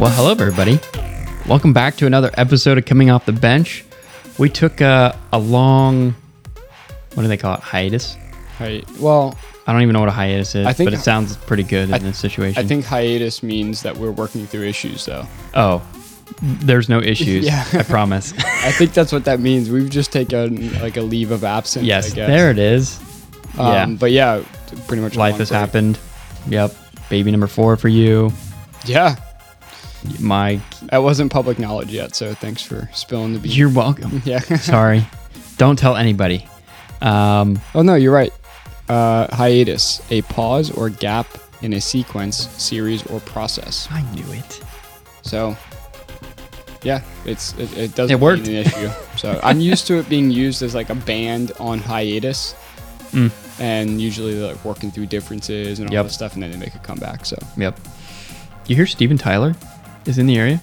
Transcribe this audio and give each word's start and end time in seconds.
Well, 0.00 0.10
hello, 0.10 0.32
everybody. 0.32 0.80
Welcome 1.46 1.72
back 1.72 1.94
to 1.98 2.06
another 2.06 2.30
episode 2.34 2.76
of 2.76 2.84
Coming 2.84 3.10
Off 3.10 3.24
the 3.24 3.32
Bench. 3.32 3.84
We 4.36 4.48
took 4.48 4.80
a, 4.80 5.16
a 5.32 5.38
long, 5.38 6.16
what 7.14 7.22
do 7.22 7.28
they 7.28 7.36
call 7.36 7.54
it? 7.54 7.60
Hiatus? 7.60 8.16
Hi- 8.58 8.82
well, 8.98 9.38
I 9.66 9.72
don't 9.72 9.82
even 9.82 9.92
know 9.92 10.00
what 10.00 10.08
a 10.08 10.12
hiatus 10.12 10.54
is, 10.54 10.66
I 10.66 10.72
think- 10.72 10.90
but 10.90 10.98
it 10.98 11.02
sounds 11.02 11.36
pretty 11.36 11.62
good 11.62 11.90
in 11.90 12.02
this 12.02 12.18
situation. 12.18 12.62
I 12.62 12.66
think 12.66 12.84
hiatus 12.84 13.42
means 13.42 13.82
that 13.82 13.96
we're 13.96 14.10
working 14.10 14.46
through 14.46 14.64
issues, 14.64 15.04
though. 15.06 15.26
Oh, 15.54 15.82
there's 16.42 16.88
no 16.88 17.00
issues. 17.00 17.44
Yeah. 17.44 17.64
I 17.72 17.82
promise. 17.82 18.32
I 18.38 18.72
think 18.72 18.92
that's 18.92 19.12
what 19.12 19.24
that 19.26 19.38
means. 19.40 19.70
We've 19.70 19.90
just 19.90 20.12
taken 20.12 20.72
like 20.80 20.96
a 20.96 21.02
leave 21.02 21.30
of 21.30 21.44
absence. 21.44 21.84
yes, 21.86 22.10
I 22.12 22.14
guess. 22.16 22.26
there 22.28 22.50
it 22.50 22.58
is. 22.58 22.98
Um, 23.58 23.66
yeah. 23.66 23.86
But 23.86 24.10
yeah, 24.12 24.42
pretty 24.88 25.02
much. 25.02 25.14
Life 25.14 25.36
has 25.36 25.50
break. 25.50 25.60
happened. 25.60 25.98
Yep. 26.48 26.74
Baby 27.10 27.30
number 27.30 27.46
four 27.46 27.76
for 27.76 27.88
you. 27.88 28.32
Yeah, 28.86 29.14
My, 30.18 30.60
that 30.90 30.98
wasn't 31.04 31.30
public 31.30 31.58
knowledge 31.60 31.90
yet, 31.92 32.16
so 32.16 32.34
thanks 32.34 32.62
for 32.62 32.88
spilling 32.92 33.32
the 33.34 33.38
beans. 33.38 33.56
you're 33.56 33.68
welcome. 33.68 34.22
yeah. 34.24 34.40
Sorry. 34.40 35.06
Don't 35.58 35.78
tell 35.78 35.94
anybody. 35.96 36.48
Um, 37.00 37.60
oh 37.76 37.82
no, 37.82 37.94
you're 37.94 38.12
right. 38.12 38.32
Uh, 38.92 39.34
hiatus, 39.34 40.02
a 40.10 40.20
pause 40.22 40.70
or 40.70 40.90
gap 40.90 41.26
in 41.62 41.72
a 41.72 41.80
sequence, 41.80 42.48
series, 42.62 43.06
or 43.06 43.20
process. 43.20 43.88
I 43.90 44.02
knew 44.14 44.30
it. 44.32 44.60
So, 45.22 45.56
yeah, 46.82 47.00
it's 47.24 47.54
it, 47.58 47.70
it 47.78 47.94
doesn't 47.94 48.14
It 48.16 48.20
worked. 48.20 48.46
mean 48.46 48.56
an 48.56 48.66
issue. 48.66 48.90
So 49.16 49.40
I'm 49.42 49.60
used 49.60 49.86
to 49.86 49.94
it 49.98 50.08
being 50.08 50.30
used 50.30 50.62
as 50.62 50.74
like 50.74 50.90
a 50.90 50.94
band 50.94 51.52
on 51.58 51.78
hiatus, 51.78 52.54
Mm. 53.12 53.30
and 53.60 54.00
usually 54.00 54.34
they're 54.34 54.48
like 54.54 54.64
working 54.64 54.90
through 54.90 55.06
differences 55.06 55.78
and 55.78 55.88
all 55.88 55.94
Yep. 55.94 56.04
that 56.06 56.12
stuff, 56.12 56.34
and 56.34 56.42
then 56.42 56.50
they 56.50 56.56
make 56.56 56.74
a 56.74 56.78
comeback. 56.80 57.24
So, 57.26 57.36
Yep. 57.56 57.78
You 58.66 58.76
hear 58.76 58.86
Steven 58.86 59.16
Tyler 59.18 59.54
is 60.06 60.18
in 60.18 60.26
the 60.26 60.36
area? 60.38 60.60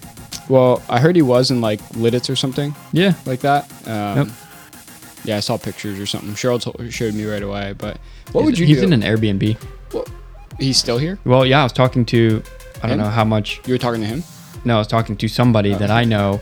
well, 0.48 0.82
I 0.88 0.98
heard 1.00 1.14
he 1.16 1.22
was 1.22 1.50
in 1.50 1.60
like 1.60 1.80
Lititz 1.94 2.28
or 2.28 2.36
something 2.36 2.74
Yeah. 2.92 3.14
like 3.24 3.40
that. 3.40 3.64
Um, 3.86 4.16
Yep. 4.18 4.28
Yeah, 5.24 5.36
I 5.36 5.40
saw 5.40 5.56
pictures 5.58 5.98
or 6.00 6.06
something. 6.06 6.30
Cheryl 6.34 6.60
told, 6.60 6.92
showed 6.92 7.14
me 7.14 7.24
right 7.24 7.42
away. 7.42 7.74
But 7.76 7.98
what 8.32 8.44
would 8.44 8.58
you 8.58 8.66
He's 8.66 8.78
do? 8.78 8.84
in 8.84 8.92
an 8.92 9.02
Airbnb. 9.02 9.56
He's 10.58 10.76
still 10.78 10.98
here. 10.98 11.18
Well, 11.24 11.44
yeah, 11.46 11.60
I 11.60 11.62
was 11.62 11.72
talking 11.72 12.04
to, 12.06 12.42
I 12.82 12.88
don't 12.88 12.98
know 12.98 13.04
how 13.08 13.24
much. 13.24 13.60
You 13.66 13.74
were 13.74 13.78
talking 13.78 14.00
to 14.02 14.06
him. 14.06 14.22
No, 14.64 14.74
I 14.76 14.78
was 14.78 14.86
talking 14.86 15.16
to 15.16 15.28
somebody 15.28 15.74
that 15.74 15.90
Oh. 15.90 15.94
I 15.94 16.04
know 16.04 16.40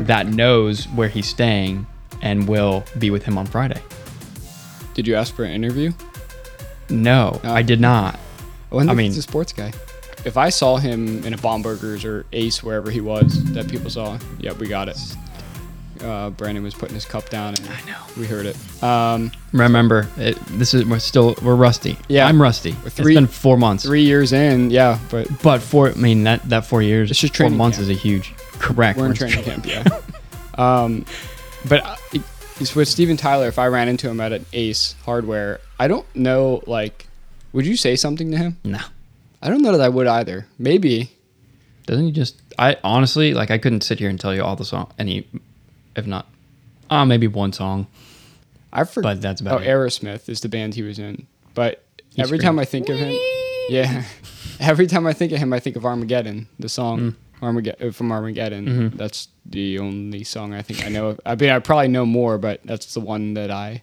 that 0.00 0.26
knows 0.28 0.86
where 0.88 1.08
he's 1.08 1.26
staying 1.26 1.86
and 2.22 2.48
will 2.48 2.84
be 2.98 3.10
with 3.10 3.24
him 3.24 3.38
on 3.38 3.46
Friday. 3.46 3.80
Did 4.94 5.06
you 5.06 5.14
ask 5.14 5.34
for 5.34 5.44
an 5.44 5.52
interview? 5.52 5.92
No, 6.88 7.40
Oh. 7.44 7.52
I 7.52 7.62
did 7.62 7.80
not. 7.80 8.18
I 8.72 8.76
I 8.78 8.82
mean- 8.94 9.06
he's 9.06 9.18
a 9.18 9.22
sports 9.22 9.52
guy. 9.52 9.72
If 10.24 10.36
I 10.36 10.50
saw 10.50 10.76
him 10.76 11.24
in 11.24 11.32
a 11.32 11.38
Bombergers 11.38 12.04
or 12.04 12.26
Ace, 12.32 12.62
wherever 12.62 12.90
he 12.90 13.00
was, 13.00 13.42
that 13.54 13.68
people 13.70 13.88
saw, 13.88 14.18
yep, 14.38 14.58
we 14.58 14.68
got 14.68 14.88
it. 14.88 14.98
Uh, 16.02 16.30
Brandon 16.30 16.62
was 16.64 16.74
putting 16.74 16.94
his 16.94 17.04
cup 17.04 17.28
down, 17.28 17.54
and 17.54 17.68
I 17.68 17.80
know. 17.86 17.98
we 18.16 18.26
heard 18.26 18.46
it. 18.46 18.56
Um, 18.82 19.30
Remember, 19.52 20.08
it, 20.16 20.36
this 20.58 20.72
is 20.74 20.84
we're 20.86 20.98
still 20.98 21.34
we're 21.42 21.54
rusty. 21.56 21.98
Yeah. 22.08 22.26
I'm 22.26 22.40
rusty. 22.40 22.72
three- 22.72 23.12
it's 23.14 23.20
been 23.20 23.26
four 23.26 23.56
months. 23.58 23.84
three 23.84 24.02
years 24.04 24.32
in, 24.32 24.70
yeah, 24.70 24.98
but 25.10 25.28
But 25.42 25.60
four, 25.60 25.90
I 25.90 25.94
mean 25.94 26.24
that 26.24 26.48
that 26.48 26.64
four 26.66 26.80
years, 26.82 27.10
It's 27.10 27.20
just 27.20 27.34
four 27.34 27.44
training 27.44 27.58
months 27.58 27.78
camp. 27.78 27.90
is 27.90 27.96
a 27.96 28.00
huge. 28.00 28.34
Correct. 28.58 28.98
we're 28.98 29.04
in 29.06 29.10
We're 29.10 29.16
training 29.16 29.44
camp, 29.44 29.66
yeah. 29.66 29.84
Um, 30.58 31.06
but 31.68 31.84
uh, 31.84 31.96
it's 32.60 32.74
with 32.76 32.88
Steven 32.88 33.16
Tyler. 33.16 33.48
If 33.48 33.58
I 33.58 33.66
ran 33.68 33.88
into 33.88 34.08
him 34.10 34.20
at 34.20 34.32
an 34.32 34.44
Ace 34.52 34.94
Hardware, 35.04 35.60
I 35.78 35.88
don't 35.88 36.04
know. 36.14 36.62
Like, 36.66 37.06
would 37.52 37.64
you 37.66 37.76
say 37.76 37.96
something 37.96 38.30
to 38.32 38.36
him? 38.36 38.56
No, 38.64 38.80
I 39.40 39.48
don't 39.48 39.62
know 39.62 39.72
that 39.72 39.80
I 39.80 39.88
would 39.88 40.06
either. 40.06 40.46
Maybe. 40.58 41.12
doesn't 41.86 42.04
he 42.04 42.12
just? 42.12 42.36
I 42.58 42.76
honestly 42.84 43.32
like 43.32 43.50
I 43.50 43.56
couldn't 43.58 43.82
sit 43.82 43.98
here 44.00 44.10
and 44.10 44.20
tell 44.20 44.34
you 44.34 44.42
all 44.42 44.54
the 44.56 44.64
song 44.66 44.92
any, 44.98 45.26
if 46.00 46.06
not, 46.06 46.26
uh 46.90 47.04
maybe 47.04 47.26
one 47.28 47.52
song. 47.52 47.86
I 48.72 48.84
forgot. 48.84 49.08
But 49.16 49.22
that's 49.22 49.40
about 49.40 49.60
oh, 49.60 49.62
it. 49.64 49.68
Aerosmith 49.68 50.28
is 50.28 50.40
the 50.40 50.48
band 50.48 50.74
he 50.74 50.82
was 50.82 50.98
in. 50.98 51.26
But 51.54 51.84
He 52.14 52.22
every 52.22 52.38
screamed, 52.38 52.42
time 52.42 52.58
I 52.58 52.64
think 52.64 52.88
of 52.88 52.96
him, 52.98 53.16
yeah, 53.68 54.04
every 54.60 54.86
time 54.86 55.06
I 55.06 55.12
think 55.12 55.32
of 55.32 55.38
him, 55.38 55.52
I 55.52 55.60
think 55.60 55.76
of 55.76 55.84
Armageddon, 55.84 56.48
the 56.58 56.68
song 56.68 57.00
Mm. 57.00 57.14
Armageddon 57.42 57.92
from 57.92 58.12
Armageddon. 58.12 58.66
Mm-hmm. 58.66 58.96
That's 58.98 59.28
the 59.46 59.78
only 59.78 60.24
song 60.24 60.52
I 60.52 60.60
think 60.62 60.84
I 60.84 60.88
know 60.90 61.08
of. 61.08 61.20
I 61.24 61.34
mean, 61.36 61.48
I 61.50 61.58
probably 61.58 61.88
know 61.88 62.04
more, 62.04 62.36
but 62.38 62.60
that's 62.64 62.92
the 62.94 63.00
one 63.00 63.32
that 63.34 63.50
I 63.50 63.82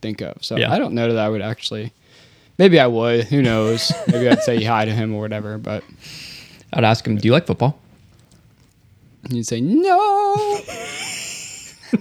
think 0.00 0.20
of. 0.22 0.42
So 0.42 0.56
Yeah. 0.56 0.72
I 0.72 0.78
don't 0.78 0.94
know 0.94 1.12
that 1.12 1.18
I 1.22 1.28
would 1.28 1.42
actually. 1.42 1.92
Maybe 2.56 2.80
I 2.80 2.86
would. 2.86 3.24
Who 3.26 3.42
knows? 3.42 3.92
Maybe 4.10 4.26
I'd 4.28 4.42
say 4.42 4.64
hi 4.64 4.84
to 4.86 4.90
him 4.92 5.14
or 5.14 5.20
whatever. 5.20 5.58
But 5.58 5.84
I'd 6.72 6.82
ask 6.82 7.06
him, 7.06 7.16
"Do 7.16 7.28
you 7.28 7.32
like 7.32 7.46
football?" 7.46 7.78
And 9.24 9.34
he'd 9.34 9.46
say 9.46 9.60
no. 9.60 10.58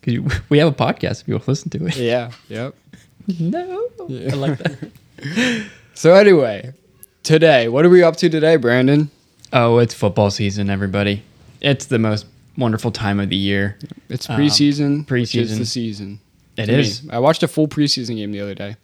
Because 0.00 0.40
we 0.48 0.58
have 0.58 0.68
a 0.68 0.72
podcast 0.74 1.20
if 1.22 1.28
you 1.28 1.34
want 1.34 1.44
to 1.44 1.50
listen 1.50 1.70
to 1.70 1.86
it. 1.86 1.96
yeah. 1.96 2.32
Yep. 2.48 2.74
No, 3.38 3.88
I 4.00 4.34
like 4.34 4.58
that. 4.58 4.90
So 5.94 6.14
anyway, 6.14 6.72
today, 7.22 7.68
what 7.68 7.84
are 7.84 7.90
we 7.90 8.02
up 8.02 8.16
to 8.16 8.28
today, 8.30 8.56
Brandon? 8.56 9.10
oh, 9.52 9.78
it's 9.78 9.92
football 9.94 10.30
season, 10.30 10.70
everybody. 10.70 11.22
It's 11.60 11.84
the 11.84 11.98
most 12.00 12.24
wonderful 12.56 12.90
time 12.90 13.20
of 13.20 13.28
the 13.28 13.36
year. 13.36 13.78
It's 14.08 14.28
Um, 14.28 14.40
preseason. 14.40 15.08
Which 15.08 15.36
is 15.36 15.56
the 15.58 15.66
season. 15.66 16.18
It 16.56 16.68
is. 16.70 17.04
me. 17.04 17.10
I 17.12 17.18
watched 17.20 17.42
a 17.44 17.48
full 17.48 17.68
preseason 17.68 18.16
game 18.16 18.32
the 18.32 18.40
other 18.40 18.54
day, 18.54 18.74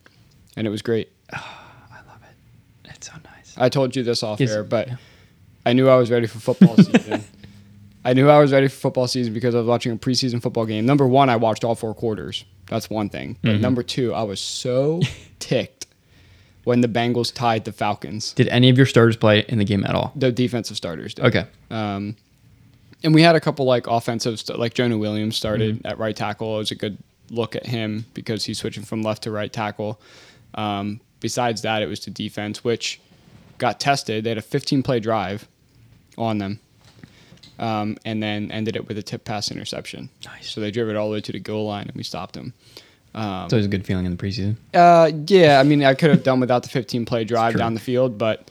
and 0.57 0.67
it 0.67 0.71
was 0.71 0.83
great. 0.83 1.09
Oh, 1.35 1.39
I 1.91 1.97
love 2.09 2.21
it. 2.23 2.91
It's 2.95 3.09
so 3.09 3.15
nice. 3.25 3.55
I 3.57 3.69
told 3.71 3.97
you 3.97 4.03
this 4.05 4.23
off 4.23 4.39
Yes, 4.39 4.53
air, 4.53 4.63
but 4.63 4.89
yeah. 4.89 4.97
I 5.69 5.73
knew 5.75 5.89
I 5.89 5.97
was 5.97 6.11
ready 6.11 6.27
for 6.27 6.39
football 6.39 6.77
season. 6.83 7.25
I 8.05 8.13
knew 8.15 8.29
I 8.29 8.39
was 8.39 8.53
ready 8.53 8.69
for 8.69 8.77
football 8.77 9.07
season 9.07 9.35
because 9.35 9.55
I 9.55 9.59
was 9.59 9.67
watching 9.67 9.93
a 9.93 9.97
preseason 9.97 10.41
football 10.41 10.65
game. 10.67 10.87
Number 10.87 11.07
one, 11.07 11.29
I 11.29 11.37
watched 11.37 11.65
all 11.65 11.75
four 11.75 11.95
quarters. 11.95 12.45
That's 12.67 12.89
one 12.89 13.09
thing. 13.11 13.37
But 13.43 13.51
Mm-hmm. 13.53 13.61
number 13.63 13.83
two, 13.83 14.15
I 14.15 14.23
was 14.23 14.41
so 14.41 15.01
ticked 15.39 15.87
when 16.65 16.81
the 16.81 16.89
Bengals 16.89 17.35
tied 17.35 17.65
the 17.65 17.73
Falcons. 17.73 18.33
Did 18.33 18.49
any 18.49 18.69
of 18.71 18.77
your 18.77 18.87
starters 18.87 19.17
play 19.17 19.45
in 19.49 19.59
the 19.59 19.65
game 19.65 19.85
at 19.85 19.95
all? 19.95 20.13
The 20.17 20.33
defensive 20.33 20.77
starters 20.77 21.15
did. 21.15 21.25
Okay. 21.27 21.45
Um, 21.71 22.17
and 23.05 23.15
we 23.15 23.23
had 23.23 23.37
a 23.37 23.41
couple 23.41 23.65
like 23.67 23.87
offensive, 23.87 24.39
st- 24.41 24.59
like 24.59 24.75
Jonah 24.75 24.99
Williams 24.99 25.37
started 25.37 25.77
Mm-hmm. 25.79 25.87
at 25.87 25.99
right 25.99 26.17
tackle. 26.17 26.57
It 26.57 26.59
was 26.59 26.71
a 26.71 26.77
good 26.77 26.97
look 27.31 27.57
at 27.57 27.67
him 27.67 28.07
because 28.15 28.45
he's 28.47 28.59
switching 28.59 28.85
from 28.85 29.03
left 29.03 29.23
to 29.25 29.31
right 29.31 29.53
tackle. 29.53 30.01
Um, 30.55 31.01
besides 31.21 31.61
that, 31.63 31.83
it 31.83 31.89
was 31.89 32.01
to 32.01 32.11
defense, 32.11 32.65
which 32.65 33.01
got 33.59 33.79
tested. 33.81 34.25
They 34.25 34.31
had 34.31 34.39
a 34.39 34.43
15 34.43 34.83
play 34.83 34.99
drive 35.01 35.47
on 36.19 36.39
them, 36.39 36.61
um, 37.59 37.97
and 38.05 38.23
then 38.23 38.51
ended 38.51 38.77
it 38.77 38.87
with 38.89 38.99
a 38.99 39.03
tip 39.03 39.25
pass 39.25 39.51
interception. 39.51 40.11
Nice. 40.27 40.51
So 40.51 40.61
they 40.61 40.71
drove 40.71 40.89
it 40.89 40.97
all 40.97 41.09
the 41.09 41.15
way 41.15 41.21
to 41.23 41.33
the 41.33 41.39
goal 41.41 41.67
line, 41.67 41.87
and 41.87 41.97
we 41.97 42.03
stopped 42.03 42.35
them. 42.35 42.53
It's 43.15 43.53
always 43.53 43.65
a 43.67 43.69
good 43.69 43.85
feeling 43.87 44.05
in 44.05 44.15
the 44.17 44.23
preseason. 44.23 44.57
Uh, 44.73 45.11
yeah, 45.27 45.59
I 45.59 45.65
mean, 45.65 45.83
I 45.83 45.95
could 45.95 46.11
have 46.11 46.23
done 46.23 46.39
without 46.39 46.63
the 46.63 46.69
15 46.69 47.05
play 47.05 47.25
drive 47.25 47.57
down 47.57 47.75
the 47.75 47.81
field, 47.81 48.17
but 48.19 48.49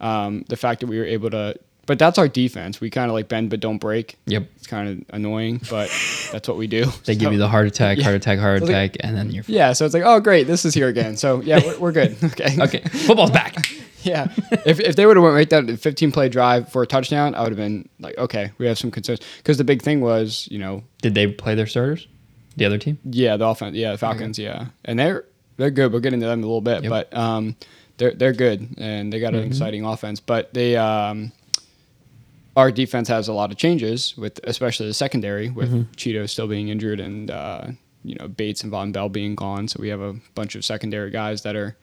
um, 0.00 0.44
the 0.48 0.56
fact 0.56 0.80
that 0.80 0.86
we 0.88 0.98
were 0.98 1.04
able 1.04 1.30
to, 1.30 1.54
but 1.86 1.98
that's 2.00 2.18
our 2.18 2.26
defense. 2.26 2.80
We 2.80 2.90
kind 2.90 3.10
of 3.10 3.14
like 3.14 3.28
bend 3.28 3.50
but 3.50 3.60
don't 3.60 3.78
break. 3.78 4.18
Yep. 4.26 4.48
It's 4.56 4.66
kind 4.66 4.88
of 4.88 5.14
annoying, 5.14 5.60
but 5.70 5.88
that's 6.32 6.48
what 6.48 6.56
we 6.56 6.66
do. 6.66 6.90
They 7.04 7.14
give 7.14 7.32
you 7.32 7.38
the 7.38 7.48
heart 7.48 7.68
attack, 7.68 7.98
Yeah. 7.98 8.04
heart 8.04 8.16
attack, 8.16 8.40
heart 8.40 8.60
So 8.60 8.66
attack, 8.66 8.96
and 9.00 9.16
then 9.16 9.30
you're 9.30 9.44
Yeah, 9.46 9.72
so 9.72 9.84
it's 9.84 9.94
like, 9.94 10.02
oh, 10.04 10.18
great, 10.20 10.48
this 10.48 10.64
is 10.64 10.74
here 10.74 10.88
again. 10.88 11.16
So 11.16 11.40
yeah, 11.42 11.60
we're, 11.64 11.78
we're 11.78 11.92
good. 11.92 12.16
Okay. 12.24 12.56
okay. 12.60 12.80
Football's 12.80 13.30
back. 13.30 13.54
yeah. 14.02 14.28
If, 14.66 14.80
if 14.80 14.96
they 14.96 15.06
would 15.06 15.16
have 15.16 15.22
went 15.22 15.34
right 15.34 15.48
down 15.48 15.66
to 15.68 15.76
15 15.76 16.12
play 16.12 16.28
drive 16.28 16.70
for 16.70 16.82
a 16.82 16.86
touchdown, 16.86 17.34
I 17.34 17.40
would 17.42 17.50
have 17.50 17.56
been 17.56 17.88
like, 18.00 18.18
okay, 18.18 18.50
we 18.58 18.66
have 18.66 18.78
some 18.78 18.90
concerns 18.90 19.20
because 19.38 19.56
the 19.58 19.64
big 19.64 19.80
thing 19.82 20.00
was, 20.00 20.46
you 20.50 20.58
know, 20.58 20.82
Did 21.00 21.14
they 21.14 21.26
play 21.26 21.54
their 21.54 21.66
starters? 21.66 22.06
The 22.56 22.64
other 22.64 22.76
team? 22.78 22.98
Yeah, 23.04 23.36
the 23.36 23.46
offense. 23.46 23.76
Yeah, 23.76 23.92
the 23.92 23.98
Falcons. 23.98 24.38
Yeah, 24.38 24.66
and 24.84 24.98
they're 24.98 25.24
they're 25.56 25.70
good. 25.70 25.92
We'll 25.92 26.00
get 26.00 26.12
into 26.12 26.26
them 26.26 26.40
in 26.40 26.44
a 26.44 26.46
little 26.46 26.60
bit, 26.60 26.82
Yep. 26.82 26.90
but 26.90 27.16
um, 27.16 27.56
they're 27.98 28.12
they're 28.14 28.32
good 28.32 28.74
and 28.78 29.12
they 29.12 29.20
got 29.20 29.34
an 29.34 29.44
exciting 29.44 29.84
offense. 29.84 30.18
But 30.20 30.52
they 30.54 30.76
um, 30.76 31.32
our 32.56 32.72
defense 32.72 33.08
has 33.08 33.28
a 33.28 33.32
lot 33.32 33.50
of 33.52 33.56
changes 33.56 34.16
with 34.16 34.40
especially 34.44 34.86
the 34.88 34.94
secondary 34.94 35.48
with 35.50 35.70
Chido 35.96 36.28
still 36.28 36.48
being 36.48 36.68
injured 36.68 36.98
and 37.00 37.30
uh, 37.30 37.66
you 38.04 38.16
know 38.16 38.26
Bates 38.28 38.62
and 38.64 38.72
Vonn 38.72 38.92
Bell 38.92 39.08
being 39.08 39.34
gone. 39.36 39.68
So 39.68 39.78
we 39.80 39.88
have 39.88 40.00
a 40.00 40.14
bunch 40.34 40.54
of 40.56 40.64
secondary 40.64 41.10
guys 41.10 41.42
that 41.42 41.54
are 41.56 41.76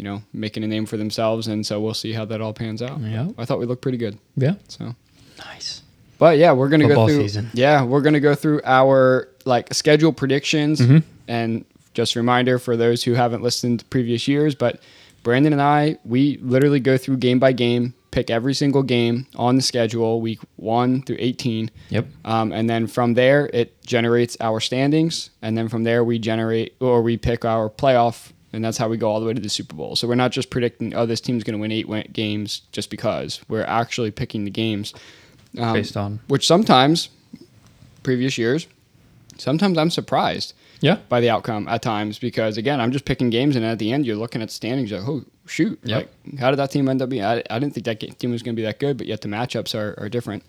you 0.00 0.04
know 0.04 0.22
making 0.32 0.64
a 0.64 0.66
name 0.66 0.86
for 0.86 0.96
themselves, 0.96 1.46
and 1.46 1.66
so 1.66 1.78
we'll 1.78 1.92
see 1.92 2.14
how 2.14 2.24
that 2.24 2.40
all 2.40 2.54
pans 2.54 2.80
out. 2.80 2.98
Yeah. 3.00 3.28
I 3.36 3.44
thought 3.44 3.58
we 3.58 3.66
looked 3.66 3.82
pretty 3.82 3.98
good. 3.98 4.16
Yeah. 4.34 4.54
So. 4.68 4.94
Nice. 5.38 5.82
But 6.18 6.38
yeah, 6.38 6.52
we're 6.52 6.70
gonna 6.70 6.86
Football 6.86 7.06
go 7.08 7.12
through. 7.14 7.22
season. 7.22 7.50
Yeah, 7.52 7.84
we're 7.84 8.00
gonna 8.00 8.18
go 8.20 8.34
through 8.34 8.62
our 8.64 9.28
like 9.44 9.74
schedule 9.74 10.12
predictions 10.14 10.80
Mm-hmm. 10.80 10.98
and 11.28 11.64
just 11.92 12.16
a 12.16 12.18
reminder 12.18 12.58
for 12.58 12.76
those 12.78 13.04
who 13.04 13.12
haven't 13.12 13.42
listened 13.42 13.80
to 13.80 13.84
previous 13.86 14.26
years. 14.26 14.54
But 14.54 14.80
Brandon 15.22 15.52
and 15.52 15.60
I, 15.60 15.98
we 16.04 16.38
literally 16.38 16.80
go 16.80 16.96
through 16.96 17.18
game 17.18 17.38
by 17.38 17.52
game, 17.52 17.92
pick 18.10 18.30
every 18.30 18.54
single 18.54 18.82
game 18.82 19.26
on 19.36 19.56
the 19.56 19.62
schedule, 19.62 20.20
week 20.22 20.38
one 20.56 21.02
through 21.02 21.16
18. 21.18 21.70
Yep. 21.90 22.06
Um, 22.24 22.52
and 22.52 22.70
then 22.70 22.86
from 22.86 23.12
there, 23.14 23.50
it 23.52 23.82
generates 23.84 24.36
our 24.40 24.60
standings. 24.60 25.28
And 25.42 25.58
then 25.58 25.68
from 25.68 25.84
there, 25.84 26.04
we 26.04 26.18
generate 26.18 26.74
or 26.80 27.02
we 27.02 27.16
pick 27.18 27.44
our 27.44 27.68
playoff. 27.68 28.32
And 28.52 28.64
that's 28.64 28.78
how 28.78 28.88
we 28.88 28.96
go 28.96 29.08
all 29.10 29.20
the 29.20 29.26
way 29.26 29.34
to 29.34 29.40
the 29.40 29.48
Super 29.48 29.76
Bowl. 29.76 29.94
So 29.96 30.08
we're 30.08 30.16
not 30.16 30.32
just 30.32 30.50
predicting, 30.50 30.94
oh, 30.94 31.06
this 31.06 31.20
team's 31.20 31.44
going 31.44 31.56
to 31.56 31.60
win 31.60 31.70
eight 31.70 31.88
win- 31.88 32.08
games 32.12 32.62
just 32.72 32.90
because. 32.90 33.40
We're 33.48 33.62
actually 33.62 34.10
picking 34.10 34.44
the 34.44 34.50
games. 34.50 34.92
Um, 35.58 35.72
Based 35.74 35.96
on 35.96 36.20
which 36.28 36.46
sometimes, 36.46 37.08
previous 38.02 38.38
years, 38.38 38.66
sometimes 39.38 39.78
I'm 39.78 39.90
surprised 39.90 40.54
yeah. 40.80 40.98
by 41.08 41.20
the 41.20 41.30
outcome 41.30 41.68
at 41.68 41.82
times 41.82 42.18
because 42.18 42.56
again 42.56 42.80
I'm 42.80 42.92
just 42.92 43.04
picking 43.04 43.30
games 43.30 43.56
and 43.56 43.64
at 43.64 43.78
the 43.78 43.92
end 43.92 44.06
you're 44.06 44.16
looking 44.16 44.42
at 44.42 44.50
standings 44.50 44.92
like 44.92 45.02
oh 45.06 45.24
shoot 45.46 45.78
Yep. 45.82 46.10
like 46.26 46.38
how 46.38 46.50
did 46.50 46.58
that 46.58 46.70
team 46.70 46.88
end 46.88 47.02
up 47.02 47.08
being 47.08 47.24
I, 47.24 47.42
I 47.50 47.58
didn't 47.58 47.74
think 47.74 47.86
that 47.86 48.18
team 48.18 48.30
was 48.30 48.42
going 48.42 48.54
to 48.54 48.60
be 48.60 48.64
that 48.64 48.78
good 48.78 48.96
but 48.96 49.06
yet 49.06 49.20
the 49.20 49.28
matchups 49.28 49.74
are, 49.74 49.94
are 49.98 50.08
different 50.08 50.42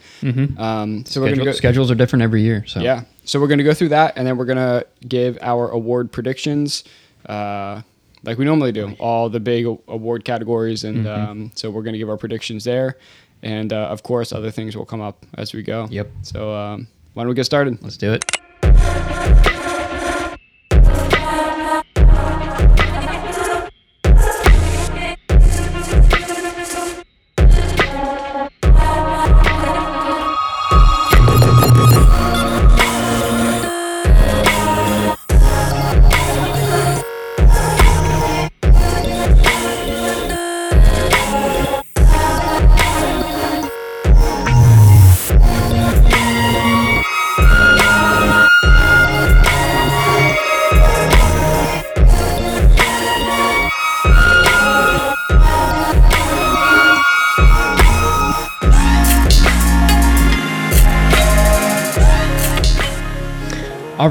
um, 0.57 1.05
so 1.05 1.21
we're 1.21 1.33
going 1.33 1.43
go 1.45 1.51
schedules 1.51 1.89
are 1.91 1.95
different 1.95 2.23
every 2.23 2.41
year. 2.41 2.65
So 2.67 2.79
yeah 2.81 3.03
so 3.25 3.39
we're 3.39 3.47
going 3.47 3.57
to 3.59 3.63
go 3.63 3.73
through 3.73 3.89
that 3.89 4.13
and 4.17 4.27
then 4.27 4.37
we're 4.37 4.45
going 4.45 4.57
to 4.57 4.85
give 5.07 5.37
our 5.41 5.69
award 5.69 6.11
predictions 6.11 6.83
uh, 7.27 7.81
like 8.23 8.37
we 8.37 8.45
normally 8.45 8.71
do 8.71 8.95
all 8.99 9.29
the 9.29 9.39
big 9.39 9.65
award 9.87 10.23
categories 10.25 10.83
and 10.83 11.05
Mm-hmm. 11.05 11.31
um, 11.31 11.51
so 11.55 11.69
we're 11.71 11.81
going 11.83 11.93
to 11.93 11.99
give 11.99 12.09
our 12.09 12.17
predictions 12.17 12.63
there 12.63 12.97
and 13.43 13.73
uh, 13.73 13.87
of 13.87 14.03
course 14.03 14.31
other 14.31 14.51
things 14.51 14.75
will 14.77 14.85
come 14.85 15.01
up 15.01 15.25
as 15.35 15.53
we 15.53 15.63
go 15.63 15.87
Yep. 15.89 16.07
so 16.21 16.53
um, 16.53 16.87
why 17.13 17.23
don't 17.23 17.29
we 17.29 17.35
get 17.35 17.45
started 17.45 17.81
Let's 17.81 17.97
do 17.97 18.13
it. 18.13 18.23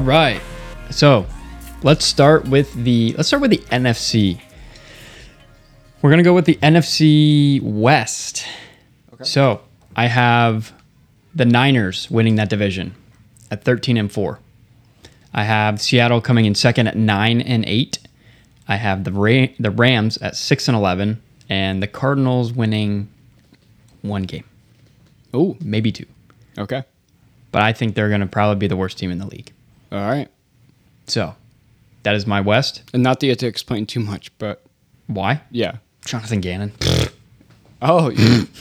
Right. 0.01 0.41
So 0.89 1.25
let's 1.83 2.05
start 2.05 2.47
with 2.47 2.73
the 2.73 3.13
let's 3.13 3.27
start 3.27 3.41
with 3.41 3.51
the 3.51 3.59
NFC. 3.75 4.41
We're 6.01 6.09
gonna 6.09 6.23
go 6.23 6.33
with 6.33 6.45
the 6.45 6.55
NFC 6.55 7.61
West. 7.61 8.45
Okay. 9.13 9.23
So 9.23 9.61
I 9.95 10.07
have 10.07 10.73
the 11.33 11.45
Niners 11.45 12.09
winning 12.09 12.35
that 12.35 12.49
division 12.49 12.95
at 13.49 13.63
13 13.63 13.97
and 13.97 14.11
4. 14.11 14.39
I 15.33 15.43
have 15.43 15.81
Seattle 15.81 16.19
coming 16.19 16.45
in 16.45 16.55
second 16.55 16.87
at 16.87 16.97
9 16.97 17.41
and 17.41 17.63
8. 17.65 17.99
I 18.67 18.75
have 18.75 19.03
the 19.03 19.11
Ra- 19.11 19.53
the 19.59 19.71
Rams 19.71 20.17
at 20.17 20.35
6 20.35 20.67
and 20.67 20.75
11 20.75 21.21
and 21.49 21.81
the 21.81 21.87
Cardinals 21.87 22.53
winning 22.53 23.09
one 24.01 24.23
game, 24.23 24.45
oh 25.33 25.57
maybe 25.61 25.91
two. 25.91 26.05
okay 26.57 26.83
But 27.51 27.61
I 27.61 27.73
think 27.73 27.93
they're 27.93 28.09
going 28.09 28.21
to 28.21 28.27
probably 28.27 28.55
be 28.55 28.67
the 28.67 28.77
worst 28.77 28.97
team 28.97 29.11
in 29.11 29.19
the 29.19 29.27
league. 29.27 29.51
All 29.91 29.99
right 29.99 30.27
So, 31.07 31.35
that 32.03 32.15
is 32.15 32.25
my 32.25 32.41
West. 32.41 32.83
And 32.93 33.03
not 33.03 33.19
that 33.19 33.25
you 33.27 33.31
have 33.31 33.37
to 33.39 33.47
explain 33.47 33.85
too 33.85 33.99
much, 33.99 34.31
but 34.37 34.63
Why? 35.07 35.41
yeah. 35.51 35.77
Jonathan 36.05 36.41
Gannon. 36.41 36.71
Oh, 37.83 38.09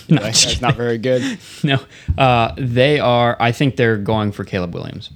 Not 0.09 0.23
that's 0.23 0.44
kidding. 0.47 0.62
not 0.62 0.77
very 0.77 0.97
good. 0.97 1.38
no, 1.62 1.79
uh, 2.17 2.55
they 2.56 2.99
are. 2.99 3.37
I 3.38 3.53
think 3.53 3.77
they're 3.77 3.99
going 3.99 4.32
for 4.32 4.44
Caleb 4.44 4.73
Williams. 4.73 5.11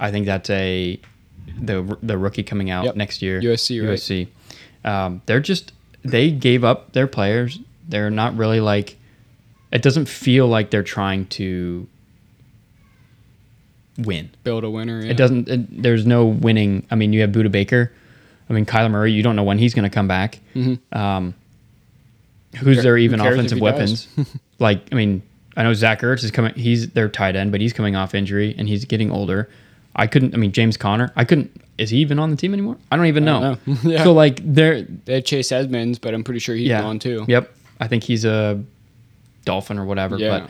I 0.00 0.10
think 0.10 0.24
that's 0.24 0.48
a 0.48 0.98
the 1.60 1.98
the 2.02 2.16
rookie 2.16 2.42
coming 2.42 2.70
out 2.70 2.86
Yep. 2.86 2.96
next 2.96 3.20
year. 3.20 3.42
USC, 3.42 3.86
right? 3.86 3.98
USC. 3.98 4.28
Um, 4.82 5.20
they're 5.26 5.40
just 5.40 5.72
they 6.02 6.30
gave 6.30 6.64
up 6.64 6.94
their 6.94 7.06
players. 7.06 7.58
They're 7.86 8.08
not 8.10 8.34
really 8.34 8.60
like. 8.60 8.96
It 9.70 9.82
doesn't 9.82 10.08
feel 10.08 10.46
like 10.48 10.70
they're 10.70 10.82
trying 10.82 11.26
to 11.26 11.86
win. 13.98 14.30
Build 14.42 14.64
a 14.64 14.70
winner. 14.70 15.00
Yeah. 15.00 15.10
It 15.10 15.16
doesn't. 15.16 15.48
It, 15.48 15.82
there's 15.82 16.06
no 16.06 16.26
winning. 16.26 16.86
I 16.90 16.94
mean, 16.94 17.12
you 17.12 17.20
have 17.20 17.30
Budda 17.30 17.50
Baker. 17.50 17.92
I 18.48 18.52
mean, 18.52 18.66
Kyler 18.66 18.90
Murray. 18.90 19.12
You 19.12 19.22
don't 19.22 19.36
know 19.36 19.42
when 19.42 19.58
he's 19.58 19.74
going 19.74 19.88
to 19.88 19.94
come 19.94 20.08
back. 20.08 20.40
Um, 20.92 21.34
who's 22.56 22.82
there 22.82 22.96
even 22.96 23.20
offensive 23.20 23.60
weapons? 23.60 24.08
like, 24.58 24.80
I 24.92 24.94
mean, 24.94 25.22
I 25.56 25.62
know 25.62 25.74
Zach 25.74 26.00
Ertz 26.00 26.24
is 26.24 26.30
coming. 26.30 26.54
He's 26.54 26.90
their 26.90 27.08
tight 27.08 27.36
end, 27.36 27.52
but 27.52 27.60
he's 27.60 27.72
coming 27.72 27.96
off 27.96 28.14
injury 28.14 28.54
and 28.56 28.68
he's 28.68 28.84
getting 28.84 29.10
older. 29.10 29.48
I 29.96 30.06
couldn't. 30.06 30.34
I 30.34 30.38
mean, 30.38 30.52
James 30.52 30.76
Conner. 30.76 31.12
I 31.16 31.24
couldn't. 31.24 31.62
Is 31.78 31.90
he 31.90 31.98
even 31.98 32.18
on 32.18 32.30
the 32.30 32.36
team 32.36 32.52
anymore? 32.52 32.76
I 32.90 32.96
don't 32.96 33.06
even 33.06 33.24
know. 33.24 33.56
don't 33.66 33.84
know. 33.84 33.90
Yeah. 33.90 34.04
So 34.04 34.12
like, 34.12 34.40
they're 34.44 34.82
They 34.82 35.14
have 35.14 35.24
Chase 35.24 35.52
Edmonds, 35.52 35.98
but 35.98 36.14
I'm 36.14 36.24
pretty 36.24 36.40
sure 36.40 36.54
he's 36.54 36.68
yeah. 36.68 36.82
gone 36.82 36.98
too. 36.98 37.24
Yep. 37.26 37.52
I 37.80 37.88
think 37.88 38.04
he's 38.04 38.24
a 38.24 38.62
Dolphin 39.44 39.78
or 39.78 39.84
whatever. 39.84 40.18
Yeah. 40.18 40.46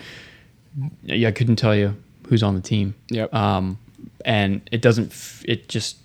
But 0.77 0.91
yeah, 1.03 1.29
I 1.29 1.33
couldn't 1.33 1.57
tell 1.57 1.75
you 1.75 1.97
who's 2.29 2.43
on 2.43 2.55
the 2.55 2.61
team. 2.61 2.95
Yep. 3.09 3.33
Um, 3.35 3.79
and 4.25 4.61
it 4.73 4.81
doesn't. 4.83 5.11
f- 5.13 5.45
It 5.47 5.69
just 5.69 5.99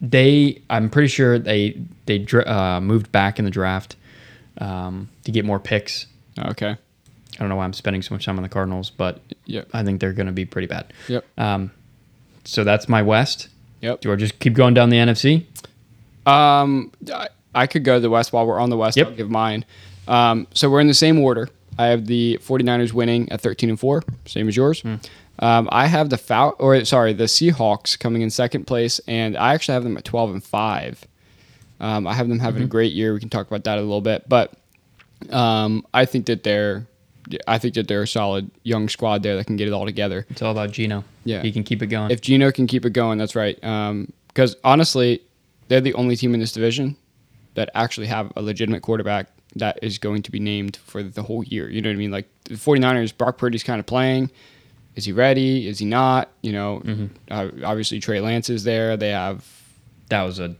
they. 0.00 0.60
I'm 0.70 0.90
pretty 0.90 1.08
sure 1.08 1.38
they 1.38 1.78
they 2.06 2.24
uh, 2.46 2.80
moved 2.80 3.10
back 3.12 3.38
in 3.38 3.44
the 3.44 3.50
draft 3.50 3.96
um, 4.58 5.08
to 5.24 5.32
get 5.32 5.44
more 5.44 5.58
picks. 5.58 6.06
okay. 6.38 6.76
I 7.34 7.40
don't 7.42 7.50
know 7.50 7.56
why 7.56 7.64
I'm 7.64 7.72
spending 7.72 8.02
so 8.02 8.14
much 8.16 8.24
time 8.24 8.36
on 8.36 8.42
the 8.42 8.48
Cardinals, 8.48 8.90
but 8.90 9.20
Yep. 9.46 9.68
I 9.72 9.84
think 9.84 10.00
they're 10.00 10.12
going 10.12 10.26
to 10.26 10.32
be 10.32 10.44
pretty 10.44 10.66
bad. 10.66 10.92
Yep. 11.06 11.24
Um, 11.38 11.70
so 12.44 12.64
that's 12.64 12.88
my 12.88 13.00
West. 13.00 13.48
Yep. 13.80 14.00
Do 14.00 14.12
I 14.12 14.16
just 14.16 14.40
keep 14.40 14.54
going 14.54 14.74
down 14.74 14.88
the 14.90 14.96
NFC? 14.96 15.44
Um, 16.26 16.90
I, 17.14 17.28
I 17.54 17.66
could 17.68 17.84
go 17.84 17.94
to 17.94 18.00
the 18.00 18.10
West 18.10 18.32
while 18.32 18.44
we're 18.44 18.58
on 18.58 18.70
the 18.70 18.76
West. 18.76 18.96
Yep. 18.96 19.06
I'll 19.06 19.14
give 19.14 19.30
mine. 19.30 19.64
Um, 20.08 20.48
so 20.52 20.68
we're 20.68 20.80
in 20.80 20.88
the 20.88 20.94
same 20.94 21.20
order. 21.20 21.48
I 21.78 21.86
have 21.86 22.06
the 22.06 22.38
49ers 22.42 22.92
winning 22.92 23.30
at 23.30 23.40
13 23.40 23.70
and 23.70 23.78
4, 23.80 24.02
same 24.26 24.48
as 24.48 24.56
yours. 24.56 24.80
Hmm. 24.80 24.96
Um, 25.40 25.68
I 25.70 25.86
have 25.86 26.10
the 26.10 26.18
Fal- 26.18 26.56
or 26.58 26.84
sorry, 26.84 27.12
the 27.12 27.24
Seahawks 27.24 27.96
coming 27.98 28.22
in 28.22 28.30
second 28.30 28.66
place, 28.66 29.00
and 29.06 29.36
I 29.36 29.54
actually 29.54 29.74
have 29.74 29.84
them 29.84 29.96
at 29.96 30.04
12 30.04 30.30
and 30.32 30.42
5. 30.44 31.04
Um, 31.80 32.06
I 32.08 32.14
have 32.14 32.28
them 32.28 32.40
having 32.40 32.62
Mm-hmm. 32.62 32.64
a 32.66 32.68
great 32.70 32.92
year. 32.92 33.14
We 33.14 33.20
can 33.20 33.28
talk 33.30 33.46
about 33.46 33.62
that 33.64 33.78
a 33.78 33.80
little 33.80 34.00
bit, 34.00 34.28
but 34.28 34.52
um, 35.30 35.86
I 35.94 36.04
think 36.06 36.26
that 36.26 36.42
they're, 36.42 36.86
I 37.46 37.58
think 37.58 37.74
that 37.74 37.86
they're 37.88 38.02
a 38.02 38.06
solid 38.08 38.50
young 38.64 38.88
squad 38.88 39.22
there 39.22 39.36
that 39.36 39.46
can 39.46 39.56
get 39.56 39.68
it 39.68 39.72
all 39.72 39.84
together. 39.86 40.26
It's 40.30 40.42
all 40.42 40.50
about 40.52 40.72
Geno. 40.72 41.04
Yeah. 41.24 41.42
he 41.42 41.52
can 41.52 41.62
keep 41.62 41.82
it 41.82 41.86
going. 41.88 42.10
If 42.10 42.20
Geno 42.20 42.50
can 42.50 42.66
keep 42.66 42.84
it 42.84 42.90
going, 42.92 43.18
that's 43.18 43.36
right. 43.36 43.56
Because 44.28 44.56
honestly, 44.64 45.22
they're 45.68 45.80
the 45.80 45.94
only 45.94 46.16
team 46.16 46.34
in 46.34 46.40
this 46.40 46.52
division 46.52 46.96
that 47.54 47.70
actually 47.74 48.06
have 48.08 48.32
a 48.36 48.42
legitimate 48.42 48.82
quarterback 48.82 49.28
that 49.58 49.78
is 49.82 49.98
going 49.98 50.22
to 50.22 50.30
be 50.30 50.40
named 50.40 50.76
for 50.84 51.02
the 51.02 51.22
whole 51.22 51.44
year. 51.44 51.68
You 51.70 51.80
know 51.82 51.88
what 51.90 51.94
I 51.94 51.98
mean? 51.98 52.10
Like 52.10 52.28
the 52.44 52.54
49ers, 52.54 53.16
Brock 53.16 53.38
Purdy's 53.38 53.62
kind 53.62 53.80
of 53.80 53.86
playing. 53.86 54.30
Is 54.96 55.04
he 55.04 55.12
ready? 55.12 55.68
Is 55.68 55.78
he 55.78 55.86
not? 55.86 56.28
You 56.42 56.52
know, 56.52 56.82
uh, 57.30 57.48
obviously 57.64 58.00
Trey 58.00 58.20
Lance 58.20 58.50
is 58.50 58.64
there. 58.64 58.96
They 58.96 59.10
have, 59.10 59.44
that 60.08 60.22
was 60.22 60.38
a 60.40 60.56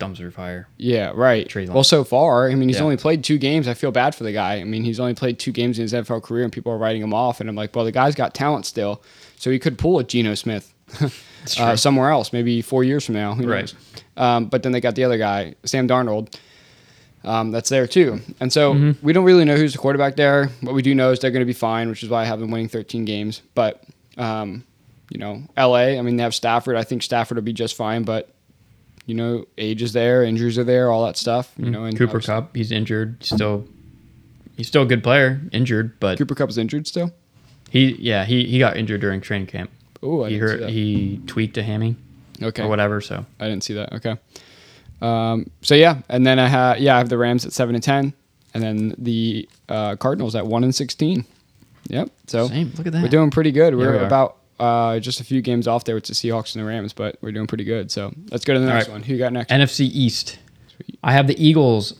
dumpster 0.00 0.32
fire. 0.32 0.66
yeah, 0.76 1.12
right. 1.14 1.48
Trey 1.48 1.66
Well, 1.66 1.84
so 1.84 2.04
far, 2.04 2.50
I 2.50 2.54
mean, 2.56 2.68
he's 2.68 2.78
Yeah. 2.78 2.84
only 2.84 2.96
played 2.96 3.22
two 3.22 3.38
games. 3.38 3.68
I 3.68 3.74
feel 3.74 3.92
bad 3.92 4.14
for 4.14 4.24
the 4.24 4.32
guy. 4.32 4.56
I 4.56 4.64
mean, 4.64 4.82
he's 4.84 4.98
only 4.98 5.14
played 5.14 5.38
two 5.38 5.52
games 5.52 5.78
in 5.78 5.82
his 5.82 5.92
NFL 5.92 6.22
career, 6.22 6.42
and 6.44 6.52
people 6.52 6.72
are 6.72 6.78
writing 6.78 7.00
him 7.02 7.14
off. 7.14 7.40
And 7.40 7.48
I'm 7.48 7.54
like, 7.56 7.74
well, 7.76 7.84
the 7.84 7.92
guy's 7.92 8.14
got 8.14 8.34
talent 8.34 8.66
still, 8.66 9.02
so 9.36 9.50
he 9.50 9.58
could 9.58 9.78
pull 9.78 9.98
a 9.98 10.04
Geno 10.04 10.34
Smith 10.34 10.72
uh, 11.60 11.76
somewhere 11.76 12.10
else, 12.10 12.32
maybe 12.32 12.60
four 12.60 12.82
years 12.82 13.04
from 13.06 13.14
now. 13.14 13.34
Who 13.34 13.46
Right. 13.46 13.60
knows? 13.60 13.74
Um, 14.16 14.46
but 14.46 14.62
then 14.62 14.72
they 14.72 14.80
got 14.80 14.94
the 14.96 15.04
other 15.04 15.18
guy, 15.18 15.54
Sam 15.64 15.86
Darnold. 15.86 16.34
Um, 17.24 17.52
that's 17.52 17.70
there 17.70 17.86
too, 17.86 18.20
and 18.40 18.52
so 18.52 18.74
Mm-hmm. 18.74 19.06
we 19.06 19.12
don't 19.14 19.24
really 19.24 19.44
know 19.46 19.56
who's 19.56 19.72
the 19.72 19.78
quarterback 19.78 20.16
there. 20.16 20.48
What 20.60 20.74
we 20.74 20.82
do 20.82 20.94
know 20.94 21.10
is 21.10 21.20
they're 21.20 21.30
going 21.30 21.40
to 21.40 21.46
be 21.46 21.52
fine, 21.54 21.88
which 21.88 22.02
is 22.02 22.10
why 22.10 22.22
I 22.22 22.24
have 22.26 22.38
them 22.38 22.50
winning 22.50 22.68
13 22.68 23.04
games. 23.06 23.40
But 23.54 23.82
um, 24.18 24.64
you 25.10 25.18
know, 25.18 25.42
LA. 25.56 25.96
I 25.98 26.02
mean, 26.02 26.16
they 26.16 26.22
have 26.22 26.34
Stafford. 26.34 26.76
I 26.76 26.84
think 26.84 27.02
Stafford 27.02 27.36
will 27.36 27.42
be 27.42 27.52
just 27.54 27.76
fine, 27.76 28.02
but 28.04 28.28
you 29.06 29.14
know, 29.14 29.46
age 29.58 29.82
is 29.82 29.92
there, 29.92 30.22
injuries 30.22 30.58
are 30.58 30.64
there, 30.64 30.90
all 30.90 31.04
that 31.06 31.16
stuff. 31.16 31.52
You 31.56 31.70
know, 31.70 31.84
and 31.84 31.94
Mm-hmm. 31.96 32.04
Cooper 32.06 32.20
Kupp, 32.20 32.54
he's 32.56 32.70
injured. 32.72 33.22
Still, 33.24 33.66
he's 34.56 34.66
still 34.68 34.82
a 34.82 34.86
good 34.86 35.02
player. 35.02 35.40
Injured, 35.52 35.98
but 36.00 36.18
Cooper 36.18 36.34
Kupp 36.34 36.50
is 36.50 36.58
injured 36.58 36.86
still. 36.86 37.10
he 37.70 37.92
yeah 37.98 38.24
he 38.26 38.44
he 38.46 38.58
got 38.58 38.76
injured 38.76 39.00
during 39.00 39.20
training 39.22 39.46
camp. 39.46 39.70
Oh, 40.02 40.24
I 40.24 40.28
he 40.28 40.34
didn't 40.36 40.48
see 40.48 40.52
hurt 40.54 40.60
that. 40.60 40.70
he 40.70 41.20
tweaked 41.26 41.56
a 41.56 41.62
hammy 41.62 41.96
okay, 42.42 42.62
or 42.62 42.68
whatever. 42.68 43.00
So 43.00 43.24
I 43.40 43.48
didn't 43.48 43.64
see 43.64 43.74
that. 43.74 43.94
Okay. 43.94 44.16
Um, 45.04 45.50
so 45.60 45.74
yeah, 45.74 46.00
and 46.08 46.26
then 46.26 46.38
I 46.38 46.48
have 46.48 46.78
yeah 46.78 46.94
I 46.94 46.98
have 46.98 47.08
the 47.08 47.18
Rams 47.18 47.44
at 47.44 47.52
seven 47.52 47.74
and 47.74 47.84
ten, 47.84 48.14
and 48.54 48.62
then 48.62 48.94
the 48.96 49.48
uh, 49.68 49.96
Cardinals 49.96 50.34
at 50.34 50.46
one 50.46 50.64
and 50.64 50.74
sixteen. 50.74 51.24
Yep. 51.88 52.10
So 52.26 52.48
Same. 52.48 52.72
Look 52.76 52.86
at 52.86 52.92
that. 52.94 53.02
we're 53.02 53.08
doing 53.08 53.30
pretty 53.30 53.52
good. 53.52 53.74
We're 53.74 53.98
we 53.98 54.04
about 54.04 54.38
uh, 54.58 54.98
just 55.00 55.20
a 55.20 55.24
few 55.24 55.42
games 55.42 55.68
off 55.68 55.84
there 55.84 55.94
with 55.94 56.04
the 56.04 56.14
Seahawks 56.14 56.54
and 56.54 56.64
the 56.64 56.68
Rams, 56.68 56.94
but 56.94 57.18
we're 57.20 57.32
doing 57.32 57.46
pretty 57.46 57.64
good. 57.64 57.90
So 57.90 58.14
let's 58.30 58.44
go 58.44 58.54
to 58.54 58.60
the 58.60 58.66
next 58.66 58.86
right. 58.86 58.92
one. 58.92 59.02
Who 59.02 59.12
you 59.12 59.18
got 59.18 59.32
next? 59.32 59.50
NFC 59.50 59.80
East. 59.80 60.38
I 61.02 61.12
have 61.12 61.26
the 61.26 61.44
Eagles 61.44 61.94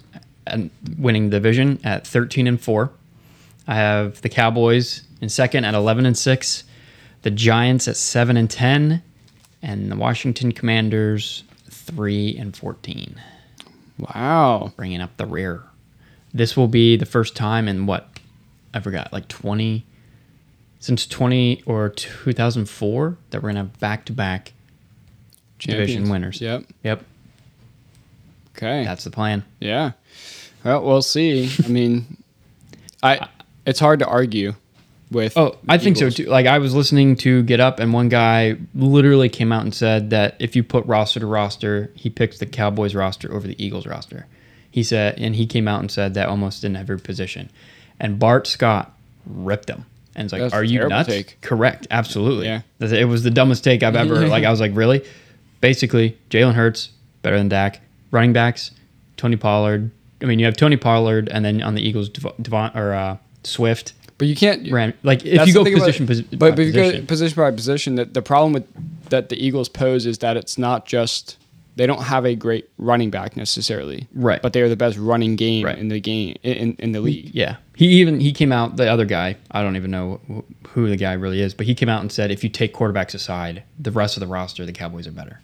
and 0.47 0.71
winning 0.99 1.31
the 1.31 1.37
division 1.37 1.81
at 1.85 2.07
13 2.07 2.47
and 2.47 2.61
4. 2.61 2.91
I 3.67 3.75
have 3.75 4.21
the 4.23 4.29
Cowboys 4.29 5.03
in 5.21 5.29
second 5.29 5.65
at 5.65 5.75
11 5.75 6.07
and 6.07 6.17
6, 6.17 6.65
the 7.23 7.31
Giants 7.31 7.89
at 7.89 7.97
7 7.97 8.37
and 8.37 8.51
10, 8.51 9.03
and 9.63 9.91
the 9.91 9.97
Washington 9.97 10.53
Commanders 10.53 11.45
3 11.85 12.37
and 12.39 12.57
14, 12.57 13.21
wow. 13.99 14.73
bringing 14.77 15.01
up 15.01 15.17
the 15.17 15.27
rear. 15.27 15.63
This 16.33 16.57
will 16.57 16.69
be 16.69 16.97
the 16.97 17.07
first 17.07 17.37
time 17.37 17.69
in 17.69 17.87
what 17.87 18.09
I 18.73 18.81
forgot, 18.81 19.13
like 19.13 19.29
20 19.29 19.85
since 20.81 21.07
20 21.07 21.63
or 21.65 21.89
2004 21.89 23.17
that 23.31 23.39
we're 23.43 23.53
going 23.53 23.55
to 23.55 23.61
have 23.63 23.79
back-to-back 23.81 24.53
division 25.59 25.87
Champions. 25.87 26.11
winners. 26.11 26.41
Yep. 26.43 26.65
Yep, 26.83 27.05
Okay. 28.57 28.85
that's 28.85 29.05
the 29.05 29.11
plan. 29.11 29.45
Yeah. 29.61 29.93
Well, 30.63 30.83
we'll 30.85 31.03
see. 31.03 31.51
I 31.65 31.69
mean, 31.69 32.17
I 33.03 33.29
it's 33.67 33.81
hard 33.81 33.99
to 34.01 34.07
argue 34.07 34.55
with. 35.11 35.37
Oh, 35.37 35.57
I 35.69 35.79
think 35.79 35.97
Eagles. 35.97 36.17
so 36.17 36.25
too. 36.25 36.31
Like 36.31 36.47
I 36.47 36.59
was 36.59 36.75
listening 36.75 37.17
to 37.17 37.43
Get 37.43 37.61
Up, 37.61 37.79
and 37.81 37.93
one 37.93 38.09
guy 38.09 38.57
literally 38.75 39.29
came 39.29 39.53
out 39.53 39.63
and 39.63 39.75
said 39.75 40.11
that 40.11 40.37
if 40.39 40.57
you 40.57 40.63
put 40.63 40.85
roster 40.87 41.21
to 41.21 41.27
roster, 41.27 41.91
he 41.95 42.11
picks 42.11 42.39
the 42.39 42.47
Cowboys 42.47 42.95
roster 42.95 43.33
over 43.33 43.47
the 43.47 43.63
Eagles 43.65 43.87
roster. 43.87 44.27
He 44.71 44.83
said, 44.83 45.19
and 45.19 45.37
he 45.37 45.47
came 45.47 45.69
out 45.69 45.81
and 45.81 45.91
said 45.91 46.15
that 46.15 46.29
almost 46.29 46.65
in 46.65 46.75
every 46.75 46.99
position. 46.99 47.49
And 48.01 48.19
Bart 48.19 48.47
Scott 48.47 48.93
ripped 49.27 49.71
him, 49.71 49.87
and 50.17 50.27
it's 50.27 50.33
like, 50.33 50.43
That's 50.43 50.55
"Are 50.55 50.65
you 50.65 50.89
nuts?" 50.89 51.09
take. 51.09 51.41
Correct, 51.41 51.87
absolutely. 51.91 52.47
Yeah. 52.47 52.63
it 52.81 53.05
was 53.07 53.23
the 53.23 53.31
dumbest 53.31 53.63
take 53.63 53.83
I've 53.83 53.97
ever. 53.97 54.27
like 54.27 54.45
I 54.45 54.51
was 54.51 54.61
like, 54.61 54.73
"Really?" 54.75 55.05
Basically, 55.61 56.19
Jalen 56.31 56.55
Hurts 56.55 56.91
better 57.23 57.39
than 57.39 57.49
Dak. 57.49 57.81
Running 58.11 58.33
backs, 58.33 58.71
Tony 59.17 59.37
Pollard. 59.37 59.91
I 60.23 60.27
mean, 60.27 60.39
you 60.39 60.45
have 60.47 60.57
Tony 60.57 60.77
Pollard, 60.77 61.29
and 61.29 61.45
then 61.45 61.63
on 61.63 61.75
the 61.75 61.83
Eagles, 61.87 62.09
Devon, 62.09 62.33
Devon 62.41 62.71
or 62.77 62.95
uh, 62.95 63.17
Swift. 63.43 63.93
But 64.19 64.29
you 64.29 64.37
can't. 64.37 64.71
Ram, 64.71 64.95
like 65.03 65.25
if 65.27 65.47
you 65.47 65.53
go 65.55 65.65
thing 65.65 65.75
about- 65.75 65.87
position, 65.87 66.07
posi- 66.07 66.27
but, 66.31 66.39
but 66.39 66.59
if 66.61 66.67
you 66.69 66.73
go 66.73 66.83
position, 66.85 67.07
position 67.07 67.37
by 67.37 67.51
position, 67.51 67.95
that 67.97 68.15
the 68.15 68.23
problem 68.23 68.53
with 68.53 68.67
that 69.11 69.29
the 69.29 69.37
Eagles 69.45 69.69
pose 69.69 70.07
is 70.07 70.19
that 70.19 70.37
it's 70.37 70.57
not 70.57 70.87
just 70.87 71.37
they 71.77 71.87
don't 71.89 72.03
have 72.05 72.25
a 72.25 72.37
great 72.37 72.69
running 72.79 73.11
back 73.11 73.37
necessarily, 73.37 74.07
Right. 74.15 74.41
But 74.41 74.53
they 74.53 74.63
are 74.63 74.69
the 74.69 74.77
best 74.77 74.97
running 74.97 75.35
game 75.35 75.65
Right. 75.67 75.77
in 75.77 75.89
the 75.89 75.99
game 75.99 76.37
in, 76.45 76.77
in 76.79 76.93
the 76.93 77.01
league. 77.01 77.31
yeah, 77.35 77.57
he 77.75 77.87
even 78.01 78.21
he 78.21 78.33
came 78.33 78.53
out. 78.53 78.77
The 78.77 78.87
other 78.89 79.05
guy, 79.05 79.37
I 79.51 79.63
don't 79.63 79.75
even 79.75 79.91
know 79.91 80.21
who 80.69 80.89
the 80.89 80.97
guy 80.97 81.15
really 81.15 81.41
is, 81.41 81.53
but 81.53 81.67
he 81.67 81.75
came 81.75 81.89
out 81.89 82.01
and 82.01 82.13
said 82.13 82.31
if 82.31 82.45
you 82.45 82.51
take 82.51 82.73
quarterbacks 82.73 83.15
aside, 83.15 83.65
the 83.81 83.91
rest 83.91 84.17
of 84.17 84.21
the 84.21 84.29
roster, 84.29 84.65
the 84.65 84.73
Cowboys 84.73 85.09
are 85.09 85.13
better. 85.13 85.41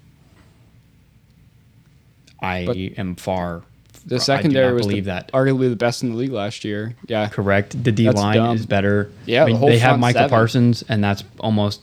I 2.40 2.64
But 2.64 2.76
am 2.76 3.16
far. 3.16 3.62
The 4.06 4.18
secondary 4.18 4.72
was 4.72 4.86
the, 4.86 5.00
that. 5.00 5.30
arguably 5.32 5.68
the 5.68 5.76
best 5.76 6.02
in 6.02 6.10
the 6.10 6.16
league 6.16 6.32
last 6.32 6.64
year. 6.64 6.94
Yeah, 7.06 7.28
Correct. 7.28 7.82
The 7.84 7.92
D 7.92 8.06
That's 8.06 8.16
line 8.16 8.36
dumb. 8.36 8.56
is 8.56 8.66
better. 8.66 9.10
Yeah, 9.26 9.42
I 9.42 9.44
the 9.44 9.50
mean, 9.50 9.56
whole 9.56 9.68
they 9.68 9.78
have 9.78 9.98
Michael 9.98 10.20
seven. 10.20 10.30
Parsons, 10.30 10.84
and 10.88 11.04
that's 11.04 11.22
almost. 11.38 11.82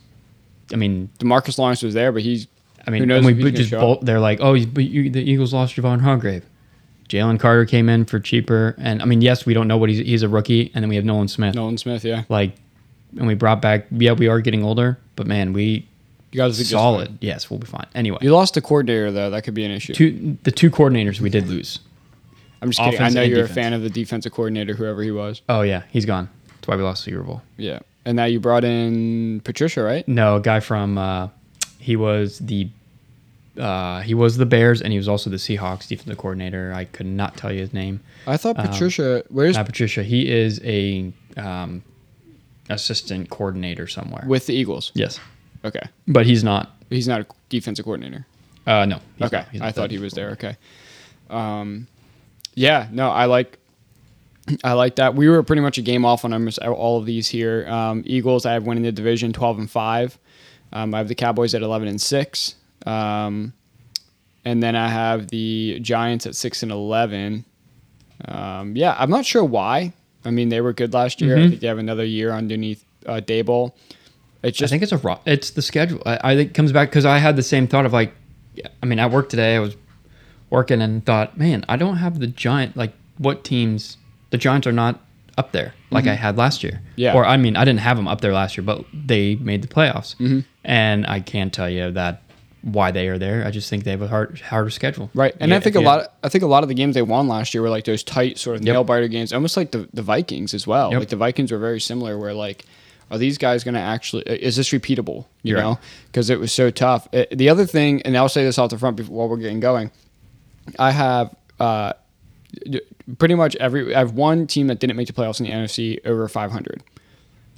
I 0.73 0.75
mean, 0.75 1.09
Demarcus 1.19 1.57
Lawrence 1.57 1.83
was 1.83 1.93
there, 1.93 2.11
but 2.11 2.21
he's. 2.23 2.47
I 2.85 2.89
mean, 2.89 3.07
who 3.09 3.19
we 3.25 3.33
he's 3.33 3.69
just 3.69 3.73
up. 3.73 4.01
they're 4.01 4.19
like, 4.19 4.39
oh, 4.41 4.53
but 4.65 4.85
you, 4.85 5.09
the 5.09 5.21
Eagles 5.21 5.53
lost 5.53 5.75
Javon 5.75 6.01
Hargrave. 6.01 6.43
Jalen 7.09 7.39
Carter 7.39 7.65
came 7.65 7.89
in 7.89 8.05
for 8.05 8.19
cheaper, 8.19 8.75
and 8.77 9.01
I 9.01 9.05
mean, 9.05 9.21
yes, 9.21 9.45
we 9.45 9.53
don't 9.53 9.67
know 9.67 9.77
what 9.77 9.89
he's 9.89 9.99
he's 9.99 10.23
a 10.23 10.29
rookie, 10.29 10.71
and 10.73 10.83
then 10.83 10.89
we 10.89 10.95
have 10.95 11.05
Nolan 11.05 11.27
Smith. 11.27 11.55
Nolan 11.55 11.77
Smith. 11.77 12.03
Yeah, 12.03 12.23
Like, 12.29 12.53
and 13.17 13.27
we 13.27 13.33
brought 13.33 13.61
back. 13.61 13.87
Yeah, 13.91 14.13
we 14.13 14.27
are 14.27 14.41
getting 14.41 14.63
older, 14.63 14.97
but 15.15 15.27
man, 15.27 15.53
we 15.53 15.87
you 16.31 16.37
guys 16.37 16.67
solid. 16.69 17.17
Yes, 17.21 17.49
we'll 17.49 17.59
be 17.59 17.67
fine. 17.67 17.87
Anyway, 17.95 18.17
You 18.21 18.31
lost 18.31 18.57
a 18.57 18.61
coordinator 18.61 19.11
though. 19.11 19.29
That 19.29 19.43
could 19.43 19.53
be 19.53 19.63
an 19.63 19.71
issue. 19.71 19.93
two 19.93 20.37
the 20.43 20.51
two 20.51 20.69
coordinators 20.69 21.19
we 21.21 21.29
did 21.29 21.47
lose. 21.47 21.79
I'm 22.61 22.69
just 22.69 22.79
kidding. 22.79 22.93
I 22.93 22.95
offense 22.95 23.13
know 23.15 23.21
and 23.21 23.31
you're 23.31 23.45
a 23.45 23.49
fan 23.49 23.73
of 23.73 23.81
the 23.81 23.89
defensive 23.89 24.31
coordinator, 24.31 24.73
whoever 24.73 25.01
he 25.03 25.11
was. 25.11 25.41
Oh 25.49 25.61
yeah, 25.61 25.83
he's 25.89 26.05
gone. 26.05 26.29
That's 26.55 26.67
why 26.67 26.75
we 26.75 26.83
lost 26.83 27.05
the 27.05 27.11
Super 27.11 27.23
Bowl. 27.23 27.41
Yeah, 27.57 27.79
and 28.05 28.15
now 28.15 28.25
you 28.25 28.39
brought 28.39 28.63
in 28.63 29.41
Patricia, 29.41 29.83
right? 29.83 30.07
No, 30.07 30.37
a 30.37 30.41
guy 30.41 30.59
from 30.59 30.97
uh, 30.97 31.29
he 31.79 31.95
was 31.95 32.39
the 32.39 32.69
uh, 33.59 34.01
he 34.01 34.13
was 34.13 34.37
the 34.37 34.45
Bears, 34.45 34.81
and 34.81 34.91
he 34.91 34.97
was 34.97 35.07
also 35.07 35.29
the 35.29 35.37
Seahawks 35.37 35.87
defensive 35.87 36.17
coordinator. 36.17 36.73
I 36.75 36.85
could 36.85 37.05
not 37.07 37.37
tell 37.37 37.51
you 37.51 37.59
his 37.59 37.73
name. 37.73 37.99
I 38.27 38.37
thought 38.37 38.57
Um, 38.59 38.67
Patricia. 38.67 39.23
where's 39.29 39.55
Not 39.55 39.65
Patricia. 39.65 40.03
He 40.03 40.29
is 40.29 40.59
a 40.63 41.11
um, 41.37 41.83
assistant 42.69 43.29
coordinator 43.29 43.87
somewhere. 43.87 44.23
with 44.27 44.45
the 44.47 44.53
Eagles? 44.53 44.91
yes, 44.95 45.19
Okay, 45.65 45.81
but 46.07 46.25
he's 46.25 46.43
not. 46.43 46.75
he's 46.89 47.07
not 47.07 47.21
a 47.21 47.25
defensive 47.49 47.85
coordinator. 47.85 48.25
Uh, 48.65 48.85
no. 48.85 48.99
he's 49.17 49.27
okay, 49.27 49.37
not. 49.37 49.49
He's 49.49 49.61
I 49.61 49.65
not 49.67 49.75
thought 49.75 49.91
he 49.91 49.97
was 49.97 50.13
there. 50.13 50.31
Okay. 50.31 50.57
Um, 51.29 51.87
yeah, 52.57 52.87
no, 52.91 53.09
I 53.09 53.25
like. 53.25 53.59
I 54.63 54.73
like 54.73 54.95
that. 54.95 55.13
We 55.13 55.27
were 55.29 55.43
pretty 55.43 55.61
much 55.61 55.77
a 55.77 55.81
game 55.81 56.05
off 56.05 56.25
on 56.25 56.33
almost 56.33 56.57
all 56.59 56.97
of 56.97 57.05
these 57.05 57.27
here. 57.27 57.67
Um, 57.67 58.01
Eagles, 58.05 58.45
I 58.45 58.53
have 58.53 58.65
winning 58.65 58.83
the 58.83 58.91
division, 58.91 59.31
twelve 59.31 59.59
and 59.59 59.69
five. 59.69 60.17
Um, 60.73 60.93
I 60.95 60.97
have 60.97 61.07
the 61.07 61.15
Cowboys 61.15 61.53
at 61.53 61.61
eleven 61.61 61.87
and 61.87 62.01
six, 62.01 62.55
um, 62.85 63.53
and 64.43 64.63
then 64.63 64.75
I 64.75 64.87
have 64.87 65.27
the 65.27 65.79
Giants 65.81 66.25
at 66.25 66.35
six 66.35 66.63
and 66.63 66.71
eleven. 66.71 67.45
Um, 68.25 68.75
yeah, 68.75 68.95
I'm 68.97 69.11
not 69.11 69.25
sure 69.25 69.43
why. 69.43 69.93
I 70.25 70.31
mean, 70.31 70.49
they 70.49 70.61
were 70.61 70.73
good 70.73 70.93
last 70.93 71.21
year. 71.21 71.37
I 71.37 71.47
think 71.49 71.61
they 71.61 71.67
have 71.67 71.77
another 71.77 72.05
year 72.05 72.31
underneath 72.31 72.83
uh, 73.05 73.21
Daboll. 73.23 73.73
It's 74.41 74.61
I 74.61 74.67
think 74.67 74.81
it's 74.81 74.91
a 74.91 74.97
ro- 74.97 75.19
it's 75.25 75.51
the 75.51 75.61
schedule. 75.61 76.01
I, 76.05 76.31
I 76.31 76.35
think 76.35 76.51
it 76.51 76.53
comes 76.53 76.71
back 76.71 76.89
because 76.89 77.05
I 77.05 77.19
had 77.19 77.35
the 77.35 77.43
same 77.43 77.67
thought 77.67 77.85
of 77.85 77.93
like, 77.93 78.13
I 78.81 78.85
mean, 78.85 78.97
at 78.97 79.11
work 79.11 79.29
today 79.29 79.55
I 79.55 79.59
was 79.59 79.75
working 80.49 80.81
and 80.81 81.05
thought, 81.05 81.37
man, 81.37 81.65
I 81.67 81.75
don't 81.77 81.97
have 81.97 82.19
the 82.19 82.27
giant 82.27 82.75
like 82.77 82.93
what 83.17 83.43
teams 83.43 83.97
the 84.29 84.37
Giants 84.37 84.67
are 84.67 84.71
not 84.71 84.99
up 85.37 85.51
there 85.51 85.73
like 85.91 86.07
I 86.07 86.13
had 86.15 86.37
last 86.37 86.63
year. 86.63 86.73
Mm-hmm. 86.73 86.91
Yeah. 86.95 87.13
Or 87.13 87.25
I 87.25 87.37
mean, 87.37 87.55
I 87.55 87.63
didn't 87.65 87.79
have 87.81 87.95
them 87.97 88.07
up 88.07 88.21
there 88.21 88.33
last 88.33 88.57
year, 88.57 88.63
but 88.63 88.83
they 88.93 89.35
made 89.35 89.61
the 89.61 89.67
playoffs, 89.67 90.15
Mm-hmm. 90.17 90.39
and 90.63 91.05
I 91.07 91.19
can't 91.19 91.53
tell 91.53 91.69
you 91.69 91.91
that 91.91 92.21
why 92.63 92.91
they 92.91 93.07
are 93.07 93.17
there. 93.17 93.45
I 93.45 93.51
just 93.51 93.69
think 93.69 93.83
they 93.83 93.91
have 93.91 94.01
a 94.01 94.07
hard 94.07 94.39
harder 94.41 94.69
schedule. 94.71 95.09
Right, 95.13 95.33
and 95.39 95.51
Yeah, 95.51 95.57
I 95.57 95.59
think 95.61 95.75
a 95.75 95.79
lot. 95.79 96.13
I 96.23 96.29
think 96.29 96.43
a 96.43 96.47
lot 96.47 96.63
of 96.63 96.69
the 96.69 96.75
games 96.75 96.95
they 96.95 97.01
won 97.03 97.27
last 97.27 97.53
year 97.53 97.61
were 97.61 97.69
like 97.69 97.85
those 97.85 98.03
tight 98.03 98.37
sort 98.37 98.55
of 98.57 98.63
Yep. 98.65 98.73
nail 98.73 98.83
biter 98.83 99.07
games, 99.07 99.31
almost 99.31 99.55
like 99.55 99.71
the 99.71 99.87
the 99.93 100.01
Vikings 100.01 100.53
as 100.53 100.65
well. 100.67 100.91
Yep. 100.91 100.99
Like 100.99 101.09
the 101.09 101.15
Vikings 101.17 101.51
were 101.51 101.59
very 101.59 101.79
similar, 101.79 102.17
where 102.17 102.33
like, 102.33 102.65
are 103.11 103.17
these 103.19 103.37
guys 103.37 103.63
going 103.63 103.75
to 103.75 103.79
actually? 103.79 104.23
Is 104.23 104.55
this 104.55 104.69
repeatable? 104.69 105.25
You 105.43 105.51
You're 105.53 105.61
know, 105.61 105.69
right. 105.71 105.77
because 106.07 106.29
it 106.29 106.39
was 106.39 106.51
so 106.51 106.69
tough. 106.71 107.07
Uh, 107.13 107.25
the 107.31 107.47
other 107.47 107.65
thing, 107.65 108.01
and 108.01 108.17
I'll 108.17 108.27
say 108.27 108.43
this 108.43 108.57
off 108.57 108.71
the 108.71 108.77
front 108.77 108.97
before 108.97 109.15
while 109.15 109.29
we're 109.29 109.37
getting 109.37 109.59
going, 109.61 109.91
I 110.79 110.91
have. 110.91 111.35
Uh, 111.59 111.93
Pretty 113.19 113.35
much 113.35 113.55
every 113.57 113.93
I 113.95 113.99
have 113.99 114.13
one 114.13 114.47
team 114.47 114.67
that 114.67 114.79
didn't 114.79 114.97
make 114.97 115.07
the 115.07 115.13
playoffs 115.13 115.39
in 115.39 115.45
the 115.45 115.51
NFC 115.51 115.99
over 116.05 116.27
500, 116.27 116.83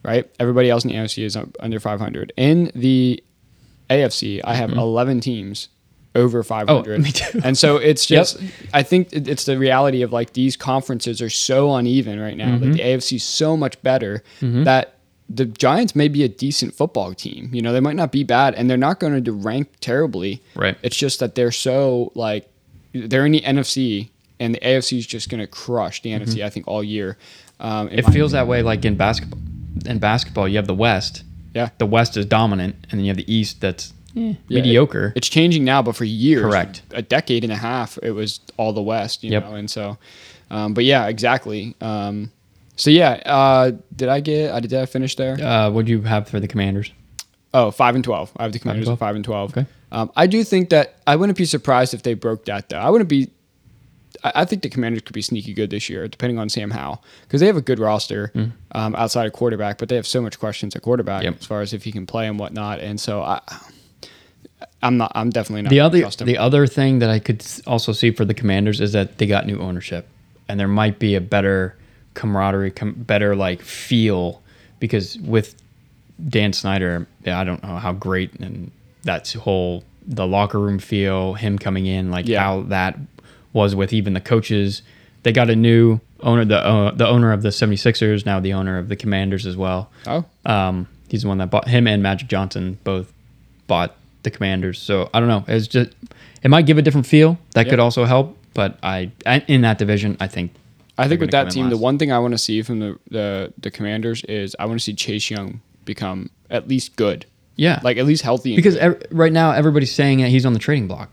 right? 0.03 0.29
Everybody 0.39 0.69
else 0.69 0.83
in 0.83 0.89
the 0.91 0.95
NFC 0.95 1.23
is 1.23 1.37
under 1.59 1.79
500. 1.79 2.33
In 2.37 2.71
the 2.75 3.23
AFC, 3.89 4.41
I 4.43 4.53
have 4.55 4.71
11 4.71 5.21
teams 5.21 5.69
over 6.15 6.43
500. 6.43 6.83
Mm-hmm. 6.83 6.91
Oh, 7.01 7.03
me 7.03 7.11
too. 7.11 7.41
And 7.43 7.57
so 7.57 7.77
it's 7.77 8.09
Yep. 8.09 8.19
just, 8.19 8.37
I 8.73 8.83
think 8.83 9.09
it's 9.11 9.45
the 9.45 9.57
reality 9.57 10.01
of 10.01 10.11
like 10.11 10.33
these 10.33 10.55
conferences 10.57 11.21
are 11.21 11.29
so 11.31 11.73
uneven 11.75 12.19
right 12.19 12.37
now. 12.37 12.49
Mm-hmm. 12.55 12.63
Like 12.65 12.73
the 12.73 12.79
AFC 12.83 13.15
is 13.15 13.23
so 13.23 13.55
much 13.55 13.81
better 13.81 14.23
that 14.41 14.95
the 15.29 15.45
Giants 15.45 15.95
may 15.95 16.09
be 16.09 16.23
a 16.23 16.29
decent 16.29 16.73
football 16.75 17.13
team. 17.13 17.49
You 17.53 17.61
know, 17.61 17.71
they 17.73 17.79
might 17.79 17.95
not 17.95 18.11
be 18.11 18.23
bad 18.23 18.53
and 18.55 18.69
they're 18.69 18.77
not 18.77 18.99
going 18.99 19.23
to 19.23 19.31
rank 19.31 19.69
terribly. 19.79 20.41
Right. 20.55 20.77
It's 20.83 20.97
just 20.97 21.19
that 21.21 21.35
they're 21.35 21.51
so 21.51 22.11
like, 22.15 22.49
they're 22.93 23.25
in 23.25 23.31
the 23.31 23.41
NFC 23.41 24.10
and 24.39 24.55
the 24.55 24.60
AFC 24.60 24.98
is 24.98 25.05
just 25.08 25.29
going 25.29 25.41
to 25.41 25.48
crush 25.48 26.01
the 26.01 26.12
NFC, 26.12 26.43
I 26.43 26.50
think, 26.50 26.67
all 26.67 26.84
year. 26.84 27.17
Um, 27.60 27.88
Mm-hmm. 27.89 28.00
It 28.00 28.05
my- 28.08 28.13
feels 28.13 28.31
that 28.31 28.48
way 28.48 28.62
like 28.62 28.86
in 28.86 28.96
basketball. 28.96 29.39
In 29.86 30.00
basketball, 30.00 30.48
you 30.48 30.55
have 30.58 30.67
the 30.67 30.74
West. 30.75 31.24
Yeah. 31.53 31.69
The 31.77 31.86
West 31.86 32.15
is 32.17 32.25
dominant, 32.25 32.75
and 32.89 32.91
then 32.91 33.01
you 33.01 33.08
have 33.10 33.17
the 33.17 33.31
East 33.34 33.60
that's 33.62 33.93
Yeah, 34.13 34.34
mediocre. 34.50 35.08
it- 35.08 35.17
it's 35.17 35.29
changing 35.29 35.63
now, 35.65 35.81
but 35.81 35.96
for 35.96 36.05
years, 36.05 36.41
Correct. 36.43 36.81
a 36.91 37.01
decade 37.01 37.43
and 37.43 37.51
a 37.53 37.58
half, 37.58 37.98
it 38.01 38.12
was 38.12 38.39
all 38.58 38.72
the 38.74 38.81
West. 38.81 39.24
You 39.24 39.31
Yep. 39.31 39.43
know, 39.50 39.55
and 39.55 39.69
so, 39.69 39.98
um, 40.51 40.74
but 40.74 40.84
yeah, 40.86 41.08
exactly. 41.08 41.75
Um, 41.81 42.31
so 42.75 42.89
yeah, 42.91 43.22
uh, 43.25 43.72
did 43.96 44.08
I 44.10 44.19
get? 44.22 44.53
I 44.53 44.60
did 44.62 44.74
I 44.74 44.86
finish 44.86 45.15
there? 45.15 45.34
uh, 45.43 45.69
what 45.69 45.86
do 45.86 45.91
you 45.91 46.01
have 46.03 46.27
for 46.29 46.39
the 46.39 46.48
Commanders? 46.48 46.91
Oh, 47.53 47.72
five 47.72 47.96
and 47.96 48.03
twelve. 48.03 48.31
I 48.38 48.43
have 48.43 48.53
the 48.53 48.60
Commanders 48.60 48.86
12? 48.86 48.98
at 48.98 49.00
five 49.00 49.15
and 49.15 49.25
twelve. 49.25 49.58
Okay. 49.58 49.67
Um, 49.91 50.12
I 50.15 50.27
do 50.27 50.43
think 50.43 50.69
that 50.69 50.96
I 51.08 51.15
wouldn't 51.15 51.38
be 51.38 51.46
surprised 51.46 51.93
if 51.93 52.03
they 52.03 52.13
broke 52.13 52.46
that 52.46 52.69
though. 52.69 52.77
I 52.79 52.89
wouldn't 52.89 53.10
be. 53.10 53.29
I 54.24 54.31
I 54.41 54.46
think 54.46 54.62
the 54.62 54.69
Commanders 54.69 55.01
could 55.03 55.13
be 55.13 55.22
sneaky 55.22 55.53
good 55.53 55.69
this 55.69 55.89
year, 55.89 56.08
depending 56.08 56.38
on 56.38 56.50
Sam 56.50 56.72
Howell, 56.72 57.03
because 57.24 57.39
they 57.41 57.48
have 57.48 57.58
a 57.58 57.62
good 57.62 57.79
roster 57.79 58.31
um, 58.74 58.96
outside 58.96 59.25
of 59.27 59.34
quarterback, 59.34 59.77
but 59.77 59.89
they 59.89 59.96
have 59.96 60.08
so 60.08 60.22
much 60.22 60.39
questions 60.39 60.75
at 60.75 60.81
quarterback. 60.81 61.24
Yep. 61.24 61.38
as 61.39 61.46
far 61.46 61.62
as 61.62 61.74
if 61.74 61.84
he 61.84 61.91
can 61.91 62.05
play 62.05 62.27
and 62.27 62.38
whatnot. 62.38 62.79
And 62.79 63.00
so 63.00 63.22
I, 63.22 63.41
I'm 64.81 64.98
not. 64.98 65.12
I'm 65.15 65.29
definitely 65.29 65.63
not. 65.63 65.69
The 65.69 65.79
other 65.79 65.98
the 66.25 66.38
other 66.38 66.67
thing 66.67 67.00
that 67.00 67.10
I 67.10 67.19
could 67.19 67.46
also 67.65 67.91
see 67.91 68.12
for 68.12 68.25
the 68.25 68.34
Commanders 68.34 68.79
is 68.81 68.91
that 68.93 69.17
they 69.17 69.25
got 69.25 69.46
new 69.48 69.60
ownership, 69.60 70.08
and 70.48 70.60
there 70.60 70.67
might 70.67 71.00
be 71.00 71.15
a 71.15 71.22
better 71.22 71.75
camaraderie, 72.13 72.72
com- 72.72 72.93
better 72.93 73.36
like 73.36 73.62
feel 73.62 74.41
because 74.79 75.17
with 75.19 75.55
Dan 76.27 76.53
Snyder, 76.53 77.08
yeah, 77.24 77.39
I 77.39 77.43
don't 77.43 77.63
know 77.63 77.77
how 77.77 77.93
great 77.93 78.34
and 78.39 78.72
that's 79.03 79.34
whole 79.34 79.84
the 80.06 80.25
locker 80.27 80.60
room 80.60 80.79
feel, 80.79 81.34
him 81.36 81.58
coming 81.60 81.86
in, 81.86 82.10
like 82.12 82.27
Yeah. 82.27 82.41
how 82.41 82.62
that 82.63 82.98
was 83.53 83.75
with 83.75 83.94
even 83.94 84.13
the 84.13 84.22
coaches. 84.22 84.82
They 85.24 85.32
got 85.32 85.50
a 85.50 85.56
new 85.56 86.00
owner, 86.22 86.46
the 86.46 86.58
uh, 86.65 86.91
the 86.91 87.08
owner 87.08 87.32
of 87.32 87.41
the 87.41 87.50
76ers, 87.50 88.25
now 88.25 88.39
the 88.39 88.53
owner 88.53 88.77
of 88.77 88.89
the 88.89 88.96
Commanders 88.96 89.46
as 89.46 89.56
well. 89.58 89.89
oh, 90.08 90.25
Um, 90.46 90.88
he's 91.10 91.24
the 91.24 91.27
one 91.27 91.38
that 91.39 91.50
bought 91.50 91.68
him 91.68 91.88
and 91.88 92.01
Magic 92.01 92.27
Johnson 92.27 92.77
both 92.84 93.12
bought 93.68 93.96
the 94.24 94.32
Commanders. 94.32 94.79
So 94.79 95.10
I 95.13 95.20
don't 95.20 95.29
know. 95.29 95.44
It's 95.48 95.68
just 95.68 95.91
it 96.41 96.50
might 96.50 96.65
give 96.65 96.77
a 96.77 96.82
different 96.82 97.06
feel. 97.08 97.38
That 97.53 97.68
could 97.70 97.79
also 97.79 98.06
help. 98.06 98.38
But 98.53 98.77
I 98.84 99.12
in 99.48 99.62
that 99.62 99.77
division, 99.77 100.18
I 100.20 100.27
think 100.27 100.51
I 100.98 101.08
think 101.08 101.22
with 101.22 101.32
that 101.32 101.51
team, 101.51 101.70
the 101.70 101.77
one 101.77 101.98
thing 101.98 102.12
I 102.12 102.20
want 102.20 102.34
to 102.34 102.38
see 102.38 102.62
from 102.62 102.79
the, 102.79 103.00
the 103.12 103.53
the 103.58 103.72
Commanders 103.72 104.24
is 104.25 104.56
I 104.60 104.65
want 104.65 104.79
to 104.79 104.84
see 104.84 104.94
Chase 104.94 105.29
Young 105.29 105.62
become 105.86 106.29
at 106.50 106.68
least 106.68 106.96
good, 106.96 107.25
yeah, 107.59 107.79
like 107.83 107.97
at 107.97 108.05
least 108.05 108.23
healthy. 108.23 108.55
because 108.55 108.75
ev- 108.77 109.01
right 109.11 109.31
now 109.33 109.51
everybody's 109.51 109.93
saying 109.93 110.19
that 110.21 110.29
he's 110.29 110.45
on 110.45 110.53
the 110.53 110.59
trading 110.59 110.87
block. 110.87 111.09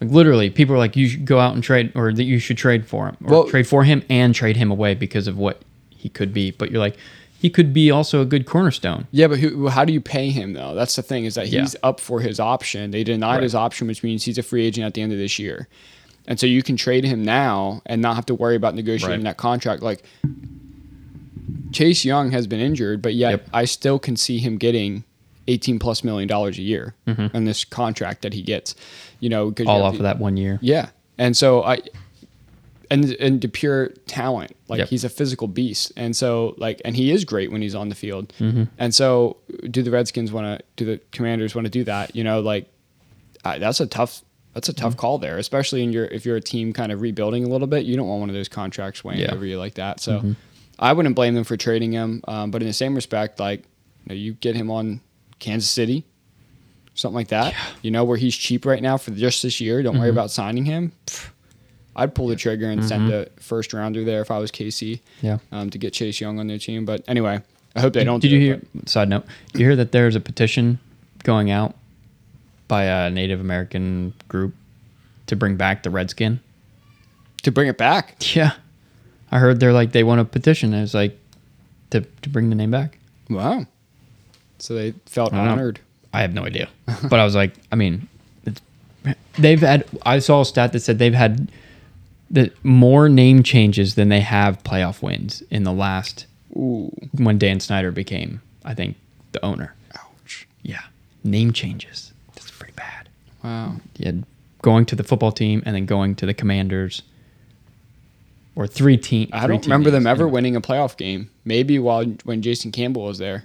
Like 0.00 0.10
literally, 0.10 0.50
people 0.50 0.74
are 0.74 0.78
like, 0.78 0.96
you 0.96 1.06
should 1.08 1.24
go 1.24 1.38
out 1.38 1.54
and 1.54 1.62
trade, 1.62 1.92
or 1.94 2.12
that 2.12 2.24
you 2.24 2.38
should 2.38 2.58
trade 2.58 2.86
for 2.86 3.06
him, 3.08 3.16
or 3.24 3.30
Well- 3.30 3.44
trade 3.48 3.66
for 3.66 3.84
him 3.84 4.02
and 4.10 4.34
trade 4.34 4.56
him 4.56 4.70
away 4.70 4.94
because 4.94 5.28
of 5.28 5.38
what 5.38 5.62
he 5.90 6.08
could 6.08 6.34
be. 6.34 6.50
But 6.50 6.70
you're 6.70 6.80
like, 6.80 6.96
he 7.40 7.48
could 7.50 7.72
be 7.72 7.90
also 7.90 8.20
a 8.22 8.24
good 8.24 8.46
cornerstone. 8.46 9.06
yeah, 9.12 9.26
but 9.28 9.38
who, 9.38 9.68
how 9.68 9.84
do 9.84 9.92
you 9.92 10.00
pay 10.00 10.30
him 10.30 10.52
though? 10.54 10.74
That's 10.74 10.96
the 10.96 11.02
thing 11.02 11.26
is 11.26 11.34
that 11.36 11.48
Yeah. 11.48 11.60
he's 11.60 11.76
up 11.82 12.00
for 12.00 12.20
his 12.20 12.40
option. 12.40 12.90
They 12.90 13.04
denied 13.04 13.34
Right. 13.34 13.42
his 13.42 13.54
option, 13.54 13.86
which 13.86 14.02
means 14.02 14.24
he's 14.24 14.38
a 14.38 14.42
free 14.42 14.64
agent 14.66 14.84
at 14.86 14.94
the 14.94 15.02
end 15.02 15.12
of 15.12 15.18
this 15.18 15.38
year, 15.38 15.68
and 16.26 16.40
so 16.40 16.46
you 16.46 16.62
can 16.62 16.76
trade 16.76 17.04
him 17.04 17.22
now 17.22 17.82
and 17.86 18.00
not 18.02 18.16
have 18.16 18.26
to 18.26 18.34
worry 18.34 18.56
about 18.56 18.74
negotiating 18.74 19.18
Right. 19.18 19.24
that 19.30 19.36
contract. 19.36 19.82
Like 19.82 20.02
Chase 21.72 22.04
Young 22.04 22.30
has 22.30 22.46
been 22.46 22.60
injured, 22.60 23.02
but 23.02 23.14
yet 23.14 23.30
Yep. 23.30 23.48
I 23.52 23.64
still 23.64 23.98
can 23.98 24.16
see 24.16 24.38
him 24.38 24.56
getting. 24.58 25.04
18 25.46 25.78
plus 25.78 26.02
million 26.04 26.28
dollars 26.28 26.58
a 26.58 26.62
year 26.62 26.94
on 27.06 27.44
this 27.44 27.64
contract 27.64 28.22
that 28.22 28.32
he 28.32 28.42
gets, 28.42 28.74
you 29.20 29.28
know, 29.28 29.50
Mm-hmm. 29.50 29.68
All 29.68 29.82
off 29.82 29.94
of 29.94 30.02
that 30.02 30.18
one 30.18 30.36
year. 30.36 30.58
Yeah, 30.62 30.88
and 31.18 31.36
so 31.36 31.62
I, 31.62 31.80
and 32.90 33.04
and 33.12 33.40
to 33.42 33.48
pure 33.48 33.88
talent, 34.06 34.54
like 34.68 34.78
Yep. 34.78 34.88
he's 34.88 35.04
a 35.04 35.08
physical 35.08 35.48
beast, 35.48 35.92
and 35.96 36.14
so 36.14 36.54
like, 36.58 36.80
and 36.84 36.94
he 36.96 37.10
is 37.10 37.24
great 37.24 37.50
when 37.50 37.62
he's 37.62 37.74
on 37.74 37.88
the 37.88 37.94
field, 37.94 38.32
Mm-hmm. 38.38 38.64
and 38.78 38.94
so 38.94 39.36
do 39.70 39.82
the 39.82 39.90
Redskins 39.90 40.32
want 40.32 40.58
to? 40.58 40.64
Do 40.76 40.84
the 40.84 41.00
Commanders 41.12 41.54
want 41.54 41.64
to 41.66 41.70
do 41.70 41.84
that? 41.84 42.14
You 42.14 42.24
know, 42.24 42.40
like 42.40 42.66
I, 43.44 43.58
that's 43.58 43.80
a 43.80 43.86
tough. 43.86 44.22
That's 44.54 44.68
a 44.68 44.72
Mm-hmm. 44.72 44.82
tough 44.82 44.96
call 44.96 45.18
there, 45.18 45.36
especially 45.38 45.82
in 45.82 45.92
your 45.92 46.04
if 46.06 46.24
you're 46.24 46.36
a 46.36 46.40
team 46.40 46.72
kind 46.72 46.92
of 46.92 47.00
rebuilding 47.00 47.42
a 47.44 47.48
little 47.48 47.66
bit. 47.66 47.84
You 47.84 47.96
don't 47.96 48.06
want 48.06 48.20
one 48.20 48.28
of 48.30 48.34
those 48.36 48.48
contracts 48.48 49.02
weighing 49.02 49.20
Yeah. 49.20 49.26
Mm-hmm. 49.28 49.36
over 49.36 49.46
you 49.46 49.58
like 49.58 49.74
that. 49.74 49.98
So 50.00 50.36
I 50.78 50.92
wouldn't 50.92 51.16
blame 51.16 51.34
them 51.34 51.44
for 51.44 51.56
trading 51.56 51.92
him. 51.92 52.22
Um, 52.28 52.50
but 52.52 52.62
in 52.62 52.68
the 52.68 52.74
same 52.74 52.94
respect, 52.94 53.40
like 53.40 53.60
you, 53.60 54.08
know, 54.10 54.14
you 54.14 54.32
get 54.34 54.54
him 54.54 54.70
on 54.70 55.00
Kansas 55.44 55.68
City, 55.70 56.04
something 56.94 57.14
like 57.14 57.28
that. 57.28 57.54
You 57.82 57.90
know 57.90 58.04
where 58.04 58.16
he's 58.16 58.34
cheap 58.34 58.64
right 58.64 58.82
now 58.82 58.96
for 58.96 59.10
just 59.10 59.42
this 59.42 59.60
year. 59.60 59.82
Don't 59.82 59.94
Mm-hmm. 59.94 60.00
worry 60.00 60.10
about 60.10 60.30
signing 60.30 60.64
him. 60.64 60.92
I'd 61.96 62.14
pull 62.14 62.26
the 62.28 62.34
trigger 62.36 62.68
and 62.70 62.84
send 62.84 63.12
a 63.12 63.28
first 63.38 63.72
rounder 63.72 64.02
there 64.04 64.20
if 64.20 64.30
I 64.30 64.38
was 64.38 64.50
KC. 64.50 64.98
Yeah. 65.22 65.38
Um, 65.52 65.70
to 65.70 65.78
get 65.78 65.92
Chase 65.92 66.20
Young 66.20 66.40
on 66.40 66.48
their 66.48 66.58
team. 66.58 66.84
But 66.84 67.04
anyway, 67.06 67.40
I 67.76 67.80
hope 67.80 67.92
they 67.92 68.02
don't. 68.04 68.20
Did 68.20 68.30
do 68.30 68.36
you 68.36 68.54
it, 68.54 68.60
hear? 68.74 68.82
Side 68.86 69.08
note: 69.08 69.24
Did 69.52 69.60
you 69.60 69.66
hear 69.66 69.76
that 69.76 69.92
there's 69.92 70.16
a 70.16 70.20
petition 70.20 70.80
going 71.22 71.50
out 71.52 71.74
by 72.66 72.84
a 72.84 73.10
Native 73.10 73.40
American 73.40 74.12
group 74.28 74.54
to 75.26 75.36
bring 75.36 75.56
back 75.56 75.82
the 75.84 75.90
redskin? 75.90 76.40
to 77.44 77.52
bring 77.52 77.68
it 77.68 77.76
back? 77.78 78.34
Yeah, 78.34 78.52
I 79.30 79.38
heard 79.38 79.60
they're 79.60 79.72
like 79.74 79.92
they 79.92 80.02
want 80.02 80.20
a 80.20 80.24
petition. 80.24 80.72
It's 80.74 80.94
like 80.94 81.16
to 81.90 82.00
to 82.22 82.28
bring 82.28 82.48
the 82.50 82.56
name 82.56 82.70
back. 82.72 82.98
Wow. 83.30 83.66
So 84.58 84.74
they 84.74 84.92
felt 85.06 85.32
I 85.32 85.46
honored. 85.46 85.80
I 86.12 86.20
have 86.20 86.32
no 86.32 86.44
idea, 86.44 86.68
but 87.10 87.18
I 87.18 87.24
was 87.24 87.34
like, 87.34 87.54
I 87.72 87.76
mean, 87.76 88.08
it's, 88.44 88.60
they've 89.36 89.60
had. 89.60 89.84
I 90.06 90.20
saw 90.20 90.42
a 90.42 90.44
stat 90.44 90.72
that 90.72 90.80
said 90.80 90.98
they've 90.98 91.12
had 91.12 91.50
the 92.30 92.52
more 92.62 93.08
name 93.08 93.42
changes 93.42 93.94
than 93.94 94.08
they 94.08 94.20
have 94.20 94.62
playoff 94.62 95.02
wins 95.02 95.42
in 95.50 95.64
the 95.64 95.72
last 95.72 96.26
Ooh. 96.56 96.90
when 97.16 97.38
Dan 97.38 97.60
Snyder 97.60 97.90
became, 97.90 98.40
I 98.64 98.74
think, 98.74 98.96
the 99.32 99.44
owner. 99.44 99.74
Ouch. 99.96 100.46
Yeah, 100.62 100.82
name 101.24 101.52
changes. 101.52 102.12
That's 102.34 102.50
pretty 102.50 102.74
bad. 102.74 103.08
Wow. 103.42 103.76
yeah, 103.96 104.12
going 104.62 104.86
to 104.86 104.96
the 104.96 105.04
football 105.04 105.32
team 105.32 105.62
and 105.66 105.74
then 105.74 105.84
going 105.84 106.14
to 106.16 106.26
the 106.26 106.34
Commanders, 106.34 107.02
or 108.56 108.66
three 108.66 108.96
team. 108.96 109.28
I 109.32 109.40
three 109.40 109.56
don't 109.56 109.66
remember 109.66 109.90
them 109.90 110.04
names. 110.04 110.18
ever 110.18 110.28
winning 110.28 110.56
a 110.56 110.60
playoff 110.60 110.96
game. 110.96 111.30
Maybe 111.44 111.78
while 111.78 112.04
when 112.24 112.40
Jason 112.40 112.72
Campbell 112.72 113.04
was 113.04 113.18
there. 113.18 113.42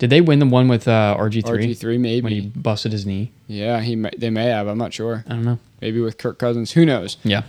Did 0.00 0.10
they 0.10 0.20
win 0.20 0.38
the 0.40 0.46
one 0.46 0.66
with 0.66 0.88
uh, 0.88 1.14
RG 1.18 1.46
three? 1.46 1.66
RG 1.68 1.78
three 1.78 1.98
maybe. 1.98 2.22
when 2.24 2.32
he 2.32 2.40
busted 2.40 2.90
his 2.90 3.04
knee. 3.06 3.30
yeah, 3.46 3.80
he 3.80 3.94
may, 3.96 4.10
they 4.16 4.30
may 4.30 4.46
have. 4.46 4.66
I'm 4.66 4.78
not 4.78 4.92
sure. 4.92 5.24
I 5.26 5.30
don't 5.30 5.44
know. 5.44 5.58
Maybe 5.80 6.00
with 6.00 6.18
Kirk 6.18 6.38
Cousins. 6.38 6.72
Who 6.72 6.84
knows? 6.84 7.16
Yeah, 7.22 7.42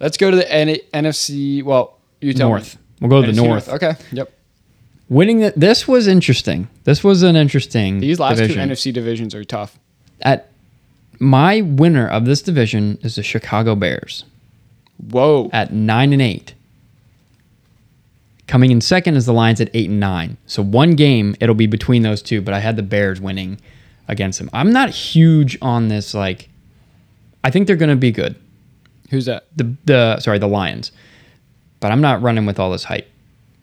Let's 0.00 0.16
go 0.16 0.30
to 0.30 0.36
the 0.36 0.50
N- 0.50 0.76
NFC. 0.94 1.62
Well, 1.62 1.98
you 2.20 2.32
tell 2.32 2.48
North. 2.48 2.76
me. 2.76 2.80
We'll 3.00 3.10
go 3.20 3.26
to 3.26 3.30
the 3.32 3.38
NFC 3.40 3.44
North. 3.46 3.68
Okay. 3.68 3.94
Yep. 4.12 4.32
Winning 5.08 5.40
that. 5.40 5.58
This 5.58 5.86
was 5.88 6.06
interesting. 6.06 6.68
This 6.84 7.02
was 7.02 7.22
an 7.22 7.34
interesting. 7.36 7.98
These 8.00 8.20
last 8.20 8.38
division. 8.38 8.68
two 8.68 8.74
NFC 8.74 8.92
divisions 8.92 9.34
are 9.34 9.44
tough. 9.44 9.78
At 10.22 10.50
my 11.18 11.62
winner 11.62 12.06
of 12.08 12.24
this 12.26 12.42
division 12.42 12.98
is 13.02 13.16
the 13.16 13.22
Chicago 13.24 13.74
Bears 13.74 14.24
Whoa. 15.10 15.50
at 15.52 15.72
nine 15.72 16.12
and 16.12 16.22
eight. 16.22 16.54
Coming 18.48 18.70
in 18.70 18.80
second 18.80 19.14
is 19.16 19.26
the 19.26 19.32
Lions 19.32 19.60
at 19.60 19.70
eight 19.74 19.88
and 19.90 20.00
nine. 20.00 20.36
So 20.46 20.62
one 20.62 20.92
game 20.92 21.36
it'll 21.40 21.54
be 21.54 21.66
between 21.66 22.02
those 22.02 22.22
two, 22.22 22.40
but 22.40 22.54
I 22.54 22.58
had 22.60 22.76
the 22.76 22.82
Bears 22.82 23.20
winning 23.20 23.60
against 24.08 24.38
them. 24.38 24.48
I'm 24.52 24.72
not 24.72 24.88
huge 24.90 25.56
on 25.62 25.88
this. 25.88 26.14
Like, 26.14 26.48
I 27.44 27.50
think 27.50 27.66
they're 27.66 27.76
going 27.76 27.90
to 27.90 27.96
be 27.96 28.10
good. 28.10 28.34
Who's 29.10 29.26
that? 29.26 29.46
The 29.56 29.74
the 29.84 30.20
sorry 30.20 30.38
the 30.38 30.48
Lions, 30.48 30.92
but 31.80 31.92
I'm 31.92 32.00
not 32.00 32.20
running 32.22 32.46
with 32.46 32.58
all 32.58 32.70
this 32.72 32.84
hype. 32.84 33.08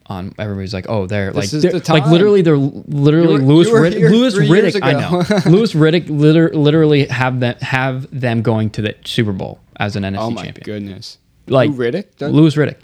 On 0.08 0.32
everybody's 0.38 0.72
like, 0.72 0.86
oh, 0.88 1.06
they're 1.06 1.32
like, 1.32 1.52
is 1.52 1.62
they're- 1.62 1.72
the 1.80 1.92
like 1.92 2.06
literally, 2.06 2.40
they're 2.40 2.56
literally 2.56 3.38
Louis 3.38 3.68
Riddick. 3.68 4.08
Louis 4.08 4.34
Riddick, 4.36 4.80
I 4.80 4.92
know. 4.92 5.50
Louis 5.50 5.72
Riddick 5.74 6.08
liter- 6.08 6.54
literally 6.54 7.06
have 7.06 7.40
them 7.40 7.56
have 7.60 8.06
them 8.16 8.42
going 8.42 8.70
to 8.70 8.82
the 8.82 8.94
Super 9.04 9.32
Bowl 9.32 9.58
as 9.78 9.96
an 9.96 10.04
NFC 10.04 10.12
champion. 10.14 10.22
Oh 10.22 10.30
my 10.30 10.44
champion 10.44 10.64
goodness. 10.64 11.18
like 11.48 11.70
Who, 11.70 11.76
Riddick? 11.78 12.20
Louis 12.20 12.54
Riddick, 12.54 12.76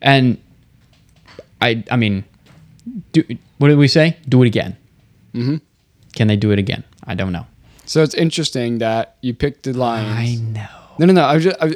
and 0.00 0.38
I 1.60 1.84
I 1.90 1.96
mean, 1.96 2.24
do 3.12 3.22
what 3.58 3.68
did 3.68 3.78
we 3.78 3.88
say? 3.88 4.16
Do 4.28 4.42
it 4.42 4.46
again. 4.46 4.76
Mm-hmm. 5.34 5.56
Can 6.14 6.26
they 6.28 6.36
do 6.36 6.50
it 6.50 6.58
again? 6.58 6.84
I 7.04 7.14
don't 7.14 7.32
know. 7.32 7.46
So 7.86 8.02
it's 8.02 8.14
interesting 8.14 8.78
that 8.78 9.16
you 9.20 9.34
picked 9.34 9.64
the 9.64 9.72
Lions. 9.72 10.40
I 10.40 10.42
know. 10.42 10.66
No, 10.98 11.06
no, 11.06 11.12
no. 11.12 11.22
I 11.22 11.34
was 11.34 11.44
just, 11.44 11.56
I, 11.60 11.74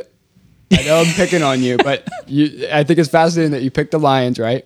I 0.72 0.82
know 0.84 1.00
I'm 1.00 1.12
picking 1.14 1.42
on 1.42 1.62
you, 1.62 1.76
but 1.76 2.06
you, 2.26 2.68
I 2.70 2.84
think 2.84 2.98
it's 2.98 3.08
fascinating 3.08 3.52
that 3.52 3.62
you 3.62 3.70
picked 3.70 3.90
the 3.90 3.98
Lions, 3.98 4.38
right? 4.38 4.64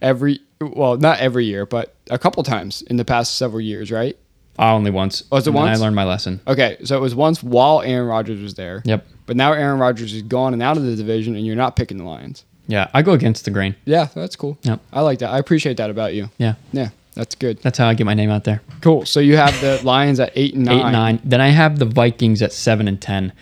Every, 0.00 0.40
well, 0.60 0.96
not 0.96 1.18
every 1.18 1.44
year, 1.44 1.66
but 1.66 1.94
a 2.10 2.18
couple 2.18 2.42
times 2.42 2.82
in 2.82 2.96
the 2.96 3.04
past 3.04 3.36
several 3.36 3.60
years, 3.60 3.90
right? 3.90 4.16
Uh, 4.58 4.74
only 4.74 4.90
once. 4.90 5.24
Oh, 5.32 5.38
is 5.38 5.46
it 5.46 5.50
And 5.50 5.56
once? 5.56 5.78
I 5.78 5.82
learned 5.82 5.96
my 5.96 6.04
lesson. 6.04 6.40
Okay, 6.46 6.76
so 6.84 6.96
it 6.96 7.00
was 7.00 7.14
once 7.14 7.42
while 7.42 7.82
Aaron 7.82 8.06
Rodgers 8.06 8.40
was 8.40 8.54
there. 8.54 8.82
Yep. 8.84 9.06
But 9.26 9.36
now 9.36 9.52
Aaron 9.52 9.78
Rodgers 9.80 10.14
is 10.14 10.22
gone 10.22 10.52
and 10.52 10.62
out 10.62 10.76
of 10.76 10.84
the 10.84 10.94
division, 10.94 11.34
and 11.36 11.44
you're 11.44 11.56
not 11.56 11.74
picking 11.76 11.98
the 11.98 12.04
Lions. 12.04 12.44
Yeah, 12.68 12.88
I 12.92 13.02
go 13.02 13.12
against 13.12 13.44
the 13.44 13.50
grain. 13.50 13.74
Yeah, 13.84 14.08
that's 14.14 14.36
cool. 14.36 14.58
Yep. 14.62 14.80
I 14.92 15.00
like 15.02 15.18
that. 15.20 15.30
I 15.30 15.38
appreciate 15.38 15.76
that 15.76 15.90
about 15.90 16.14
you. 16.14 16.30
Yeah, 16.38 16.54
Yeah, 16.72 16.88
that's 17.14 17.34
good. 17.34 17.58
that's 17.62 17.78
how 17.78 17.88
I 17.88 17.94
get 17.94 18.04
my 18.06 18.14
name 18.14 18.30
out 18.30 18.44
there. 18.44 18.60
Cool. 18.80 19.06
So 19.06 19.20
you 19.20 19.36
have 19.36 19.58
the 19.60 19.80
Lions 19.84 20.18
at 20.20 20.32
eight 20.34 20.54
and 20.54 20.64
nine. 20.64 20.76
Eight 20.78 20.82
and 20.82 20.92
nine. 20.92 21.20
Then 21.24 21.40
I 21.40 21.48
have 21.48 21.78
the 21.78 21.84
Vikings 21.84 22.42
at 22.42 22.52
seven 22.52 22.88
and 22.88 23.00
ten. 23.00 23.32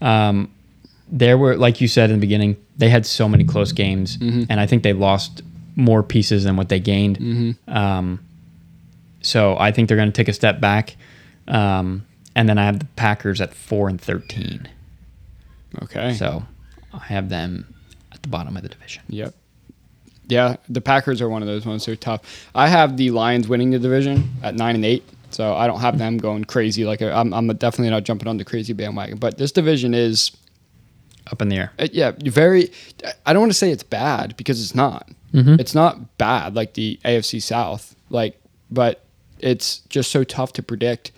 Um, 0.00 0.50
there 1.08 1.38
were, 1.38 1.56
like 1.56 1.80
you 1.80 1.88
said 1.88 2.10
in 2.10 2.16
the 2.16 2.20
beginning, 2.20 2.56
they 2.76 2.88
had 2.90 3.06
so 3.06 3.28
many 3.28 3.44
close 3.44 3.72
games, 3.72 4.18
Mm-hmm. 4.18 4.44
and 4.50 4.60
I 4.60 4.66
think 4.66 4.82
they 4.82 4.92
lost 4.92 5.42
more 5.76 6.02
pieces 6.02 6.44
than 6.44 6.56
what 6.56 6.68
they 6.68 6.80
gained. 6.80 7.18
Mm-hmm. 7.18 7.70
Um, 7.74 8.20
so 9.22 9.56
I 9.58 9.72
think 9.72 9.88
they're 9.88 9.96
going 9.96 10.12
to 10.12 10.16
take 10.16 10.28
a 10.28 10.32
step 10.32 10.60
back. 10.60 10.96
Um, 11.48 12.04
and 12.34 12.48
then 12.48 12.58
I 12.58 12.64
have 12.66 12.78
the 12.80 12.84
Packers 12.96 13.40
at 13.40 13.54
four 13.54 13.88
and 13.88 14.00
thirteen. 14.00 14.68
Okay. 15.82 16.12
So 16.14 16.44
I 16.92 16.98
have 17.06 17.28
them 17.28 17.72
the 18.26 18.30
bottom 18.30 18.56
of 18.56 18.62
the 18.62 18.68
division. 18.68 19.02
Yep. 19.08 19.34
Yeah, 20.28 20.56
the 20.68 20.80
Packers 20.80 21.22
are 21.22 21.28
one 21.28 21.42
of 21.42 21.48
those 21.48 21.64
ones 21.64 21.84
who 21.86 21.92
are 21.92 21.96
tough. 21.96 22.48
I 22.54 22.66
have 22.68 22.96
the 22.96 23.10
Lions 23.12 23.46
winning 23.46 23.70
the 23.70 23.78
division 23.78 24.28
at 24.42 24.56
nine 24.56 24.74
and 24.74 24.84
eight, 24.84 25.04
so 25.30 25.54
I 25.54 25.68
don't 25.68 25.80
have 25.80 25.98
them 25.98 26.18
going 26.18 26.44
crazy. 26.44 26.84
Like 26.84 27.00
I'm, 27.00 27.32
I'm 27.32 27.46
definitely 27.48 27.90
not 27.90 28.02
jumping 28.02 28.26
on 28.26 28.36
the 28.36 28.44
crazy 28.44 28.72
bandwagon. 28.72 29.18
But 29.18 29.38
this 29.38 29.52
division 29.52 29.94
is, 29.94 30.32
Up 31.30 31.40
in 31.42 31.48
the 31.48 31.56
air. 31.56 31.72
uh, 31.78 31.86
yeah, 31.92 32.10
very. 32.24 32.72
I 33.24 33.32
don't 33.32 33.40
want 33.40 33.52
to 33.52 33.58
say 33.58 33.70
it's 33.70 33.84
bad 33.84 34.36
because 34.36 34.60
it's 34.60 34.74
not. 34.74 35.08
Mm-hmm. 35.32 35.60
It's 35.60 35.74
not 35.76 36.18
bad 36.18 36.56
like 36.56 36.74
the 36.74 36.98
AFC 37.04 37.40
South, 37.40 37.94
like, 38.10 38.36
but 38.68 39.04
it's 39.38 39.78
just 39.90 40.10
so 40.10 40.24
tough 40.24 40.52
to 40.54 40.62
predict 40.62 41.12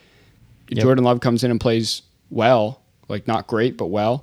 Yep. 0.70 0.82
Jordan 0.82 1.04
Love 1.04 1.20
comes 1.20 1.42
in 1.44 1.50
and 1.50 1.58
plays 1.58 2.02
well, 2.28 2.82
like 3.08 3.26
not 3.26 3.46
great 3.46 3.78
but 3.78 3.86
well, 3.86 4.20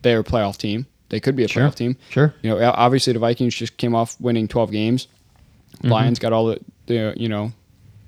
they're 0.00 0.20
a 0.20 0.24
playoff 0.24 0.56
team. 0.56 0.86
They 1.12 1.20
could 1.20 1.36
be 1.36 1.44
a 1.44 1.46
Mm-hmm. 1.46 1.52
Sure. 1.60 1.68
playoff 1.68 1.74
team. 1.76 1.96
Sure. 2.08 2.34
You 2.42 2.50
know, 2.50 2.72
obviously 2.74 3.12
the 3.12 3.18
Vikings 3.20 3.54
just 3.54 3.76
came 3.76 3.94
off 3.94 4.18
winning 4.20 4.48
12 4.48 4.72
games. 4.72 5.06
Mm-hmm. 5.76 5.88
Lions 5.92 6.18
got 6.18 6.32
all 6.32 6.46
the, 6.46 6.58
the 6.86 7.12
you 7.16 7.28
know 7.28 7.52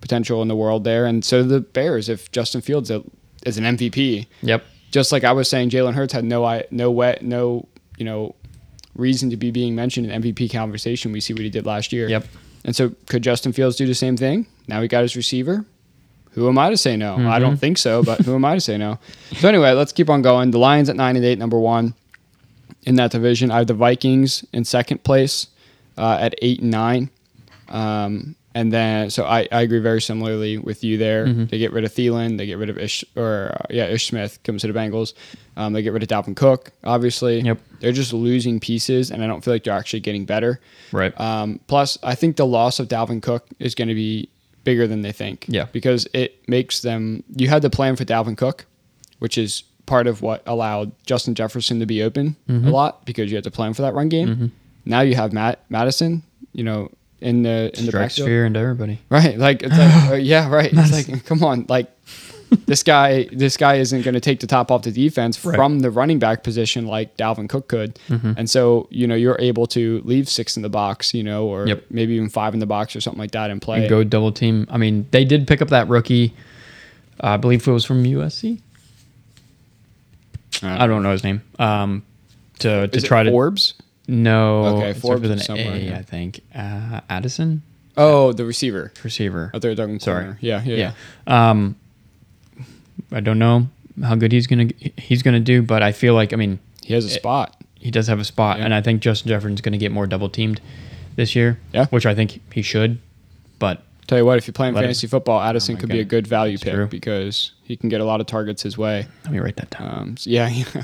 potential 0.01 0.40
in 0.43 0.49
the 0.49 0.57
world 0.57 0.85
there, 0.85 1.07
and 1.07 1.25
so 1.25 1.43
the 1.43 1.61
Bears. 1.61 2.09
If 2.09 2.33
Justin 2.33 2.61
Fields 2.62 2.90
is 2.90 3.59
an 3.59 3.64
MVP, 3.77 4.27
Yep. 4.43 4.64
just 4.90 5.12
like 5.12 5.23
I 5.25 5.33
was 5.33 5.49
saying, 5.49 5.71
Jalen 5.71 5.95
Hurts 5.95 6.12
had 6.14 6.25
no 6.25 6.45
I 6.45 6.64
no 6.71 6.90
wet 6.90 7.23
no 7.23 7.69
you 7.99 8.05
know 8.05 8.35
reason 8.97 9.29
to 9.31 9.37
be 9.37 9.51
being 9.51 9.75
mentioned 9.75 10.11
in 10.11 10.23
MVP 10.23 10.51
conversation. 10.53 11.12
We 11.12 11.21
see 11.21 11.33
what 11.35 11.43
he 11.43 11.51
did 11.51 11.67
last 11.67 11.93
year. 11.93 12.09
Yep. 12.09 12.27
And 12.64 12.75
so 12.75 12.93
could 13.07 13.23
Justin 13.23 13.53
Fields 13.53 13.77
do 13.77 13.87
the 13.87 13.95
same 13.95 14.17
thing? 14.17 14.47
Now 14.69 14.81
he 14.83 14.88
got 14.88 15.03
his 15.03 15.14
receiver. 15.17 15.64
Who 16.33 16.49
am 16.49 16.59
I 16.59 16.71
to 16.71 16.77
say 16.77 16.97
no? 16.97 17.14
I 17.14 17.19
Mm-hmm. 17.19 17.40
don't 17.40 17.57
think 17.59 17.79
so, 17.79 18.03
but 18.03 18.21
who 18.21 18.35
am 18.35 18.45
I 18.45 18.55
to 18.55 18.61
say 18.61 18.77
no? 18.79 18.99
So 19.37 19.49
anyway, 19.49 19.73
let's 19.73 19.93
keep 19.93 20.09
on 20.11 20.23
going. 20.23 20.51
The 20.51 20.59
Lions 20.59 20.88
at 20.88 20.97
nine 20.97 21.14
and 21.17 21.25
eight, 21.25 21.38
number 21.38 21.59
one 21.59 21.95
in 22.85 22.97
that 22.97 23.11
division. 23.11 23.51
I 23.51 23.59
have 23.59 23.66
the 23.66 23.75
Vikings 23.75 24.44
in 24.53 24.64
second 24.64 25.05
place 25.05 25.49
uh, 25.97 26.18
at 26.20 26.35
eight 26.42 26.61
and 26.61 26.70
nine. 26.70 27.11
Um, 27.68 28.37
and 28.57 28.73
then, 28.73 29.11
so 29.11 29.25
I, 29.25 29.49
I 29.51 29.62
agree 29.62 29.81
very 29.81 30.01
similarly 30.01 30.59
with 30.59 30.85
you 30.85 30.97
there. 30.97 31.27
Mm-hmm. 31.27 31.47
They 31.47 31.59
get 31.59 31.73
rid 31.73 31.85
of 31.85 31.92
Thielen, 31.92 32.38
they 32.38 32.47
get 32.47 32.57
rid 32.57 32.70
of 32.70 32.79
Ish, 32.79 33.05
or 33.16 33.57
uh, 33.61 33.66
yeah, 33.68 33.87
Ish 33.87 34.07
Smith 34.07 34.38
comes 34.44 34.62
to 34.62 34.73
the 34.73 34.79
Bengals. 34.79 35.14
Um, 35.57 35.73
they 35.73 35.83
get 35.83 35.92
rid 35.92 36.05
of 36.05 36.09
Dalvin 36.09 36.37
Cook, 36.37 36.70
obviously. 36.85 37.40
Yep. 37.40 37.59
They're 37.81 37.90
just 37.92 38.12
losing 38.12 38.61
pieces, 38.61 39.11
and 39.11 39.25
I 39.25 39.27
don't 39.27 39.44
feel 39.44 39.55
like 39.55 39.64
they're 39.64 39.75
actually 39.75 40.01
getting 40.01 40.25
better. 40.25 40.61
Right. 40.92 41.18
Um, 41.20 41.59
plus, 41.66 41.99
I 42.05 42.14
think 42.14 42.37
the 42.37 42.47
loss 42.47 42.79
of 42.79 42.87
Dalvin 42.87 43.20
Cook 43.20 43.49
is 43.59 43.75
going 43.75 43.88
to 43.88 43.94
be 43.94 44.29
bigger 44.62 44.87
than 44.87 45.03
they 45.03 45.12
think. 45.12 45.47
Yeah. 45.49 45.66
Because 45.73 46.07
it 46.12 46.49
makes 46.49 46.81
them. 46.81 47.25
You 47.35 47.49
had 47.49 47.62
the 47.62 47.70
plan 47.70 47.97
for 47.97 48.05
Dalvin 48.05 48.37
Cook, 48.37 48.66
which 49.18 49.37
is 49.37 49.64
part 49.87 50.07
of 50.07 50.23
what 50.23 50.42
allowed 50.47 50.92
Justin 51.07 51.35
Jefferson 51.35 51.79
to 51.81 51.87
be 51.87 52.03
open 52.03 52.37
Mm-hmm. 52.49 52.68
a 52.68 52.70
lot 52.70 53.05
because 53.05 53.31
you 53.31 53.37
had 53.37 53.44
to 53.44 53.51
plan 53.51 53.75
for 53.75 53.83
that 53.83 53.94
run 53.94 54.09
game. 54.09 54.53
Now 54.85 55.01
you 55.01 55.14
have 55.14 55.33
Matt 55.33 55.61
Madison, 55.70 56.23
you 56.53 56.64
know, 56.64 56.90
in 57.20 57.42
the 57.42 57.70
in 57.79 57.87
the 57.87 57.92
backfield. 57.92 58.27
fear 58.29 58.44
into 58.47 58.61
everybody. 58.61 59.01
Right. 59.09 59.38
Like 59.38 59.62
it's 59.62 59.77
like 59.79 60.11
uh, 60.11 60.14
yeah, 60.14 60.49
right. 60.49 60.70
It's 60.73 60.92
like 60.92 61.25
come 61.25 61.42
on, 61.44 61.66
like 61.68 61.90
this 62.66 62.83
guy 62.83 63.25
this 63.33 63.57
guy 63.57 63.77
isn't 63.77 64.03
going 64.03 64.14
to 64.14 64.20
take 64.20 64.38
the 64.40 64.47
top 64.47 64.70
off 64.70 64.83
the 64.83 64.92
defense 64.92 65.42
Right. 65.44 65.57
from 65.57 65.81
the 65.81 65.90
running 65.90 66.18
back 66.18 66.42
position 66.44 66.87
like 66.87 67.16
Dalvin 67.16 67.49
Cook 67.49 67.68
could. 67.68 67.99
Mm-hmm. 68.09 68.33
And 68.37 68.49
so, 68.51 68.87
you 68.90 69.07
know, 69.07 69.14
you're 69.14 69.38
able 69.40 69.66
to 69.68 70.01
leave 70.05 70.29
6 70.29 70.57
in 70.57 70.62
the 70.62 70.68
box, 70.68 71.12
you 71.14 71.23
know, 71.25 71.47
or 71.47 71.66
Yep. 71.66 71.85
maybe 71.90 72.12
even 72.14 72.29
5 72.29 72.55
in 72.55 72.61
the 72.61 72.66
box 72.66 72.94
or 72.94 73.01
something 73.01 73.18
like 73.18 73.33
that 73.33 73.51
and 73.51 73.61
play. 73.61 73.81
And 73.81 73.88
go 73.88 74.05
double 74.05 74.31
team. 74.33 74.66
I 74.70 74.77
mean, 74.77 75.07
they 75.11 75.25
did 75.25 75.49
pick 75.49 75.61
up 75.62 75.68
that 75.68 75.88
rookie. 75.88 76.33
Uh, 77.23 77.29
I 77.29 77.37
believe 77.38 77.66
it 77.66 77.70
was 77.73 77.85
from 77.85 78.05
USC. 78.05 78.61
I 80.64 80.87
don't 80.87 81.03
know 81.03 81.12
his 81.12 81.24
name. 81.24 81.42
Um, 81.59 82.03
to 82.61 82.88
to 82.88 82.96
Is 82.96 83.05
it 83.05 83.07
try 83.07 83.22
to 83.22 83.31
Forbes? 83.31 83.74
no. 84.09 84.64
Okay, 84.79 84.90
it 84.90 84.96
starts 84.96 85.00
Forbes 85.00 85.22
with 85.22 85.31
an 85.33 85.38
somewhere, 85.38 85.74
A, 85.74 85.79
yeah. 85.79 85.98
I 85.98 86.03
think. 86.03 86.40
Uh, 86.55 87.00
Addison, 87.09 87.62
Oh, 87.96 88.33
the 88.33 88.44
receiver. 88.44 88.92
receiver. 89.03 89.50
Oh, 89.55 89.59
they're 89.59 89.74
talking 89.74 90.00
Sorry. 90.00 90.24
corner. 90.24 90.38
Yeah, 90.40 90.62
yeah, 90.64 90.92
yeah. 91.29 91.53
Um, 91.53 91.77
I 93.12 93.20
don't 93.20 93.38
know 93.38 93.68
how 94.03 94.14
good 94.16 94.33
he's 94.33 94.46
gonna 94.46 94.68
he's 94.96 95.22
gonna 95.22 95.40
do, 95.40 95.62
but 95.62 95.83
I 95.83 95.92
feel 95.92 96.14
like 96.14 96.33
I 96.33 96.37
mean 96.37 96.59
He 96.83 96.94
has 96.94 97.05
a 97.05 97.11
spot. 97.11 97.57
he 97.79 97.90
does 97.90 98.07
have 98.09 98.18
a 98.18 98.24
spot, 98.24 98.59
and 98.61 98.74
I 98.74 98.81
think 98.81 99.00
Justin 99.03 99.29
Jefferson's 99.29 99.61
gonna 99.61 99.79
get 99.79 99.92
more 99.92 100.07
double 100.07 100.29
teamed 100.29 100.61
this 101.16 101.37
year. 101.37 101.59
Yeah. 101.72 101.87
which 101.87 102.07
I 102.07 102.14
think 102.14 102.40
he 102.53 102.62
should. 102.62 102.98
But 103.61 103.83
Tell 104.07 104.19
you 104.19 104.25
what, 104.25 104.37
if 104.38 104.47
you're 104.47 104.53
playing 104.53 104.75
Let 104.75 104.85
it- 104.85 104.88
fantasy 104.88 105.07
football, 105.07 105.40
Addison 105.40 105.77
Oh 105.77 105.81
could 105.81 105.88
be 105.88 106.01
a 106.01 106.05
good 106.05 106.27
value 106.27 106.57
That's 106.57 106.64
pick 106.64 106.75
true. 106.75 106.87
because 106.87 107.53
he 107.62 107.77
can 107.77 107.88
get 107.88 108.01
a 108.01 108.05
lot 108.05 108.21
of 108.21 108.27
targets 108.27 108.62
his 108.62 108.77
way. 108.77 109.07
let 109.25 109.33
me 109.33 109.38
write 109.38 109.57
that 109.57 109.71
down. 109.71 109.88
Um, 109.99 110.17
so 110.17 110.29
yeah, 110.31 110.49
yeah. 110.75 110.83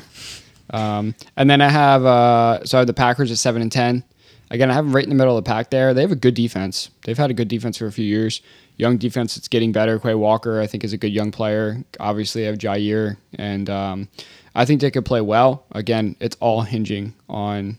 Um, 0.70 1.14
and 1.36 1.50
then 1.50 1.60
I 1.60 1.68
have 1.68 2.04
uh, 2.04 2.64
so 2.64 2.78
I 2.78 2.80
have 2.80 2.86
the 2.86 2.94
Packers 2.94 3.30
at 3.30 3.38
seven 3.38 3.60
and 3.62 3.70
ten. 3.72 4.04
Again, 4.52 4.70
I 4.70 4.74
have 4.74 4.84
them 4.84 4.94
right 4.94 5.04
in 5.04 5.10
the 5.10 5.14
middle 5.16 5.36
of 5.38 5.44
the 5.44 5.48
pack 5.48 5.70
there. 5.70 5.94
They 5.94 6.00
have 6.00 6.10
a 6.10 6.16
good 6.16 6.34
defense. 6.34 6.90
They've 7.04 7.16
had 7.18 7.30
a 7.30 7.34
good 7.34 7.46
defense 7.48 7.78
for 7.78 7.86
a 7.86 7.92
few 7.92 8.04
years. 8.04 8.42
Young 8.78 8.96
defense 8.96 9.36
it's 9.36 9.46
getting 9.46 9.70
better. 9.72 9.98
Quay 9.98 10.14
Walker, 10.14 10.60
I 10.60 10.66
think, 10.66 10.82
is 10.84 10.92
a 10.92 10.96
good 10.96 11.12
young 11.12 11.30
player. 11.30 11.84
Obviously, 12.00 12.44
I 12.44 12.46
have 12.46 12.58
Jaire, 12.58 13.16
and 13.34 13.68
um, 13.70 14.08
I 14.54 14.64
think 14.64 14.80
they 14.80 14.90
could 14.90 15.04
play 15.04 15.20
well. 15.20 15.64
Again, 15.72 16.16
it's 16.18 16.36
all 16.40 16.62
hinging 16.62 17.14
on 17.28 17.78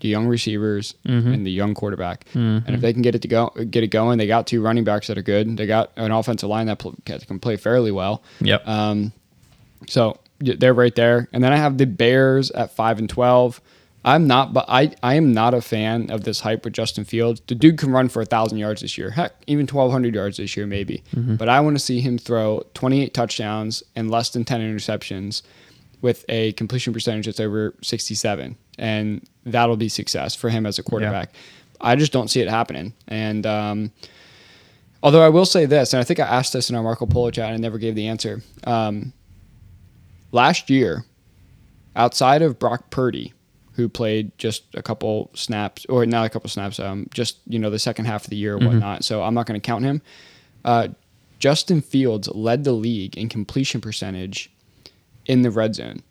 the 0.00 0.08
young 0.08 0.26
receivers 0.26 0.94
mm-hmm. 1.04 1.32
and 1.32 1.46
the 1.46 1.50
young 1.50 1.74
quarterback. 1.74 2.24
Mm-hmm. 2.30 2.66
And 2.66 2.70
if 2.70 2.80
they 2.80 2.92
can 2.92 3.02
get 3.02 3.14
it 3.14 3.22
to 3.22 3.28
go, 3.28 3.50
get 3.70 3.82
it 3.82 3.88
going, 3.88 4.18
they 4.18 4.26
got 4.26 4.46
two 4.46 4.62
running 4.62 4.84
backs 4.84 5.08
that 5.08 5.18
are 5.18 5.22
good. 5.22 5.56
They 5.56 5.66
got 5.66 5.92
an 5.96 6.12
offensive 6.12 6.48
line 6.48 6.66
that 6.66 6.78
pl- 6.78 6.96
can 7.04 7.38
play 7.38 7.56
fairly 7.56 7.90
well. 7.90 8.22
yep. 8.40 8.66
Um, 8.66 9.12
so 9.86 10.18
they're 10.40 10.74
right 10.74 10.94
there, 10.94 11.28
and 11.32 11.42
then 11.42 11.52
I 11.52 11.56
have 11.56 11.78
the 11.78 11.86
Bears 11.86 12.50
at 12.50 12.72
five 12.72 12.98
and 12.98 13.08
twelve. 13.08 13.60
I'm 14.04 14.26
not, 14.26 14.52
but 14.52 14.64
I 14.68 14.92
I 15.02 15.14
am 15.14 15.32
not 15.32 15.54
a 15.54 15.60
fan 15.60 16.10
of 16.10 16.24
this 16.24 16.40
hype 16.40 16.64
with 16.64 16.72
Justin 16.72 17.04
Fields. 17.04 17.42
The 17.46 17.54
dude 17.54 17.78
can 17.78 17.90
run 17.90 18.08
for 18.08 18.22
a 18.22 18.24
thousand 18.24 18.58
yards 18.58 18.82
this 18.82 18.96
year, 18.96 19.10
heck, 19.10 19.32
even 19.46 19.66
twelve 19.66 19.90
hundred 19.90 20.14
yards 20.14 20.36
this 20.36 20.56
year 20.56 20.66
maybe. 20.66 21.02
Mm-hmm. 21.14 21.36
But 21.36 21.48
I 21.48 21.60
want 21.60 21.76
to 21.76 21.82
see 21.82 22.00
him 22.00 22.18
throw 22.18 22.64
28 22.74 23.12
touchdowns 23.12 23.82
and 23.96 24.10
less 24.10 24.30
than 24.30 24.44
10 24.44 24.60
interceptions, 24.60 25.42
with 26.00 26.24
a 26.28 26.52
completion 26.52 26.92
percentage 26.92 27.26
that's 27.26 27.40
over 27.40 27.74
67, 27.82 28.56
and 28.78 29.26
that'll 29.44 29.76
be 29.76 29.88
success 29.88 30.34
for 30.34 30.50
him 30.50 30.66
as 30.66 30.78
a 30.78 30.82
quarterback. 30.82 31.32
I 31.80 31.96
just 31.96 32.12
don't 32.12 32.28
see 32.28 32.40
it 32.40 32.48
happening, 32.48 32.92
and 33.06 33.46
um, 33.46 33.92
Although 35.02 35.22
I 35.22 35.28
will 35.28 35.46
say 35.46 35.64
this, 35.64 35.92
and 35.92 36.00
I 36.00 36.04
think 36.04 36.18
I 36.18 36.26
asked 36.26 36.52
this 36.52 36.70
in 36.70 36.76
our 36.76 36.82
Marco 36.82 37.06
Polo 37.06 37.30
chat 37.30 37.46
and 37.46 37.54
I 37.54 37.58
never 37.58 37.78
gave 37.78 37.94
the 37.94 38.08
answer. 38.08 38.42
Um, 38.64 39.12
last 40.32 40.68
year, 40.70 41.04
outside 41.94 42.42
of 42.42 42.58
Brock 42.58 42.90
Purdy, 42.90 43.32
who 43.74 43.88
played 43.88 44.36
just 44.38 44.64
a 44.74 44.82
couple 44.82 45.30
snaps, 45.34 45.86
or 45.88 46.04
not 46.04 46.26
a 46.26 46.28
couple 46.28 46.50
snaps, 46.50 46.80
um, 46.80 47.06
just 47.14 47.38
you 47.46 47.60
know 47.60 47.70
the 47.70 47.78
second 47.78 48.06
half 48.06 48.24
of 48.24 48.30
the 48.30 48.36
year 48.36 48.54
or 48.54 48.58
whatnot. 48.58 49.04
So 49.04 49.22
I'm 49.22 49.34
not 49.34 49.46
going 49.46 49.60
to 49.60 49.64
count 49.64 49.84
him. 49.84 50.02
Uh, 50.64 50.88
Justin 51.38 51.80
Fields 51.80 52.28
led 52.30 52.64
the 52.64 52.72
league 52.72 53.16
in 53.16 53.28
completion 53.28 53.80
percentage 53.80 54.50
in 55.26 55.42
the 55.42 55.50
red 55.52 55.76
zone. 55.76 56.02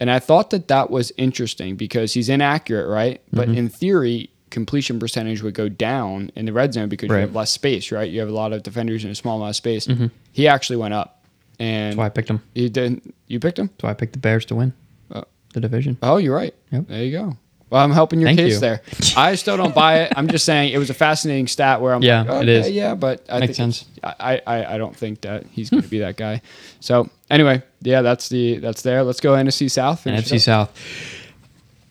And 0.00 0.10
I 0.10 0.18
thought 0.18 0.50
that 0.50 0.68
that 0.68 0.90
was 0.90 1.12
interesting 1.18 1.76
because 1.76 2.14
he's 2.14 2.28
inaccurate, 2.30 2.88
right? 2.88 3.20
But 3.32 3.48
mm-hmm. 3.48 3.58
in 3.58 3.68
theory, 3.68 4.30
completion 4.48 4.98
percentage 4.98 5.42
would 5.42 5.54
go 5.54 5.68
down 5.68 6.32
in 6.34 6.46
the 6.46 6.52
red 6.52 6.72
zone 6.72 6.88
because 6.88 7.08
you 7.10 7.14
have 7.14 7.34
less 7.34 7.50
space, 7.52 7.92
right? 7.92 8.10
You 8.10 8.20
have 8.20 8.28
a 8.28 8.32
lot 8.32 8.52
of 8.52 8.62
defenders 8.62 9.04
in 9.04 9.10
a 9.10 9.14
small 9.14 9.36
amount 9.36 9.50
of 9.50 9.56
space. 9.56 9.86
Mm-hmm. 9.86 10.06
He 10.32 10.48
actually 10.48 10.76
went 10.76 10.94
up, 10.94 11.24
and 11.58 11.92
That's 11.92 11.98
why 11.98 12.06
I 12.06 12.08
picked 12.08 12.30
him. 12.30 12.42
You 12.54 12.70
didn't. 12.70 13.14
You 13.26 13.38
picked 13.40 13.58
him? 13.58 13.66
That's 13.68 13.82
why 13.84 13.90
I 13.90 13.94
picked 13.94 14.14
the 14.14 14.18
Bears 14.18 14.46
to 14.46 14.54
win 14.54 14.72
Oh. 15.12 15.24
the 15.52 15.60
division. 15.60 15.98
Oh, 16.02 16.16
you're 16.16 16.34
right. 16.34 16.54
Yep. 16.72 16.88
There 16.88 17.04
you 17.04 17.12
go. 17.12 17.36
Well, 17.70 17.82
I'm 17.84 17.92
helping 17.92 18.18
your 18.20 18.26
Thank 18.28 18.40
case 18.40 18.54
you. 18.54 18.58
there. 18.60 18.82
I 19.16 19.36
still 19.36 19.56
don't 19.56 19.74
buy 19.74 20.00
it. 20.00 20.12
I'm 20.16 20.26
just 20.26 20.44
saying 20.44 20.72
it 20.72 20.78
was 20.78 20.90
a 20.90 20.94
fascinating 20.94 21.46
stat 21.46 21.80
where 21.80 21.94
I'm 21.94 22.02
Yeah, 22.10 22.22
like, 22.22 22.28
it 22.28 22.48
okay, 22.48 22.68
is. 22.68 22.70
yeah, 22.72 22.94
but 22.96 23.24
I 23.28 23.38
Makes 23.40 23.56
think 23.58 23.68
it's- 23.76 23.84
I, 24.20 24.42
I 24.46 24.74
I 24.74 24.78
don't 24.78 24.96
think 24.96 25.20
that 25.20 25.46
he's 25.52 25.70
going 25.70 25.82
to 25.84 25.88
be 25.88 26.00
that 26.00 26.16
guy. 26.16 26.42
So 26.80 27.08
anyway, 27.30 27.62
yeah, 27.82 28.02
that's 28.02 28.28
the 28.28 28.58
that's 28.58 28.82
there. 28.82 29.04
Let's 29.04 29.20
go 29.20 29.32
NFC 29.34 29.70
South. 29.70 30.04
NFC. 30.04 30.40
South. 30.40 30.72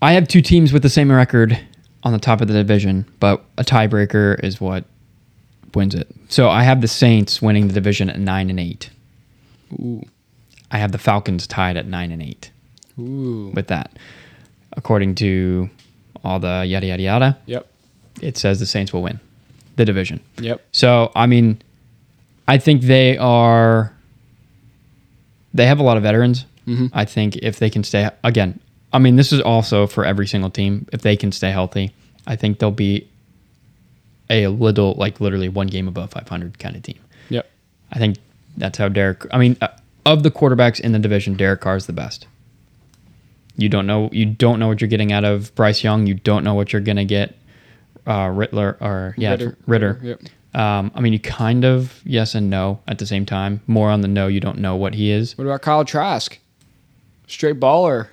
I 0.01 0.13
have 0.13 0.27
two 0.27 0.41
teams 0.41 0.73
with 0.73 0.81
the 0.83 0.89
same 0.89 1.11
record 1.11 1.57
on 2.03 2.13
the 2.13 2.19
top 2.19 2.41
of 2.41 2.47
the 2.47 2.53
division, 2.53 3.05
but 3.19 3.43
a 3.57 3.63
tiebreaker 3.63 4.41
is 4.43 4.59
what 4.61 4.85
wins 5.73 5.93
it. 5.95 6.07
So 6.29 6.49
I 6.49 6.63
have 6.63 6.81
the 6.81 6.87
Saints 6.87 7.41
winning 7.41 7.67
the 7.67 7.73
division 7.73 8.09
at 8.09 8.19
nine 8.19 8.49
and 8.49 8.59
eight. 8.59 8.89
Ooh, 9.73 10.01
I 10.71 10.77
have 10.79 10.91
the 10.91 10.97
Falcons 10.97 11.45
tied 11.47 11.77
at 11.77 11.85
nine 11.85 12.11
and 12.11 12.21
eight 12.21 12.49
ooh. 12.99 13.51
with 13.53 13.67
that. 13.67 13.91
According 14.79 15.15
to 15.15 15.69
all 16.23 16.39
the 16.39 16.63
yada 16.65 16.87
yada 16.87 17.03
yada, 17.03 17.37
Yep, 17.45 17.67
it 18.21 18.37
says 18.37 18.59
the 18.59 18.65
Saints 18.65 18.91
will 18.93 19.01
win 19.03 19.19
the 19.75 19.83
division. 19.85 20.19
yep. 20.39 20.61
So 20.71 21.11
I 21.15 21.25
mean, 21.27 21.61
I 22.47 22.57
think 22.57 22.81
they 22.83 23.17
are. 23.17 23.93
They 25.53 25.65
have 25.67 25.79
a 25.79 25.83
lot 25.83 25.97
of 25.97 26.03
veterans. 26.03 26.45
I 26.93 27.03
think 27.03 27.35
if 27.37 27.57
they 27.57 27.69
can 27.71 27.83
stay 27.83 28.07
again, 28.23 28.59
I 28.93 28.99
mean, 28.99 29.15
this 29.15 29.31
is 29.33 29.41
also 29.41 29.87
for 29.87 30.05
every 30.05 30.27
single 30.27 30.51
team. 30.51 30.85
If 30.93 31.01
they 31.01 31.17
can 31.17 31.31
stay 31.31 31.49
healthy, 31.49 31.91
I 32.27 32.35
think 32.35 32.59
they'll 32.59 32.69
be 32.69 33.07
a 34.29 34.45
little, 34.49 34.93
like 34.93 35.19
literally 35.19 35.49
one 35.49 35.65
game 35.65 35.87
above 35.87 36.11
500 36.11 36.59
kind 36.59 36.75
of 36.75 36.83
team. 36.83 36.99
Yep. 37.29 37.49
I 37.91 37.97
think 37.97 38.17
that's 38.55 38.77
how 38.77 38.87
Derek. 38.87 39.25
I 39.33 39.39
mean, 39.39 39.57
uh, 39.61 39.69
of 40.05 40.21
the 40.21 40.29
quarterbacks 40.29 40.79
in 40.79 40.91
the 40.91 40.99
division, 40.99 41.33
Derek 41.33 41.61
Carr 41.61 41.75
is 41.75 41.87
the 41.87 41.93
best. 41.93 42.27
You 43.59 43.69
don't 43.69 43.85
know. 43.87 44.09
You 44.11 44.25
don't 44.25 44.59
know 44.59 44.67
what 44.67 44.81
you're 44.81 44.87
getting 44.87 45.11
out 45.11 45.25
of 45.25 45.53
Bryce 45.55 45.83
Young. 45.83 46.07
You 46.07 46.15
don't 46.15 46.43
know 46.43 46.53
what 46.55 46.71
you're 46.73 46.81
gonna 46.81 47.05
get. 47.05 47.35
Uh, 48.07 48.27
Rittler 48.27 48.81
or 48.81 49.13
yeah, 49.17 49.31
Ridder. 49.31 49.57
Ridder. 49.67 49.99
Yep. 50.01 50.21
Um, 50.55 50.91
I 50.95 51.01
mean, 51.01 51.13
you 51.13 51.19
kind 51.19 51.63
of 51.65 52.01
yes 52.05 52.33
and 52.33 52.49
no 52.49 52.79
at 52.87 52.97
the 52.97 53.05
same 53.05 53.25
time. 53.25 53.61
More 53.67 53.89
on 53.91 54.01
the 54.01 54.07
no. 54.07 54.27
You 54.27 54.39
don't 54.39 54.57
know 54.59 54.75
what 54.75 54.95
he 54.95 55.11
is. 55.11 55.37
What 55.37 55.45
about 55.45 55.61
Kyle 55.61 55.85
Trask? 55.85 56.37
Straight 57.27 57.59
baller. 57.59 58.07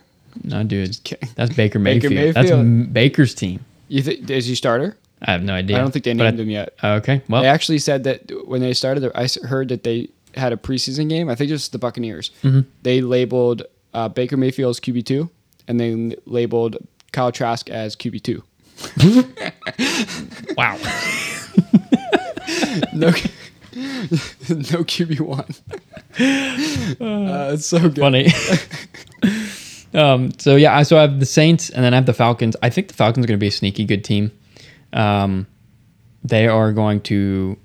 No, 0.45 0.63
dude, 0.65 0.99
that's 1.35 1.55
Baker 1.55 1.79
Baker 1.83 2.11
Mayfield. 2.11 2.35
That's 2.35 2.51
M- 2.51 2.87
Baker's 2.93 3.35
team. 3.35 3.65
You 3.89 4.03
think 4.03 4.29
is 4.29 4.47
he 4.47 4.55
starter? 4.55 4.97
I 5.23 5.31
have 5.33 5.43
no 5.43 5.55
idea. 5.55 5.77
I 5.77 5.81
don't 5.81 5.93
think 5.93 6.05
they 6.05 6.13
named 6.13 6.39
I- 6.39 6.43
him 6.43 6.51
yet. 6.51 6.75
Okay, 6.85 7.23
well, 7.29 7.41
They 7.41 7.49
actually 7.49 7.79
said 7.79 8.05
that 8.05 8.31
when 8.47 8.61
they 8.61 8.75
started, 8.75 9.11
I 9.15 9.29
heard 9.47 9.69
that 9.71 9.83
they 9.85 10.11
had 10.35 10.53
a 10.53 10.57
preseason 10.59 11.09
game. 11.09 11.31
I 11.31 11.35
think 11.35 11.51
it's 11.51 11.69
the 11.69 11.79
Buccaneers. 11.79 12.33
Mm-hmm. 12.43 12.69
They 12.83 13.01
labeled 13.01 13.63
uh, 13.95 14.09
Baker 14.11 14.37
Mayfield 14.37 14.71
as 14.77 14.81
QB 14.81 15.07
two, 15.07 15.31
and 15.69 15.79
they 15.81 16.17
labeled 16.27 16.77
Kyle 17.13 17.33
Trask 17.33 17.69
as 17.71 17.97
QB 17.97 18.23
two. 18.23 18.43
Wow. 20.57 20.79
No, 22.93 23.09
no 23.73 24.85
QB 24.85 25.21
one. 25.21 25.45
Uh, 27.01 27.53
it's 27.53 27.67
so 27.67 27.81
good. 27.81 27.99
Funny. 27.99 28.29
um, 29.95 30.31
so 30.39 30.57
yeah, 30.57 30.77
I 30.77 30.83
so 30.83 30.97
I 30.97 31.03
have 31.03 31.19
the 31.21 31.27
Saints 31.27 31.71
and 31.71 31.85
then 31.85 31.93
I 31.93 31.97
have 31.97 32.07
the 32.07 32.15
Falcons. 32.15 32.57
I 32.63 32.71
think 32.71 32.89
the 32.89 32.95
Falcons 32.95 33.25
are 33.25 33.29
going 33.29 33.39
to 33.39 33.43
be 33.43 33.49
a 33.49 33.53
sneaky 33.53 33.85
good 33.85 34.05
team. 34.05 34.31
Um, 34.93 35.47
they 36.25 36.47
are 36.47 36.73
going 36.73 37.01
to 37.03 37.59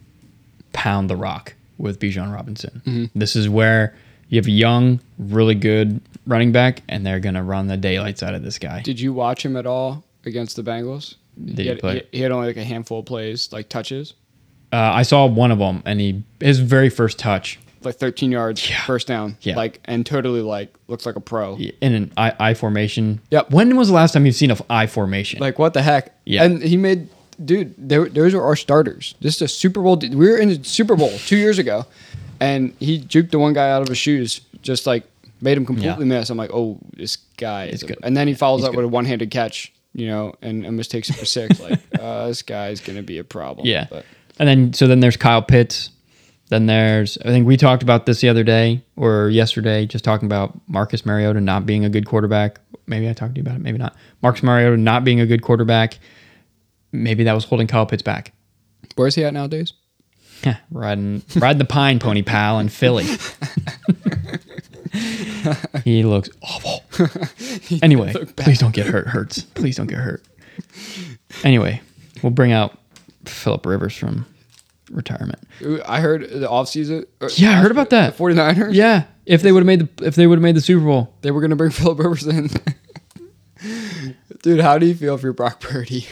pound 0.74 1.10
the 1.10 1.16
rock 1.16 1.54
with 1.78 2.00
Bijan 2.00 2.34
Robinson. 2.34 2.82
Mm-hmm. 2.86 3.20
This 3.20 3.36
is 3.36 3.48
where 3.48 3.96
you 4.32 4.38
have 4.40 4.48
a 4.48 4.52
young, 4.52 5.00
really 5.20 5.54
good 5.56 6.02
running 6.26 6.52
back, 6.52 6.82
and 6.90 7.06
they're 7.06 7.20
going 7.20 7.36
to 7.36 7.44
run 7.44 7.68
the 7.68 7.78
daylights 7.78 8.24
out 8.24 8.34
of 8.34 8.42
this 8.44 8.58
guy. 8.58 8.82
Did 8.82 9.00
you 9.00 9.14
watch 9.14 9.46
him 9.46 9.56
at 9.58 9.68
all 9.68 10.04
against 10.26 10.56
the 10.56 10.64
Bengals? 10.64 11.16
Did 11.44 11.60
he, 11.60 11.68
had, 11.68 11.80
play? 11.80 12.08
he, 12.12 12.18
he 12.18 12.24
had 12.24 12.32
only 12.32 12.48
like 12.48 12.58
a 12.58 12.64
handful 12.64 13.00
of 13.00 13.06
plays, 13.06 13.52
like 13.52 13.70
touches, 13.70 14.14
Uh, 14.74 14.78
I 14.78 15.04
saw 15.04 15.26
one 15.26 15.52
of 15.52 15.60
them, 15.60 15.84
and 15.86 16.00
he 16.00 16.24
his 16.40 16.60
very 16.60 16.90
first 16.90 17.20
touch 17.20 17.60
like 17.84 17.96
13 17.96 18.32
yards, 18.32 18.70
Yeah. 18.70 18.80
first 18.84 19.08
down, 19.08 19.38
Yeah. 19.42 19.56
like 19.58 19.80
and 19.86 20.06
totally 20.06 20.42
like 20.42 20.72
looks 20.88 21.06
like 21.06 21.16
a 21.16 21.20
pro. 21.20 21.58
in 21.58 21.94
an 21.94 22.12
I, 22.16 22.34
I 22.40 22.54
formation. 22.54 23.20
Yep. 23.32 23.52
When 23.52 23.76
was 23.76 23.88
the 23.90 23.96
last 23.96 24.14
time 24.14 24.26
you've 24.26 24.36
seen 24.36 24.52
a 24.52 24.58
I 24.70 24.86
formation? 24.88 25.40
Like 25.42 25.58
what 25.60 25.74
the 25.74 25.82
heck? 25.82 26.16
Yeah. 26.26 26.44
And 26.44 26.62
he 26.62 26.78
made, 26.78 27.10
dude. 27.44 27.74
There, 27.78 28.08
those 28.08 28.34
are 28.36 28.42
our 28.44 28.56
starters. 28.56 29.16
This 29.20 29.36
is 29.38 29.42
a 29.42 29.48
Super 29.48 29.82
Bowl. 29.82 29.98
We 29.98 30.16
were 30.16 30.38
in 30.38 30.50
the 30.50 30.64
Super 30.64 30.96
Bowl 30.96 31.10
two 31.26 31.38
years 31.38 31.58
ago, 31.58 31.86
and 32.42 32.74
he 32.80 33.00
juked 33.00 33.32
the 33.32 33.40
one 33.40 33.54
guy 33.54 33.70
out 33.70 33.84
of 33.84 33.88
his 33.88 34.00
shoes, 34.00 34.42
just 34.62 34.88
like 34.88 35.04
made 35.42 35.58
him 35.58 35.66
completely 35.66 36.06
miss. 36.06 36.30
I'm 36.30 36.38
like, 36.38 36.52
oh, 36.52 36.80
this 36.98 37.18
guy 37.38 37.68
is. 37.68 37.84
good. 37.84 38.00
And 38.04 38.18
then 38.18 38.28
he 38.28 38.34
follows 38.34 38.62
He's 38.62 38.70
up 38.70 38.76
with 38.76 38.86
a 38.86 38.88
one-handed 38.88 39.30
catch, 39.32 39.72
you 39.94 40.08
know, 40.08 40.34
and, 40.42 40.66
and 40.66 40.76
mistakes 40.76 41.10
it 41.10 41.16
for 41.16 41.26
six. 41.26 41.60
like, 41.60 41.80
uh, 42.00 42.28
this 42.28 42.42
guy's 42.42 42.82
gonna 42.82 43.04
be 43.04 43.20
a 43.20 43.24
problem. 43.24 43.68
Yeah. 43.68 43.88
But 43.90 44.06
And 44.40 44.50
then 44.50 44.74
so 44.74 44.88
then 44.88 45.00
there's 45.00 45.18
Kyle 45.18 45.42
Pitts. 45.44 45.92
Then 46.50 46.66
there's 46.66 47.18
I 47.20 47.26
think 47.26 47.48
we 47.48 47.58
talked 47.58 47.84
about 47.84 48.08
this 48.08 48.22
the 48.22 48.30
other 48.30 48.44
day 48.44 48.84
or 48.98 49.30
yesterday, 49.30 49.86
just 49.86 50.04
talking 50.04 50.26
about 50.26 50.60
Marcus 50.68 51.06
Mariota 51.06 51.40
not 51.40 51.66
being 51.68 51.86
a 51.86 51.90
good 51.90 52.08
quarterback. 52.08 52.60
Maybe 52.88 53.08
I 53.08 53.14
talked 53.14 53.36
to 53.36 53.40
you 53.40 53.44
about 53.44 53.56
it, 53.56 53.62
maybe 53.62 53.78
not. 53.78 53.96
Marcus 54.24 54.42
Mariota 54.42 54.78
not 54.78 55.04
being 55.04 55.22
a 55.22 55.26
good 55.28 55.44
quarterback. 55.44 56.00
Maybe 56.92 57.24
that 57.24 57.34
was 57.34 57.46
holding 57.46 57.68
Kyle 57.68 57.86
Pitts 57.86 58.02
back. 58.02 58.34
where's 58.96 59.16
he 59.16 59.24
at 59.24 59.34
nowadays? 59.34 59.74
Riding 60.72 61.22
riding 61.36 61.58
the 61.60 61.66
pine 61.66 62.00
pony 62.00 62.22
pal 62.22 62.60
in 62.60 62.70
Philly. 62.70 63.06
he 65.84 66.04
looks 66.04 66.30
awful. 66.42 66.84
Anyway, 67.82 68.14
please 68.36 68.60
don't 68.60 68.74
get 68.76 68.86
hurt, 68.86 69.08
Hurts. 69.08 69.42
Please 69.42 69.76
don't 69.78 69.88
get 69.88 69.98
hurt. 70.00 70.24
Anyway, 71.44 71.82
we'll 72.22 72.32
bring 72.32 72.52
out 72.52 72.78
Philip 73.26 73.66
Rivers 73.66 73.96
from 73.98 74.26
retirement. 74.92 75.40
I 75.88 76.02
heard 76.02 76.30
the 76.30 76.48
offseason. 76.48 77.06
uh, 77.22 77.30
Yeah, 77.36 77.52
I 77.52 77.54
heard 77.56 77.72
about 77.72 77.90
that. 77.92 78.18
The 78.18 78.24
49ers. 78.24 78.74
Yeah, 78.74 79.06
if 79.26 79.42
they 79.42 79.52
would 79.52 79.62
have 79.62 79.66
made 79.68 79.80
the 79.98 80.06
if 80.06 80.16
they 80.16 80.28
would 80.28 80.36
have 80.38 80.44
made 80.44 80.56
the 80.56 80.62
Super 80.62 80.86
Bowl. 80.86 81.14
They 81.22 81.32
were 81.32 81.42
gonna 81.42 81.56
bring 81.56 81.72
Philip 81.72 81.98
Rivers 82.00 82.28
in. 82.28 82.50
Dude, 84.44 84.60
how 84.60 84.78
do 84.78 84.86
you 84.86 84.94
feel 84.96 85.16
if 85.16 85.24
you're 85.24 85.34
Brock 85.34 85.60
Purdy? 85.62 86.06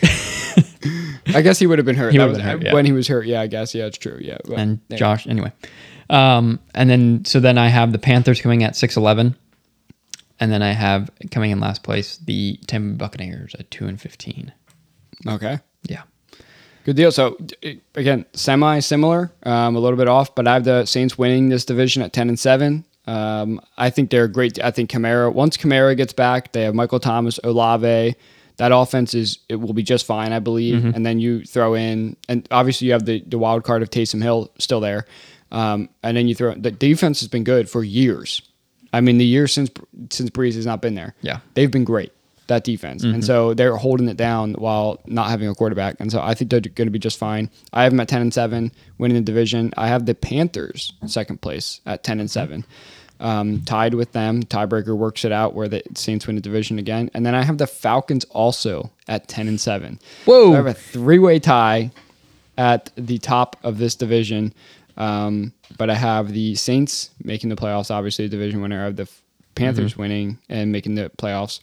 I 1.35 1.41
guess 1.41 1.59
he 1.59 1.67
would 1.67 1.79
have 1.79 1.85
been 1.85 1.95
hurt. 1.95 2.11
He 2.13 2.19
was- 2.19 2.37
been 2.37 2.45
hurt, 2.45 2.63
yeah. 2.63 2.73
When 2.73 2.85
he 2.85 2.91
was 2.91 3.07
hurt, 3.07 3.25
yeah, 3.25 3.41
I 3.41 3.47
guess. 3.47 3.73
Yeah, 3.75 3.85
it's 3.85 3.97
true. 3.97 4.17
Yeah. 4.21 4.37
and 4.55 4.79
yeah. 4.89 4.97
Josh. 4.97 5.27
Anyway, 5.27 5.51
um, 6.09 6.59
and 6.75 6.89
then 6.89 7.25
so 7.25 7.39
then 7.39 7.57
I 7.57 7.67
have 7.67 7.91
the 7.91 7.99
Panthers 7.99 8.41
coming 8.41 8.63
at 8.63 8.75
six 8.75 8.95
eleven, 8.97 9.35
and 10.39 10.51
then 10.51 10.61
I 10.61 10.71
have 10.71 11.09
coming 11.31 11.51
in 11.51 11.59
last 11.59 11.83
place 11.83 12.17
the 12.17 12.59
Tampa 12.67 12.89
Bay 12.89 12.95
Buccaneers 12.97 13.55
at 13.59 13.69
two 13.71 13.87
and 13.87 13.99
fifteen. 13.99 14.51
Okay. 15.27 15.59
Yeah, 15.83 16.01
Good 16.85 16.95
deal. 16.95 17.11
So 17.11 17.37
again, 17.95 18.25
semi 18.33 18.79
similar, 18.79 19.31
um, 19.43 19.75
a 19.75 19.79
little 19.79 19.97
bit 19.97 20.07
off, 20.07 20.33
but 20.35 20.47
I 20.47 20.53
have 20.55 20.63
the 20.63 20.85
Saints 20.85 21.17
winning 21.17 21.49
this 21.49 21.65
division 21.65 22.01
at 22.01 22.13
ten 22.13 22.29
and 22.29 22.39
seven. 22.39 22.85
Um, 23.07 23.59
I 23.77 23.89
think 23.89 24.11
they're 24.11 24.27
great. 24.27 24.61
I 24.63 24.71
think 24.71 24.89
Kamara. 24.91 25.33
Once 25.33 25.57
Kamara 25.57 25.95
gets 25.97 26.13
back, 26.13 26.51
they 26.51 26.63
have 26.63 26.75
Michael 26.75 26.99
Thomas, 26.99 27.39
Olave. 27.43 28.15
That 28.59 28.73
offense 28.73 29.13
is 29.13 29.39
it 29.47 29.55
will 29.55 29.73
be 29.73 29.83
just 29.83 30.05
fine, 30.05 30.33
I 30.33 30.39
believe. 30.39 30.79
Mm-hmm. 30.81 30.91
And 30.93 31.05
then 31.05 31.19
you 31.19 31.45
throw 31.45 31.75
in, 31.75 32.17
and 32.27 32.47
obviously 32.51 32.87
you 32.87 32.93
have 32.93 33.05
the 33.05 33.23
the 33.25 33.37
wild 33.37 33.63
card 33.63 33.81
of 33.81 33.89
Taysom 33.89 34.21
Hill 34.21 34.51
still 34.57 34.81
there. 34.81 35.05
Um, 35.51 35.89
and 36.03 36.15
then 36.15 36.27
you 36.27 36.35
throw 36.35 36.53
the 36.53 36.71
defense 36.71 37.21
has 37.21 37.29
been 37.29 37.43
good 37.43 37.69
for 37.69 37.83
years. 37.83 38.41
I 38.91 39.01
mean, 39.01 39.17
the 39.17 39.25
years 39.25 39.53
since 39.53 39.71
since 40.09 40.29
Brees 40.29 40.55
has 40.55 40.65
not 40.65 40.81
been 40.81 40.95
there. 40.95 41.15
Yeah. 41.21 41.39
they've 41.53 41.71
been 41.71 41.85
great 41.85 42.11
that 42.47 42.63
defense, 42.63 43.03
and 43.03 43.13
mm-hmm. 43.13 43.21
so 43.21 43.53
they're 43.53 43.77
holding 43.77 44.09
it 44.09 44.17
down 44.17 44.53
while 44.53 44.99
not 45.05 45.29
having 45.29 45.47
a 45.47 45.55
quarterback. 45.55 45.95
And 45.99 46.11
so 46.11 46.19
I 46.21 46.33
think 46.33 46.51
they're 46.51 46.59
going 46.59 46.87
to 46.87 46.91
be 46.91 46.99
just 46.99 47.17
fine. 47.17 47.49
I 47.71 47.83
have 47.83 47.93
them 47.93 47.99
at 48.01 48.09
ten 48.09 48.21
and 48.21 48.33
seven, 48.33 48.71
winning 48.97 49.15
the 49.15 49.23
division. 49.23 49.73
I 49.77 49.87
have 49.87 50.05
the 50.05 50.15
Panthers 50.15 50.91
second 51.05 51.41
place 51.41 51.79
at 51.85 52.03
ten 52.03 52.19
and 52.19 52.29
seven, 52.29 52.63
mm-hmm. 52.63 52.98
Um, 53.19 53.61
tied 53.65 53.93
with 53.93 54.11
them. 54.13 54.43
Tiebreaker 54.43 54.95
works 54.95 55.25
it 55.25 55.31
out 55.31 55.53
where 55.53 55.67
the 55.67 55.81
Saints 55.95 56.25
win 56.27 56.35
the 56.35 56.41
division 56.41 56.79
again, 56.79 57.09
and 57.13 57.25
then 57.25 57.35
I 57.35 57.43
have 57.43 57.57
the 57.57 57.67
Falcons 57.67 58.23
also 58.25 58.91
at 59.07 59.27
ten 59.27 59.47
and 59.47 59.59
seven. 59.59 59.99
Whoa. 60.25 60.47
So 60.47 60.53
I 60.53 60.57
have 60.57 60.65
a 60.67 60.73
three-way 60.73 61.39
tie 61.39 61.91
at 62.57 62.91
the 62.95 63.17
top 63.17 63.55
of 63.63 63.77
this 63.77 63.95
division. 63.95 64.53
Um, 64.97 65.53
but 65.77 65.89
I 65.89 65.95
have 65.95 66.33
the 66.33 66.55
Saints 66.55 67.11
making 67.23 67.49
the 67.49 67.55
playoffs, 67.55 67.89
obviously 67.89 68.25
the 68.25 68.31
division 68.31 68.61
winner. 68.61 68.81
I 68.81 68.85
have 68.85 68.97
the 68.97 69.07
Panthers 69.55 69.93
Mm-hmm. 69.93 70.01
winning 70.01 70.37
and 70.49 70.71
making 70.73 70.95
the 70.95 71.09
playoffs. 71.17 71.61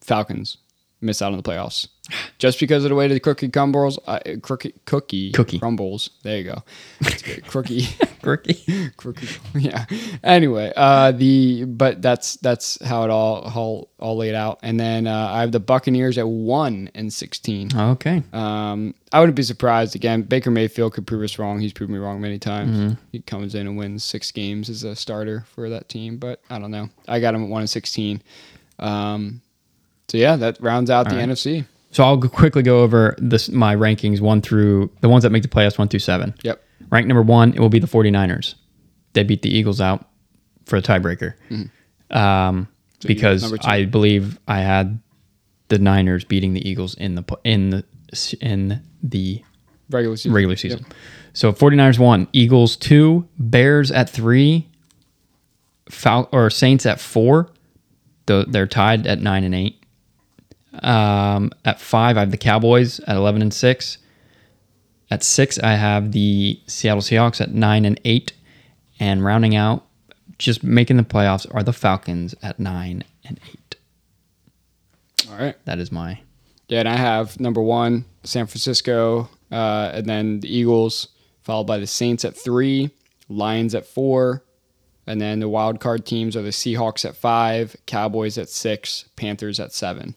Falcons 0.00 0.56
miss 1.00 1.22
out 1.22 1.30
on 1.32 1.36
the 1.36 1.42
playoffs 1.44 1.86
just 2.38 2.58
because 2.58 2.84
of 2.84 2.88
the 2.90 2.94
way 2.94 3.06
the 3.08 3.20
cookie 3.20 3.48
crumbles. 3.48 3.98
Uh, 4.06 4.18
cookie 4.42 4.74
cookie 4.86 5.30
Cookie. 5.32 5.58
crumbles. 5.58 6.10
There 6.22 6.36
you 6.38 6.44
go. 6.44 6.62
That's 7.00 7.22
good. 7.22 7.44
Crookie. 7.44 7.82
Crookie. 8.22 9.38
Yeah. 9.54 9.84
Anyway, 10.24 10.72
uh, 10.76 11.12
the 11.12 11.64
but 11.64 12.02
that's 12.02 12.36
that's 12.36 12.82
how 12.84 13.04
it 13.04 13.10
all 13.10 13.42
all 13.54 13.88
all 13.98 14.16
laid 14.16 14.34
out. 14.34 14.58
And 14.62 14.78
then 14.80 15.06
uh, 15.06 15.28
I 15.32 15.40
have 15.40 15.52
the 15.52 15.60
Buccaneers 15.60 16.18
at 16.18 16.26
one 16.26 16.90
and 16.94 17.12
sixteen. 17.12 17.68
Okay. 17.74 18.22
Um, 18.32 18.94
I 19.12 19.20
wouldn't 19.20 19.36
be 19.36 19.42
surprised. 19.42 19.94
Again, 19.94 20.22
Baker 20.22 20.50
Mayfield 20.50 20.94
could 20.94 21.06
prove 21.06 21.22
us 21.22 21.38
wrong. 21.38 21.60
He's 21.60 21.72
proved 21.72 21.92
me 21.92 21.98
wrong 21.98 22.20
many 22.20 22.38
times. 22.38 22.76
Mm-hmm. 22.76 22.94
He 23.12 23.20
comes 23.20 23.54
in 23.54 23.66
and 23.66 23.76
wins 23.76 24.02
six 24.04 24.30
games 24.32 24.68
as 24.68 24.82
a 24.84 24.96
starter 24.96 25.44
for 25.54 25.68
that 25.68 25.88
team, 25.88 26.16
but 26.16 26.40
I 26.50 26.58
don't 26.58 26.70
know. 26.70 26.88
I 27.06 27.20
got 27.20 27.34
him 27.34 27.44
at 27.44 27.48
one 27.50 27.60
and 27.62 27.70
sixteen. 27.70 28.22
Um, 28.78 29.42
so 30.08 30.18
yeah, 30.18 30.36
that 30.36 30.60
rounds 30.60 30.90
out 30.90 31.08
the 31.08 31.16
right. 31.16 31.28
NFC. 31.28 31.66
So 31.92 32.02
I'll 32.04 32.18
quickly 32.18 32.62
go 32.62 32.80
over 32.82 33.14
this 33.18 33.48
my 33.50 33.76
rankings 33.76 34.20
one 34.20 34.40
through 34.42 34.90
the 35.02 35.08
ones 35.08 35.22
that 35.22 35.30
make 35.30 35.42
the 35.42 35.48
playoffs 35.48 35.78
one 35.78 35.88
through 35.88 36.00
seven. 36.00 36.34
Yep. 36.42 36.62
Rank 36.90 37.06
number 37.06 37.22
one, 37.22 37.52
it 37.52 37.60
will 37.60 37.68
be 37.68 37.78
the 37.78 37.86
49ers. 37.86 38.54
They 39.12 39.22
beat 39.22 39.42
the 39.42 39.54
Eagles 39.54 39.80
out 39.80 40.08
for 40.66 40.76
a 40.76 40.82
tiebreaker. 40.82 41.34
Um, 42.10 42.68
because. 43.06 43.52
I 43.64 43.84
believe 43.84 44.38
I 44.48 44.60
had 44.60 44.98
the 45.68 45.78
Niners 45.78 46.24
beating 46.24 46.54
the 46.54 46.66
Eagles 46.68 46.94
in 46.94 47.14
the 47.14 47.24
in 47.44 47.70
the 47.70 47.84
in 48.40 48.82
the 49.02 49.42
Regular 49.90 50.16
season. 50.16 50.32
regular 50.32 50.56
season. 50.56 50.86
So 51.34 51.52
49ers 51.52 51.98
one, 51.98 52.28
Eagles 52.32 52.76
two, 52.76 53.26
Bears 53.38 53.90
at 53.90 54.08
three, 54.08 54.68
Fal- 55.90 56.28
or 56.32 56.48
Saints 56.50 56.86
at 56.86 57.00
four. 57.00 57.50
Though 58.26 58.44
they're 58.44 58.66
tied 58.66 59.06
at 59.06 59.20
nine 59.20 59.44
and 59.44 59.54
eight. 59.54 59.81
Um, 60.80 61.50
at 61.64 61.80
five, 61.80 62.16
I 62.16 62.20
have 62.20 62.30
the 62.30 62.36
Cowboys 62.36 63.00
at 63.00 63.16
eleven 63.16 63.42
and 63.42 63.52
six. 63.52 63.98
At 65.10 65.22
six, 65.22 65.58
I 65.58 65.74
have 65.74 66.12
the 66.12 66.60
Seattle 66.66 67.02
Seahawks 67.02 67.40
at 67.40 67.52
nine 67.52 67.84
and 67.84 68.00
eight, 68.04 68.32
and 68.98 69.24
rounding 69.24 69.54
out, 69.54 69.84
just 70.38 70.62
making 70.62 70.96
the 70.96 71.02
playoffs 71.02 71.46
are 71.54 71.62
the 71.62 71.72
Falcons 71.72 72.34
at 72.42 72.58
nine 72.58 73.04
and 73.24 73.38
eight. 73.50 73.76
All 75.30 75.36
right. 75.38 75.56
That 75.64 75.78
is 75.78 75.92
my 75.92 76.20
Yeah, 76.68 76.80
and 76.80 76.88
I 76.88 76.96
have 76.96 77.38
number 77.38 77.62
one, 77.62 78.04
San 78.24 78.46
Francisco, 78.46 79.28
uh, 79.50 79.90
and 79.92 80.06
then 80.06 80.40
the 80.40 80.54
Eagles, 80.54 81.08
followed 81.42 81.64
by 81.64 81.78
the 81.78 81.86
Saints 81.86 82.24
at 82.24 82.36
three, 82.36 82.90
Lions 83.28 83.74
at 83.74 83.86
four, 83.86 84.42
and 85.06 85.20
then 85.20 85.40
the 85.40 85.48
wild 85.48 85.80
card 85.80 86.06
teams 86.06 86.36
are 86.36 86.42
the 86.42 86.50
Seahawks 86.50 87.04
at 87.04 87.16
five, 87.16 87.76
Cowboys 87.86 88.38
at 88.38 88.48
six, 88.48 89.06
Panthers 89.16 89.58
at 89.58 89.72
seven. 89.72 90.16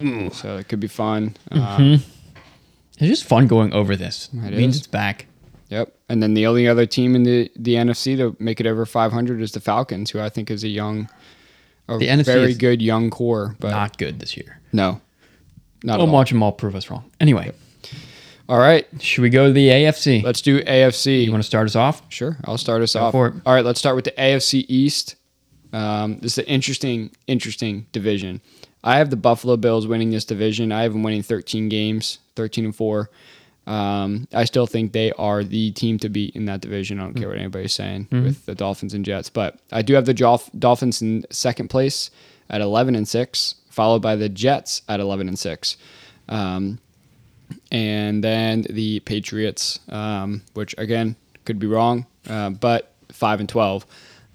Um, 0.00 0.30
so 0.32 0.56
it 0.58 0.68
could 0.68 0.80
be 0.80 0.86
fun. 0.88 1.36
Um, 1.50 2.02
It's 2.98 3.08
just 3.08 3.24
fun 3.24 3.46
going 3.46 3.72
over 3.72 3.96
this. 3.96 4.28
It 4.34 4.52
It 4.52 4.56
means 4.58 4.76
it's 4.76 4.86
back. 4.86 5.26
Yep. 5.70 5.94
And 6.08 6.22
then 6.22 6.34
the 6.34 6.46
only 6.46 6.66
other 6.68 6.84
team 6.84 7.14
in 7.14 7.22
the, 7.22 7.50
the 7.56 7.74
NFC 7.76 8.16
to 8.16 8.36
make 8.38 8.60
it 8.60 8.66
over 8.66 8.84
500 8.84 9.40
is 9.40 9.52
the 9.52 9.60
Falcons, 9.60 10.10
who 10.10 10.20
I 10.20 10.28
think 10.28 10.50
is 10.50 10.64
a 10.64 10.68
young, 10.68 11.08
a 11.88 11.96
The 11.96 12.08
NFC 12.08 12.24
very 12.24 12.50
is 12.50 12.58
good 12.58 12.82
young 12.82 13.08
core. 13.10 13.56
But 13.60 13.70
Not 13.70 13.96
good 13.96 14.18
this 14.18 14.36
year. 14.36 14.60
no, 14.72 15.00
not 15.84 15.94
at 15.94 15.98
We'll 15.98 16.08
all. 16.08 16.12
watch 16.12 16.30
them 16.30 16.42
all 16.42 16.52
prove 16.52 16.74
us 16.74 16.90
wrong. 16.90 17.04
Anyway, 17.20 17.52
All 18.48 18.58
right, 18.58 18.86
Should 19.00 19.22
we 19.22 19.30
go 19.30 19.46
to 19.46 19.52
the 19.52 19.68
AFC? 19.68 20.22
let's 20.24 20.42
do 20.42 20.60
AFC. 20.64 21.24
you 21.24 21.30
want 21.30 21.42
to 21.42 21.46
start 21.46 21.66
us 21.68 21.76
off? 21.76 22.02
Sure, 22.08 22.36
I'll 22.44 22.58
start 22.58 22.82
us 22.82 22.96
off. 22.96 23.12
for 23.12 23.28
it. 23.28 23.34
All 23.46 23.54
right, 23.54 23.64
let's 23.64 23.78
start 23.78 23.94
with 23.96 24.04
the 24.04 24.12
AFC 24.18 24.64
East. 24.68 25.14
Um, 25.72 26.18
this 26.18 26.32
is 26.32 26.38
an 26.38 26.44
interesting, 26.46 27.12
interesting 27.28 27.86
division. 27.92 28.40
I 28.82 28.98
have 28.98 29.10
the 29.10 29.16
Buffalo 29.16 29.56
Bills 29.56 29.86
winning 29.86 30.10
this 30.10 30.24
division. 30.24 30.72
I 30.72 30.82
have 30.82 30.92
them 30.92 31.02
winning 31.02 31.22
13 31.22 31.68
games, 31.68 32.18
13 32.36 32.64
and 32.66 32.74
four. 32.76 33.10
Um, 33.66 34.26
I 34.32 34.44
still 34.46 34.66
think 34.66 34.92
they 34.92 35.12
are 35.12 35.44
the 35.44 35.70
team 35.72 35.98
to 35.98 36.08
beat 36.08 36.34
in 36.34 36.46
that 36.46 36.60
division. 36.60 36.98
I 36.98 37.04
don't 37.04 37.14
care 37.14 37.28
what 37.28 37.38
anybody's 37.38 37.74
saying 37.74 38.08
with 38.24 38.46
the 38.46 38.54
Dolphins 38.54 38.94
and 38.94 39.04
Jets, 39.04 39.28
but 39.30 39.58
I 39.70 39.82
do 39.82 39.94
have 39.94 40.06
the 40.06 40.14
Dolph- 40.14 40.50
Dolphins 40.58 41.02
in 41.02 41.24
second 41.30 41.68
place 41.68 42.10
at 42.48 42.60
11 42.60 42.96
and 42.96 43.06
six, 43.06 43.56
followed 43.68 44.00
by 44.02 44.16
the 44.16 44.28
Jets 44.28 44.82
at 44.88 44.98
11 44.98 45.28
and 45.28 45.38
six. 45.38 45.76
Um, 46.28 46.78
and 47.70 48.24
then 48.24 48.62
the 48.70 49.00
Patriots, 49.00 49.78
um, 49.88 50.42
which 50.54 50.74
again 50.78 51.16
could 51.44 51.58
be 51.58 51.66
wrong, 51.66 52.06
uh, 52.28 52.50
but 52.50 52.92
five 53.12 53.40
and 53.40 53.48
twelve. 53.48 53.86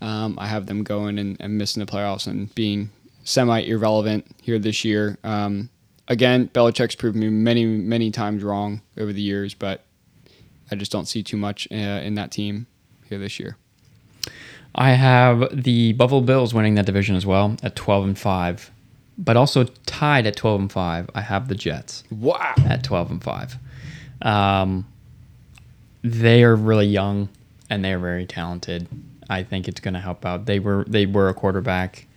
Um, 0.02 0.38
I 0.38 0.48
have 0.48 0.66
them 0.66 0.84
going 0.84 1.18
and, 1.18 1.38
and 1.40 1.58
missing 1.58 1.84
the 1.84 1.92
playoffs 1.92 2.28
and 2.28 2.54
being 2.56 2.92
semi 3.26 3.60
irrelevant 3.60 4.26
here 4.42 4.58
this 4.58 4.86
year. 4.86 5.18
Um, 5.26 5.70
again, 6.08 6.48
Belichick's 6.54 6.96
proved 6.96 7.18
me 7.18 7.28
many 7.30 7.66
many 7.66 8.12
times 8.12 8.42
wrong 8.44 8.82
over 8.98 9.12
the 9.12 9.22
years, 9.22 9.54
but 9.54 9.84
I 10.72 10.76
just 10.76 10.92
don't 10.92 11.06
see 11.08 11.22
too 11.22 11.36
much 11.38 11.68
uh, 11.72 11.76
in 11.76 12.16
that 12.16 12.32
team 12.32 12.68
here 13.10 13.20
this 13.20 13.38
year. 13.40 13.58
I 14.74 14.92
have 14.92 15.50
the 15.64 15.94
Buffalo 15.94 16.22
Bills 16.22 16.54
winning 16.54 16.76
that 16.76 16.86
division 16.86 17.16
as 17.16 17.26
well 17.26 17.56
at 17.64 17.76
12 17.76 18.04
and 18.06 18.18
5. 18.20 18.72
But 19.18 19.38
also 19.38 19.64
tied 19.86 20.28
at 20.28 20.36
12 20.36 20.62
and 20.62 20.72
5, 20.72 21.10
I 21.16 21.22
have 21.22 21.48
the 21.48 21.56
Jets 21.56 22.04
Wow. 22.12 22.54
at 22.66 22.84
12 22.84 23.12
and 23.12 23.24
5. 23.24 23.56
Um, 24.22 24.86
they 26.04 26.44
are 26.44 26.56
really 26.56 26.88
young 26.88 27.30
and 27.70 27.84
they 27.86 27.94
are 27.94 28.00
very 28.00 28.26
talented. 28.26 28.88
I 29.30 29.44
think 29.44 29.70
it's 29.70 29.80
going 29.80 29.94
to 29.94 30.02
help 30.02 30.26
out. 30.26 30.46
They 30.46 30.60
were 30.60 30.84
they 30.88 31.06
were 31.06 31.30
a 31.30 31.34
quarterback 31.34 32.08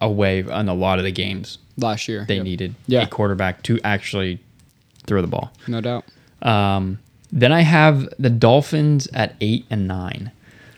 away 0.00 0.42
on 0.44 0.68
a 0.68 0.74
lot 0.74 0.98
of 0.98 1.04
the 1.04 1.12
games. 1.12 1.58
Last 1.78 2.08
year, 2.08 2.24
They 2.26 2.36
Yep. 2.36 2.44
needed 2.44 2.74
Yeah. 2.86 3.02
a 3.02 3.06
quarterback 3.06 3.62
to 3.64 3.78
actually 3.84 4.38
throw 5.06 5.20
the 5.20 5.28
ball. 5.28 5.52
no 5.68 5.80
doubt. 5.80 6.04
Um, 6.42 6.98
then 7.32 7.52
I 7.52 7.60
have 7.62 8.08
the 8.18 8.30
Dolphins 8.30 9.08
at 9.12 9.34
8 9.40 9.66
and 9.70 9.86
9. 9.88 10.30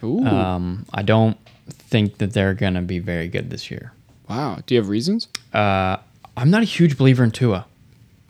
Ooh, 0.02 0.24
Um, 0.26 0.86
I 0.92 1.02
don't 1.02 1.36
think 1.68 2.18
that 2.18 2.32
they're 2.32 2.54
going 2.54 2.74
to 2.74 2.80
be 2.82 2.98
very 2.98 3.28
good 3.28 3.50
this 3.50 3.70
year. 3.70 3.92
wow. 4.28 4.58
Do 4.66 4.74
you 4.74 4.80
have 4.80 4.88
reasons? 4.88 5.28
Uh, 5.54 5.96
I'm 6.36 6.50
not 6.50 6.62
a 6.62 6.66
huge 6.66 6.96
believer 6.98 7.24
in 7.24 7.30
Tua. 7.30 7.64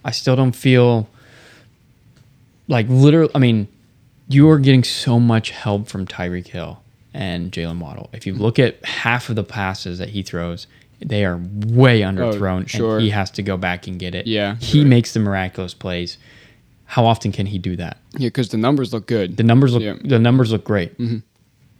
I 0.04 0.10
still 0.12 0.36
don't 0.36 0.54
feel 0.56 1.08
like 2.68 2.86
literally. 2.88 3.30
I 3.34 3.38
mean, 3.38 3.68
you 4.28 4.48
are 4.50 4.58
getting 4.58 4.84
so 4.84 5.18
much 5.18 5.50
help 5.50 5.88
from 5.88 6.06
Tyreek 6.06 6.48
Hill 6.48 6.80
and 7.14 7.50
Jaylen 7.52 7.78
Waddle. 7.78 8.10
If 8.12 8.26
you 8.26 8.34
look 8.34 8.58
at 8.58 8.82
half 8.84 9.28
of 9.28 9.36
the 9.36 9.44
passes 9.44 9.98
that 9.98 10.10
he 10.10 10.22
throws, 10.22 10.66
they 11.00 11.24
are 11.24 11.40
way 11.66 12.00
underthrown, 12.00 12.62
Oh, 12.62 12.66
sure. 12.66 12.94
and 12.96 13.02
he 13.04 13.10
has 13.10 13.30
to 13.32 13.42
go 13.42 13.56
back 13.56 13.86
and 13.86 13.98
get 13.98 14.14
it. 14.14 14.26
Yeah, 14.26 14.56
he 14.56 14.80
right. 14.80 14.88
makes 14.88 15.12
the 15.14 15.20
miraculous 15.20 15.74
plays. 15.74 16.18
How 16.86 17.04
often 17.06 17.32
can 17.32 17.46
he 17.46 17.58
do 17.58 17.76
that? 17.76 17.98
Yeah, 18.16 18.28
because 18.28 18.48
the 18.48 18.56
numbers 18.56 18.92
look 18.92 19.06
good. 19.06 19.36
The 19.36 19.42
numbers 19.42 19.74
look 19.74 19.82
Yeah. 19.82 19.94
the 20.02 20.18
numbers 20.18 20.50
look 20.52 20.64
great, 20.64 20.92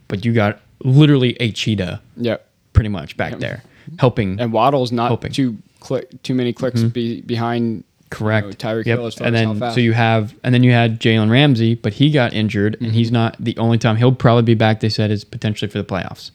but 0.07 0.25
you 0.25 0.33
got 0.33 0.61
literally 0.83 1.35
a 1.39 1.51
cheetah 1.51 2.01
Yep. 2.17 2.47
pretty 2.73 2.89
much 2.89 3.17
back 3.17 3.39
there 3.39 3.63
helping. 3.97 4.39
And 4.39 4.53
Waddle's 4.53 4.91
not 4.91 5.09
Hoping. 5.09 5.31
too 5.31 5.57
click 5.79 6.21
too 6.23 6.33
many 6.35 6.53
clicks 6.53 6.83
be, 6.83 7.21
behind 7.21 7.83
Correct. 8.11 8.45
you 8.45 8.51
know, 8.51 8.55
Tyreek 8.57 8.85
Yep. 8.85 8.97
Hill 8.99 9.07
as 9.07 9.15
far 9.15 9.27
and 9.27 9.35
then 9.35 9.59
so 9.73 9.79
you 9.79 9.93
have 9.93 10.33
and 10.43 10.53
then 10.53 10.63
you 10.63 10.71
had 10.71 10.99
Jalen 10.99 11.29
Ramsey, 11.31 11.75
but 11.75 11.93
he 11.93 12.11
got 12.11 12.33
injured, 12.33 12.75
and 12.75 12.87
Mm-hmm. 12.87 12.93
he's 12.95 13.11
not 13.11 13.35
the 13.39 13.57
only 13.57 13.77
time 13.77 13.95
he'll 13.97 14.13
probably 14.13 14.43
be 14.43 14.53
back. 14.55 14.79
They 14.79 14.89
said 14.89 15.09
is 15.11 15.23
potentially 15.23 15.69
for 15.69 15.77
the 15.79 15.83
playoffs. 15.83 16.31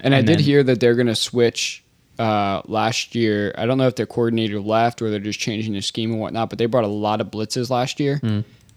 And 0.00 0.14
I 0.14 0.18
and 0.18 0.26
did 0.26 0.38
then- 0.38 0.44
hear 0.44 0.62
that 0.62 0.80
they're 0.80 0.94
going 0.94 1.06
to 1.08 1.14
switch 1.16 1.84
uh, 2.18 2.62
last 2.66 3.14
year. 3.14 3.54
I 3.56 3.66
don't 3.66 3.78
know 3.78 3.86
if 3.86 3.96
their 3.96 4.06
coordinator 4.06 4.60
left 4.60 5.02
or 5.02 5.10
they're 5.10 5.18
just 5.18 5.40
changing 5.40 5.72
their 5.72 5.82
scheme 5.82 6.12
and 6.12 6.20
whatnot, 6.20 6.50
but 6.50 6.58
they 6.58 6.66
brought 6.66 6.84
a 6.84 6.88
lot 6.88 7.20
of 7.20 7.28
blitzes 7.30 7.70
last 7.70 7.98
year. 8.00 8.20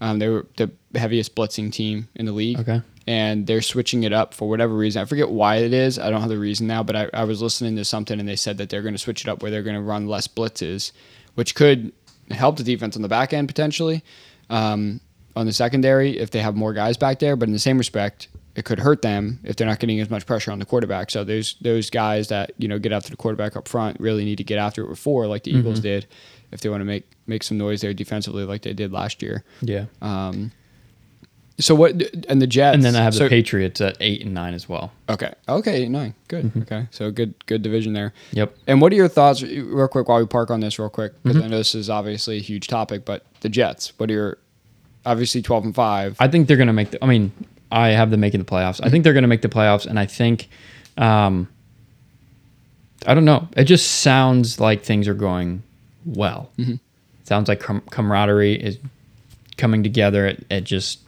Um, 0.00 0.18
they 0.18 0.28
were 0.28 0.46
the 0.56 0.70
heaviest 0.94 1.34
blitzing 1.34 1.72
team 1.72 2.08
in 2.14 2.26
the 2.26 2.32
league. 2.32 2.58
Okay. 2.60 2.82
And 3.06 3.46
they're 3.46 3.62
switching 3.62 4.02
it 4.02 4.12
up 4.12 4.34
for 4.34 4.48
whatever 4.48 4.74
reason. 4.74 5.00
I 5.00 5.04
forget 5.04 5.30
why 5.30 5.56
it 5.56 5.72
is. 5.72 5.98
I 5.98 6.10
don't 6.10 6.20
have 6.20 6.28
the 6.30 6.38
reason 6.38 6.66
now, 6.66 6.82
but 6.82 6.96
I, 6.96 7.10
I 7.14 7.24
was 7.24 7.40
listening 7.40 7.76
to 7.76 7.84
something 7.84 8.18
and 8.18 8.28
they 8.28 8.36
said 8.36 8.58
that 8.58 8.68
they're 8.68 8.82
going 8.82 8.94
to 8.94 8.98
switch 8.98 9.22
it 9.22 9.28
up 9.28 9.42
where 9.42 9.50
they're 9.50 9.62
going 9.62 9.76
to 9.76 9.82
run 9.82 10.08
less 10.08 10.26
blitzes, 10.26 10.90
which 11.34 11.54
could 11.54 11.92
help 12.30 12.56
the 12.56 12.64
defense 12.64 12.96
on 12.96 13.02
the 13.02 13.08
back 13.08 13.32
end 13.32 13.46
potentially. 13.48 14.02
Um, 14.50 15.00
on 15.36 15.46
the 15.46 15.52
secondary, 15.52 16.18
if 16.18 16.30
they 16.30 16.40
have 16.40 16.56
more 16.56 16.72
guys 16.72 16.96
back 16.96 17.18
there, 17.20 17.36
but 17.36 17.48
in 17.48 17.52
the 17.52 17.58
same 17.60 17.78
respect, 17.78 18.28
it 18.56 18.64
could 18.64 18.78
hurt 18.80 19.02
them 19.02 19.38
if 19.44 19.56
they're 19.56 19.66
not 19.66 19.78
getting 19.78 20.00
as 20.00 20.10
much 20.10 20.26
pressure 20.26 20.50
on 20.50 20.58
the 20.58 20.64
quarterback. 20.64 21.10
So 21.10 21.24
there's 21.24 21.54
those 21.60 21.90
guys 21.90 22.28
that 22.28 22.52
you 22.58 22.66
know 22.68 22.78
get 22.78 22.90
after 22.92 23.10
the 23.10 23.16
quarterback 23.16 23.56
up 23.56 23.68
front 23.68 24.00
really 24.00 24.24
need 24.24 24.36
to 24.38 24.44
get 24.44 24.58
after 24.58 24.82
it 24.82 24.88
with 24.88 24.98
four, 24.98 25.26
like 25.26 25.44
the 25.44 25.52
Eagles 25.52 25.80
did, 25.80 26.06
if 26.52 26.60
they 26.60 26.68
want 26.68 26.80
to 26.80 26.84
make 26.84 27.04
make 27.26 27.42
some 27.42 27.58
noise 27.58 27.82
there 27.82 27.92
defensively, 27.94 28.44
like 28.44 28.62
they 28.62 28.72
did 28.72 28.92
last 28.92 29.22
year. 29.22 29.44
Yeah. 29.60 29.86
Um, 30.00 30.52
so 31.58 31.74
what? 31.74 31.92
And 32.28 32.40
the 32.42 32.46
Jets, 32.46 32.74
and 32.74 32.84
then 32.84 32.94
I 32.96 33.02
have 33.02 33.14
the 33.14 33.28
Patriots 33.28 33.80
at 33.80 33.96
eight 34.00 34.22
and 34.22 34.34
nine 34.34 34.52
as 34.52 34.68
well. 34.68 34.92
Okay, 35.08 35.32
okay, 35.48 35.82
eight, 35.82 35.90
nine, 35.90 36.14
good. 36.28 36.46
Mm-hmm. 36.46 36.62
Okay, 36.62 36.86
so 36.90 37.10
good, 37.10 37.34
good 37.46 37.62
division 37.62 37.94
there. 37.94 38.12
Yep. 38.32 38.56
And 38.66 38.80
what 38.80 38.92
are 38.92 38.96
your 38.96 39.08
thoughts, 39.08 39.42
real 39.42 39.88
quick, 39.88 40.06
while 40.08 40.20
we 40.20 40.26
park 40.26 40.50
on 40.50 40.60
this, 40.60 40.78
real 40.78 40.90
quick, 40.90 41.12
because 41.22 41.36
Mm-hmm. 41.38 41.46
I 41.46 41.48
know 41.48 41.56
this 41.58 41.74
is 41.74 41.88
obviously 41.88 42.36
a 42.36 42.40
huge 42.40 42.66
topic, 42.68 43.06
but 43.06 43.24
the 43.40 43.48
Jets. 43.48 43.92
What 43.98 44.10
are 44.10 44.12
your 44.12 44.38
obviously 45.06 45.40
twelve 45.40 45.64
and 45.64 45.74
five? 45.74 46.16
I 46.20 46.28
think 46.28 46.46
they're 46.46 46.58
going 46.58 46.66
to 46.66 46.74
make 46.74 46.90
the. 46.90 47.02
I 47.02 47.06
mean, 47.06 47.32
I 47.70 47.88
have 47.88 48.10
them 48.10 48.20
making 48.20 48.40
the 48.40 48.46
playoffs. 48.46 48.80
I 48.82 48.88
think 48.90 49.04
they're 49.04 49.12
going 49.12 49.22
to 49.22 49.28
make 49.28 49.42
the 49.42 49.48
playoffs, 49.48 49.86
and 49.86 49.98
I 49.98 50.06
think, 50.06 50.48
um, 50.96 51.48
I 53.06 53.14
don't 53.14 53.24
know. 53.24 53.48
It 53.56 53.64
just 53.64 54.00
sounds 54.02 54.60
like 54.60 54.82
things 54.82 55.08
are 55.08 55.14
going 55.14 55.62
well. 56.04 56.50
Sounds 57.24 57.48
like 57.48 57.60
com- 57.60 57.82
camaraderie 57.90 58.54
is 58.54 58.78
coming 59.56 59.82
together. 59.82 60.26
It, 60.26 60.46
it 60.50 60.60
just, 60.64 61.00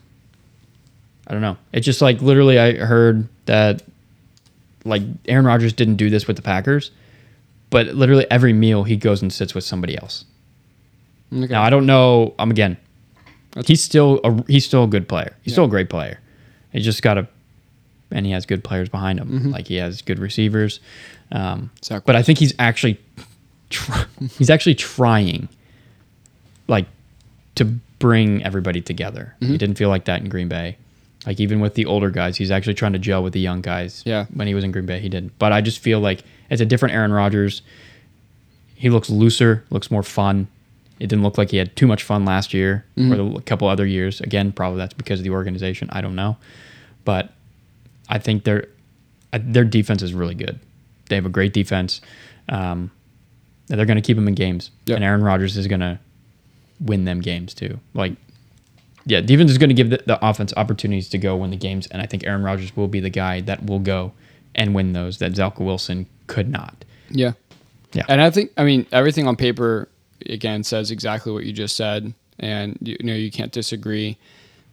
I 1.26 1.32
don't 1.32 1.42
know. 1.42 1.56
It's 1.72 1.86
just 1.86 2.02
like 2.02 2.20
literally, 2.20 2.58
I 2.58 2.74
heard 2.76 3.28
that, 3.46 3.82
like 4.84 5.02
Aaron 5.26 5.44
Rodgers 5.44 5.72
didn't 5.72 5.96
do 5.96 6.10
this 6.10 6.26
with 6.26 6.36
the 6.36 6.42
Packers, 6.42 6.90
but 7.70 7.88
literally 7.88 8.26
every 8.30 8.52
meal 8.52 8.84
he 8.84 8.96
goes 8.96 9.22
and 9.22 9.32
sits 9.32 9.54
with 9.54 9.64
somebody 9.64 9.96
else. 9.98 10.24
Okay. 11.32 11.46
Now 11.52 11.62
I 11.62 11.70
don't 11.70 11.86
know. 11.86 12.34
I'm 12.38 12.50
again. 12.50 12.76
He's 13.66 13.82
still 13.82 14.20
a 14.24 14.42
he's 14.50 14.64
still 14.64 14.84
a 14.84 14.86
good 14.86 15.08
player. 15.08 15.36
He's 15.42 15.52
still 15.54 15.64
a 15.64 15.68
great 15.68 15.90
player. 15.90 16.20
He 16.72 16.80
just 16.80 17.02
got 17.02 17.14
to, 17.14 17.26
and 18.10 18.26
he 18.26 18.32
has 18.32 18.46
good 18.46 18.62
players 18.64 18.88
behind 18.88 19.18
him. 19.20 19.50
Like 19.50 19.66
he 19.68 19.76
has 19.76 20.02
good 20.02 20.18
receivers. 20.18 20.80
Um, 21.32 21.70
but 22.06 22.16
I 22.16 22.22
think 22.22 22.38
he's 22.38 22.54
actually, 22.58 22.98
try, 23.70 24.04
he's 24.38 24.50
actually 24.50 24.74
trying, 24.74 25.48
like, 26.68 26.86
to 27.56 27.64
bring 27.98 28.42
everybody 28.44 28.80
together. 28.80 29.34
He 29.40 29.58
didn't 29.58 29.76
feel 29.76 29.88
like 29.88 30.04
that 30.06 30.20
in 30.22 30.28
Green 30.28 30.48
Bay. 30.48 30.76
Like 31.26 31.40
even 31.40 31.60
with 31.60 31.74
the 31.74 31.84
older 31.84 32.10
guys, 32.10 32.36
he's 32.36 32.50
actually 32.50 32.74
trying 32.74 32.92
to 32.92 32.98
gel 32.98 33.22
with 33.22 33.32
the 33.32 33.40
young 33.40 33.60
guys. 33.60 34.02
Yeah. 34.06 34.26
When 34.32 34.46
he 34.46 34.54
was 34.54 34.62
in 34.64 34.70
Green 34.70 34.86
Bay, 34.86 35.00
he 35.00 35.08
didn't. 35.08 35.36
But 35.38 35.52
I 35.52 35.60
just 35.60 35.80
feel 35.80 35.98
like 36.00 36.22
it's 36.48 36.60
a 36.62 36.64
different 36.64 36.94
Aaron 36.94 37.12
Rodgers. 37.12 37.62
He 38.76 38.88
looks 38.88 39.10
looser, 39.10 39.64
looks 39.70 39.90
more 39.90 40.04
fun. 40.04 40.46
It 41.00 41.06
didn't 41.08 41.22
look 41.22 41.38
like 41.38 41.50
he 41.50 41.56
had 41.58 41.74
too 41.76 41.86
much 41.86 42.02
fun 42.02 42.24
last 42.24 42.52
year 42.52 42.84
or 42.96 43.16
the, 43.16 43.24
a 43.36 43.42
couple 43.42 43.68
other 43.68 43.86
years. 43.86 44.20
Again, 44.20 44.50
probably 44.52 44.78
that's 44.78 44.94
because 44.94 45.20
of 45.20 45.24
the 45.24 45.30
organization. 45.30 45.88
I 45.92 46.00
don't 46.00 46.16
know, 46.16 46.36
but 47.04 47.32
I 48.08 48.18
think 48.18 48.44
their 48.44 48.66
uh, 49.32 49.38
their 49.42 49.64
defense 49.64 50.02
is 50.02 50.12
really 50.14 50.34
good. 50.34 50.58
They 51.08 51.14
have 51.16 51.26
a 51.26 51.30
great 51.30 51.52
defense. 51.52 52.00
Um, 52.48 52.90
they're 53.66 53.84
going 53.86 53.96
to 53.96 54.02
keep 54.02 54.16
them 54.16 54.26
in 54.28 54.34
games, 54.34 54.70
Yep. 54.86 54.96
and 54.96 55.04
Aaron 55.04 55.22
Rodgers 55.22 55.56
is 55.56 55.66
going 55.66 55.80
to 55.80 55.98
win 56.80 57.04
them 57.04 57.20
games 57.20 57.52
too. 57.54 57.78
Like, 57.94 58.14
yeah, 59.04 59.20
defense 59.20 59.50
is 59.50 59.58
going 59.58 59.68
to 59.68 59.74
give 59.74 59.90
the, 59.90 60.02
the 60.06 60.18
offense 60.26 60.52
opportunities 60.56 61.08
to 61.10 61.18
go 61.18 61.36
win 61.36 61.50
the 61.50 61.56
games, 61.56 61.86
and 61.88 62.00
I 62.02 62.06
think 62.06 62.24
Aaron 62.26 62.42
Rodgers 62.42 62.74
will 62.76 62.88
be 62.88 63.00
the 63.00 63.10
guy 63.10 63.40
that 63.42 63.64
will 63.66 63.78
go 63.78 64.12
and 64.54 64.74
win 64.74 64.94
those 64.94 65.18
that 65.18 65.36
Zach 65.36 65.60
Wilson 65.60 66.06
could 66.26 66.48
not. 66.50 66.84
Yeah. 67.10 67.32
Yeah. 67.92 68.04
And 68.08 68.20
I 68.20 68.30
think, 68.30 68.52
I 68.56 68.64
mean, 68.64 68.86
everything 68.92 69.26
on 69.28 69.36
paper, 69.36 69.88
again, 70.26 70.64
says 70.64 70.90
exactly 70.90 71.32
what 71.32 71.44
you 71.44 71.52
just 71.52 71.76
said. 71.76 72.14
And, 72.38 72.78
you 72.80 72.96
know, 73.02 73.14
you 73.14 73.30
can't 73.30 73.52
disagree 73.52 74.16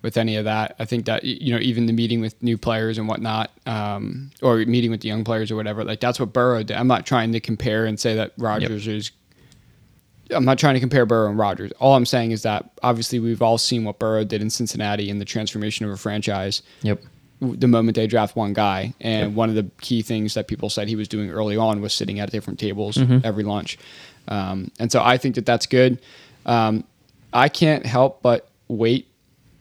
with 0.02 0.18
any 0.18 0.36
of 0.36 0.46
that. 0.46 0.76
I 0.78 0.86
think 0.86 1.06
that, 1.06 1.24
you 1.24 1.52
know, 1.52 1.60
even 1.60 1.88
the 1.88 1.94
meeting 1.94 2.22
with 2.22 2.42
new 2.44 2.58
players 2.58 3.00
and 3.00 3.08
whatnot, 3.08 3.50
um, 3.66 4.30
or 4.42 4.58
meeting 4.58 4.92
with 4.92 5.02
the 5.02 5.08
young 5.08 5.24
players 5.24 5.50
or 5.50 5.56
whatever, 5.56 5.84
like 5.84 6.00
that's 6.00 6.20
what 6.20 6.32
Burrow 6.32 6.62
did. 6.62 6.78
I'm 6.78 6.88
not 6.88 7.08
trying 7.08 7.32
to 7.32 7.40
compare 7.40 7.86
and 7.86 8.00
say 8.00 8.16
that 8.16 8.34
Rodgers 8.38 8.88
is. 8.88 9.12
I'm 10.32 10.46
not 10.46 10.58
trying 10.58 10.74
to 10.74 10.80
compare 10.80 11.06
Burrow 11.06 11.30
and 11.30 11.38
Rodgers. 11.38 11.72
All 11.80 11.96
I'm 11.96 12.06
saying 12.06 12.32
is 12.32 12.44
that 12.44 12.72
obviously 12.82 13.20
we've 13.20 13.42
all 13.44 13.60
seen 13.60 13.84
what 13.84 14.00
Burrow 14.00 14.24
did 14.24 14.42
in 14.42 14.50
Cincinnati 14.50 15.10
and 15.10 15.22
the 15.22 15.26
transformation 15.26 15.86
of 15.86 15.92
a 15.92 15.98
franchise 15.98 16.64
Yep. 16.82 17.04
The 17.42 17.68
moment 17.68 17.96
they 17.96 18.08
draft 18.08 18.36
one 18.36 18.54
guy. 18.54 18.94
And 19.02 19.36
one 19.36 19.50
of 19.50 19.56
the 19.56 19.70
key 19.82 20.02
things 20.02 20.34
that 20.36 20.48
people 20.48 20.70
said 20.70 20.88
he 20.88 20.96
was 20.96 21.08
doing 21.08 21.30
early 21.30 21.58
on 21.58 21.82
was 21.82 21.94
sitting 21.94 22.20
at 22.20 22.32
different 22.32 22.60
tables 22.60 22.96
Mm-hmm. 22.98 23.20
every 23.24 23.44
lunch. 23.44 23.78
Um, 24.28 24.72
and 24.80 24.92
so 24.92 25.02
I 25.04 25.18
think 25.18 25.36
that 25.36 25.46
that's 25.46 25.66
good. 25.66 26.00
Um, 26.46 26.84
I 27.34 27.50
can't 27.50 27.86
help 27.86 28.22
but 28.22 28.48
wait 28.68 29.08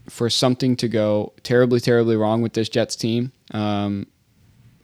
for 0.09 0.31
something 0.31 0.77
to 0.77 0.89
go 0.89 1.33
terribly, 1.43 1.81
terribly 1.81 2.16
wrong 2.16 2.43
with 2.43 2.53
this 2.53 2.68
Jets 2.68 2.95
team. 2.97 3.33
Um, 3.53 4.07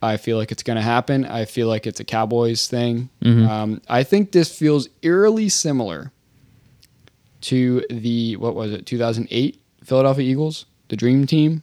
I 0.03 0.17
feel 0.17 0.37
like 0.39 0.51
it's 0.51 0.63
going 0.63 0.77
to 0.77 0.83
happen. 0.83 1.27
I 1.27 1.45
feel 1.45 1.69
like 1.69 1.87
it's 1.87 2.01
a 2.01 2.05
Cowboys 2.05 2.67
thing. 2.69 3.11
Um, 3.23 3.83
I 3.89 4.03
think 4.03 4.33
this 4.33 4.57
feels 4.57 4.89
eerily 5.03 5.49
similar 5.51 6.11
to 7.43 7.85
the 7.91 8.37
what 8.37 8.55
was 8.55 8.73
it 8.73 8.87
2008 8.87 9.61
Philadelphia 9.85 10.25
Eagles, 10.31 10.67
the 10.89 10.97
Dream 10.97 11.27
Team, 11.27 11.63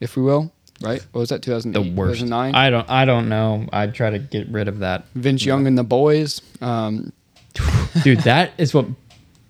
if 0.00 0.16
we 0.16 0.22
will. 0.22 0.52
Right? 0.82 1.04
What 1.12 1.20
was 1.20 1.28
that? 1.28 1.42
2008, 1.42 1.72
The 1.90 1.94
worst. 1.94 2.20
2009. 2.20 2.54
I 2.54 2.70
don't. 2.70 2.88
I 2.90 3.04
don't 3.04 3.28
know. 3.28 3.66
I'd 3.72 3.94
try 3.94 4.08
to 4.10 4.18
get 4.18 4.48
rid 4.48 4.66
of 4.66 4.78
that. 4.78 5.04
Vince 5.14 5.44
Young 5.44 5.66
and 5.66 5.76
the 5.76 5.84
boys. 5.84 6.40
Um, 6.62 7.12
Dude, 8.02 8.20
that 8.20 8.52
is 8.56 8.72
what 8.72 8.86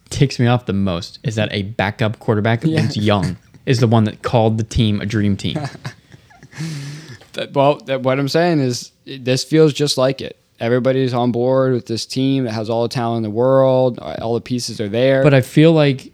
ticks 0.08 0.40
me 0.40 0.46
off 0.48 0.66
the 0.66 0.72
most. 0.72 1.20
Is 1.22 1.36
that 1.36 1.48
a 1.52 1.62
backup 1.62 2.18
quarterback, 2.18 2.64
Yeah. 2.64 2.80
Vince 2.80 2.96
Young, 2.96 3.36
is 3.64 3.78
the 3.78 3.86
one 3.86 4.04
that 4.04 4.22
called 4.22 4.58
the 4.58 4.64
team 4.64 5.00
a 5.00 5.06
dream 5.06 5.36
team. 5.36 5.54
that, 7.34 7.52
well, 7.52 7.76
that, 7.86 8.02
what 8.02 8.18
I'm 8.18 8.28
saying 8.28 8.60
is 8.60 8.90
this 9.04 9.44
feels 9.44 9.72
just 9.72 9.96
like 9.98 10.20
it. 10.20 10.36
Everybody's 10.58 11.14
on 11.14 11.32
board 11.32 11.72
with 11.72 11.86
this 11.86 12.04
team 12.06 12.44
that 12.44 12.52
has 12.52 12.68
all 12.68 12.82
the 12.82 12.88
talent 12.88 13.18
in 13.18 13.22
the 13.22 13.30
world. 13.30 13.98
All 13.98 14.34
the 14.34 14.40
pieces 14.42 14.80
are 14.80 14.88
there. 14.88 15.22
but 15.22 15.32
I 15.32 15.40
feel 15.40 15.72
like 15.72 16.12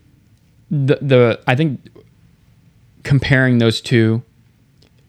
the 0.70 0.98
the 1.00 1.40
I 1.46 1.56
think 1.56 1.80
comparing 3.06 3.58
those 3.58 3.80
two, 3.80 4.22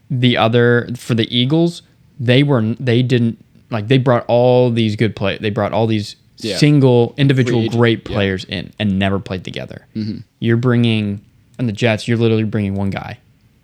the 0.10 0.38
other 0.38 0.88
for 0.96 1.14
the 1.16 1.28
Eagles, 1.36 1.82
they 2.20 2.44
were 2.44 2.62
they 2.80 3.02
didn't 3.04 3.44
like 3.70 3.88
they 3.90 3.98
brought 3.98 4.24
all 4.28 4.72
these 4.72 4.96
good 4.96 5.16
play. 5.16 5.38
They 5.40 5.50
brought 5.50 5.74
all 5.74 5.88
these 5.88 6.16
Yeah. 6.40 6.58
single 6.58 7.14
individual 7.18 7.60
Free 7.62 7.66
agent, 7.66 7.80
great 7.80 7.98
yeah. 8.00 8.04
Mm-hmm. 8.04 8.14
players 8.14 8.44
in 8.46 8.72
and 8.80 9.00
never 9.00 9.20
played 9.20 9.44
together. 9.44 9.86
You're 10.40 10.58
bringing 10.58 11.22
and 11.60 11.68
the 11.68 11.74
Jets. 11.74 12.08
You're 12.08 12.18
literally 12.20 12.44
bringing 12.44 12.76
one 12.76 12.92
guy 12.92 13.18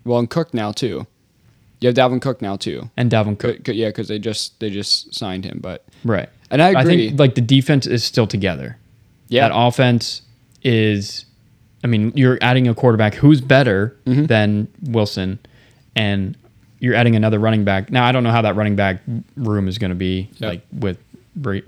well, 0.06 0.20
and 0.20 0.30
Cook 0.30 0.54
now 0.54 0.72
too. 0.74 1.08
You 1.80 1.88
have 1.88 1.96
Dalvin 1.96 2.22
Cook 2.22 2.42
now 2.42 2.56
too. 2.58 2.90
and 2.98 3.10
Dalvin 3.12 3.38
Cook. 3.40 3.64
Cook, 3.64 3.76
yeah, 3.76 3.90
because 3.90 4.08
they 4.08 4.18
just 4.20 4.60
they 4.60 4.70
just 4.70 5.14
signed 5.14 5.46
him. 5.46 5.60
But 5.62 5.86
Right. 6.04 6.30
and 6.52 6.62
I 6.62 6.70
agree. 6.70 6.82
I 6.82 6.86
think 7.08 7.20
like 7.20 7.36
the 7.36 7.42
defense 7.42 7.86
is 7.88 8.04
still 8.04 8.28
together. 8.28 8.78
yeah, 9.30 9.48
That 9.48 9.56
offense 9.56 10.22
is, 10.64 11.26
I 11.84 11.88
mean, 11.88 12.12
you're 12.16 12.38
adding 12.42 12.68
a 12.68 12.74
quarterback 12.76 13.14
who's 13.16 13.42
better 13.42 13.96
Mm-hmm. 14.06 14.26
than 14.26 14.68
Wilson, 14.84 15.40
and 15.96 16.36
you're 16.80 16.96
adding 16.96 17.16
another 17.16 17.40
running 17.40 17.64
back. 17.64 17.92
Now 17.92 18.06
I 18.06 18.12
don't 18.12 18.24
know 18.24 18.32
how 18.32 18.42
that 18.42 18.56
running 18.56 18.76
back 18.76 19.02
room 19.36 19.68
is 19.68 19.78
going 19.78 19.90
to 19.92 19.96
be 19.96 20.30
Yep. 20.40 20.50
like 20.50 20.62
with 20.72 20.98
Bre- 21.36 21.60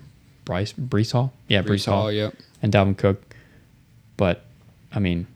Bryce 0.46 0.74
Breece 0.74 1.12
Hall, 1.12 1.34
yeah, 1.48 1.62
Breece, 1.62 1.66
Breece 1.68 1.86
Hall, 1.86 2.02
Hall, 2.04 2.12
yep. 2.12 2.34
and 2.62 2.72
Dalvin 2.74 2.98
Cook. 2.98 3.22
But 4.18 4.44
I 4.94 5.00
mean, 5.00 5.28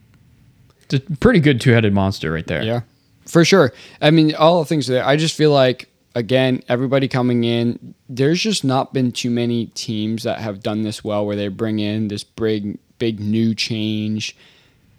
it's 0.83 0.93
a 0.95 0.99
pretty 1.17 1.39
good 1.39 1.59
two-headed 1.61 1.93
monster 1.93 2.31
right 2.31 2.45
there. 2.47 2.63
Yeah, 2.63 2.81
for 3.25 3.43
sure. 3.45 3.73
I 4.01 4.11
mean, 4.11 4.33
all 4.35 4.59
the 4.59 4.65
things 4.65 4.87
there. 4.87 5.05
I 5.05 5.15
just 5.17 5.35
feel 5.35 5.51
like 5.51 5.87
again, 6.15 6.61
everybody 6.69 7.07
coming 7.07 7.43
in. 7.43 7.93
There's 8.09 8.41
just 8.41 8.63
not 8.63 8.93
been 8.93 9.11
too 9.11 9.29
many 9.29 9.67
teams 9.67 10.23
that 10.23 10.39
have 10.39 10.61
done 10.63 10.81
this 10.83 11.03
well, 11.03 11.25
where 11.25 11.35
they 11.35 11.47
bring 11.47 11.79
in 11.79 12.07
this 12.07 12.23
big, 12.23 12.77
big 12.97 13.19
new 13.19 13.53
change. 13.55 14.35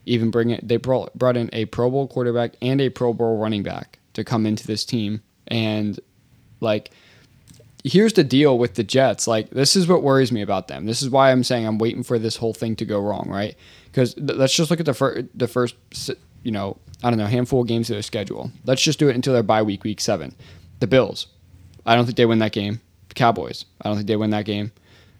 Even 0.06 0.30
bring 0.30 0.50
it. 0.50 0.66
They 0.66 0.76
brought 0.76 1.16
brought 1.18 1.36
in 1.36 1.50
a 1.52 1.66
Pro 1.66 1.90
Bowl 1.90 2.08
quarterback 2.08 2.54
and 2.60 2.80
a 2.80 2.88
Pro 2.88 3.12
Bowl 3.12 3.38
running 3.38 3.62
back 3.62 3.98
to 4.14 4.24
come 4.24 4.46
into 4.46 4.66
this 4.66 4.84
team, 4.84 5.22
and 5.48 5.98
like. 6.60 6.90
Here's 7.82 8.12
the 8.12 8.24
deal 8.24 8.58
with 8.58 8.74
the 8.74 8.84
Jets. 8.84 9.26
Like, 9.26 9.48
this 9.48 9.74
is 9.74 9.88
what 9.88 10.02
worries 10.02 10.30
me 10.30 10.42
about 10.42 10.68
them. 10.68 10.84
This 10.84 11.00
is 11.00 11.08
why 11.08 11.32
I'm 11.32 11.42
saying 11.42 11.66
I'm 11.66 11.78
waiting 11.78 12.02
for 12.02 12.18
this 12.18 12.36
whole 12.36 12.52
thing 12.52 12.76
to 12.76 12.84
go 12.84 13.00
wrong, 13.00 13.26
right? 13.30 13.56
Because 13.86 14.12
th- 14.12 14.32
let's 14.32 14.54
just 14.54 14.70
look 14.70 14.80
at 14.80 14.84
the 14.84 14.92
first, 14.92 15.28
the 15.34 15.48
first, 15.48 15.76
you 16.42 16.52
know, 16.52 16.76
I 17.02 17.08
don't 17.08 17.18
know, 17.18 17.24
handful 17.24 17.62
of 17.62 17.68
games 17.68 17.88
of 17.88 17.94
their 17.94 18.02
schedule. 18.02 18.50
Let's 18.66 18.82
just 18.82 18.98
do 18.98 19.08
it 19.08 19.14
until 19.14 19.32
their 19.32 19.42
bye 19.42 19.62
week, 19.62 19.82
week 19.82 20.02
seven. 20.02 20.34
The 20.80 20.86
Bills, 20.86 21.28
I 21.86 21.96
don't 21.96 22.04
think 22.04 22.18
they 22.18 22.26
win 22.26 22.40
that 22.40 22.52
game. 22.52 22.82
The 23.08 23.14
Cowboys, 23.14 23.64
I 23.80 23.88
don't 23.88 23.96
think 23.96 24.08
they 24.08 24.16
win 24.16 24.28
that 24.28 24.44
game. 24.44 24.72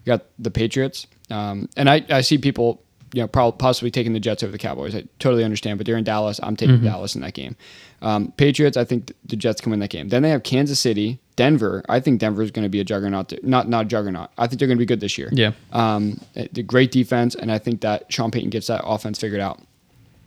You 0.05 0.13
got 0.13 0.27
the 0.39 0.51
Patriots, 0.51 1.07
um, 1.31 1.67
and 1.79 1.89
I, 1.89 2.05
I 2.11 2.21
see 2.21 2.37
people, 2.37 2.83
you 3.13 3.21
know, 3.21 3.29
probably 3.29 3.59
possibly 3.59 3.91
taking 3.91 4.13
the 4.13 4.21
Jets 4.21 4.43
over 4.43 4.53
the 4.53 4.59
Cowboys. 4.59 4.95
I 4.95 5.05
totally 5.19 5.45
understand, 5.45 5.79
but 5.79 5.87
they're 5.87 5.97
in 5.97 6.05
Dallas. 6.05 6.39
I'm 6.43 6.57
taking 6.57 6.83
Dallas 6.83 7.15
in 7.15 7.21
that 7.23 7.35
game. 7.35 7.57
Um, 8.03 8.33
Patriots, 8.37 8.77
I 8.77 8.85
think 8.85 9.13
the 9.25 9.37
Jets 9.37 9.61
can 9.61 9.71
win 9.71 9.81
that 9.81 9.91
game. 9.91 10.09
Then 10.09 10.23
they 10.23 10.31
have 10.31 10.43
Kansas 10.43 10.79
City, 10.79 11.21
Denver. 11.37 11.85
I 11.89 12.01
think 12.01 12.21
Denver 12.21 12.43
is 12.43 12.51
going 12.51 12.63
to 12.65 12.69
be 12.69 12.81
a 12.81 12.85
juggernaut. 12.85 13.33
Not 13.43 13.69
not 13.69 13.87
a 13.87 13.89
juggernaut. 13.89 14.31
I 14.39 14.47
think 14.47 14.59
they're 14.59 14.69
going 14.69 14.79
to 14.79 14.83
be 14.83 14.87
good 14.87 15.01
this 15.01 15.19
year. 15.19 15.29
Yeah. 15.33 15.53
Um, 15.73 16.21
the 16.53 16.63
great 16.63 16.93
defense, 16.93 17.35
and 17.35 17.51
I 17.51 17.59
think 17.59 17.81
that 17.81 18.13
Sean 18.13 18.31
Payton 18.31 18.51
gets 18.51 18.69
that 18.69 18.83
offense 18.85 19.19
figured 19.19 19.41
out. 19.41 19.61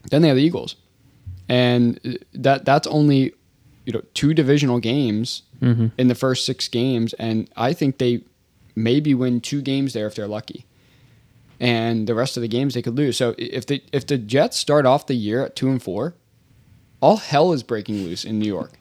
Then 0.09 0.21
they 0.21 0.27
have 0.27 0.38
the 0.38 0.43
Eagles, 0.43 0.75
and 1.47 2.19
that 2.34 2.65
that's 2.65 2.88
only 2.88 3.34
you 3.86 3.93
know 3.93 4.01
two 4.13 4.34
divisional 4.34 4.79
games 4.79 5.43
in 5.97 6.07
the 6.09 6.15
first 6.15 6.45
six 6.45 6.67
games, 6.67 7.13
and 7.13 7.49
I 7.55 7.71
think 7.73 7.97
they 7.97 8.21
maybe 8.75 9.13
win 9.13 9.39
two 9.39 9.61
games 9.61 9.93
there 9.93 10.07
if 10.07 10.15
they're 10.15 10.27
lucky, 10.27 10.65
and 11.64 12.07
the 12.07 12.14
rest 12.14 12.36
of 12.38 12.41
the 12.41 12.47
games 12.49 12.74
they 12.74 12.82
could 12.82 12.95
lose. 12.95 13.16
So 13.18 13.34
if 13.38 13.66
the 13.66 13.82
if 13.93 14.05
the 14.05 14.18
Jets 14.18 14.57
start 14.59 14.86
off 14.86 15.07
the 15.07 15.14
year 15.16 15.45
at 15.45 15.55
two 15.55 15.70
and 15.70 15.82
four, 15.82 16.14
all 17.01 17.18
hell 17.18 17.53
is 17.53 17.64
breaking 17.64 18.03
loose 18.03 18.26
in 18.26 18.38
New 18.39 18.47
York. 18.47 18.72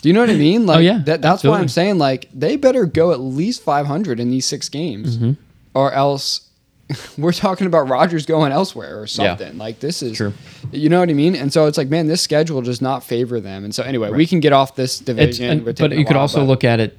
Do 0.00 0.08
you 0.08 0.12
know 0.14 0.20
what 0.20 0.30
I 0.30 0.34
mean? 0.34 0.66
Like, 0.72 0.82
yeah, 0.84 0.98
that, 1.04 1.20
that's 1.22 1.44
why 1.44 1.58
I'm 1.58 1.68
saying 1.68 1.98
like 1.98 2.28
they 2.34 2.56
better 2.56 2.86
go 2.86 3.12
at 3.12 3.20
least 3.20 3.62
500 3.62 4.18
in 4.18 4.30
these 4.30 4.46
six 4.46 4.68
games, 4.68 5.16
Mm-hmm. 5.16 5.32
or 5.74 5.92
else 5.92 6.48
we're 7.18 7.32
talking 7.32 7.66
about 7.66 7.88
Rodgers 7.88 8.26
going 8.26 8.50
elsewhere 8.52 9.00
or 9.00 9.06
something. 9.06 9.52
Yeah. 9.54 9.58
Like 9.64 9.80
this 9.80 10.02
is, 10.02 10.16
True. 10.16 10.32
you 10.72 10.88
know 10.88 11.00
what 11.00 11.08
I 11.08 11.14
mean? 11.14 11.34
And 11.36 11.52
so 11.52 11.66
it's 11.66 11.78
like, 11.78 11.88
man, 11.88 12.06
this 12.06 12.20
schedule 12.22 12.60
does 12.62 12.80
not 12.82 13.02
favor 13.04 13.40
them. 13.40 13.64
And 13.64 13.74
so 13.74 13.82
anyway, 13.82 14.10
we 14.10 14.26
can 14.26 14.40
get 14.40 14.52
off 14.52 14.74
this 14.74 14.98
division. 14.98 15.64
but 15.64 15.78
you 15.92 16.04
could 16.04 16.16
while, 16.16 16.22
also 16.22 16.40
but- 16.40 16.46
look 16.46 16.64
at 16.64 16.80
it. 16.80 16.98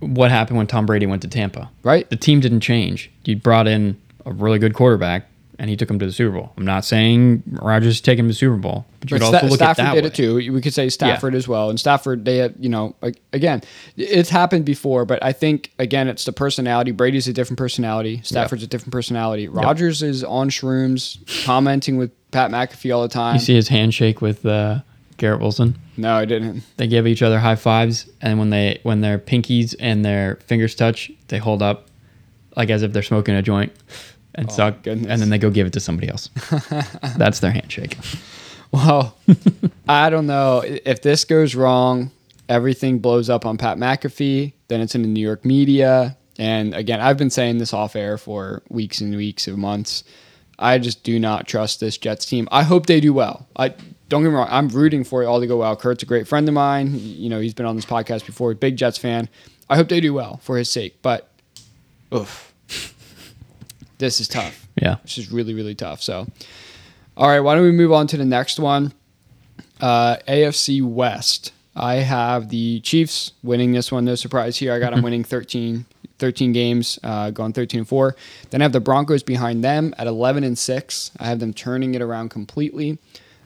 What 0.00 0.30
happened 0.30 0.56
when 0.58 0.68
Tom 0.68 0.86
Brady 0.86 1.06
went 1.06 1.22
to 1.22 1.28
Tampa? 1.28 1.70
Right. 1.82 2.08
The 2.08 2.16
team 2.16 2.38
didn't 2.40 2.60
change. 2.60 3.10
You 3.24 3.34
brought 3.36 3.66
in 3.66 4.00
a 4.28 4.32
really 4.32 4.58
good 4.58 4.74
quarterback, 4.74 5.26
and 5.58 5.68
he 5.68 5.76
took 5.76 5.90
him 5.90 5.98
to 5.98 6.06
the 6.06 6.12
Super 6.12 6.36
Bowl. 6.38 6.52
I'm 6.56 6.64
not 6.64 6.84
saying 6.84 7.42
Rodgers 7.60 8.00
take 8.00 8.18
him 8.18 8.26
to 8.26 8.28
the 8.28 8.34
Super 8.34 8.56
Bowl, 8.56 8.86
but 9.00 9.10
you 9.10 9.14
But 9.18 9.24
could 9.24 9.34
also 9.34 9.38
Sta- 9.38 9.46
look 9.48 9.56
Stafford 9.56 9.84
at 9.84 9.88
that 9.88 9.94
did 9.94 10.04
way. 10.04 10.08
it 10.08 10.14
too. 10.14 10.52
We 10.52 10.60
could 10.60 10.74
say 10.74 10.88
Stafford 10.88 11.34
as 11.34 11.48
well. 11.48 11.70
And 11.70 11.80
Stafford, 11.80 12.24
they 12.24 12.36
had, 12.36 12.54
you 12.60 12.68
know, 12.68 12.94
like, 13.02 13.20
again, 13.32 13.62
it's 13.96 14.28
happened 14.30 14.64
before, 14.64 15.04
but 15.04 15.22
I 15.24 15.32
think 15.32 15.72
again, 15.80 16.06
it's 16.06 16.24
the 16.24 16.32
personality. 16.32 16.92
Brady's 16.92 17.26
a 17.26 17.32
different 17.32 17.58
personality. 17.58 18.20
Stafford's 18.22 18.62
a 18.62 18.66
different 18.68 18.92
personality. 18.92 19.48
Rodgers 19.48 20.02
is 20.02 20.22
on 20.22 20.48
shrooms, 20.50 21.18
commenting 21.44 21.96
with 21.96 22.12
Pat 22.30 22.50
McAfee 22.52 22.94
all 22.94 23.02
the 23.02 23.08
time. 23.08 23.34
You 23.34 23.40
see 23.40 23.54
his 23.54 23.68
handshake 23.68 24.20
with 24.20 24.44
uh, 24.46 24.80
Garrett 25.16 25.40
Wilson. 25.40 25.76
no, 25.96 26.14
I 26.14 26.24
didn't. 26.24 26.62
They 26.76 26.86
give 26.86 27.06
each 27.08 27.22
other 27.22 27.40
high 27.40 27.56
fives, 27.56 28.08
and 28.20 28.38
when 28.38 28.50
they 28.50 28.78
when 28.84 29.00
their 29.00 29.18
pinkies 29.18 29.74
and 29.80 30.04
their 30.04 30.36
fingers 30.46 30.76
touch, 30.76 31.10
they 31.28 31.38
hold 31.38 31.62
up 31.62 31.86
like 32.56 32.70
as 32.70 32.82
if 32.82 32.92
they're 32.92 33.02
smoking 33.02 33.34
a 33.34 33.42
joint 33.42 33.72
and 34.34 34.48
oh, 34.48 34.52
suck, 34.52 34.74
Oh, 34.74 34.80
goodness. 34.82 35.10
and 35.10 35.20
then 35.22 35.30
they 35.30 35.38
go 35.38 35.50
give 35.50 35.66
it 35.66 35.72
to 35.74 35.80
somebody 35.80 36.08
else. 36.08 36.28
That's 37.16 37.40
their 37.40 37.50
handshake. 37.52 37.96
Well, 38.70 39.16
I 39.88 40.10
don't 40.10 40.26
know 40.26 40.62
if 40.62 41.00
this 41.00 41.24
goes 41.24 41.54
wrong. 41.54 42.10
Everything 42.50 42.98
blows 42.98 43.30
up 43.30 43.46
on 43.46 43.56
Pat 43.56 43.78
McAfee. 43.78 44.52
Then 44.68 44.82
it's 44.82 44.94
in 44.94 45.00
the 45.00 45.08
New 45.08 45.22
York 45.22 45.42
media. 45.42 46.18
And 46.38 46.74
again, 46.74 47.00
I've 47.00 47.16
been 47.16 47.30
saying 47.30 47.56
this 47.56 47.72
off 47.72 47.96
air 47.96 48.18
for 48.18 48.62
weeks 48.68 49.00
and 49.00 49.16
weeks 49.16 49.46
and 49.48 49.56
months. 49.56 50.04
I 50.58 50.76
just 50.78 51.02
do 51.02 51.18
not 51.18 51.46
trust 51.48 51.80
this 51.80 51.96
Jets 51.96 52.26
team. 52.26 52.46
I 52.52 52.62
hope 52.62 52.84
they 52.84 53.00
do 53.00 53.14
well. 53.14 53.46
I 53.56 53.70
don't 54.10 54.22
get 54.22 54.28
me 54.28 54.34
wrong. 54.34 54.48
I'm 54.50 54.68
rooting 54.68 55.02
for 55.02 55.22
it 55.22 55.26
all 55.26 55.40
to 55.40 55.46
go 55.46 55.56
well. 55.56 55.74
Kurt's 55.74 56.02
a 56.02 56.06
great 56.06 56.28
friend 56.28 56.46
of 56.46 56.52
mine. 56.52 56.90
You 56.94 57.30
know, 57.30 57.40
he's 57.40 57.54
been 57.54 57.64
on 57.64 57.74
this 57.74 57.86
podcast 57.86 58.26
before. 58.26 58.52
Big 58.52 58.76
Jets 58.76 58.98
fan. 58.98 59.30
I 59.70 59.76
hope 59.76 59.88
they 59.88 60.00
do 60.00 60.12
well 60.12 60.40
for 60.42 60.58
his 60.58 60.70
sake. 60.70 60.98
But, 61.00 61.30
oof, 62.14 62.47
this 63.98 64.20
is 64.20 64.28
tough. 64.28 64.66
Yeah. 64.80 64.96
This 65.02 65.18
is 65.18 65.30
really, 65.30 65.54
really 65.54 65.74
tough. 65.74 66.02
So, 66.02 66.26
all 67.16 67.28
right, 67.28 67.40
why 67.40 67.54
don't 67.54 67.64
we 67.64 67.72
move 67.72 67.92
on 67.92 68.06
to 68.08 68.16
the 68.16 68.24
next 68.24 68.58
one? 68.58 68.92
Uh, 69.80 70.16
AFC 70.26 70.82
West. 70.82 71.52
I 71.76 71.96
have 71.96 72.48
the 72.48 72.80
Chiefs 72.80 73.32
winning 73.42 73.72
this 73.72 73.92
one. 73.92 74.04
No 74.04 74.16
surprise 74.16 74.56
here. 74.56 74.72
I 74.72 74.80
got 74.80 74.92
them 74.92 75.02
winning 75.02 75.22
13, 75.22 75.84
13 76.18 76.52
games, 76.52 76.98
uh, 77.04 77.30
going 77.30 77.52
13 77.52 77.80
and 77.80 77.88
4. 77.88 78.16
Then 78.50 78.60
I 78.60 78.64
have 78.64 78.72
the 78.72 78.80
Broncos 78.80 79.22
behind 79.22 79.62
them 79.62 79.94
at 79.96 80.08
11 80.08 80.42
and 80.42 80.58
6. 80.58 81.10
I 81.20 81.26
have 81.26 81.38
them 81.38 81.54
turning 81.54 81.94
it 81.94 82.02
around 82.02 82.30
completely 82.30 82.98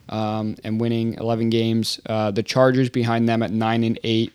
um, 0.08 0.56
and 0.64 0.80
winning 0.80 1.14
11 1.14 1.50
games. 1.50 2.00
Uh, 2.06 2.30
the 2.30 2.42
Chargers 2.42 2.88
behind 2.88 3.28
them 3.28 3.42
at 3.42 3.50
9 3.50 3.84
and 3.84 3.98
8. 4.02 4.32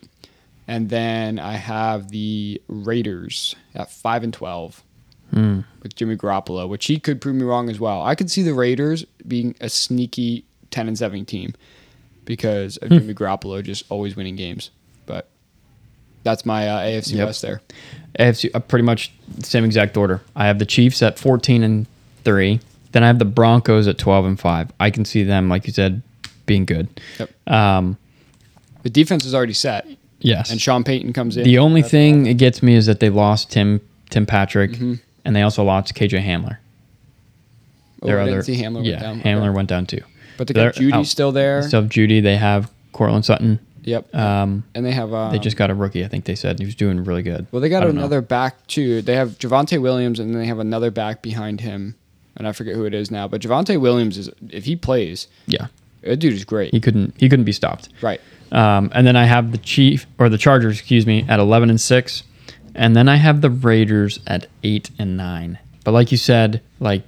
And 0.68 0.90
then 0.90 1.38
I 1.40 1.54
have 1.54 2.10
the 2.10 2.62
Raiders 2.68 3.56
at 3.74 3.90
5 3.90 4.22
and 4.22 4.34
12 4.34 4.84
with 5.32 5.94
Jimmy 5.94 6.16
Garoppolo, 6.16 6.68
which 6.68 6.86
he 6.86 6.98
could 6.98 7.20
prove 7.20 7.36
me 7.36 7.42
wrong 7.44 7.68
as 7.70 7.78
well. 7.78 8.02
I 8.02 8.14
could 8.14 8.30
see 8.30 8.42
the 8.42 8.54
Raiders 8.54 9.04
being 9.26 9.54
a 9.60 9.68
sneaky 9.68 10.44
10 10.70 10.88
and 10.88 10.98
7 10.98 11.24
team 11.24 11.54
because 12.24 12.76
of 12.78 12.90
Jimmy 12.90 13.14
Garoppolo 13.14 13.62
just 13.62 13.84
always 13.90 14.16
winning 14.16 14.36
games. 14.36 14.70
But 15.06 15.28
that's 16.24 16.44
my 16.44 16.68
uh, 16.68 16.80
AFC 16.80 17.14
Yep. 17.16 17.26
West 17.26 17.42
there. 17.42 17.60
AFC, 18.18 18.50
uh, 18.54 18.58
pretty 18.60 18.84
much 18.84 19.12
the 19.36 19.46
same 19.46 19.64
exact 19.64 19.96
order. 19.96 20.20
I 20.36 20.46
have 20.46 20.58
the 20.58 20.66
Chiefs 20.66 21.02
at 21.02 21.18
14 21.18 21.62
and 21.62 21.86
3. 22.24 22.60
Then 22.92 23.04
I 23.04 23.06
have 23.06 23.18
the 23.18 23.24
Broncos 23.24 23.86
at 23.86 23.98
12 23.98 24.24
and 24.24 24.40
5. 24.40 24.72
I 24.80 24.90
can 24.90 25.04
see 25.04 25.22
them, 25.22 25.48
like 25.48 25.66
you 25.66 25.72
said, 25.72 26.02
being 26.46 26.64
good. 26.64 26.88
Yep. 27.18 27.30
Um, 27.52 27.96
The 28.82 28.90
defense 28.90 29.24
is 29.24 29.34
already 29.34 29.52
set, 29.52 29.86
yes. 30.20 30.50
and 30.50 30.60
Sean 30.60 30.84
Payton 30.84 31.12
comes 31.12 31.36
in. 31.36 31.44
the 31.44 31.58
only 31.58 31.82
thing 31.82 32.26
it 32.26 32.34
gets 32.38 32.62
me 32.62 32.74
is 32.74 32.86
that 32.86 33.00
they 33.00 33.10
lost 33.10 33.50
Tim 33.52 33.80
Tim 34.10 34.24
Patrick, 34.26 34.70
Mm-hmm. 34.72 34.94
And 35.24 35.34
they 35.36 35.42
also 35.42 35.62
lost 35.64 35.94
KJ 35.94 36.24
Hamler. 36.24 36.58
Oh, 38.02 38.06
Their 38.06 38.24
didn't 38.24 38.38
other- 38.38 38.52
Hamler 38.52 38.84
yeah, 38.86 38.92
went 38.92 39.02
down. 39.02 39.20
Hamler 39.22 39.46
Okay. 39.48 39.56
went 39.56 39.68
down 39.68 39.86
too. 39.86 40.00
But 40.36 40.46
they 40.46 40.54
got 40.54 40.74
Jeudy 40.74 40.92
out. 40.92 41.06
still 41.06 41.32
there. 41.32 41.62
Still 41.62 41.82
have 41.82 41.90
Jeudy. 41.90 42.22
They 42.22 42.36
have 42.36 42.70
Courtland 42.92 43.24
Sutton. 43.24 43.58
yep. 43.82 44.14
Um, 44.14 44.62
and 44.74 44.86
they 44.86 44.92
have. 44.92 45.12
Um, 45.12 45.32
they 45.32 45.38
just 45.40 45.56
got 45.56 45.70
a 45.70 45.74
rookie. 45.74 46.04
I 46.04 46.08
think 46.08 46.24
they 46.24 46.36
said 46.36 46.60
he 46.60 46.64
was 46.64 46.76
doing 46.76 47.02
really 47.02 47.22
good. 47.22 47.46
Well, 47.50 47.60
they 47.60 47.68
got 47.68 47.80
don't 47.80 47.94
know. 47.96 48.02
another 48.02 48.20
back 48.20 48.64
too. 48.68 49.02
They 49.02 49.16
have 49.16 49.30
Javonte 49.38 49.80
Williams, 49.82 50.20
and 50.20 50.32
then 50.32 50.40
they 50.40 50.46
have 50.46 50.60
another 50.60 50.90
back 50.92 51.22
behind 51.22 51.60
him, 51.62 51.96
and 52.36 52.46
I 52.46 52.52
forget 52.52 52.74
who 52.76 52.84
it 52.84 52.94
is 52.94 53.10
now. 53.10 53.26
But 53.26 53.40
Javonte 53.40 53.80
Williams 53.80 54.16
is, 54.16 54.30
if 54.50 54.64
he 54.66 54.76
plays, 54.76 55.26
Yeah, 55.48 55.66
that 56.02 56.18
dude 56.18 56.34
is 56.34 56.44
great. 56.44 56.72
he 56.72 56.78
couldn't. 56.80 57.14
He 57.18 57.28
couldn't 57.28 57.44
be 57.46 57.52
stopped. 57.52 57.88
right. 58.00 58.20
Um, 58.52 58.90
and 58.94 59.06
then 59.06 59.14
I 59.16 59.24
have 59.26 59.50
the 59.52 59.58
Chief 59.58 60.06
or 60.18 60.28
the 60.30 60.38
Chargers, 60.38 60.78
excuse 60.78 61.04
me, 61.04 61.24
at 61.28 61.40
eleven 61.40 61.68
and 61.68 61.80
six, 61.80 62.22
and 62.78 62.96
then 62.96 63.08
I 63.08 63.16
have 63.16 63.40
the 63.40 63.50
Raiders 63.50 64.20
at 64.26 64.46
eight 64.62 64.90
and 64.98 65.16
nine. 65.16 65.58
But 65.84 65.92
like 65.92 66.10
you 66.12 66.18
said, 66.18 66.62
like 66.80 67.02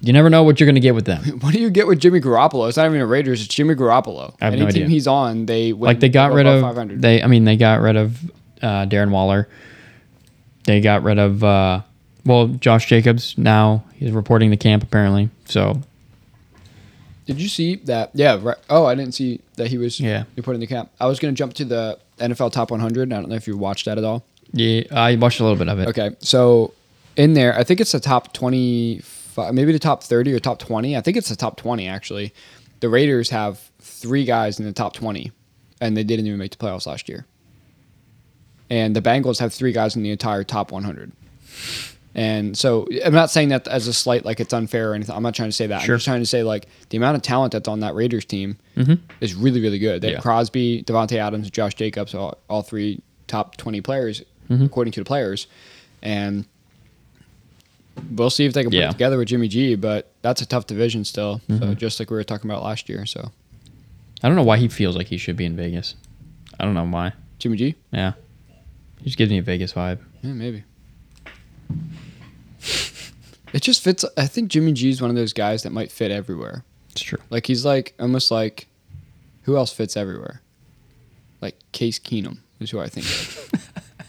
you 0.00 0.12
never 0.12 0.30
know 0.30 0.42
what 0.42 0.58
you're 0.58 0.66
going 0.66 0.74
to 0.76 0.80
get 0.80 0.94
with 0.94 1.04
them. 1.04 1.22
What 1.40 1.52
do 1.52 1.60
you 1.60 1.70
get 1.70 1.86
with 1.86 2.00
Jimmy 2.00 2.20
Garoppolo? 2.20 2.68
It's 2.68 2.76
not 2.76 2.86
even 2.86 3.00
a 3.00 3.06
Raiders. 3.06 3.44
It's 3.44 3.54
Jimmy 3.54 3.74
Garoppolo. 3.74 4.34
I 4.40 4.46
have 4.46 4.54
Any 4.54 4.62
no 4.64 4.70
team 4.70 4.84
idea. 4.84 4.88
he's 4.88 5.06
on, 5.06 5.46
they 5.46 5.72
win, 5.72 5.86
like 5.86 6.00
they 6.00 6.08
got 6.08 6.32
rid 6.32 6.46
of 6.46 6.62
500. 6.62 7.00
they. 7.02 7.22
I 7.22 7.26
mean, 7.26 7.44
they 7.44 7.56
got 7.56 7.80
rid 7.80 7.96
of 7.96 8.18
uh, 8.62 8.86
Darren 8.86 9.10
Waller. 9.10 9.48
They 10.64 10.80
got 10.80 11.02
rid 11.02 11.18
of 11.18 11.42
uh, 11.44 11.82
well, 12.24 12.48
Josh 12.48 12.86
Jacobs. 12.86 13.36
Now 13.38 13.84
he's 13.94 14.12
reporting 14.12 14.50
the 14.50 14.56
camp 14.56 14.82
apparently. 14.82 15.28
So 15.46 15.80
Did 17.26 17.40
you 17.40 17.48
see 17.48 17.76
that? 17.84 18.10
Yeah. 18.14 18.38
Right. 18.40 18.56
Oh, 18.68 18.86
I 18.86 18.94
didn't 18.94 19.14
see 19.14 19.40
that 19.56 19.68
he 19.68 19.78
was. 19.78 20.00
Yeah. 20.00 20.24
Put 20.42 20.54
in 20.54 20.60
the 20.60 20.66
camp. 20.66 20.90
I 20.98 21.06
was 21.06 21.18
going 21.20 21.34
to 21.34 21.38
jump 21.38 21.54
to 21.54 21.64
the 21.64 21.98
NFL 22.20 22.52
Top 22.52 22.70
100. 22.70 23.12
I 23.12 23.16
don't 23.16 23.28
know 23.28 23.34
if 23.34 23.46
you 23.46 23.56
watched 23.56 23.86
that 23.86 23.98
at 23.98 24.04
all. 24.04 24.24
yeah, 24.52 24.82
I 24.92 25.16
watched 25.16 25.40
a 25.40 25.42
little 25.42 25.58
bit 25.58 25.68
of 25.68 25.78
it. 25.80 25.88
Okay, 25.88 26.14
so 26.20 26.72
in 27.16 27.34
there, 27.34 27.56
I 27.58 27.64
think 27.64 27.80
it's 27.80 27.92
the 27.92 28.00
top 28.00 28.32
twenty-five, 28.32 29.52
maybe 29.54 29.72
the 29.72 29.78
top 29.78 30.02
thirty 30.02 30.32
or 30.32 30.38
top 30.38 30.58
twenty. 30.58 30.96
I 30.96 31.00
think 31.00 31.16
it's 31.16 31.28
the 31.28 31.36
top 31.36 31.56
twenty 31.56 31.88
actually. 31.88 32.32
The 32.80 32.88
Raiders 32.88 33.30
have 33.30 33.58
three 33.80 34.24
guys 34.24 34.58
in 34.58 34.64
the 34.66 34.72
top 34.72 34.94
twenty, 34.94 35.32
and 35.80 35.96
they 35.96 36.04
didn't 36.04 36.26
even 36.26 36.38
make 36.38 36.52
the 36.52 36.56
playoffs 36.56 36.86
last 36.86 37.08
year. 37.08 37.26
And 38.70 38.94
the 38.94 39.02
Bengals 39.02 39.40
have 39.40 39.52
three 39.52 39.72
guys 39.72 39.96
in 39.96 40.02
the 40.02 40.10
entire 40.10 40.44
top 40.44 40.70
one 40.72 40.84
hundred. 40.84 41.12
And 42.14 42.56
so 42.56 42.88
I'm 43.04 43.12
not 43.12 43.30
saying 43.30 43.50
that 43.50 43.68
as 43.68 43.86
a 43.86 43.92
slight, 43.92 44.24
like 44.24 44.40
it's 44.40 44.52
unfair 44.52 44.90
or 44.90 44.94
anything. 44.94 45.14
I'm 45.14 45.22
not 45.22 45.34
trying 45.34 45.48
to 45.48 45.52
say 45.52 45.68
that. 45.68 45.82
Sure. 45.82 45.94
I'm 45.94 45.98
just 45.98 46.06
trying 46.06 46.20
to 46.20 46.26
say 46.26 46.42
like 46.42 46.66
the 46.88 46.96
amount 46.96 47.16
of 47.16 47.22
talent 47.22 47.52
that's 47.52 47.68
on 47.68 47.80
that 47.80 47.94
Raiders 47.94 48.24
team 48.24 48.56
mm-hmm. 48.76 48.94
is 49.20 49.34
really, 49.34 49.60
really 49.60 49.78
good. 49.78 50.02
They 50.02 50.08
have 50.08 50.16
Yeah. 50.16 50.20
Crosby, 50.20 50.82
Davante 50.82 51.16
Adams, 51.16 51.50
Josh 51.50 51.74
Jacobs, 51.74 52.14
all, 52.14 52.38
all 52.48 52.62
three 52.62 53.00
top 53.28 53.56
20 53.56 53.80
players 53.80 54.22
mm-hmm. 54.48 54.64
according 54.64 54.92
to 54.92 55.00
the 55.00 55.04
players. 55.04 55.46
And 56.02 56.46
we'll 58.10 58.30
see 58.30 58.44
if 58.44 58.54
they 58.54 58.62
can 58.62 58.70
put 58.70 58.80
it 58.80 58.90
together 58.90 59.18
with 59.18 59.28
Jimmy 59.28 59.48
G, 59.48 59.76
but 59.76 60.12
that's 60.22 60.42
a 60.42 60.46
tough 60.46 60.66
division 60.66 61.04
still. 61.04 61.40
So 61.48 61.54
mm-hmm. 61.54 61.74
just 61.74 62.00
like 62.00 62.10
we 62.10 62.16
were 62.16 62.24
talking 62.24 62.50
about 62.50 62.62
last 62.62 62.88
year. 62.88 63.06
So 63.06 63.30
I 64.22 64.28
don't 64.28 64.36
know 64.36 64.42
why 64.42 64.56
he 64.56 64.68
feels 64.68 64.96
like 64.96 65.06
he 65.06 65.16
should 65.16 65.36
be 65.36 65.44
in 65.44 65.56
Vegas. 65.56 65.94
I 66.58 66.64
don't 66.64 66.74
know 66.74 66.84
why. 66.84 67.12
Jimmy 67.38 67.56
G? 67.56 67.74
Yeah, 67.92 68.12
he 68.98 69.04
just 69.04 69.16
gives 69.16 69.30
me 69.30 69.38
a 69.38 69.42
Vegas 69.42 69.72
vibe. 69.72 69.98
Yeah, 70.22 70.32
maybe. 70.32 70.64
It 73.52 73.62
just 73.62 73.82
fits. 73.82 74.04
I 74.16 74.26
think 74.26 74.50
Jimmy 74.50 74.72
G 74.72 74.90
is 74.90 75.00
one 75.00 75.10
of 75.10 75.16
those 75.16 75.32
guys 75.32 75.62
that 75.64 75.70
might 75.70 75.90
fit 75.90 76.10
everywhere. 76.10 76.64
It's 76.92 77.02
true. 77.02 77.18
Like 77.30 77.46
he's 77.46 77.64
like 77.64 77.94
almost 77.98 78.30
like 78.30 78.68
who 79.42 79.56
else 79.56 79.72
fits 79.72 79.96
everywhere? 79.96 80.40
Like 81.40 81.56
Case 81.72 81.98
Keenum 81.98 82.38
is 82.60 82.70
who 82.70 82.80
I 82.80 82.88
think 82.88 83.06
of. 83.06 83.50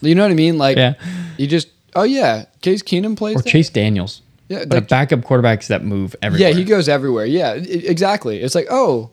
you 0.00 0.14
know 0.14 0.22
what 0.22 0.30
I 0.30 0.34
mean? 0.34 0.58
Like 0.58 0.76
Yeah. 0.76 0.94
you 1.38 1.46
just 1.46 1.68
oh 1.94 2.02
yeah, 2.04 2.44
Case 2.60 2.82
Keenum 2.82 3.16
plays 3.16 3.36
Or 3.36 3.42
there? 3.42 3.50
Chase 3.52 3.70
Daniels. 3.70 4.22
Yeah, 4.48 4.60
But 4.66 4.74
like- 4.74 4.88
backup 4.88 5.20
quarterbacks 5.20 5.68
that 5.68 5.82
move 5.84 6.14
everywhere. 6.22 6.50
Yeah, 6.50 6.54
he 6.56 6.64
goes 6.64 6.88
everywhere. 6.88 7.24
Yeah, 7.24 7.54
exactly. 7.54 8.42
It's 8.42 8.54
like, 8.54 8.66
oh, 8.70 9.10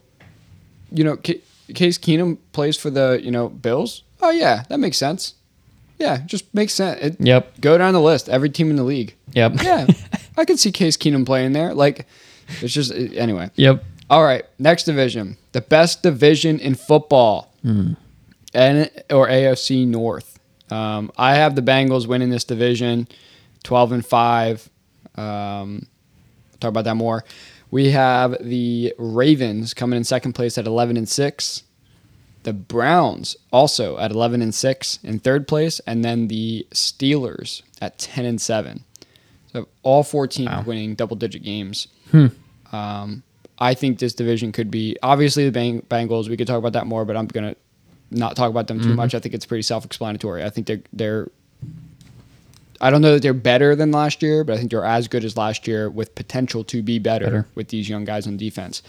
you 0.92 1.04
know, 1.04 1.16
Ca- 1.18 1.42
Case 1.74 1.98
Keenum 1.98 2.38
plays 2.52 2.76
for 2.76 2.90
the, 2.90 3.20
you 3.24 3.32
know, 3.32 3.48
Bills. 3.50 4.04
Oh 4.22 4.32
yeah, 4.32 4.64
that 4.70 4.80
makes 4.80 4.98
sense. 4.98 5.36
Yeah, 6.00 6.20
just 6.26 6.52
makes 6.56 6.74
sense. 6.74 7.00
It, 7.02 7.18
Yep. 7.20 7.60
Go 7.62 7.78
down 7.78 7.94
the 7.94 8.02
list. 8.02 8.30
Every 8.30 8.50
team 8.50 8.70
in 8.72 8.78
the 8.78 8.84
league. 8.84 9.16
Yep. 9.34 9.62
Yeah, 9.62 9.86
I 10.38 10.46
could 10.46 10.58
see 10.58 10.72
Case 10.72 10.98
Keenum 10.98 11.26
playing 11.26 11.52
there. 11.54 11.74
Like, 11.74 12.08
it's 12.62 12.74
just 12.74 12.92
anyway. 12.94 13.52
Yep. 13.56 13.84
All 14.10 14.24
right, 14.24 14.44
next 14.58 14.86
division, 14.86 15.38
the 15.52 15.62
best 15.62 16.02
division 16.02 16.58
in 16.60 16.74
football, 16.76 17.54
Hmm. 17.62 17.94
and 18.54 18.90
or 19.12 19.28
AFC 19.28 19.86
North. 19.86 20.40
Um, 20.72 21.12
I 21.18 21.36
have 21.36 21.56
the 21.56 21.62
Bengals 21.62 22.08
winning 22.08 22.30
this 22.30 22.44
division, 22.44 23.08
twelve 23.64 23.92
and 23.92 24.04
five. 24.06 24.68
Um, 25.16 25.86
talk 26.60 26.70
about 26.70 26.86
that 26.86 26.96
more. 26.96 27.24
We 27.72 27.92
have 27.92 28.36
the 28.40 28.96
Ravens 28.98 29.74
coming 29.76 29.98
in 29.98 30.04
second 30.04 30.34
place 30.34 30.58
at 30.58 30.66
eleven 30.66 30.98
and 30.98 31.08
six. 31.08 31.64
The 32.50 32.54
Browns 32.54 33.38
also 33.52 34.00
at 34.00 34.10
eleven 34.10 34.42
and 34.42 34.56
six 34.56 34.98
in 35.04 35.20
third 35.20 35.48
place, 35.48 35.80
and 35.86 36.04
then 36.04 36.30
the 36.30 36.66
Steelers 36.72 37.62
at 37.80 38.00
ten 38.00 38.26
and 38.26 38.42
seven. 38.42 38.84
So 39.54 39.68
all 39.84 40.02
four 40.02 40.26
teams 40.26 40.50
Wow. 40.50 40.64
winning 40.66 40.96
double 40.96 41.16
digit 41.16 41.44
games. 41.44 41.88
Um, 42.72 43.22
I 43.60 43.76
think 43.76 44.00
this 44.00 44.14
division 44.14 44.52
could 44.52 44.72
be 44.72 44.98
obviously 45.04 45.46
the 45.46 45.52
Bang- 45.52 45.84
Bengals. 45.92 46.28
We 46.28 46.38
could 46.38 46.48
talk 46.48 46.58
about 46.58 46.74
that 46.74 46.88
more, 46.88 47.06
but 47.06 47.16
I'm 47.16 47.28
gonna 47.28 47.56
not 48.10 48.36
talk 48.36 48.50
about 48.50 48.66
them 48.66 48.80
too 48.82 48.96
much. 48.96 49.14
I 49.14 49.20
think 49.20 49.36
it's 49.36 49.46
pretty 49.46 49.62
self-explanatory. 49.62 50.44
I 50.44 50.50
think 50.50 50.66
they're 50.66 50.82
they're. 50.92 51.28
I 52.82 52.90
don't 52.90 53.02
know 53.04 53.14
that 53.14 53.22
they're 53.22 53.34
better 53.36 53.76
than 53.76 53.92
last 53.92 54.24
year, 54.24 54.44
but 54.44 54.54
I 54.54 54.58
think 54.58 54.72
they're 54.72 54.84
as 54.86 55.08
good 55.08 55.24
as 55.24 55.38
last 55.38 55.68
year 55.68 55.88
with 55.88 56.16
potential 56.16 56.64
to 56.64 56.82
be 56.82 56.98
better, 56.98 57.26
Better. 57.26 57.48
with 57.54 57.68
these 57.68 57.88
young 57.90 58.06
guys 58.06 58.26
on 58.26 58.38
defense. 58.38 58.82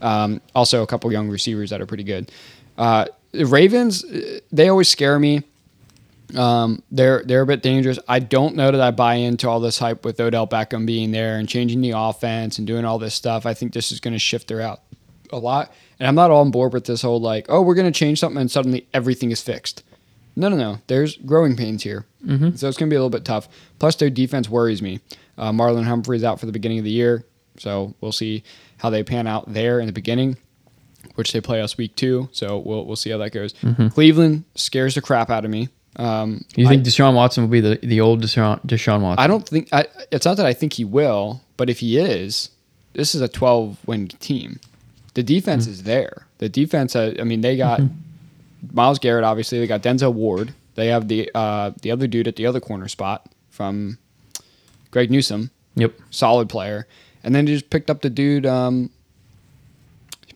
Um, 0.00 0.40
also, 0.54 0.82
a 0.82 0.86
couple 0.86 1.12
young 1.12 1.28
receivers 1.28 1.68
that 1.70 1.80
are 1.82 1.86
pretty 1.86 2.04
good. 2.04 2.30
Uh, 2.82 3.06
the 3.30 3.46
Ravens, 3.46 4.04
uh, 4.04 4.40
they 4.50 4.68
always 4.68 4.88
scare 4.88 5.16
me. 5.16 5.44
Um, 6.34 6.82
they're 6.90 7.22
they're 7.24 7.42
a 7.42 7.46
bit 7.46 7.62
dangerous. 7.62 7.96
I 8.08 8.18
don't 8.18 8.56
know 8.56 8.72
that 8.72 8.80
I 8.80 8.90
buy 8.90 9.14
into 9.14 9.48
all 9.48 9.60
this 9.60 9.78
hype 9.78 10.04
with 10.04 10.18
Odell 10.18 10.48
Beckham 10.48 10.84
being 10.84 11.12
there 11.12 11.38
and 11.38 11.48
changing 11.48 11.80
the 11.80 11.92
offense 11.92 12.58
and 12.58 12.66
doing 12.66 12.84
all 12.84 12.98
this 12.98 13.14
stuff. 13.14 13.46
I 13.46 13.54
think 13.54 13.72
this 13.72 13.92
is 13.92 14.00
going 14.00 14.14
to 14.14 14.18
shift 14.18 14.48
their 14.48 14.60
out 14.60 14.80
a 15.30 15.38
lot, 15.38 15.72
and 16.00 16.08
I'm 16.08 16.16
not 16.16 16.32
all 16.32 16.40
on 16.40 16.50
board 16.50 16.72
with 16.72 16.86
this 16.86 17.02
whole 17.02 17.20
like, 17.20 17.46
oh, 17.48 17.62
we're 17.62 17.76
going 17.76 17.90
to 17.90 17.96
change 17.96 18.18
something 18.18 18.40
and 18.40 18.50
suddenly 18.50 18.88
everything 18.92 19.30
is 19.30 19.40
fixed. 19.40 19.84
No, 20.34 20.48
no, 20.48 20.56
no. 20.56 20.78
There's 20.88 21.18
growing 21.18 21.54
pains 21.54 21.84
here, 21.84 22.04
mm-hmm. 22.26 22.56
so 22.56 22.66
it's 22.66 22.76
going 22.76 22.90
to 22.90 22.92
be 22.92 22.96
a 22.96 22.98
little 22.98 23.10
bit 23.10 23.24
tough. 23.24 23.48
Plus, 23.78 23.94
their 23.94 24.10
defense 24.10 24.48
worries 24.48 24.82
me. 24.82 24.98
Uh, 25.38 25.52
Marlon 25.52 25.84
Humphrey's 25.84 26.24
out 26.24 26.40
for 26.40 26.46
the 26.46 26.52
beginning 26.52 26.78
of 26.78 26.84
the 26.84 26.90
year, 26.90 27.24
so 27.58 27.94
we'll 28.00 28.10
see 28.10 28.42
how 28.78 28.90
they 28.90 29.04
pan 29.04 29.28
out 29.28 29.52
there 29.52 29.78
in 29.78 29.86
the 29.86 29.92
beginning 29.92 30.36
which 31.14 31.32
they 31.32 31.40
play 31.40 31.60
us 31.60 31.76
week 31.76 31.94
two. 31.96 32.28
So 32.32 32.58
we'll 32.58 32.84
we'll 32.86 32.96
see 32.96 33.10
how 33.10 33.18
that 33.18 33.30
goes. 33.30 33.54
Cleveland 33.92 34.44
scares 34.54 34.94
the 34.94 35.02
crap 35.02 35.30
out 35.30 35.44
of 35.44 35.50
me. 35.50 35.68
Um, 35.96 36.44
You 36.56 36.66
I, 36.66 36.70
think 36.70 36.84
Deshaun 36.84 37.14
Watson 37.14 37.44
will 37.44 37.50
be 37.50 37.60
the, 37.60 37.78
the 37.82 38.00
old 38.00 38.22
Deshaun, 38.22 38.64
Deshaun 38.66 39.02
Watson? 39.02 39.22
I 39.22 39.26
don't 39.26 39.46
think 39.46 39.68
I, 39.72 39.86
it's 40.10 40.24
not 40.24 40.38
that 40.38 40.46
I 40.46 40.54
think 40.54 40.72
he 40.74 40.84
will, 40.84 41.42
but 41.58 41.68
if 41.68 41.80
he 41.80 41.98
is, 41.98 42.48
this 42.94 43.14
is 43.14 43.20
a 43.20 43.28
12 43.28 43.76
win 43.86 44.08
team. 44.08 44.58
The 45.14 45.22
defense 45.22 45.66
is 45.66 45.82
there. 45.82 46.26
The 46.38 46.48
defense, 46.48 46.96
uh, 46.96 47.14
I 47.20 47.24
mean, 47.24 47.42
they 47.42 47.58
got 47.58 47.82
Myles 48.72 48.98
Garrett. 48.98 49.24
Obviously, 49.24 49.58
they 49.58 49.66
got 49.66 49.82
Denzel 49.82 50.14
Ward. 50.14 50.54
They 50.74 50.86
have 50.86 51.08
the 51.08 51.30
uh, 51.34 51.72
the 51.82 51.90
other 51.90 52.06
dude 52.06 52.26
at 52.26 52.36
the 52.36 52.46
other 52.46 52.60
corner 52.60 52.88
spot 52.88 53.28
from 53.50 53.98
Greg 54.90 55.10
Newsome. 55.10 55.50
Yep. 55.74 55.92
solid 56.10 56.48
player. 56.48 56.86
And 57.24 57.34
then 57.34 57.44
they 57.44 57.52
just 57.52 57.70
picked 57.70 57.90
up 57.90 58.00
the 58.02 58.10
dude. 58.10 58.46
Um, 58.46 58.90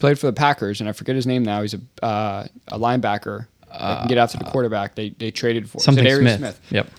played 0.06 0.20
for 0.20 0.26
the 0.28 0.32
Packers, 0.32 0.78
and 0.80 0.88
I 0.88 0.92
forget 0.92 1.16
his 1.16 1.26
name 1.26 1.42
now. 1.42 1.62
He's 1.62 1.74
a 1.74 1.80
uh, 2.04 2.46
a 2.68 2.78
linebacker. 2.78 3.48
that 3.72 3.98
can 3.98 4.06
get 4.08 4.18
after 4.18 4.38
the 4.38 4.44
quarterback. 4.44 4.94
They 4.94 5.08
they 5.10 5.32
traded 5.32 5.68
for 5.68 5.80
Something 5.80 6.04
Za'Darius 6.04 6.36
Smith. 6.38 6.60
Yep. 6.70 6.90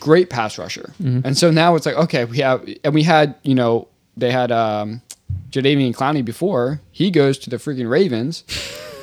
Great 0.00 0.28
pass 0.28 0.58
rusher. 0.58 0.92
And 0.98 1.38
so 1.38 1.52
now 1.52 1.76
it's 1.76 1.86
like 1.86 1.94
okay, 1.94 2.24
we 2.24 2.38
have 2.38 2.68
and 2.82 2.92
we 2.92 3.04
had 3.04 3.36
you 3.44 3.54
know 3.54 3.86
they 4.16 4.32
had 4.32 4.50
um, 4.50 5.02
Jadeveon 5.50 5.94
Clowney 5.94 6.24
before. 6.24 6.80
He 6.90 7.12
goes 7.12 7.38
to 7.38 7.50
the 7.50 7.58
freaking 7.58 7.88
Ravens. 7.88 8.42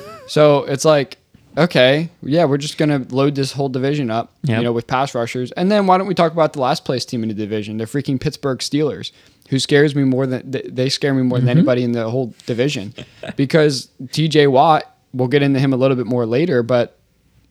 so 0.26 0.64
it's 0.64 0.84
like 0.84 1.16
okay, 1.56 2.10
yeah, 2.22 2.44
we're 2.44 2.58
just 2.58 2.76
gonna 2.76 3.06
load 3.08 3.34
this 3.36 3.52
whole 3.52 3.70
division 3.70 4.10
up, 4.10 4.32
Yep. 4.42 4.58
you 4.58 4.64
know, 4.64 4.72
with 4.72 4.86
pass 4.86 5.14
rushers. 5.14 5.50
And 5.52 5.72
then 5.72 5.86
why 5.86 5.96
don't 5.96 6.06
we 6.06 6.14
talk 6.14 6.32
about 6.32 6.52
the 6.52 6.60
last 6.60 6.84
place 6.84 7.06
team 7.06 7.22
in 7.22 7.28
the 7.30 7.34
division, 7.34 7.78
the 7.78 7.86
freaking 7.86 8.20
Pittsburgh 8.20 8.58
Steelers, 8.58 9.12
who 9.50 9.58
scares 9.58 9.94
me 9.94 10.04
more 10.04 10.26
than 10.26 10.50
they- 10.50 10.88
scare 10.88 11.12
me 11.12 11.22
more 11.22 11.38
than 11.38 11.48
anybody 11.48 11.82
in 11.84 11.92
the 11.92 12.08
whole 12.08 12.32
division, 12.46 12.94
because 13.36 13.88
T.J. 14.12 14.46
Watt, 14.46 14.84
we'll 15.12 15.28
get 15.28 15.42
into 15.42 15.58
him 15.60 15.72
a 15.72 15.76
little 15.76 15.96
bit 15.96 16.06
more 16.06 16.24
later, 16.24 16.62
but 16.62 16.98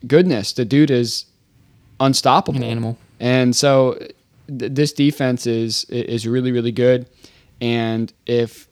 goodness, 0.07 0.53
the 0.53 0.65
dude 0.65 0.89
is 0.91 1.25
unstoppable, 1.99 2.57
An 2.57 2.63
animal. 2.63 2.97
And 3.19 3.55
so 3.55 3.93
th- 4.47 4.71
this 4.73 4.93
defense 4.93 5.45
is 5.45 5.83
is 5.85 6.25
really 6.27 6.51
really 6.51 6.71
good, 6.71 7.07
and 7.61 8.11
if 8.25 8.67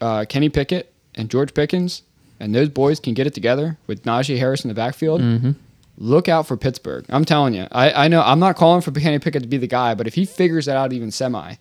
uh, 0.00 0.24
Kenny 0.28 0.48
Pickett 0.48 0.92
and 1.14 1.30
George 1.30 1.54
Pickens 1.54 2.02
and 2.40 2.54
those 2.54 2.68
boys 2.68 3.00
can 3.00 3.14
get 3.14 3.26
it 3.26 3.34
together 3.34 3.78
with 3.86 4.02
Najee 4.04 4.38
Harris 4.38 4.64
in 4.64 4.68
the 4.68 4.74
backfield, 4.74 5.20
Mm-hmm. 5.20 5.50
look 5.98 6.28
out 6.28 6.46
for 6.46 6.56
Pittsburgh. 6.56 7.04
I'm 7.08 7.24
telling 7.24 7.54
you. 7.54 7.66
I, 7.72 8.04
I 8.04 8.08
know 8.08 8.22
I'm 8.22 8.38
not 8.38 8.54
calling 8.56 8.80
for 8.80 8.92
Kenny 8.92 9.18
Pickett 9.18 9.42
to 9.42 9.48
be 9.48 9.56
the 9.56 9.66
guy, 9.66 9.94
but 9.94 10.06
if 10.06 10.14
he 10.14 10.24
figures 10.24 10.66
that 10.66 10.76
out 10.76 10.92
even 10.92 11.10
semi, 11.10 11.54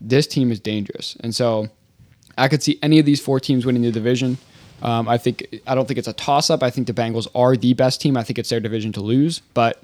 this 0.00 0.26
team 0.26 0.50
is 0.50 0.60
dangerous. 0.60 1.16
And 1.20 1.34
so 1.34 1.68
I 2.38 2.48
could 2.48 2.62
see 2.62 2.78
any 2.82 2.98
of 2.98 3.06
these 3.06 3.20
four 3.20 3.40
teams 3.40 3.66
winning 3.66 3.82
the 3.82 3.92
division. 3.92 4.38
Um, 4.82 5.08
I 5.08 5.18
think 5.18 5.60
I 5.66 5.74
don't 5.74 5.86
think 5.86 5.98
it's 5.98 6.08
a 6.08 6.14
toss 6.14 6.48
up. 6.48 6.62
I 6.62 6.70
think 6.70 6.86
the 6.86 6.94
Bengals 6.94 7.28
are 7.34 7.56
the 7.56 7.74
best 7.74 8.00
team. 8.00 8.16
I 8.16 8.22
think 8.22 8.38
it's 8.38 8.48
their 8.48 8.60
division 8.60 8.92
to 8.92 9.00
lose, 9.00 9.40
but 9.52 9.82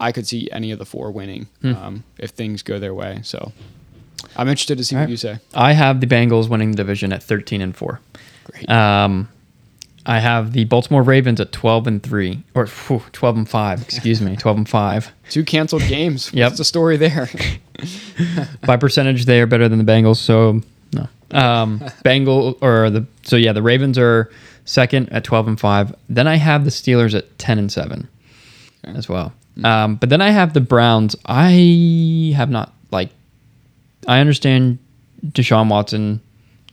I 0.00 0.12
could 0.12 0.26
see 0.26 0.50
any 0.50 0.72
of 0.72 0.78
the 0.78 0.84
four 0.84 1.10
winning 1.10 1.46
um, 1.76 2.04
if 2.18 2.30
things 2.30 2.62
go 2.62 2.78
their 2.78 2.94
way. 2.94 3.20
So 3.22 3.52
I'm 4.36 4.48
interested 4.48 4.78
to 4.78 4.84
see 4.84 4.96
what 4.96 5.02
right. 5.02 5.10
you 5.10 5.16
say. 5.16 5.38
I 5.54 5.72
have 5.72 6.00
the 6.00 6.06
Bengals 6.06 6.48
winning 6.48 6.72
the 6.72 6.76
division 6.76 7.12
at 7.12 7.22
13 7.22 7.60
and 7.60 7.76
4. 7.76 8.00
Great. 8.44 8.70
Um, 8.70 9.28
I 10.08 10.20
have 10.20 10.52
the 10.52 10.64
Baltimore 10.64 11.02
Ravens 11.02 11.40
at 11.40 11.50
12 11.50 11.86
and 11.88 12.02
3 12.02 12.42
or 12.54 12.66
phew, 12.68 13.02
12 13.12 13.36
and 13.36 13.48
5, 13.48 13.82
excuse 13.82 14.20
me, 14.22 14.36
12 14.36 14.56
and 14.58 14.68
5. 14.68 15.12
Two 15.30 15.44
canceled 15.44 15.82
games. 15.82 16.32
Yep. 16.36 16.46
What's 16.46 16.58
the 16.58 16.64
story 16.64 16.96
there? 16.96 17.28
By 18.66 18.76
percentage 18.76 19.24
they 19.24 19.40
are 19.40 19.46
better 19.46 19.68
than 19.68 19.84
the 19.84 19.84
Bengals, 19.84 20.16
so 20.18 20.60
no. 20.92 21.08
Um, 21.32 21.82
Bengal 22.04 22.56
or 22.60 22.88
the 22.90 23.06
so 23.22 23.36
yeah, 23.36 23.52
the 23.52 23.62
Ravens 23.62 23.98
are 23.98 24.30
second 24.64 25.08
at 25.10 25.24
12 25.24 25.48
and 25.48 25.60
5. 25.60 25.94
Then 26.08 26.28
I 26.28 26.36
have 26.36 26.64
the 26.64 26.70
Steelers 26.70 27.14
at 27.16 27.36
10 27.38 27.58
and 27.58 27.72
7 27.72 28.08
as 28.84 29.08
well. 29.08 29.32
Um, 29.64 29.96
but 29.96 30.08
then 30.10 30.20
I 30.20 30.30
have 30.30 30.52
the 30.52 30.60
Browns. 30.60 31.16
I 31.26 32.32
have 32.36 32.50
not 32.50 32.72
like 32.90 33.10
I 34.06 34.20
understand 34.20 34.78
Deshaun 35.26 35.68
Watson 35.68 36.20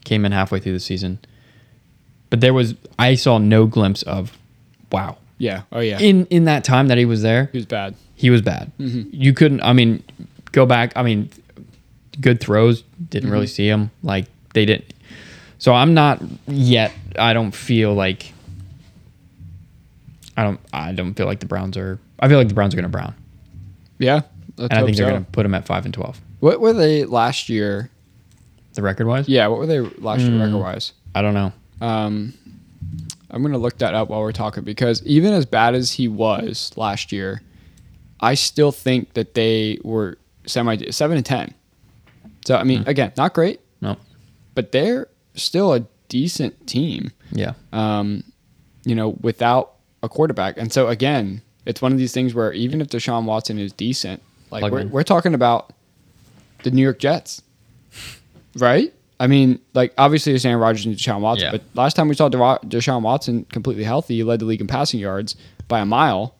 came 0.04 0.24
in 0.24 0.32
halfway 0.32 0.60
through 0.60 0.74
the 0.74 0.80
season. 0.80 1.18
But 2.34 2.40
there 2.40 2.52
was 2.52 2.74
I 2.98 3.14
saw 3.14 3.38
no 3.38 3.64
glimpse 3.66 4.02
of 4.02 4.36
wow. 4.90 5.18
yeah. 5.38 5.62
Oh 5.70 5.78
yeah. 5.78 6.00
In 6.00 6.26
in 6.30 6.46
that 6.46 6.64
time 6.64 6.88
that 6.88 6.98
he 6.98 7.04
was 7.04 7.22
there, 7.22 7.48
he 7.52 7.58
was 7.58 7.64
bad. 7.66 7.94
he 8.16 8.28
was 8.28 8.42
bad. 8.42 8.72
You 8.78 9.32
couldn't. 9.32 9.60
I 9.62 9.72
mean, 9.72 10.02
go 10.50 10.66
back. 10.66 10.92
I 10.96 11.04
mean, 11.04 11.30
good 12.20 12.40
throws. 12.40 12.82
Didn't 13.08 13.30
really 13.30 13.46
see 13.46 13.68
him. 13.68 13.92
Like 14.02 14.26
they 14.52 14.64
didn't. 14.64 14.92
So 15.58 15.72
I'm 15.74 15.94
not 15.94 16.20
yet. 16.48 16.90
I 17.16 17.34
don't 17.34 17.52
feel 17.54 17.94
like. 17.94 18.32
I 20.36 20.42
don't. 20.42 20.58
I 20.72 20.90
don't 20.90 21.14
feel 21.14 21.26
like 21.26 21.38
the 21.38 21.46
Browns 21.46 21.76
are. 21.76 22.00
I 22.18 22.26
feel 22.26 22.38
like 22.38 22.48
the 22.48 22.54
Browns 22.54 22.74
are 22.74 22.78
going 22.78 22.82
to 22.82 22.88
Brown, 22.88 23.14
Yeah. 24.00 24.22
And 24.58 24.72
I 24.72 24.82
think 24.84 24.96
they're 24.96 25.06
so. 25.06 25.12
going 25.12 25.24
to 25.24 25.30
put 25.30 25.44
them 25.44 25.54
at 25.54 25.66
five 25.66 25.84
and 25.84 25.94
twelve. 25.94 26.20
What 26.40 26.60
were 26.60 26.72
they 26.72 27.04
last 27.04 27.48
year? 27.48 27.90
The 28.72 28.82
record 28.82 29.06
wise, 29.06 29.28
Yeah. 29.28 29.46
What 29.46 29.60
were 29.60 29.66
they 29.66 29.78
last 29.78 30.22
Hmm. 30.22 30.32
year 30.34 30.46
record 30.46 30.58
wise? 30.58 30.92
I 31.14 31.22
don't 31.22 31.34
know. 31.34 31.52
Um, 31.80 32.34
I'm 33.30 33.42
gonna 33.42 33.58
look 33.58 33.78
that 33.78 33.94
up 33.94 34.08
while 34.10 34.20
we're 34.20 34.32
talking 34.32 34.62
because 34.64 35.04
even 35.04 35.32
as 35.32 35.44
bad 35.46 35.74
as 35.74 35.92
he 35.92 36.06
was 36.08 36.72
last 36.76 37.10
year, 37.12 37.42
I 38.20 38.34
still 38.34 38.70
think 38.72 39.14
that 39.14 39.34
they 39.34 39.78
were 39.82 40.18
semi 40.46 40.90
seven 40.90 41.16
and 41.16 41.26
ten. 41.26 41.54
So 42.46 42.56
I 42.56 42.64
mean, 42.64 42.82
Hmm. 42.82 42.88
again, 42.88 43.12
not 43.16 43.34
great, 43.34 43.60
No. 43.80 43.96
but 44.54 44.70
they're 44.72 45.08
still 45.34 45.72
a 45.72 45.84
decent 46.08 46.66
team. 46.66 47.10
Yeah. 47.32 47.54
Um, 47.72 48.22
you 48.84 48.94
know, 48.94 49.16
without 49.20 49.72
a 50.02 50.08
quarterback, 50.08 50.56
and 50.58 50.72
so 50.72 50.88
again, 50.88 51.40
it's 51.66 51.80
one 51.82 51.90
of 51.92 51.98
these 51.98 52.12
things 52.12 52.34
where 52.34 52.52
even 52.52 52.80
if 52.80 52.88
Deshaun 52.88 53.24
Watson 53.24 53.58
is 53.58 53.72
decent, 53.72 54.22
like 54.50 54.60
Plug 54.60 54.72
we're, 54.72 54.80
in. 54.80 54.90
we're 54.90 55.02
talking 55.02 55.34
about 55.34 55.72
the 56.62 56.70
New 56.70 56.82
York 56.82 56.98
Jets, 56.98 57.42
right? 58.56 58.92
I 59.24 59.26
mean, 59.28 59.58
like 59.74 59.94
obviously 59.96 60.34
it's 60.34 60.44
Aaron 60.44 60.60
Rodgers 60.60 60.84
and 60.86 60.94
Deshaun 60.96 61.20
Watson, 61.20 61.46
Yeah. 61.46 61.52
but 61.52 61.62
last 61.74 61.94
time 61.96 62.08
we 62.08 62.14
saw 62.14 62.28
De- 62.28 62.36
Deshaun 62.66 63.02
Watson 63.02 63.44
completely 63.46 63.84
healthy, 63.84 64.16
he 64.16 64.22
led 64.24 64.40
the 64.40 64.44
league 64.44 64.60
in 64.60 64.66
passing 64.66 65.00
yards 65.00 65.36
by 65.68 65.80
a 65.80 65.86
mile, 65.86 66.34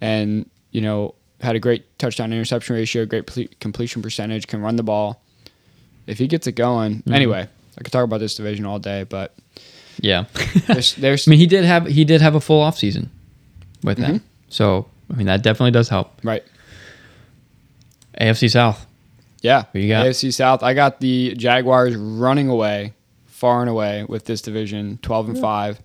and 0.00 0.48
you 0.72 0.80
know 0.80 1.14
had 1.40 1.54
a 1.54 1.60
great 1.60 1.98
touchdown 1.98 2.32
interception 2.32 2.74
ratio, 2.76 3.04
great 3.06 3.26
ple- 3.26 3.44
completion 3.60 4.02
percentage, 4.02 4.46
can 4.46 4.60
run 4.62 4.76
the 4.76 4.82
ball. 4.82 5.22
If 6.06 6.18
he 6.18 6.26
gets 6.26 6.46
it 6.46 6.52
going, 6.52 6.96
Mm-hmm. 6.96 7.12
anyway, 7.14 7.48
I 7.78 7.82
could 7.82 7.92
talk 7.92 8.04
about 8.04 8.20
this 8.20 8.34
division 8.34 8.64
all 8.66 8.78
day, 8.78 9.04
but 9.04 9.34
Yeah. 10.00 10.24
there's, 10.66 10.94
there's 10.94 11.28
I 11.28 11.30
mean, 11.30 11.38
he 11.38 11.46
did 11.46 11.64
have 11.64 11.86
he 11.86 12.04
did 12.04 12.20
have 12.22 12.34
a 12.34 12.40
full 12.40 12.60
off 12.62 12.76
season 12.78 13.10
with 13.84 13.98
Mm-hmm. 13.98 14.12
them. 14.12 14.22
So 14.48 14.86
I 15.12 15.14
mean, 15.16 15.26
that 15.26 15.42
definitely 15.42 15.72
does 15.72 15.88
help. 15.88 16.18
right. 16.24 16.42
AFC 18.20 18.50
South. 18.50 18.85
Yeah. 19.46 19.64
Who 19.72 19.78
you 19.78 19.88
got? 19.88 20.04
AFC 20.06 20.34
South. 20.34 20.64
I 20.64 20.74
got 20.74 20.98
the 20.98 21.34
Jaguars 21.36 21.94
running 21.94 22.48
away, 22.48 22.94
far 23.26 23.60
and 23.60 23.70
away 23.70 24.04
with 24.04 24.24
this 24.24 24.42
division, 24.42 24.98
12 25.02 25.28
and 25.28 25.38
5. 25.38 25.80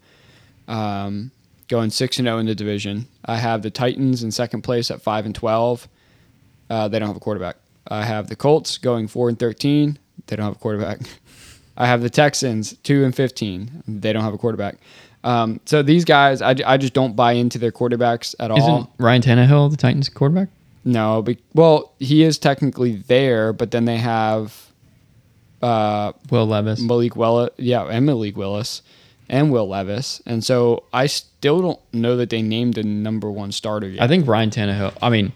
Um, 0.67 1.31
going 1.67 1.91
6 1.91 2.17
and 2.17 2.25
0 2.25 2.39
in 2.39 2.47
the 2.47 2.55
division. 2.55 3.07
I 3.23 3.37
have 3.37 3.61
the 3.61 3.69
Titans 3.69 4.23
in 4.23 4.31
second 4.31 4.63
place 4.63 4.89
at 4.89 5.01
5 5.03 5.27
and 5.27 5.35
12. 5.35 5.87
Uh, 6.71 6.87
they 6.87 6.97
don't 6.97 7.07
have 7.07 7.17
a 7.17 7.19
quarterback. 7.19 7.57
I 7.87 8.03
have 8.03 8.29
the 8.29 8.35
Colts 8.35 8.79
going 8.79 9.07
4 9.07 9.29
and 9.29 9.37
13. 9.39 9.99
They 10.25 10.35
don't 10.35 10.45
have 10.45 10.55
a 10.55 10.59
quarterback. 10.59 11.01
I 11.77 11.85
have 11.85 12.01
the 12.01 12.09
Texans 12.09 12.75
2 12.77 13.05
and 13.05 13.15
15. 13.15 13.83
They 13.87 14.11
don't 14.11 14.23
have 14.23 14.33
a 14.33 14.39
quarterback. 14.39 14.77
Um, 15.23 15.59
so 15.65 15.83
these 15.83 16.03
guys, 16.03 16.41
I, 16.41 16.55
I 16.65 16.77
just 16.77 16.93
don't 16.93 17.15
buy 17.15 17.33
into 17.33 17.59
their 17.59 17.71
quarterbacks 17.71 18.33
at 18.39 18.49
all. 18.49 18.57
Isn't 18.57 18.89
Ryan 18.97 19.21
Tannehill 19.21 19.69
the 19.69 19.77
Titans 19.77 20.09
quarterback? 20.09 20.49
No, 20.83 21.21
be, 21.21 21.37
well, 21.53 21.93
he 21.99 22.23
is 22.23 22.37
technically 22.39 22.95
there, 22.95 23.53
but 23.53 23.69
then 23.71 23.85
they 23.85 23.97
have 23.97 24.67
uh, 25.61 26.13
Will 26.29 26.47
Levis. 26.47 26.81
Malik 26.81 27.15
Willis, 27.15 27.51
yeah, 27.57 27.83
and 27.83 28.05
Malik 28.05 28.35
Willis, 28.35 28.81
and 29.29 29.51
Will 29.51 29.67
Levis, 29.67 30.21
and 30.25 30.43
so 30.43 30.83
I 30.91 31.05
still 31.07 31.61
don't 31.61 31.79
know 31.93 32.17
that 32.17 32.29
they 32.31 32.41
named 32.41 32.77
a 32.77 32.83
number 32.83 33.29
one 33.29 33.51
starter 33.51 33.87
yet. 33.87 34.01
I 34.01 34.07
think 34.07 34.27
Ryan 34.27 34.49
Tannehill. 34.49 34.93
I 35.01 35.09
mean, 35.09 35.33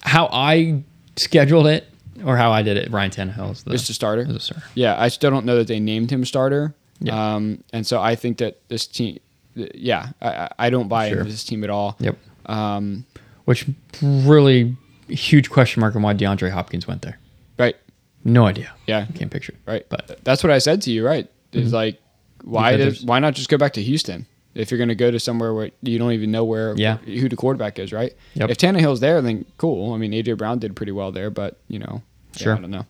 how 0.00 0.28
I 0.32 0.82
scheduled 1.16 1.66
it 1.66 1.86
or 2.24 2.36
how 2.38 2.50
I 2.50 2.62
did 2.62 2.78
it, 2.78 2.90
Ryan 2.90 3.10
Tannehill 3.10 3.52
is 3.52 3.62
the, 3.64 3.72
Just 3.72 3.90
a 3.90 3.94
starter. 3.94 4.22
is 4.22 4.34
a 4.34 4.40
starter. 4.40 4.64
yeah, 4.74 4.98
I 5.00 5.08
still 5.08 5.30
don't 5.30 5.44
know 5.44 5.56
that 5.56 5.66
they 5.66 5.80
named 5.80 6.10
him 6.10 6.24
starter. 6.24 6.74
Yeah. 7.00 7.34
Um, 7.34 7.62
and 7.74 7.86
so 7.86 8.00
I 8.00 8.14
think 8.14 8.38
that 8.38 8.66
this 8.68 8.86
team, 8.86 9.18
yeah, 9.54 10.08
I, 10.22 10.28
I- 10.28 10.50
I 10.58 10.70
don't 10.70 10.88
buy 10.88 11.10
Sure. 11.10 11.18
into 11.18 11.30
this 11.30 11.44
team 11.44 11.62
at 11.62 11.68
all. 11.68 11.96
Yep. 12.00 12.16
Um, 12.46 13.04
Which 13.46 13.64
really 14.02 14.76
huge 15.08 15.48
question 15.50 15.80
mark 15.80 15.96
on 15.96 16.02
why 16.02 16.12
DeAndre 16.14 16.50
Hopkins 16.50 16.86
went 16.86 17.02
there. 17.02 17.18
right. 17.58 17.74
No 18.24 18.44
idea. 18.44 18.72
Yeah. 18.88 19.06
Can't 19.14 19.30
picture 19.30 19.52
it. 19.52 19.58
Right. 19.70 19.86
But 19.88 20.06
Mm-hmm. 20.08 20.20
that's 20.24 20.42
what 20.44 20.50
I 20.52 20.58
said 20.58 20.82
to 20.82 20.90
you, 20.90 21.06
right? 21.06 21.28
It's 21.52 21.72
like 21.72 21.98
why 22.42 22.76
does 22.76 23.02
why 23.04 23.18
not 23.20 23.34
just 23.34 23.48
go 23.48 23.56
back 23.56 23.72
to 23.74 23.82
Houston 23.82 24.26
if 24.54 24.70
you're 24.70 24.78
going 24.78 24.88
to 24.88 24.94
go 24.96 25.10
to 25.12 25.20
somewhere 25.20 25.54
where 25.54 25.70
you 25.82 25.98
don't 25.98 26.12
even 26.12 26.30
know 26.32 26.44
where 26.44 26.74
Yeah. 26.76 26.96
who 26.98 27.28
the 27.28 27.36
quarterback 27.36 27.78
is, 27.78 27.92
right? 27.92 28.12
Yep. 28.34 28.50
If 28.50 28.58
Tannehill's 28.58 28.98
there, 29.00 29.22
then 29.22 29.44
cool. 29.58 29.92
I 29.94 29.96
mean, 29.98 30.10
AJ 30.12 30.38
Brown 30.38 30.58
did 30.58 30.74
pretty 30.74 30.92
well 30.92 31.12
there, 31.12 31.30
but 31.30 31.58
you 31.68 31.78
know, 31.78 32.02
yeah, 32.34 32.42
Sure. 32.42 32.56
I 32.56 32.60
don't 32.60 32.70
know. 32.72 32.86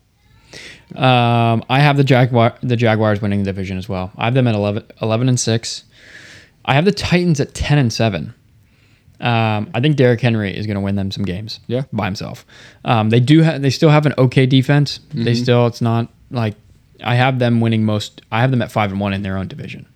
Um, 0.95 1.65
I 1.69 1.81
have 1.81 1.97
the 1.99 2.05
Jaguar 2.05 2.57
the 2.63 2.77
Jaguars 2.77 3.21
winning 3.21 3.41
the 3.41 3.47
division 3.53 3.77
as 3.77 3.89
well. 3.89 4.13
I 4.17 4.25
have 4.27 4.35
them 4.35 4.47
at 4.47 4.55
11, 4.55 4.85
11 5.03 5.29
and 5.29 5.39
six. 5.39 5.85
I 6.65 6.75
have 6.75 6.85
the 6.87 6.93
Titans 6.93 7.41
at 7.41 7.53
ten 7.55 7.77
and 7.79 7.93
seven. 7.93 8.33
Um, 9.21 9.71
I 9.75 9.81
think 9.81 9.97
Derrick 9.97 10.21
Henry 10.21 10.55
is 10.57 10.67
going 10.67 10.75
to 10.75 10.81
win 10.81 10.97
them 10.97 11.11
some 11.11 11.25
games. 11.25 11.61
Yeah. 11.67 11.83
by 11.93 12.05
himself. 12.05 12.45
Um, 12.85 13.11
they 13.11 13.21
do. 13.21 13.43
Ha- 13.45 13.59
they 13.59 13.71
still 13.71 13.91
have 13.91 14.05
an 14.07 14.15
okay 14.19 14.47
defense. 14.47 15.01
They 15.15 15.33
Mm-hmm. 15.33 15.43
still. 15.43 15.67
It's 15.67 15.81
not 15.81 16.09
like 16.31 16.55
I 17.03 17.15
have 17.15 17.39
them 17.39 17.61
winning 17.61 17.85
most. 17.85 18.21
I 18.31 18.41
have 18.43 18.51
them 18.51 18.63
at 18.63 18.71
five 18.71 18.91
and 18.91 19.01
one 19.01 19.13
in 19.13 19.23
their 19.23 19.37
own 19.39 19.49
division. 19.49 19.87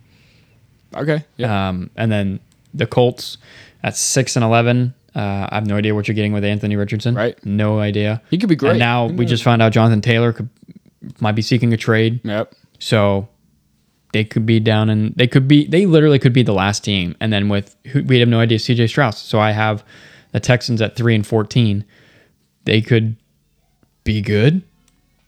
Okay. 0.97 1.25
Yeah. 1.37 1.69
Um, 1.69 1.91
and 1.97 2.11
then 2.11 2.41
the 2.75 2.87
Colts 2.87 3.39
at 3.83 3.97
six 3.97 4.37
and 4.37 4.45
eleven. 4.45 4.95
Uh, 5.15 5.49
I 5.51 5.57
have 5.57 5.67
no 5.67 5.77
idea 5.77 5.95
what 5.95 6.07
you're 6.09 6.15
getting 6.15 6.33
with 6.33 6.45
Anthony 6.45 6.77
Richardson. 6.77 7.15
Right. 7.15 7.37
No 7.45 7.81
idea. 7.81 8.23
He 8.31 8.39
could 8.39 8.49
be 8.49 8.55
great. 8.57 8.71
And 8.71 8.79
now 8.79 9.07
we 9.07 9.27
just 9.27 9.43
found 9.43 9.61
out 9.61 9.73
Jonathan 9.73 10.01
Taylor 10.01 10.33
could 10.33 10.49
might 11.19 11.33
be 11.33 11.43
seeking 11.43 11.73
a 11.73 11.77
trade. 11.77 12.21
yep. 12.25 12.55
So 12.79 13.29
they 14.13 14.25
could 14.25 14.45
be 14.47 14.59
down 14.61 14.91
and 14.91 15.15
they 15.15 15.27
could 15.27 15.47
be 15.47 15.67
they 15.67 15.87
literally 15.87 16.19
could 16.19 16.33
be 16.33 16.43
the 16.43 16.53
last 16.55 16.85
team. 16.85 17.17
And 17.21 17.33
then 17.33 17.49
with 17.49 17.77
we 18.07 18.19
have 18.21 18.29
no 18.29 18.41
idea 18.41 18.59
CJ 18.59 18.89
Strauss. 18.89 19.19
So 19.21 19.39
I 19.41 19.53
have 19.53 19.85
the 20.33 20.41
Texans 20.41 20.81
at 20.83 20.97
three 20.97 21.15
and 21.15 21.27
fourteen. 21.27 21.85
They 22.65 22.81
could 22.83 23.17
be 24.05 24.21
good 24.21 24.63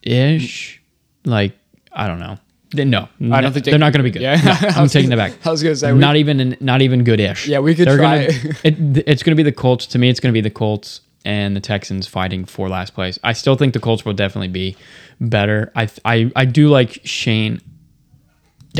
ish. 0.02 0.82
Like 1.24 1.56
I 1.92 2.06
don't 2.06 2.18
know. 2.18 2.38
They- 2.74 2.84
No, 2.84 3.08
I 3.30 3.40
don't 3.42 3.52
think 3.52 3.64
they 3.66 3.70
they're 3.70 3.78
not 3.78 3.92
going 3.92 4.02
to 4.04 4.10
be 4.10 4.10
good. 4.10 4.22
Yeah. 4.22 4.36
No, 4.42 4.68
I'm 4.82 4.88
taking 4.88 5.12
it 5.12 5.16
back. 5.16 5.34
I 5.46 5.50
was 5.50 5.62
gonna 5.62 5.76
say, 5.76 5.92
we- 5.92 5.98
not 5.98 6.16
even 6.16 6.56
not 6.60 6.80
even 6.82 7.04
good 7.04 7.20
ish. 7.20 7.46
Yeah, 7.46 7.58
we 7.60 7.74
could 7.74 7.86
They're 7.86 7.96
try. 7.98 8.26
Gonna, 8.26 8.54
it, 8.64 9.04
it's 9.06 9.22
going 9.22 9.36
to 9.36 9.36
be 9.36 9.42
the 9.42 9.52
Colts. 9.52 9.86
To 9.88 9.98
me, 9.98 10.08
it's 10.08 10.20
going 10.20 10.32
to 10.32 10.36
be 10.36 10.40
the 10.40 10.50
Colts 10.54 11.02
and 11.24 11.54
the 11.54 11.60
Texans 11.60 12.06
fighting 12.08 12.44
for 12.46 12.68
last 12.70 12.94
place. 12.94 13.18
I 13.22 13.34
still 13.34 13.56
think 13.56 13.74
the 13.74 13.80
Colts 13.80 14.04
will 14.06 14.14
definitely 14.14 14.48
be 14.48 14.76
better. 15.20 15.70
I 15.76 15.88
I 16.04 16.32
I 16.34 16.44
do 16.46 16.68
like 16.68 17.00
Shane. 17.04 17.60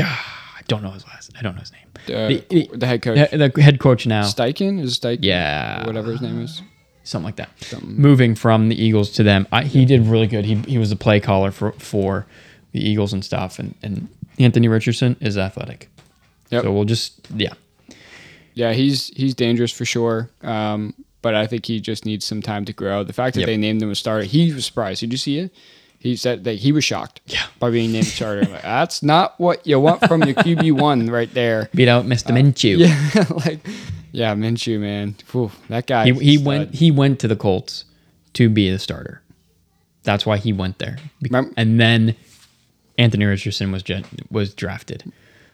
Ah, 0.01 0.53
I 0.57 0.61
don't 0.67 0.81
know 0.83 0.91
his 0.91 1.05
last. 1.05 1.31
I 1.37 1.41
don't 1.41 1.55
know 1.55 1.61
his 1.61 1.71
name. 1.71 1.81
Uh, 2.07 2.27
the, 2.49 2.69
the 2.73 2.87
head 2.87 3.01
coach 3.01 3.29
the, 3.31 3.51
the 3.53 3.61
head 3.61 3.79
coach 3.79 4.05
now. 4.07 4.23
Steichen 4.23 4.79
is 4.81 4.97
Steichen. 4.99 5.19
Yeah. 5.21 5.85
Whatever 5.85 6.11
his 6.11 6.21
name 6.21 6.41
is. 6.41 6.61
something 7.03 7.25
like 7.25 7.35
that. 7.37 7.49
Moving 7.83 8.35
from 8.35 8.69
the 8.69 8.81
Eagles 8.81 9.11
to 9.11 9.23
them, 9.23 9.47
I, 9.51 9.63
he 9.63 9.85
did 9.85 10.01
really 10.07 10.27
good. 10.27 10.45
He 10.45 10.55
he 10.55 10.77
was 10.77 10.91
a 10.91 10.95
play 10.95 11.19
caller 11.19 11.51
for 11.51 11.71
for 11.73 12.25
the 12.71 12.79
Eagles 12.87 13.13
and 13.13 13.23
stuff, 13.23 13.59
and 13.59 13.75
and 13.83 14.07
Anthony 14.39 14.67
Richardson 14.67 15.15
is 15.21 15.37
athletic. 15.37 15.89
Yep. 16.49 16.63
So 16.63 16.71
we'll 16.73 16.85
just 16.85 17.27
yeah. 17.35 17.53
Yeah, 18.55 18.73
he's 18.73 19.07
he's 19.15 19.33
dangerous 19.33 19.71
for 19.71 19.85
sure. 19.85 20.29
Um, 20.41 20.93
but 21.21 21.35
I 21.35 21.47
think 21.47 21.65
he 21.65 21.79
just 21.79 22.05
needs 22.05 22.25
some 22.25 22.41
time 22.41 22.65
to 22.65 22.73
grow. 22.73 23.03
The 23.03 23.13
fact 23.13 23.35
that 23.35 23.41
Yep. 23.41 23.47
they 23.47 23.57
named 23.57 23.81
him 23.81 23.89
a 23.89 23.95
starter, 23.95 24.25
he 24.25 24.53
was 24.53 24.65
surprised. 24.65 24.99
Did 24.99 25.11
you 25.11 25.17
see 25.17 25.39
it? 25.39 25.51
He 26.03 26.17
said 26.17 26.43
that 26.43 26.55
he 26.55 26.73
was 26.73 26.83
shocked 26.83 27.21
Yeah. 27.27 27.43
by 27.59 27.69
being 27.71 27.93
named 27.93 28.05
starter. 28.07 28.41
Like, 28.41 28.61
That's 28.61 29.01
not 29.01 29.39
what 29.39 29.65
you 29.65 29.79
want 29.79 30.05
from 30.05 30.21
your 30.23 30.35
QB 30.35 30.73
one 30.73 31.07
right 31.07 31.33
there. 31.33 31.69
Beat 31.73 31.87
out 31.87 32.05
Mr. 32.05 32.31
Minshew. 32.33 32.77
Yeah, 32.79 33.25
like 33.45 33.65
yeah, 34.11 34.35
Minshew, 34.35 34.79
man. 34.81 35.15
Whew, 35.31 35.49
that 35.69 35.87
guy. 35.87 36.11
He, 36.11 36.31
he 36.31 36.37
went 36.37 36.75
he 36.75 36.91
went 36.91 37.19
to 37.21 37.27
the 37.29 37.37
Colts 37.37 37.85
to 38.33 38.49
be 38.49 38.69
the 38.69 38.79
starter. 38.79 39.21
That's 40.03 40.25
why 40.25 40.35
he 40.37 40.51
went 40.51 40.79
there. 40.79 40.97
Be- 41.21 41.29
And 41.55 41.79
then 41.79 42.15
Anthony 42.97 43.23
Richardson 43.23 43.71
was 43.71 43.81
gen- 43.81 44.03
was 44.29 44.53
drafted. 44.53 45.09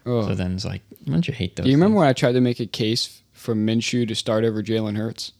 Oh. 0.07 0.27
So 0.27 0.33
then 0.33 0.55
it's 0.55 0.65
like, 0.65 0.81
don't 1.05 1.27
you 1.27 1.33
hate 1.35 1.55
those? 1.57 1.65
Do 1.65 1.69
you 1.69 1.75
remember 1.77 1.93
things? 1.93 1.99
when 1.99 2.07
I 2.09 2.13
tried 2.13 2.31
to 2.31 2.41
make 2.41 2.59
a 2.59 2.65
case 2.65 3.21
for 3.33 3.53
Minshew 3.53 4.07
to 4.07 4.15
start 4.15 4.43
over 4.43 4.63
Jalen 4.63 4.97
Hurts 4.97 5.33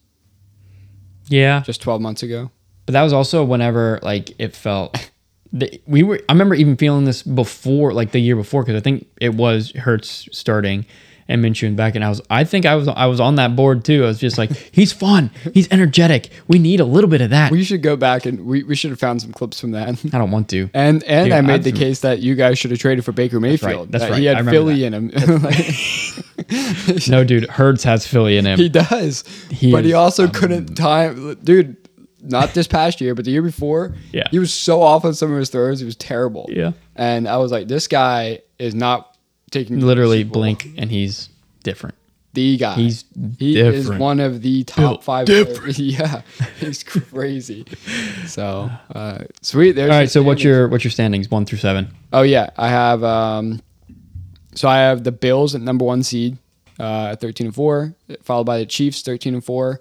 Yeah, 1.29 1.61
just 1.65 1.81
12 1.81 1.99
months 1.99 2.21
ago? 2.21 2.51
But 2.89 2.93
that 2.93 3.03
was 3.03 3.13
also 3.13 3.43
whenever 3.43 3.99
like 4.01 4.33
it 4.39 4.55
felt. 4.55 5.11
The, 5.51 5.81
we 5.87 6.03
were. 6.03 6.19
I 6.29 6.33
remember 6.33 6.53
even 6.53 6.77
feeling 6.77 7.05
this 7.05 7.23
before, 7.23 7.91
like 7.91 8.11
the 8.11 8.19
year 8.19 8.35
before, 8.35 8.61
because 8.61 8.79
I 8.79 8.83
think 8.83 9.07
it 9.19 9.33
was 9.33 9.71
Hurts 9.71 10.29
starting 10.31 10.85
and 11.27 11.43
Minshew 11.43 11.63
in 11.63 11.75
back, 11.75 11.95
and 11.95 12.03
I 12.05 12.09
was. 12.09 12.21
I 12.29 12.43
think 12.43 12.67
I 12.67 12.75
was. 12.75 12.87
I 12.87 13.07
was 13.07 13.19
on 13.19 13.33
that 13.35 13.55
board 13.55 13.83
too. 13.83 14.03
I 14.03 14.07
was 14.07 14.19
just 14.19 14.37
like, 14.37 14.51
he's 14.71 14.93
fun. 14.93 15.31
He's 15.55 15.67
energetic. 15.71 16.29
We 16.47 16.59
need 16.59 16.79
a 16.79 16.85
little 16.85 17.09
bit 17.09 17.21
of 17.21 17.31
that. 17.31 17.51
We 17.51 17.63
should 17.63 17.81
go 17.81 17.95
back 17.95 18.27
and 18.27 18.45
we, 18.45 18.61
we 18.61 18.75
should 18.75 18.91
have 18.91 18.99
found 18.99 19.23
some 19.23 19.31
clips 19.31 19.59
from 19.59 19.71
that. 19.71 19.87
I 20.13 20.17
don't 20.19 20.29
want 20.29 20.49
to. 20.49 20.69
And 20.75 21.03
and 21.05 21.25
Dude, 21.25 21.33
I 21.33 21.41
made 21.41 21.53
I've- 21.53 21.71
the 21.71 21.77
case 21.79 22.01
that 22.01 22.19
you 22.19 22.35
guys 22.35 22.59
should 22.59 22.69
have 22.69 22.79
traded 22.79 23.03
for 23.03 23.11
Baker 23.11 23.39
Mayfield. 23.39 23.91
that's 23.91 24.03
that 24.03 24.11
right. 24.11 24.19
He 24.19 24.25
had 24.25 24.45
Philly 24.45 24.81
that. 24.81 24.93
in 24.93 25.09
him. 25.09 26.19
No, 27.09 27.23
dude, 27.23 27.47
Hurts 27.49 27.83
has 27.83 28.07
Philly 28.07 28.37
in 28.37 28.45
him. 28.45 28.57
he 28.57 28.69
does. 28.69 29.23
He 29.51 29.71
but 29.71 29.85
he 29.85 29.93
also 29.93 30.25
um, 30.25 30.31
couldn't 30.31 30.75
time 30.75 31.35
dude, 31.43 31.78
not 32.21 32.53
this 32.53 32.67
past 32.67 33.01
year, 33.01 33.15
but 33.15 33.25
the 33.25 33.31
year 33.31 33.41
before. 33.41 33.95
Yeah. 34.11 34.27
He 34.31 34.39
was 34.39 34.53
so 34.53 34.81
off 34.81 35.05
on 35.05 35.13
some 35.13 35.31
of 35.31 35.37
his 35.39 35.49
throws. 35.49 35.79
He 35.79 35.85
was 35.85 35.95
terrible. 35.95 36.47
Yeah. 36.51 36.71
And 36.95 37.27
I 37.27 37.37
was 37.37 37.51
like, 37.51 37.67
this 37.67 37.87
guy 37.87 38.39
is 38.57 38.75
not 38.75 39.17
taking 39.51 39.79
Literally 39.79 40.23
blink 40.23 40.67
and 40.77 40.91
he's 40.91 41.29
different. 41.63 41.95
the 42.33 42.57
guy. 42.57 42.75
He's 42.75 43.05
he 43.39 43.59
is 43.59 43.89
one 43.89 44.19
of 44.19 44.41
the 44.41 44.63
top 44.65 44.77
Built 44.77 45.03
five. 45.03 45.25
different. 45.25 45.77
Yeah, 45.79 46.21
he's 46.59 46.83
crazy. 46.83 47.65
So 48.27 48.69
uh, 48.93 49.19
sweet. 49.41 49.71
There's 49.73 49.89
All 49.89 49.95
right, 49.95 50.01
your 50.01 50.07
so 50.09 50.23
what's 50.23 50.43
your 50.43 50.67
what's 50.67 50.83
your 50.83 50.91
standings? 50.91 51.29
One 51.31 51.45
through 51.45 51.57
seven. 51.59 51.89
Oh 52.13 52.21
yeah, 52.21 52.49
I 52.57 52.69
have. 52.69 53.03
Um, 53.03 53.61
so 54.55 54.67
I 54.67 54.77
have 54.77 55.03
the 55.03 55.11
Bills 55.11 55.55
at 55.55 55.61
number 55.61 55.85
one 55.85 56.03
seed, 56.03 56.37
uh, 56.79 57.07
at 57.13 57.21
thirteen 57.21 57.47
and 57.47 57.55
four, 57.55 57.93
followed 58.23 58.43
by 58.45 58.59
the 58.59 58.65
Chiefs, 58.65 59.01
thirteen 59.01 59.33
and 59.33 59.43
four, 59.43 59.79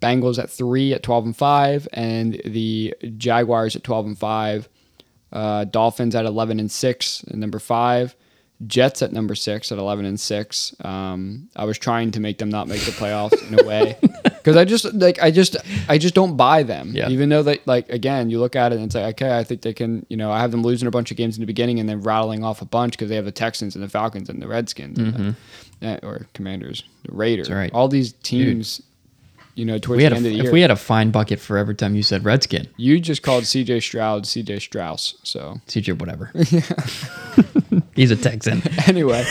Bengals 0.00 0.38
at 0.38 0.50
three 0.50 0.92
at 0.92 1.02
twelve 1.02 1.24
and 1.24 1.36
five, 1.36 1.86
and 1.92 2.40
the 2.44 2.94
Jaguars 3.16 3.76
at 3.76 3.84
twelve 3.84 4.06
and 4.06 4.18
five, 4.18 4.68
uh, 5.32 5.64
Dolphins 5.64 6.14
at 6.14 6.24
eleven 6.24 6.58
and 6.60 6.70
six, 6.70 7.24
at 7.28 7.34
number 7.34 7.58
five. 7.58 8.14
Jets 8.66 9.00
at 9.00 9.10
number 9.10 9.34
six 9.34 9.72
at 9.72 9.78
eleven 9.78 10.04
and 10.04 10.20
six. 10.20 10.74
Um, 10.84 11.48
I 11.56 11.64
was 11.64 11.78
trying 11.78 12.10
to 12.10 12.20
make 12.20 12.36
them 12.36 12.50
not 12.50 12.68
make 12.68 12.82
the 12.82 12.90
playoffs 12.90 13.48
in 13.48 13.58
a 13.58 13.64
way 13.66 13.96
because 14.22 14.54
I 14.54 14.66
just 14.66 14.92
like 14.92 15.20
I 15.22 15.30
just 15.30 15.56
I 15.88 15.96
just 15.96 16.14
don't 16.14 16.36
buy 16.36 16.62
them. 16.62 16.92
Yeah. 16.94 17.08
Even 17.08 17.30
though 17.30 17.42
they 17.42 17.60
like 17.64 17.88
again, 17.88 18.28
you 18.28 18.38
look 18.38 18.56
at 18.56 18.72
it 18.72 18.76
and 18.76 18.84
it's 18.84 18.94
like 18.94 19.22
okay, 19.22 19.38
I 19.38 19.44
think 19.44 19.62
they 19.62 19.72
can. 19.72 20.04
You 20.10 20.18
know, 20.18 20.30
I 20.30 20.40
have 20.40 20.50
them 20.50 20.62
losing 20.62 20.86
a 20.88 20.90
bunch 20.90 21.10
of 21.10 21.16
games 21.16 21.36
in 21.38 21.40
the 21.40 21.46
beginning 21.46 21.80
and 21.80 21.88
then 21.88 22.02
rattling 22.02 22.44
off 22.44 22.60
a 22.60 22.66
bunch 22.66 22.92
because 22.92 23.08
they 23.08 23.16
have 23.16 23.24
the 23.24 23.32
Texans 23.32 23.74
and 23.74 23.82
the 23.82 23.88
Falcons 23.88 24.28
and 24.28 24.42
the 24.42 24.48
Redskins 24.48 24.98
and 24.98 25.36
the, 25.80 25.86
eh, 25.86 25.98
or 26.02 26.26
Commanders, 26.34 26.84
the 27.06 27.14
Raiders. 27.14 27.48
Mm-hmm. 27.48 27.56
Right. 27.56 27.72
All 27.72 27.88
these 27.88 28.12
teams. 28.12 28.82
You 29.56 29.64
know, 29.66 29.78
towards 29.78 29.98
We 29.98 30.04
had 30.04 30.12
the 30.12 30.16
a, 30.16 30.18
end 30.18 30.26
of 30.26 30.32
the 30.32 30.38
if 30.38 30.44
year, 30.44 30.52
we 30.52 30.60
had 30.62 30.70
a 30.70 30.76
fine 30.76 31.10
bucket 31.10 31.38
for 31.40 31.58
every 31.58 31.74
time 31.74 31.94
you 31.94 32.02
said 32.02 32.24
Redskin, 32.24 32.68
you 32.76 32.98
just 33.00 33.22
called 33.22 33.44
C.J. 33.44 33.80
Stroud 33.80 34.26
C.J. 34.26 34.60
Strauss. 34.60 35.16
So 35.22 35.60
CJ, 35.66 35.98
whatever. 35.98 36.30
He's 37.94 38.10
a 38.10 38.16
Texan. 38.16 38.62
anyway, 38.86 39.24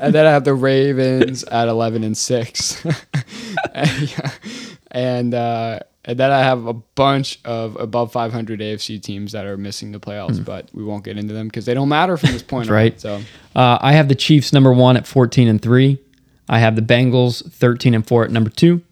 and 0.00 0.14
then 0.14 0.26
I 0.26 0.30
have 0.30 0.44
the 0.44 0.54
Ravens 0.54 1.42
at 1.44 1.68
eleven 1.68 2.04
and 2.04 2.16
six, 2.16 2.84
and, 3.74 4.10
yeah, 4.10 4.30
and, 4.90 5.34
uh, 5.34 5.80
and 6.04 6.18
then 6.18 6.30
I 6.30 6.40
have 6.40 6.66
a 6.66 6.72
bunch 6.74 7.40
of 7.44 7.76
above 7.76 8.12
five 8.12 8.32
hundred 8.32 8.60
AFC 8.60 9.00
teams 9.02 9.32
that 9.32 9.46
are 9.46 9.56
missing 9.56 9.92
the 9.92 10.00
playoffs, 10.00 10.44
but 10.44 10.68
we 10.74 10.84
won't 10.84 11.04
get 11.04 11.16
into 11.16 11.32
them 11.34 11.48
because 11.48 11.64
they 11.64 11.74
don't 11.74 11.88
matter 11.88 12.16
from 12.16 12.32
this 12.32 12.42
point. 12.42 12.68
That's 12.68 13.04
on. 13.04 13.10
right. 13.12 13.24
So 13.24 13.58
Uh, 13.58 13.78
I 13.80 13.92
have 13.92 14.08
the 14.08 14.14
Chiefs 14.14 14.52
number 14.52 14.72
one 14.72 14.96
at 14.96 15.06
fourteen 15.06 15.48
and 15.48 15.60
three. 15.60 15.98
I 16.48 16.58
have 16.58 16.76
the 16.76 16.82
Bengals 16.82 17.50
thirteen 17.52 17.94
and 17.94 18.06
four 18.06 18.24
at 18.24 18.30
number 18.30 18.50
two. 18.50 18.82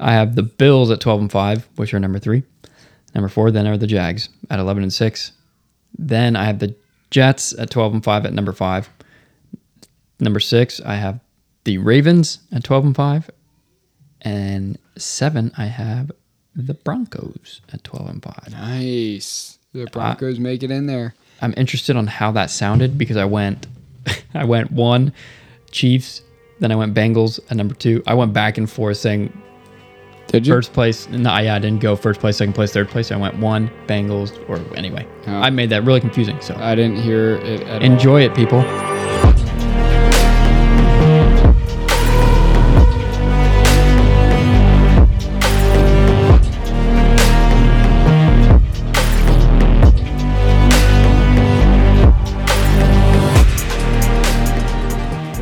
I 0.00 0.12
have 0.12 0.34
the 0.34 0.42
Bills 0.42 0.90
at 0.90 1.00
twelve 1.00 1.20
and 1.20 1.30
five, 1.30 1.68
which 1.76 1.92
are 1.92 2.00
number 2.00 2.18
three. 2.18 2.42
Number 3.14 3.28
four 3.28 3.50
then 3.50 3.66
are 3.66 3.76
the 3.76 3.86
Jags 3.86 4.28
at 4.50 4.58
eleven 4.58 4.82
and 4.82 4.92
six. 4.92 5.32
Then 5.96 6.36
I 6.36 6.44
have 6.44 6.58
the 6.58 6.74
Jets 7.10 7.52
at 7.58 7.70
twelve 7.70 7.92
and 7.94 8.04
five 8.04 8.26
at 8.26 8.32
number 8.34 8.52
five. 8.52 8.88
Number 10.20 10.40
six, 10.40 10.80
I 10.80 10.94
have 10.96 11.20
the 11.64 11.78
Ravens 11.78 12.38
at 12.52 12.64
twelve 12.64 12.84
and 12.84 12.94
five, 12.94 13.30
and 14.22 14.78
seven 14.96 15.52
I 15.56 15.66
have 15.66 16.10
the 16.54 16.74
Broncos 16.74 17.60
at 17.72 17.84
twelve 17.84 18.08
and 18.08 18.22
five. 18.22 18.50
nice. 18.52 19.58
The 19.74 19.86
Broncos 19.86 20.40
make 20.40 20.62
it 20.62 20.70
in 20.70 20.86
there. 20.86 21.14
I'm 21.42 21.54
interested 21.56 21.94
on 21.96 22.06
how 22.06 22.32
that 22.32 22.50
sounded 22.50 22.96
because 22.98 23.16
I 23.16 23.26
went, 23.26 23.66
I 24.34 24.44
went 24.44 24.72
one, 24.72 25.12
Chiefs, 25.70 26.22
then 26.58 26.72
I 26.72 26.76
went 26.76 26.94
Bengals 26.94 27.38
at 27.50 27.56
number 27.56 27.74
two. 27.74 28.02
I 28.06 28.14
went 28.14 28.32
back 28.32 28.58
and 28.58 28.68
forth 28.68 28.96
saying 28.96 29.30
Did 30.28 30.46
you? 30.46 30.52
first 30.52 30.72
place. 30.72 31.08
No, 31.08 31.36
yeah, 31.38 31.54
I 31.54 31.58
didn't 31.58 31.80
go 31.80 31.96
first 31.96 32.20
place, 32.20 32.36
second 32.36 32.52
place, 32.54 32.72
third 32.72 32.88
place. 32.88 33.10
I 33.10 33.16
went 33.16 33.36
one 33.38 33.70
Bengals 33.86 34.32
or 34.48 34.58
anyway. 34.76 35.06
Oh. 35.26 35.32
I 35.40 35.50
made 35.50 35.70
that 35.70 35.84
really 35.84 36.00
confusing. 36.00 36.40
So 36.40 36.54
I 36.56 36.74
didn't 36.74 36.98
hear 36.98 37.36
it 37.36 37.62
at 37.62 37.82
all. 37.82 37.92
enjoy 37.92 38.22
it, 38.22 38.34
people. 38.34 38.62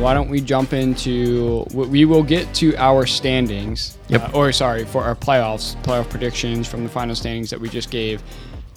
Why 0.07 0.13
don't 0.13 0.29
we 0.29 0.39
jump 0.39 0.71
into? 0.71 1.65
We 1.73 2.05
will 2.05 2.23
get 2.23 2.53
to 2.55 2.73
our 2.77 3.05
standings. 3.05 3.97
Yep. 4.07 4.33
uh, 4.33 4.37
or 4.37 4.53
sorry, 4.53 4.85
for 4.85 5.03
our 5.03 5.15
playoffs, 5.15 5.75
playoff 5.83 6.09
predictions 6.09 6.65
from 6.65 6.83
the 6.83 6.89
final 6.89 7.13
standings 7.13 7.49
that 7.49 7.59
we 7.59 7.67
just 7.67 7.91
gave, 7.91 8.23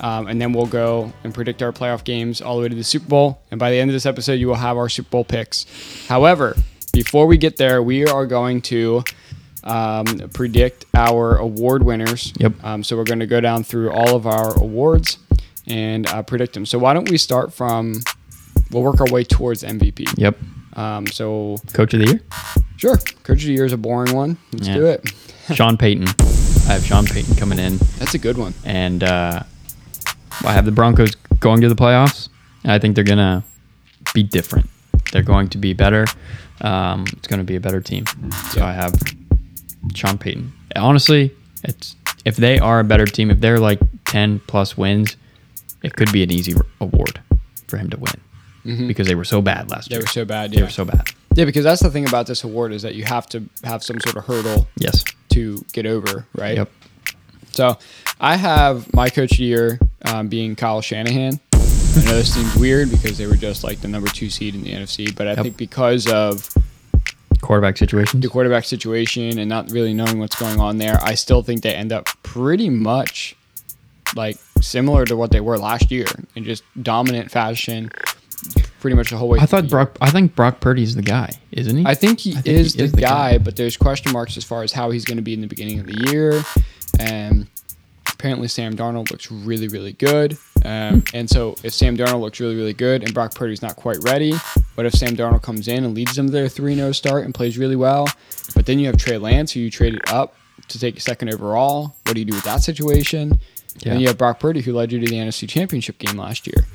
um, 0.00 0.26
and 0.26 0.42
then 0.42 0.52
we'll 0.52 0.66
go 0.66 1.12
and 1.22 1.32
predict 1.32 1.62
our 1.62 1.70
playoff 1.70 2.02
games 2.02 2.40
all 2.42 2.56
the 2.56 2.62
way 2.62 2.68
to 2.68 2.74
the 2.74 2.82
Super 2.82 3.06
Bowl. 3.06 3.42
And 3.52 3.60
by 3.60 3.70
the 3.70 3.76
end 3.76 3.88
of 3.90 3.92
this 3.92 4.06
episode, 4.06 4.40
you 4.40 4.48
will 4.48 4.56
have 4.56 4.76
our 4.76 4.88
Super 4.88 5.08
Bowl 5.08 5.24
picks. 5.24 5.66
However, 6.08 6.56
before 6.92 7.28
we 7.28 7.38
get 7.38 7.58
there, 7.58 7.80
we 7.80 8.04
are 8.06 8.26
going 8.26 8.60
to 8.62 9.04
um, 9.62 10.06
predict 10.34 10.86
our 10.94 11.36
award 11.36 11.84
winners. 11.84 12.32
Yep. 12.38 12.54
Um, 12.64 12.82
so 12.82 12.96
we're 12.96 13.04
going 13.04 13.20
to 13.20 13.28
go 13.28 13.40
down 13.40 13.62
through 13.62 13.92
all 13.92 14.16
of 14.16 14.26
our 14.26 14.58
awards 14.58 15.18
and 15.68 16.08
uh, 16.08 16.24
predict 16.24 16.54
them. 16.54 16.66
So 16.66 16.76
why 16.76 16.92
don't 16.92 17.08
we 17.08 17.18
start 17.18 17.52
from? 17.52 18.00
We'll 18.72 18.82
work 18.82 19.00
our 19.00 19.12
way 19.12 19.22
towards 19.22 19.62
MVP. 19.62 20.18
Yep. 20.18 20.36
Um, 20.80 21.06
so 21.06 21.56
Coach 21.72 21.94
of 21.94 22.00
the 22.00 22.06
year, 22.06 22.20
sure, 22.76 22.96
Coach 23.24 23.40
of 23.42 23.46
the 23.46 23.52
Year 23.52 23.64
is 23.64 23.72
a 23.72 23.76
boring 23.76 24.14
one. 24.14 24.36
Let's 24.52 24.68
Yeah. 24.68 24.74
do 24.74 24.86
it. 24.86 25.12
Sean 25.54 25.76
Payton. 25.76 26.06
I 26.68 26.74
have 26.74 26.84
Sean 26.84 27.04
Payton 27.06 27.34
coming 27.36 27.58
in, 27.58 27.78
That's 27.98 28.14
a 28.14 28.18
good 28.18 28.38
one. 28.38 28.54
and 28.64 29.02
uh, 29.02 29.42
I 30.44 30.52
have 30.52 30.64
the 30.64 30.72
Broncos 30.72 31.14
going 31.40 31.60
to 31.62 31.68
the 31.68 31.74
playoffs. 31.74 32.28
I 32.64 32.78
think 32.78 32.94
they're 32.94 33.04
gonna 33.04 33.42
be 34.14 34.22
different. 34.22 34.68
They're 35.12 35.22
going 35.22 35.48
to 35.48 35.58
be 35.58 35.72
better. 35.72 36.06
Um, 36.60 37.04
it's 37.16 37.26
going 37.26 37.38
to 37.40 37.44
be 37.44 37.56
a 37.56 37.60
better 37.60 37.80
team. 37.80 38.04
So 38.52 38.62
I 38.64 38.72
have 38.72 38.94
Sean 39.94 40.18
Payton. 40.18 40.52
Honestly, 40.76 41.34
it's 41.64 41.96
if 42.24 42.36
they 42.36 42.58
are 42.58 42.80
a 42.80 42.84
better 42.84 43.06
team, 43.06 43.30
if 43.30 43.40
they're 43.40 43.58
like 43.58 43.80
ten 44.04 44.40
plus 44.46 44.76
wins, 44.76 45.16
it 45.82 45.96
could 45.96 46.12
be 46.12 46.22
an 46.22 46.30
easy 46.30 46.54
award 46.80 47.20
for 47.66 47.76
him 47.78 47.88
to 47.90 47.96
win 47.96 48.12
because 48.64 49.06
they 49.06 49.14
were 49.14 49.24
so 49.24 49.40
bad 49.40 49.70
last 49.70 49.88
They 49.88 49.94
year. 49.96 50.00
They 50.00 50.02
were 50.04 50.06
so 50.12 50.24
bad. 50.24 50.50
They 50.52 50.58
Yeah. 50.58 50.64
were 50.64 50.70
so 50.70 50.84
bad. 50.84 51.08
yeah, 51.34 51.44
because 51.44 51.64
that's 51.64 51.82
the 51.82 51.90
thing 51.90 52.06
about 52.08 52.26
this 52.26 52.44
award 52.44 52.72
is 52.72 52.82
that 52.82 52.94
you 52.94 53.04
have 53.04 53.26
to 53.30 53.42
have 53.64 53.82
some 53.82 53.98
sort 54.00 54.16
of 54.16 54.24
hurdle 54.26 54.68
Yes. 54.78 55.04
to 55.30 55.64
get 55.72 55.86
over, 55.86 56.26
right? 56.34 56.56
Yep. 56.56 56.70
So 57.52 57.78
I 58.20 58.36
have 58.36 58.92
my 58.94 59.08
coach 59.08 59.32
of 59.32 59.38
the 59.38 59.44
year 59.44 59.78
um, 60.04 60.28
being 60.28 60.54
Kyle 60.56 60.80
Shanahan. 60.80 61.40
I 61.52 62.04
know 62.04 62.14
this 62.14 62.32
seems 62.32 62.54
weird 62.56 62.90
because 62.90 63.18
they 63.18 63.26
were 63.26 63.36
just 63.36 63.64
like 63.64 63.80
the 63.80 63.88
number 63.88 64.08
two 64.08 64.30
seed 64.30 64.54
in 64.54 64.62
the 64.62 64.70
NFC, 64.72 65.10
but 65.14 65.26
I 65.26 65.30
Yep. 65.32 65.42
think 65.42 65.56
because 65.56 66.06
of 66.06 66.48
quarterback 67.40 67.76
situation, 67.78 68.20
the 68.20 68.28
quarterback 68.28 68.64
situation 68.64 69.38
and 69.38 69.48
not 69.48 69.70
really 69.72 69.94
knowing 69.94 70.18
what's 70.18 70.36
going 70.36 70.60
on 70.60 70.78
there, 70.78 70.98
I 71.02 71.14
still 71.14 71.42
think 71.42 71.62
they 71.62 71.74
end 71.74 71.90
up 71.92 72.06
pretty 72.22 72.70
much 72.70 73.34
like 74.14 74.36
similar 74.60 75.04
to 75.06 75.16
what 75.16 75.30
they 75.32 75.40
were 75.40 75.58
last 75.58 75.90
year 75.90 76.06
in 76.36 76.44
just 76.44 76.62
dominant 76.82 77.30
fashion, 77.30 77.90
pretty 78.80 78.96
much 78.96 79.10
the 79.10 79.16
whole 79.16 79.28
way. 79.28 79.38
I 79.38 79.46
thought. 79.46 79.68
Brock. 79.68 79.96
I 80.00 80.10
think 80.10 80.34
Brock 80.34 80.60
Purdy's 80.60 80.94
the 80.94 81.02
guy, 81.02 81.30
isn't 81.52 81.76
he? 81.76 81.86
I 81.86 81.94
think 81.94 82.20
he, 82.20 82.32
I 82.32 82.40
think 82.40 82.46
is, 82.46 82.72
he 82.72 82.78
the 82.78 82.84
is 82.84 82.92
the 82.92 83.00
guy, 83.00 83.32
guy. 83.32 83.38
but 83.38 83.56
there's 83.56 83.76
question 83.76 84.12
marks 84.12 84.36
as 84.36 84.44
far 84.44 84.62
as 84.62 84.72
how 84.72 84.90
he's 84.90 85.04
going 85.04 85.18
to 85.18 85.22
be 85.22 85.34
in 85.34 85.40
the 85.40 85.46
beginning 85.46 85.80
of 85.80 85.86
the 85.86 86.10
year. 86.10 86.42
And 86.98 87.46
apparently, 88.08 88.48
Sam 88.48 88.74
Darnold 88.74 89.10
looks 89.10 89.30
really, 89.30 89.68
really 89.68 89.92
good. 89.92 90.36
Um, 90.64 91.04
and 91.14 91.28
so, 91.28 91.54
if 91.62 91.72
Sam 91.72 91.96
Darnold 91.96 92.20
looks 92.20 92.40
really, 92.40 92.56
really 92.56 92.74
good 92.74 93.02
and 93.02 93.14
Brock 93.14 93.34
Purdy's 93.34 93.62
not 93.62 93.76
quite 93.76 93.98
ready, 94.02 94.34
what 94.74 94.86
if 94.86 94.94
Sam 94.94 95.16
Darnold 95.16 95.42
comes 95.42 95.68
in 95.68 95.84
and 95.84 95.94
leads 95.94 96.16
them 96.16 96.26
to 96.26 96.32
their 96.32 96.48
3 96.48 96.74
0 96.74 96.92
start 96.92 97.24
and 97.24 97.34
plays 97.34 97.58
really 97.58 97.76
well? 97.76 98.08
But 98.54 98.66
then 98.66 98.78
you 98.78 98.86
have 98.86 98.96
Trey 98.96 99.18
Lance, 99.18 99.52
who 99.52 99.60
you 99.60 99.70
traded 99.70 100.02
up 100.10 100.34
to 100.68 100.78
take 100.78 100.96
a 100.96 101.00
second 101.00 101.32
overall. 101.32 101.94
What 102.04 102.14
do 102.14 102.20
you 102.20 102.26
do 102.26 102.34
with 102.34 102.44
that 102.44 102.62
situation? 102.62 103.38
Yeah. 103.78 103.92
And 103.92 104.00
you 104.00 104.08
have 104.08 104.18
Brock 104.18 104.40
Purdy, 104.40 104.60
who 104.60 104.72
led 104.72 104.92
you 104.92 104.98
to 105.00 105.06
the 105.06 105.16
NFC 105.16 105.48
Championship 105.48 105.98
game 105.98 106.16
last 106.16 106.46
year. 106.46 106.66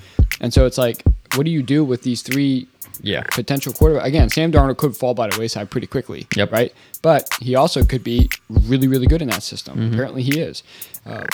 And 0.41 0.53
so 0.53 0.65
it's 0.65 0.77
like, 0.77 1.03
what 1.35 1.45
do 1.45 1.51
you 1.51 1.63
do 1.63 1.83
with 1.83 2.03
these 2.03 2.21
three 2.21 2.67
yeah. 3.01 3.23
potential 3.23 3.73
quarterback. 3.73 4.05
Again, 4.05 4.29
Sam 4.29 4.51
Darnold 4.51 4.77
could 4.77 4.95
fall 4.95 5.13
by 5.13 5.27
the 5.27 5.39
wayside 5.39 5.69
pretty 5.69 5.87
quickly. 5.87 6.27
Yep. 6.35 6.51
Right. 6.51 6.73
But 7.01 7.27
he 7.41 7.55
also 7.55 7.83
could 7.83 8.03
be 8.03 8.29
really, 8.49 8.87
really 8.87 9.07
good 9.07 9.21
in 9.21 9.29
that 9.29 9.43
system. 9.43 9.93
Apparently, 9.93 10.23
he 10.23 10.39
is. 10.39 10.63
Uh, 11.05 11.25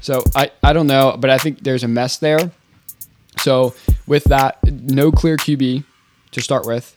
so 0.00 0.22
I, 0.34 0.50
I 0.62 0.72
don't 0.72 0.86
know, 0.86 1.16
but 1.18 1.30
I 1.30 1.38
think 1.38 1.62
there's 1.62 1.84
a 1.84 1.88
mess 1.88 2.18
there. 2.18 2.50
So 3.38 3.74
with 4.06 4.24
that, 4.24 4.62
no 4.64 5.10
clear 5.12 5.36
QB 5.36 5.84
to 6.32 6.40
start 6.40 6.66
with, 6.66 6.96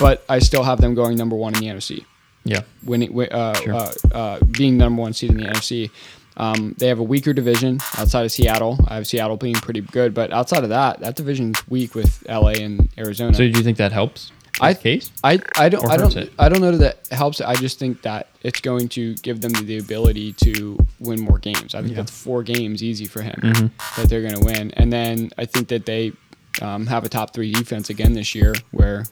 but 0.00 0.24
I 0.28 0.38
still 0.38 0.62
have 0.62 0.80
them 0.80 0.94
going 0.94 1.16
number 1.16 1.36
one 1.36 1.54
in 1.54 1.60
the 1.60 1.66
NFC 1.66 2.04
Yeah. 2.44 2.62
winning, 2.84 3.18
uh, 3.30 3.54
Sure. 3.54 3.74
uh, 3.74 3.92
uh, 4.12 4.38
being 4.50 4.76
number 4.78 5.02
one 5.02 5.12
seed 5.12 5.30
in 5.30 5.38
the 5.38 5.44
NFC. 5.44 5.90
Um, 6.38 6.74
they 6.78 6.86
have 6.88 7.00
a 7.00 7.02
weaker 7.02 7.32
division 7.32 7.80
outside 7.98 8.24
of 8.24 8.32
Seattle. 8.32 8.78
I 8.88 8.94
have 8.94 9.06
Seattle 9.06 9.36
being 9.36 9.56
pretty 9.56 9.80
good, 9.80 10.14
but 10.14 10.32
outside 10.32 10.62
of 10.62 10.68
that, 10.70 11.00
that 11.00 11.16
division's 11.16 11.66
weak 11.68 11.94
with 11.94 12.24
LA 12.28 12.50
and 12.60 12.88
Arizona. 12.96 13.34
So 13.34 13.40
do 13.40 13.46
you 13.58 13.64
think 13.64 13.76
that 13.78 13.92
helps? 13.92 14.30
I- 14.60 14.74
case. 14.74 15.10
I, 15.22 15.40
I 15.56 15.68
don't 15.68 15.84
I 15.88 15.96
don't 15.96 16.16
it? 16.16 16.32
I 16.38 16.48
don't 16.48 16.60
know 16.60 16.76
that 16.76 17.04
that 17.04 17.16
helps. 17.16 17.40
I 17.40 17.54
just 17.54 17.78
think 17.78 18.02
that 18.02 18.26
it's 18.42 18.60
going 18.60 18.88
to 18.90 19.14
give 19.16 19.40
them 19.40 19.52
the 19.52 19.78
ability 19.78 20.32
to 20.44 20.76
win 20.98 21.20
more 21.20 21.38
games. 21.38 21.74
I 21.76 21.78
think 21.80 21.90
Yeah. 21.92 21.98
that's 21.98 22.10
four 22.10 22.42
games 22.42 22.82
easy 22.82 23.04
for 23.06 23.22
him 23.22 23.38
Mhm. 23.40 23.70
that 23.96 24.08
they're 24.08 24.22
going 24.22 24.34
to 24.34 24.44
win. 24.44 24.72
And 24.72 24.92
then 24.92 25.30
I 25.38 25.44
think 25.44 25.68
that 25.68 25.86
they 25.86 26.12
um, 26.60 26.86
have 26.88 27.04
a 27.04 27.08
top 27.08 27.32
three 27.34 27.52
defense 27.52 27.88
again 27.88 28.14
this 28.14 28.34
year. 28.34 28.52
Where 28.72 29.04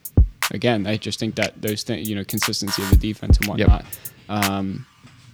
again, 0.51 0.85
I 0.85 0.97
just 0.97 1.21
think 1.21 1.37
that 1.37 1.61
those 1.63 1.85
things, 1.85 2.09
you 2.09 2.17
know, 2.17 2.25
consistency 2.25 2.83
of 2.83 2.91
the 2.91 2.97
defense 2.97 3.37
and 3.39 3.47
Yep. 3.47 3.69
whatnot. 3.69 3.85
Um, 4.29 4.87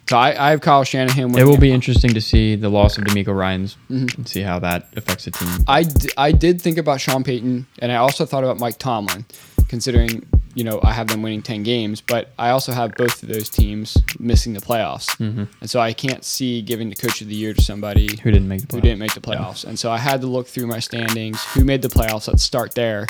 so 0.08 0.16
I, 0.18 0.48
I 0.48 0.50
have 0.50 0.60
Kyle 0.60 0.84
Shanahan. 0.84 1.36
It 1.38 1.44
will 1.44 1.56
be 1.58 1.70
interesting 1.72 2.12
to 2.14 2.20
see 2.20 2.54
the 2.56 2.68
loss 2.68 2.98
of 2.98 3.04
DeMeco 3.04 3.34
Ryans 3.36 3.76
Mhm. 3.90 4.16
and 4.16 4.28
see 4.28 4.42
how 4.42 4.58
that 4.58 4.88
affects 4.96 5.24
the 5.24 5.30
team. 5.30 5.48
I, 5.66 5.82
d- 5.84 6.10
I 6.16 6.32
did 6.32 6.60
think 6.60 6.78
about 6.78 7.00
Sean 7.00 7.24
Payton, 7.24 7.66
and 7.78 7.92
I 7.92 7.96
also 7.96 8.26
thought 8.26 8.44
about 8.44 8.58
Mike 8.58 8.78
Tomlin, 8.78 9.24
considering 9.68 10.26
you 10.54 10.64
know 10.64 10.80
I 10.82 10.92
have 10.92 11.06
them 11.08 11.22
winning 11.22 11.40
ten 11.40 11.62
games, 11.62 12.02
but 12.02 12.32
I 12.38 12.50
also 12.50 12.72
have 12.72 12.94
both 12.96 13.22
of 13.22 13.28
those 13.30 13.48
teams 13.48 13.96
missing 14.18 14.52
the 14.52 14.60
playoffs, 14.60 15.06
Mhm. 15.16 15.48
and 15.62 15.70
so 15.70 15.80
I 15.80 15.94
can't 15.94 16.22
see 16.24 16.60
giving 16.60 16.90
the 16.90 16.94
coach 16.96 17.22
of 17.22 17.28
the 17.28 17.34
year 17.34 17.54
to 17.54 17.62
somebody 17.62 18.18
Who 18.22 18.30
didn't 18.30 18.48
make 18.48 18.60
the 18.60 18.66
playoffs? 18.66 18.72
who 18.74 18.80
didn't 18.82 18.98
make 18.98 19.14
the 19.14 19.20
playoffs. 19.20 19.64
And 19.64 19.78
so 19.78 19.90
I 19.90 19.96
had 19.98 20.20
to 20.20 20.26
look 20.26 20.46
through 20.48 20.66
my 20.66 20.78
standings. 20.78 21.42
Who 21.54 21.64
made 21.64 21.80
the 21.80 21.88
playoffs? 21.88 22.28
Let's 22.28 22.42
start 22.42 22.74
there. 22.74 23.06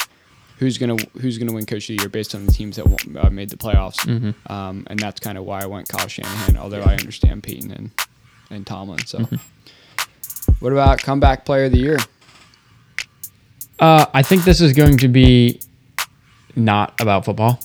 Who's 0.63 0.79
gonna 0.79 0.97
Who's 1.21 1.39
gonna 1.39 1.53
win 1.53 1.67
Coach 1.67 1.91
of 1.91 1.97
the 1.97 2.03
Year 2.05 2.09
based 2.09 2.35
on 2.37 2.47
the 2.47 2.53
teams 2.53 2.77
that 2.77 2.87
won't- 2.87 3.17
uh, 3.17 3.29
made 3.31 3.51
the 3.51 3.57
playoffs? 3.57 3.97
Mhm. 4.07 4.35
Um, 4.51 4.87
and 4.89 4.99
that's 4.99 5.19
kind 5.19 5.37
of 5.37 5.43
why 5.45 5.61
I 5.61 5.67
went 5.67 5.89
Kyle 5.89 6.07
Shanahan. 6.07 6.57
Although 6.57 6.83
I 6.83 6.95
understand 6.95 7.43
Payton 7.43 7.73
and 7.73 7.91
and 8.51 8.65
Tomlin. 8.67 9.05
So, 9.07 9.19
Mm-hmm. 9.19 9.37
what 10.61 10.73
about 10.73 11.03
comeback 11.03 11.45
player 11.45 11.65
of 11.65 11.73
the 11.73 11.79
year? 11.79 11.99
Uh, 13.81 14.07
I 14.15 14.23
think 14.23 14.45
this 14.45 14.61
is 14.61 14.73
going 14.73 14.99
to 14.99 15.09
be 15.09 15.59
not 16.55 16.95
about 17.01 17.25
football. 17.25 17.59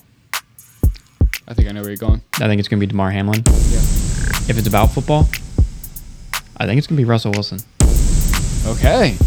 I 1.47 1.53
think 1.53 1.67
I 1.69 1.71
know 1.73 1.81
where 1.81 1.89
you're 1.91 1.97
going. 1.97 2.21
I 2.35 2.47
think 2.47 2.59
it's 2.59 2.67
going 2.67 2.79
to 2.79 2.85
be 2.87 2.89
Damar 2.89 3.11
Hamlin. 3.11 3.43
Yeah. 3.45 3.79
If 4.49 4.57
it's 4.57 4.67
about 4.67 4.91
football, 4.93 5.29
I 6.57 6.65
think 6.65 6.77
it's 6.79 6.87
going 6.87 6.97
to 6.97 7.01
be 7.03 7.05
Russell 7.05 7.31
Wilson. 7.31 7.59
Okay. 8.65 9.17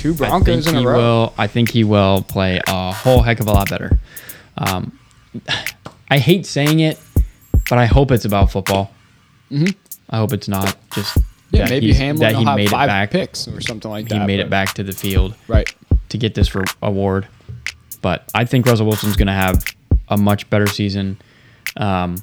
Two 0.00 0.14
Broncos 0.14 0.66
I 0.66 0.70
in 0.70 0.76
a 0.78 0.88
row. 0.88 0.96
will. 0.96 1.34
I 1.36 1.46
think 1.46 1.70
he 1.70 1.84
will 1.84 2.22
play 2.22 2.60
a 2.66 2.92
whole 2.92 3.22
heck 3.22 3.40
of 3.40 3.46
a 3.46 3.52
lot 3.52 3.68
better. 3.68 3.98
Um, 4.56 4.98
I 6.10 6.18
hate 6.18 6.46
saying 6.46 6.80
it, 6.80 6.98
but 7.68 7.78
I 7.78 7.86
hope 7.86 8.10
it's 8.10 8.24
about 8.24 8.50
football. 8.50 8.92
Mhm. 9.50 9.74
I 10.08 10.16
hope 10.16 10.32
it's 10.32 10.48
not 10.48 10.76
just 10.94 11.18
Yeah, 11.50 11.64
that 11.64 11.70
maybe 11.70 11.92
Hamlin 11.92 12.20
that 12.32 12.36
he 12.38 12.44
made 12.44 12.68
it 12.68 12.70
back. 12.72 13.10
picks 13.10 13.46
or 13.46 13.60
something 13.60 13.90
like 13.90 14.04
He 14.06 14.14
that. 14.14 14.20
He 14.22 14.26
made 14.26 14.40
it 14.40 14.48
back 14.48 14.72
to 14.74 14.82
the 14.82 14.92
field 14.92 15.34
Right. 15.48 15.72
to 16.08 16.16
get 16.18 16.34
this 16.34 16.48
for 16.48 16.64
award. 16.82 17.26
But 18.00 18.24
I 18.34 18.44
think 18.46 18.66
Russell 18.66 18.86
Wilson's 18.86 19.16
going 19.16 19.26
to 19.26 19.32
have 19.34 19.62
a 20.08 20.16
much 20.16 20.48
better 20.48 20.66
season. 20.66 21.18
Um, 21.76 22.22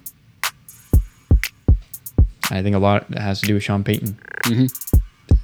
I 2.49 2.61
think 2.63 2.75
a 2.75 2.79
lot 2.79 3.13
has 3.13 3.41
to 3.41 3.45
do 3.47 3.53
with 3.53 3.63
Sean 3.63 3.83
Payton. 3.83 4.17
Mhm. 4.45 4.71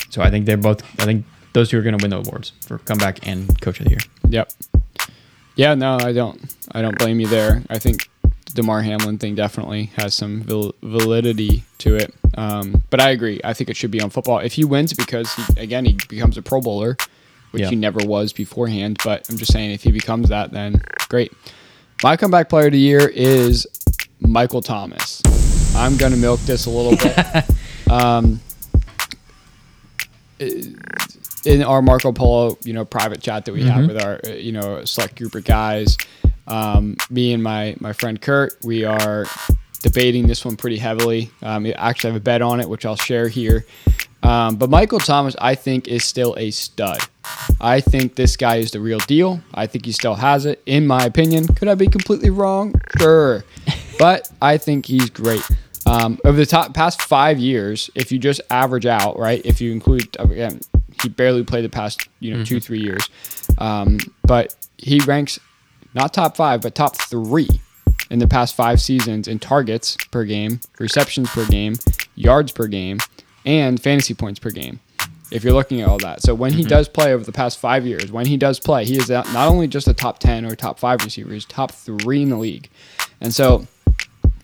So 0.09 0.21
I 0.21 0.29
think 0.29 0.45
they're 0.45 0.57
both. 0.57 0.81
I 0.99 1.05
think 1.05 1.25
those 1.53 1.69
two 1.69 1.77
are 1.77 1.81
going 1.81 1.97
to 1.97 2.03
win 2.03 2.09
the 2.11 2.17
awards 2.17 2.51
for 2.61 2.77
comeback 2.79 3.25
and 3.27 3.59
coach 3.61 3.79
of 3.79 3.85
the 3.85 3.91
year. 3.91 3.99
Yep. 4.29 4.51
Yeah, 5.55 5.75
no, 5.75 5.97
I 6.01 6.11
don't. 6.13 6.39
I 6.71 6.81
don't 6.81 6.97
blame 6.97 7.19
you 7.19 7.27
there. 7.27 7.61
I 7.69 7.77
think 7.79 8.09
the 8.23 8.53
Damar 8.55 8.81
Hamlin 8.81 9.19
thing 9.19 9.35
definitely 9.35 9.91
has 9.97 10.15
some 10.15 10.41
val- 10.41 10.73
validity 10.81 11.63
to 11.79 11.95
it. 11.95 12.13
Um, 12.35 12.81
but 12.89 12.99
I 12.99 13.11
agree. 13.11 13.39
I 13.43 13.53
think 13.53 13.69
it 13.69 13.77
should 13.77 13.91
be 13.91 14.01
on 14.01 14.09
football. 14.09 14.39
If 14.39 14.53
he 14.53 14.65
wins, 14.65 14.93
because 14.93 15.31
he, 15.33 15.43
again 15.61 15.85
he 15.85 15.93
becomes 16.09 16.37
a 16.37 16.41
Pro 16.41 16.59
Bowler, 16.59 16.97
which 17.51 17.61
Yeah. 17.61 17.69
he 17.69 17.75
never 17.75 17.99
was 18.03 18.33
beforehand. 18.33 18.97
But 19.03 19.29
I'm 19.29 19.37
just 19.37 19.51
saying, 19.53 19.71
if 19.71 19.83
he 19.83 19.91
becomes 19.91 20.29
that, 20.29 20.51
then 20.51 20.81
great. 21.09 21.31
My 22.01 22.17
comeback 22.17 22.49
player 22.49 22.65
of 22.65 22.71
the 22.73 22.79
year 22.79 23.07
is 23.07 23.67
Michael 24.19 24.63
Thomas. 24.63 25.21
I'm 25.75 25.97
gonna 25.97 26.17
milk 26.17 26.39
this 26.41 26.65
a 26.65 26.71
little 26.71 26.97
bit. 26.97 27.45
um, 27.91 28.39
in 31.45 31.63
our 31.63 31.81
Marco 31.81 32.11
Polo, 32.11 32.57
you 32.63 32.73
know, 32.73 32.85
private 32.85 33.21
chat 33.21 33.45
that 33.45 33.53
we 33.53 33.63
have 33.63 33.85
Mhm. 33.85 33.87
with 33.87 34.03
our, 34.03 34.19
you 34.37 34.51
know, 34.51 34.83
select 34.85 35.17
group 35.17 35.35
of 35.35 35.43
guys, 35.43 35.97
um, 36.47 36.95
me 37.09 37.33
and 37.33 37.41
my 37.43 37.75
my 37.79 37.93
friend 37.93 38.19
Kurt, 38.21 38.53
we 38.63 38.83
are 38.85 39.25
debating 39.81 40.27
this 40.27 40.45
one 40.45 40.55
pretty 40.55 40.77
heavily. 40.77 41.29
Um, 41.41 41.65
I 41.65 41.71
actually 41.71 42.11
have 42.11 42.21
a 42.21 42.23
bet 42.23 42.41
on 42.41 42.59
it, 42.61 42.69
which 42.69 42.85
I'll 42.85 42.95
share 42.95 43.27
here. 43.27 43.65
Um, 44.23 44.55
but 44.55 44.69
Michael 44.69 44.99
Thomas, 44.99 45.35
I 45.41 45.55
think, 45.55 45.89
is 45.89 46.05
still 46.05 46.33
a 46.37 46.51
stud. 46.51 46.99
I 47.59 47.81
think 47.81 48.15
this 48.15 48.37
guy 48.37 48.57
is 48.57 48.71
the 48.71 48.79
real 48.79 48.99
deal. 48.99 49.41
I 49.53 49.67
think 49.67 49.85
he 49.85 49.91
still 49.91 50.15
has 50.15 50.45
it, 50.45 50.61
in 50.65 50.87
my 50.87 51.03
opinion. 51.03 51.47
Could 51.47 51.67
I 51.67 51.75
be 51.75 51.87
completely 51.87 52.29
wrong? 52.29 52.73
Sure. 52.97 53.43
but 53.99 54.29
I 54.41 54.57
think 54.57 54.85
he's 54.85 55.09
great. 55.09 55.43
Um, 55.85 56.17
over 56.23 56.37
the 56.37 56.45
top 56.45 56.73
past 56.73 57.01
five 57.01 57.37
years, 57.37 57.89
if 57.95 58.13
you 58.13 58.17
just 58.19 58.39
average 58.49 58.85
out, 58.85 59.19
right? 59.19 59.41
If 59.43 59.59
you 59.59 59.73
include 59.73 60.15
again, 60.17 60.61
he 61.01 61.09
barely 61.09 61.43
played 61.43 61.65
the 61.65 61.69
past 61.69 62.07
you 62.19 62.33
know 62.33 62.43
two 62.43 62.59
three 62.59 62.79
years, 62.81 63.07
um, 63.57 63.99
but 64.23 64.55
he 64.77 64.99
ranks 65.01 65.39
not 65.93 66.13
top 66.13 66.35
five 66.35 66.61
but 66.61 66.75
top 66.75 66.97
three 66.97 67.49
in 68.09 68.19
the 68.19 68.27
past 68.27 68.55
five 68.55 68.81
seasons 68.81 69.27
in 69.27 69.39
targets 69.39 69.97
per 70.11 70.23
game, 70.23 70.59
receptions 70.79 71.29
per 71.29 71.45
game, 71.45 71.75
yards 72.15 72.51
per 72.51 72.67
game, 72.67 72.99
and 73.45 73.81
fantasy 73.81 74.13
points 74.13 74.39
per 74.39 74.51
game. 74.51 74.79
If 75.31 75.43
you're 75.43 75.53
looking 75.53 75.81
at 75.81 75.89
all 75.89 75.97
that, 75.99 76.21
so 76.21 76.35
when 76.35 76.53
he 76.53 76.63
does 76.63 76.87
play 76.87 77.11
over 77.11 77.23
the 77.23 77.31
past 77.31 77.57
five 77.57 77.87
years, 77.87 78.11
when 78.11 78.27
he 78.27 78.37
does 78.37 78.59
play, 78.59 78.85
he 78.85 78.97
is 78.97 79.09
not 79.09 79.31
not 79.33 79.47
only 79.47 79.67
just 79.67 79.87
a 79.87 79.93
top 79.93 80.19
ten 80.19 80.45
or 80.45 80.55
top 80.55 80.77
five 80.77 81.03
receiver, 81.03 81.33
he's 81.33 81.45
top 81.45 81.71
three 81.71 82.21
in 82.21 82.29
the 82.29 82.37
league, 82.37 82.69
and 83.19 83.33
so 83.33 83.65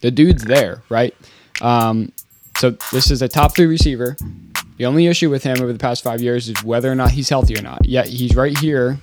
the 0.02 0.10
dude's 0.10 0.44
there, 0.44 0.82
right? 0.90 1.16
Um, 1.62 2.12
so 2.58 2.72
this 2.92 3.12
is 3.12 3.22
a 3.22 3.28
top 3.28 3.56
three 3.56 3.68
receiver. 3.68 4.18
The 4.80 4.86
only 4.86 5.08
issue 5.08 5.30
with 5.30 5.44
him 5.44 5.62
over 5.62 5.74
the 5.74 5.78
past 5.78 6.06
five 6.06 6.22
years 6.22 6.48
is 6.48 6.64
whether 6.64 6.90
or 6.90 6.96
not 6.96 7.12
he's 7.12 7.28
healthy 7.28 7.54
or 7.58 7.62
not. 7.62 7.86
Yet 7.86 8.08
he's 8.08 8.34
right 8.34 8.58
here, 8.58 8.98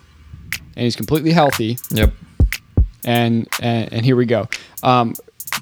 and 0.74 0.85
he's 0.85 0.97
completely 0.97 1.33
healthy. 1.33 1.77
Yep. 1.91 2.14
And 3.05 3.47
and, 3.61 3.93
and 3.93 4.05
here 4.05 4.16
we 4.16 4.24
go. 4.24 4.49
Um, 4.83 5.14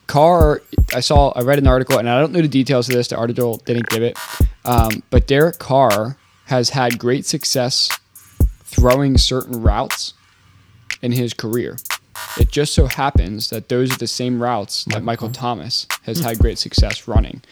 Carr, 0.06 0.62
I 0.94 1.00
saw, 1.00 1.30
I 1.30 1.40
read 1.40 1.58
an 1.58 1.66
article, 1.66 1.98
and 1.98 2.08
I 2.08 2.20
don't 2.20 2.32
know 2.32 2.40
the 2.40 2.46
details 2.46 2.88
of 2.88 2.94
this. 2.94 3.08
The 3.08 3.16
article 3.16 3.56
didn't 3.64 3.88
give 3.88 4.04
it, 4.04 4.16
um, 4.64 5.02
but 5.10 5.26
Derek 5.26 5.58
Carr 5.58 6.16
has 6.46 6.70
had 6.70 6.96
great 6.96 7.26
success 7.26 7.90
throwing 8.62 9.18
certain 9.18 9.62
routes 9.62 10.14
in 11.02 11.10
his 11.10 11.34
career. 11.34 11.76
It 12.38 12.50
just 12.50 12.74
so 12.74 12.86
happens 12.86 13.50
that 13.50 13.68
those 13.68 13.92
are 13.94 13.98
the 13.98 14.06
same 14.06 14.42
routes 14.42 14.84
that 14.86 15.02
Michael 15.02 15.30
Thomas 15.30 15.86
has 16.02 16.20
had 16.20 16.38
great 16.38 16.58
success 16.58 17.06
running 17.08 17.42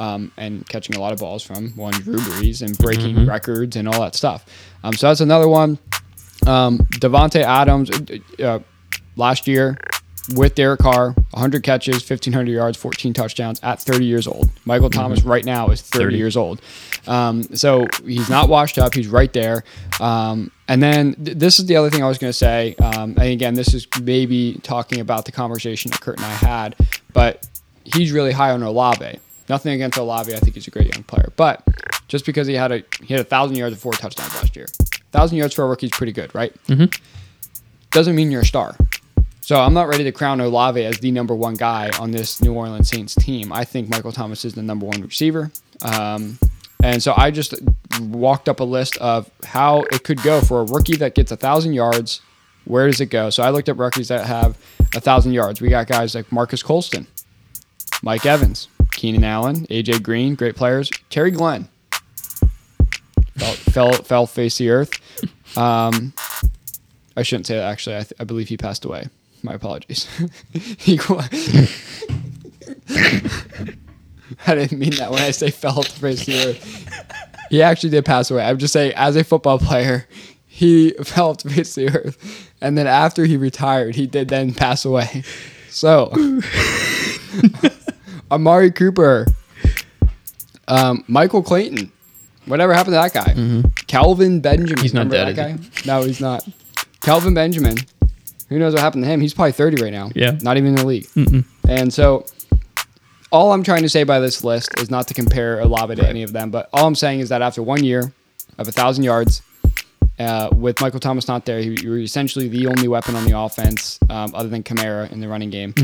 um, 0.00 0.32
and 0.36 0.66
catching 0.68 0.96
a 0.96 1.00
lot 1.00 1.12
of 1.12 1.18
balls 1.18 1.42
from 1.42 1.70
one 1.70 1.92
Drew 1.92 2.16
Brees 2.16 2.62
and 2.62 2.76
breaking 2.78 3.26
records 3.26 3.76
and 3.76 3.88
all 3.88 4.00
that 4.00 4.14
stuff. 4.14 4.46
Um, 4.84 4.94
so 4.94 5.08
that's 5.08 5.20
another 5.20 5.48
one. 5.48 5.78
Um, 6.46 6.78
Davante 7.00 7.42
Adams 7.42 7.90
uh, 7.90 8.42
uh, 8.42 8.58
last 9.16 9.46
year 9.46 9.78
with 10.34 10.54
Derek 10.54 10.80
Carr, 10.80 11.10
100 11.30 11.62
catches, 11.62 12.08
1,500 12.08 12.50
yards, 12.50 12.76
14 12.76 13.12
touchdowns 13.12 13.60
at 13.62 13.80
30 13.80 14.04
years 14.04 14.26
old. 14.26 14.50
Michael 14.64 14.90
Thomas 14.90 15.22
right 15.22 15.44
now 15.44 15.68
is 15.68 15.80
30, 15.82 16.04
30. 16.04 16.16
years 16.16 16.36
old. 16.36 16.60
Um, 17.06 17.42
so 17.54 17.86
he's 18.04 18.28
not 18.28 18.48
washed 18.48 18.78
up. 18.78 18.94
He's 18.94 19.08
right 19.08 19.32
there. 19.32 19.62
Um, 20.00 20.50
and 20.68 20.82
then 20.82 21.14
th- 21.14 21.38
this 21.38 21.58
is 21.60 21.66
the 21.66 21.76
other 21.76 21.90
thing 21.90 22.02
I 22.02 22.08
was 22.08 22.18
going 22.18 22.30
to 22.30 22.36
say. 22.36 22.74
Um, 22.76 23.10
and 23.10 23.28
again, 23.30 23.54
this 23.54 23.72
is 23.74 23.86
maybe 24.02 24.58
talking 24.62 25.00
about 25.00 25.24
the 25.24 25.32
conversation 25.32 25.90
that 25.92 26.00
Kurt 26.00 26.16
and 26.16 26.26
I 26.26 26.30
had, 26.30 26.76
but 27.12 27.46
he's 27.84 28.10
really 28.10 28.32
high 28.32 28.50
on 28.50 28.62
Olave. 28.62 29.20
Nothing 29.48 29.74
against 29.74 29.96
Olave. 29.96 30.34
I 30.34 30.38
think 30.38 30.54
he's 30.54 30.66
a 30.66 30.72
great 30.72 30.92
young 30.92 31.04
player. 31.04 31.32
But 31.36 31.62
just 32.08 32.26
because 32.26 32.48
he 32.48 32.54
had 32.54 32.72
a 32.72 32.82
he 33.02 33.14
had 33.14 33.20
a 33.20 33.24
thousand 33.24 33.56
yards 33.56 33.74
and 33.74 33.80
four 33.80 33.92
touchdowns 33.92 34.34
last 34.34 34.56
year, 34.56 34.66
thousand 35.12 35.38
yards 35.38 35.54
for 35.54 35.64
a 35.64 35.68
rookie 35.68 35.86
is 35.86 35.92
pretty 35.92 36.12
good, 36.12 36.34
right? 36.34 36.52
Mm-hmm. 36.66 36.86
Doesn't 37.92 38.16
mean 38.16 38.32
you're 38.32 38.40
a 38.42 38.44
star. 38.44 38.76
So 39.46 39.60
I'm 39.60 39.74
not 39.74 39.86
ready 39.86 40.02
to 40.02 40.10
crown 40.10 40.40
Olave 40.40 40.84
as 40.84 40.98
the 40.98 41.12
number 41.12 41.32
one 41.32 41.54
guy 41.54 41.88
on 42.00 42.10
this 42.10 42.42
New 42.42 42.52
Orleans 42.52 42.88
Saints 42.88 43.14
team. 43.14 43.52
I 43.52 43.62
think 43.62 43.88
Michael 43.88 44.10
Thomas 44.10 44.44
is 44.44 44.54
the 44.54 44.62
number 44.62 44.86
one 44.86 45.00
receiver. 45.00 45.52
Um, 45.82 46.40
and 46.82 47.00
so 47.00 47.14
I 47.16 47.30
just 47.30 47.54
walked 48.00 48.48
up 48.48 48.58
a 48.58 48.64
list 48.64 48.96
of 48.96 49.30
how 49.44 49.82
it 49.82 50.02
could 50.02 50.20
go 50.24 50.40
for 50.40 50.62
a 50.62 50.64
rookie 50.64 50.96
that 50.96 51.14
gets 51.14 51.30
a 51.30 51.36
thousand 51.36 51.74
yards. 51.74 52.22
Where 52.64 52.88
does 52.88 53.00
it 53.00 53.06
go? 53.06 53.30
So 53.30 53.44
I 53.44 53.50
looked 53.50 53.68
up 53.68 53.78
rookies 53.78 54.08
that 54.08 54.26
have 54.26 54.58
a 54.96 55.00
thousand 55.00 55.32
yards. 55.32 55.60
We 55.60 55.68
got 55.68 55.86
guys 55.86 56.16
like 56.16 56.32
Marques 56.32 56.64
Colston, 56.64 57.06
Mike 58.02 58.26
Evans, 58.26 58.66
Keenan 58.90 59.22
Allen, 59.22 59.64
AJ 59.66 60.02
Green, 60.02 60.34
great 60.34 60.56
players. 60.56 60.90
Terry 61.08 61.30
Glenn 61.30 61.68
fell 63.36 63.52
fell, 63.52 63.92
fell 63.92 64.26
face 64.26 64.58
the 64.58 64.70
earth. 64.70 64.90
Um, 65.56 66.14
I 67.16 67.22
shouldn't 67.22 67.46
say 67.46 67.54
that 67.54 67.70
actually. 67.70 67.94
I, 67.94 68.00
th- 68.00 68.14
I 68.18 68.24
believe 68.24 68.48
he 68.48 68.56
passed 68.56 68.84
away. 68.84 69.08
My 69.46 69.54
apologies. 69.54 70.08
he, 70.76 70.98
I 74.44 74.54
didn't 74.56 74.76
mean 74.76 74.96
that 74.96 75.12
when 75.12 75.22
I 75.22 75.30
say 75.30 75.52
fell 75.52 75.78
off 75.78 75.86
the 75.88 76.00
face 76.00 76.22
of 76.22 76.26
the 76.26 76.48
earth. 76.48 77.46
He 77.48 77.62
actually 77.62 77.90
did 77.90 78.04
pass 78.04 78.28
away. 78.28 78.42
I'm 78.44 78.58
just 78.58 78.72
saying, 78.72 78.94
as 78.96 79.14
a 79.14 79.22
football 79.22 79.60
player, 79.60 80.08
he 80.48 80.90
fell 81.04 81.30
off 81.30 81.38
the 81.38 81.50
face 81.50 81.78
of 81.78 81.92
the 81.92 81.96
earth, 81.96 82.50
and 82.60 82.76
then 82.76 82.88
after 82.88 83.24
he 83.24 83.36
retired, 83.36 83.94
he 83.94 84.08
did 84.08 84.26
then 84.26 84.52
pass 84.52 84.84
away. 84.84 85.22
So, 85.70 86.12
Amari 88.32 88.72
Cooper, 88.72 89.26
um, 90.66 91.04
Michael 91.06 91.44
Clayton, 91.44 91.92
whatever 92.46 92.74
happened 92.74 92.94
to 92.94 93.12
that 93.12 93.14
guy? 93.14 93.62
Kelvin 93.86 94.40
Benjamin. 94.40 94.74
Mm-hmm. 94.74 94.82
He's 94.82 94.92
not 94.94 95.08
dead, 95.08 95.36
that 95.36 95.56
guy? 95.56 95.56
No, 95.86 96.02
he's 96.02 96.20
not. 96.20 96.44
Kelvin 97.00 97.34
Benjamin. 97.34 97.76
Who 98.48 98.58
knows 98.58 98.74
what 98.74 98.82
happened 98.82 99.04
to 99.04 99.10
him? 99.10 99.20
He's 99.20 99.34
probably 99.34 99.52
30 99.52 99.82
right 99.82 99.92
now. 99.92 100.10
Yeah. 100.14 100.38
Not 100.40 100.56
even 100.56 100.70
in 100.70 100.74
the 100.76 100.86
league. 100.86 101.08
And 101.68 101.92
so 101.92 102.26
all 103.32 103.52
I'm 103.52 103.62
trying 103.64 103.82
to 103.82 103.88
say 103.88 104.04
by 104.04 104.20
this 104.20 104.44
list 104.44 104.78
is 104.80 104.90
not 104.90 105.08
to 105.08 105.14
compare 105.14 105.60
Olave 105.60 105.96
to 105.96 106.08
any 106.08 106.22
of 106.22 106.32
them, 106.32 106.50
but 106.50 106.68
all 106.72 106.86
I'm 106.86 106.94
saying 106.94 107.20
is 107.20 107.28
that 107.30 107.42
after 107.42 107.62
one 107.62 107.82
year 107.82 108.12
of 108.58 108.68
a 108.68 108.72
thousand 108.72 109.04
yards, 109.04 109.42
uh, 110.18 110.48
with 110.54 110.80
Michael 110.80 111.00
Thomas 111.00 111.28
not 111.28 111.44
there, 111.44 111.60
you 111.60 111.90
were 111.90 111.98
essentially 111.98 112.48
the 112.48 112.68
only 112.68 112.88
weapon 112.88 113.16
on 113.16 113.24
the 113.24 113.38
offense 113.38 113.98
um, 114.08 114.32
other 114.34 114.48
than 114.48 114.62
Kamara 114.62 115.10
in 115.10 115.20
the 115.20 115.28
running 115.28 115.50
game. 115.50 115.74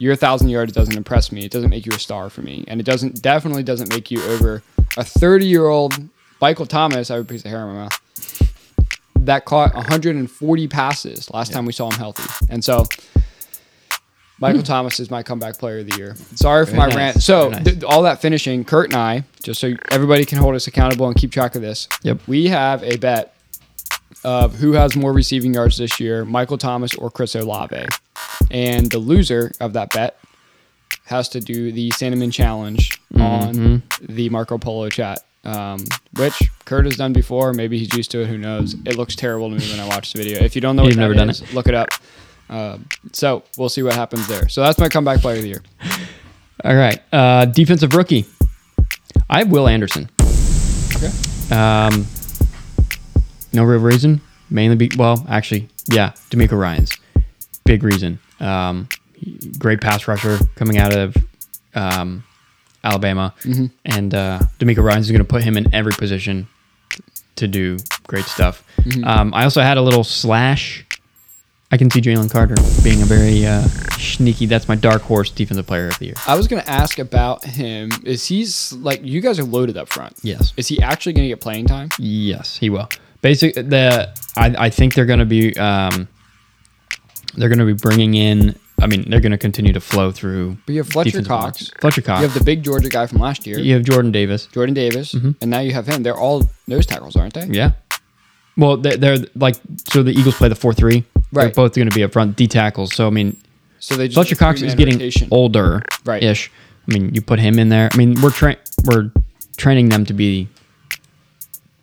Your 0.00 0.16
thousand 0.16 0.48
yards 0.48 0.72
doesn't 0.72 0.96
impress 0.96 1.30
me. 1.30 1.44
It 1.44 1.52
doesn't 1.52 1.68
make 1.68 1.84
you 1.84 1.92
a 1.92 1.98
star 1.98 2.30
for 2.30 2.40
me, 2.40 2.64
and 2.68 2.80
it 2.80 2.84
doesn't 2.84 3.20
definitely 3.20 3.62
doesn't 3.62 3.90
make 3.90 4.10
you 4.10 4.22
over 4.24 4.62
a 4.96 5.04
30 5.04 5.46
year 5.46 5.66
old 5.66 5.92
Michael 6.40 6.64
Thomas. 6.64 7.10
I 7.10 7.16
have 7.16 7.24
a 7.24 7.28
piece 7.28 7.44
of 7.44 7.50
hair 7.50 7.60
in 7.60 7.74
my 7.74 7.82
mouth 7.82 8.49
that 9.24 9.44
caught 9.44 9.74
140 9.74 10.68
passes 10.68 11.30
last 11.30 11.52
time 11.52 11.64
we 11.66 11.72
saw 11.72 11.90
him 11.90 11.98
healthy, 11.98 12.24
and 12.48 12.64
so. 12.64 12.86
Michael 14.42 14.62
Thomas 14.62 14.98
is 15.00 15.10
my 15.10 15.22
comeback 15.22 15.58
player 15.58 15.80
of 15.80 15.90
the 15.90 15.98
year. 15.98 16.14
Sorry 16.34 16.64
for 16.64 16.70
Very 16.70 16.78
my 16.78 16.86
nice, 16.86 16.96
rant. 16.96 17.22
So 17.22 17.50
nice. 17.50 17.62
th- 17.64 17.84
all 17.84 18.04
that 18.04 18.22
finishing, 18.22 18.64
Kurt 18.64 18.86
and 18.86 18.94
I, 18.94 19.24
just 19.42 19.60
so 19.60 19.74
everybody 19.90 20.24
can 20.24 20.38
hold 20.38 20.54
us 20.54 20.66
accountable 20.66 21.06
and 21.08 21.14
keep 21.14 21.30
track 21.30 21.56
of 21.56 21.60
this. 21.60 21.86
Yep. 22.04 22.20
We 22.26 22.46
have 22.48 22.82
a 22.82 22.96
bet 22.96 23.34
of 24.24 24.54
who 24.54 24.72
has 24.72 24.96
more 24.96 25.12
receiving 25.12 25.52
yards 25.52 25.76
this 25.76 26.00
year, 26.00 26.24
Michael 26.24 26.56
Thomas 26.56 26.94
or 26.94 27.10
Chris 27.10 27.34
Olave. 27.34 27.84
And 28.50 28.90
the 28.90 28.98
loser 28.98 29.52
of 29.60 29.74
that 29.74 29.92
bet 29.92 30.18
has 31.04 31.28
to 31.30 31.40
do 31.40 31.70
the 31.70 31.90
Cinnamon 31.90 32.30
Challenge 32.30 32.98
on 33.16 33.54
Mm-hmm. 33.54 34.14
the 34.14 34.30
Marco 34.30 34.56
Polo 34.56 34.88
chat, 34.88 35.18
um, 35.44 35.84
which 36.16 36.50
Kurt 36.64 36.84
has 36.84 36.96
done 36.96 37.12
before. 37.12 37.52
Maybe 37.52 37.78
he's 37.78 37.94
used 37.94 38.10
to 38.12 38.22
it. 38.22 38.26
Who 38.26 38.38
knows? 38.38 38.74
It 38.84 38.96
looks 38.96 39.14
terrible 39.14 39.50
to 39.50 39.56
me 39.56 39.70
when 39.70 39.80
I 39.80 39.88
watch 39.88 40.12
the 40.12 40.22
video. 40.22 40.42
If 40.42 40.54
you 40.54 40.60
don't 40.60 40.76
know 40.76 40.82
what 40.82 40.88
You've 40.88 40.98
never 40.98 41.14
done 41.14 41.30
is, 41.30 41.52
look 41.54 41.66
it 41.66 41.74
up. 41.74 41.88
Uh, 42.48 42.78
so 43.12 43.44
we'll 43.56 43.68
see 43.68 43.82
what 43.82 43.94
happens 43.94 44.26
there. 44.26 44.48
So 44.48 44.62
that's 44.62 44.78
my 44.78 44.88
comeback 44.88 45.20
player 45.20 45.36
of 45.36 45.42
the 45.42 45.48
year. 45.48 45.62
All 46.64 46.74
right. 46.74 47.00
Uh, 47.12 47.46
defensive 47.46 47.94
rookie. 47.94 48.26
I 49.28 49.38
have 49.38 49.50
Will 49.50 49.68
Anderson. 49.68 50.10
Okay. 50.96 51.10
Um, 51.54 52.06
no 53.52 53.64
real 53.64 53.80
reason. 53.80 54.20
Mainly, 54.50 54.76
be, 54.76 54.90
well, 54.96 55.24
actually, 55.28 55.68
yeah, 55.92 56.10
DeMeco 56.30 56.58
Ryans 56.58 56.96
big 57.70 57.84
reason. 57.84 58.18
Um, 58.40 58.88
great 59.60 59.80
pass 59.80 60.08
rusher 60.08 60.38
coming 60.56 60.78
out 60.78 60.92
of 60.92 61.16
um, 61.76 62.24
Alabama, 62.82 63.34
and 63.84 64.14
uh, 64.14 64.40
DeMeco 64.58 64.82
Ryans 64.82 65.10
going 65.10 65.18
to 65.18 65.24
put 65.24 65.42
him 65.42 65.56
in 65.56 65.72
every 65.74 65.92
position 65.92 66.48
to 67.36 67.48
do 67.48 67.78
great 68.06 68.24
stuff. 68.24 68.62
Um, 69.04 69.34
I 69.34 69.44
also 69.44 69.60
had 69.60 69.76
a 69.76 69.82
little 69.82 70.04
slash. 70.04 70.86
I 71.72 71.76
can 71.76 71.88
see 71.88 72.00
Jalen 72.00 72.30
Carter 72.32 72.56
being 72.82 73.00
a 73.00 73.04
very 73.04 73.46
uh, 73.46 73.62
sneaky. 73.98 74.46
That's 74.46 74.66
my 74.66 74.74
dark 74.74 75.02
horse 75.02 75.30
defensive 75.30 75.66
player 75.66 75.86
of 75.86 75.98
the 75.98 76.06
year. 76.06 76.14
I 76.26 76.34
was 76.36 76.48
going 76.48 76.60
to 76.62 76.68
ask 76.68 76.98
about 76.98 77.44
him. 77.44 77.90
Is 78.04 78.26
he's 78.26 78.72
like 78.72 79.00
you 79.04 79.20
guys 79.20 79.38
are 79.38 79.44
loaded 79.44 79.76
up 79.76 79.88
front? 79.88 80.16
Yes. 80.22 80.52
Is 80.56 80.66
he 80.66 80.82
actually 80.82 81.12
going 81.12 81.24
to 81.24 81.28
get 81.28 81.40
playing 81.40 81.66
time? 81.66 81.90
Yes, 81.98 82.56
he 82.56 82.70
will. 82.70 82.88
Basically, 83.22 83.62
the 83.62 84.12
I, 84.36 84.66
I 84.66 84.70
think 84.70 84.94
they're 84.94 85.06
going 85.06 85.20
to 85.20 85.24
be 85.26 85.56
um, 85.58 86.08
they're 87.34 87.48
going 87.48 87.58
to 87.60 87.66
be 87.66 87.74
bringing 87.74 88.14
in. 88.14 88.56
I 88.80 88.86
mean, 88.86 89.08
they're 89.10 89.20
going 89.20 89.32
to 89.32 89.38
continue 89.38 89.72
to 89.72 89.80
flow 89.80 90.10
through. 90.10 90.56
But 90.66 90.72
you 90.72 90.78
have 90.80 90.88
Fletcher 90.88 91.22
Cox. 91.22 91.60
lines. 91.60 91.72
Fletcher 91.80 92.02
Cox. 92.02 92.20
You 92.22 92.28
have 92.28 92.38
the 92.38 92.44
big 92.44 92.62
Georgia 92.62 92.88
guy 92.88 93.06
from 93.06 93.18
last 93.18 93.46
year, 93.46 93.58
You 93.58 93.74
have 93.74 93.84
Jordan 93.84 94.10
Davis. 94.12 94.46
Jordan 94.46 94.74
Davis, 94.74 95.14
and 95.14 95.36
now 95.46 95.60
you 95.60 95.72
have 95.72 95.86
him. 95.86 96.02
They're 96.02 96.16
all 96.16 96.48
nose 96.66 96.86
tackles, 96.86 97.16
aren't 97.16 97.34
they? 97.34 97.44
Yeah. 97.46 97.72
Well, 98.56 98.76
they're, 98.76 98.96
they're 98.96 99.18
like 99.36 99.56
so. 99.92 100.02
The 100.02 100.10
Eagles 100.12 100.36
play 100.36 100.48
the 100.48 100.54
four 100.54 100.74
three. 100.74 101.04
Right. 101.32 101.44
They're 101.44 101.54
both 101.54 101.74
going 101.74 101.88
to 101.88 101.94
be 101.94 102.02
up 102.02 102.12
front 102.12 102.36
D 102.36 102.46
tackles. 102.46 102.94
So 102.94 103.06
I 103.06 103.10
mean, 103.10 103.36
So 103.78 103.94
they 103.96 104.08
just 104.08 104.14
Fletcher 104.16 104.36
Cox 104.36 104.60
is 104.62 104.74
getting 104.74 104.94
rotation. 104.94 105.28
older, 105.30 105.82
Right. 106.04 106.22
Ish. 106.22 106.50
I 106.88 106.92
mean, 106.94 107.14
you 107.14 107.22
put 107.22 107.38
him 107.38 107.58
in 107.58 107.68
there. 107.68 107.88
I 107.92 107.96
mean, 107.96 108.20
we're 108.20 108.30
tra- 108.30 108.56
we're 108.84 109.10
training 109.56 109.90
them 109.90 110.04
to 110.06 110.12
be 110.12 110.48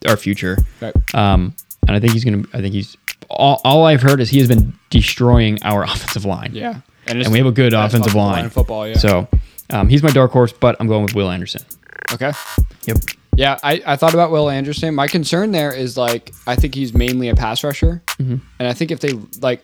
our 0.07 0.17
future. 0.17 0.57
Right. 0.81 0.93
Um, 1.15 1.55
and 1.87 1.95
I 1.95 1.99
think 1.99 2.13
he's 2.13 2.23
gonna. 2.25 2.43
I 2.53 2.61
think 2.61 2.73
he's. 2.73 2.97
All, 3.29 3.59
all 3.63 3.85
I've 3.85 4.01
heard 4.01 4.21
is 4.21 4.29
he 4.29 4.39
has 4.39 4.47
been 4.47 4.73
destroying 4.89 5.61
our 5.63 5.83
offensive 5.91 6.25
line. 6.25 6.51
Yeah, 6.53 6.81
and 7.07 7.27
we 7.31 7.37
have 7.37 7.47
a 7.47 7.51
good 7.51 7.73
offensive 7.73 8.15
line 8.15 8.45
in 8.45 8.49
football, 8.49 8.87
yeah. 8.87 8.95
So 8.97 9.27
um, 9.69 9.89
he's 9.89 10.01
my 10.03 10.09
dark 10.11 10.31
horse, 10.31 10.53
but 10.53 10.75
I'm 10.79 10.87
going 10.87 11.03
with 11.03 11.13
Will 11.15 11.29
Anderson. 11.29 11.61
Okay. 12.13 12.31
Yep. 12.85 12.97
Yeah, 13.35 13.57
I, 13.61 13.81
I 13.85 13.95
thought 13.97 14.13
about 14.15 14.31
Will 14.31 14.49
Anderson. 14.49 14.95
My 14.95 15.07
concern 15.07 15.51
there 15.51 15.71
is 15.71 15.95
like 15.97 16.33
I 16.47 16.55
think 16.55 16.73
he's 16.73 16.93
mainly 16.93 17.29
a 17.29 17.35
pass 17.35 17.63
rusher, 17.63 18.01
Mm-hmm. 18.17 18.37
and 18.59 18.67
I 18.67 18.73
think 18.73 18.89
if 18.91 18.99
they 18.99 19.11
like 19.41 19.63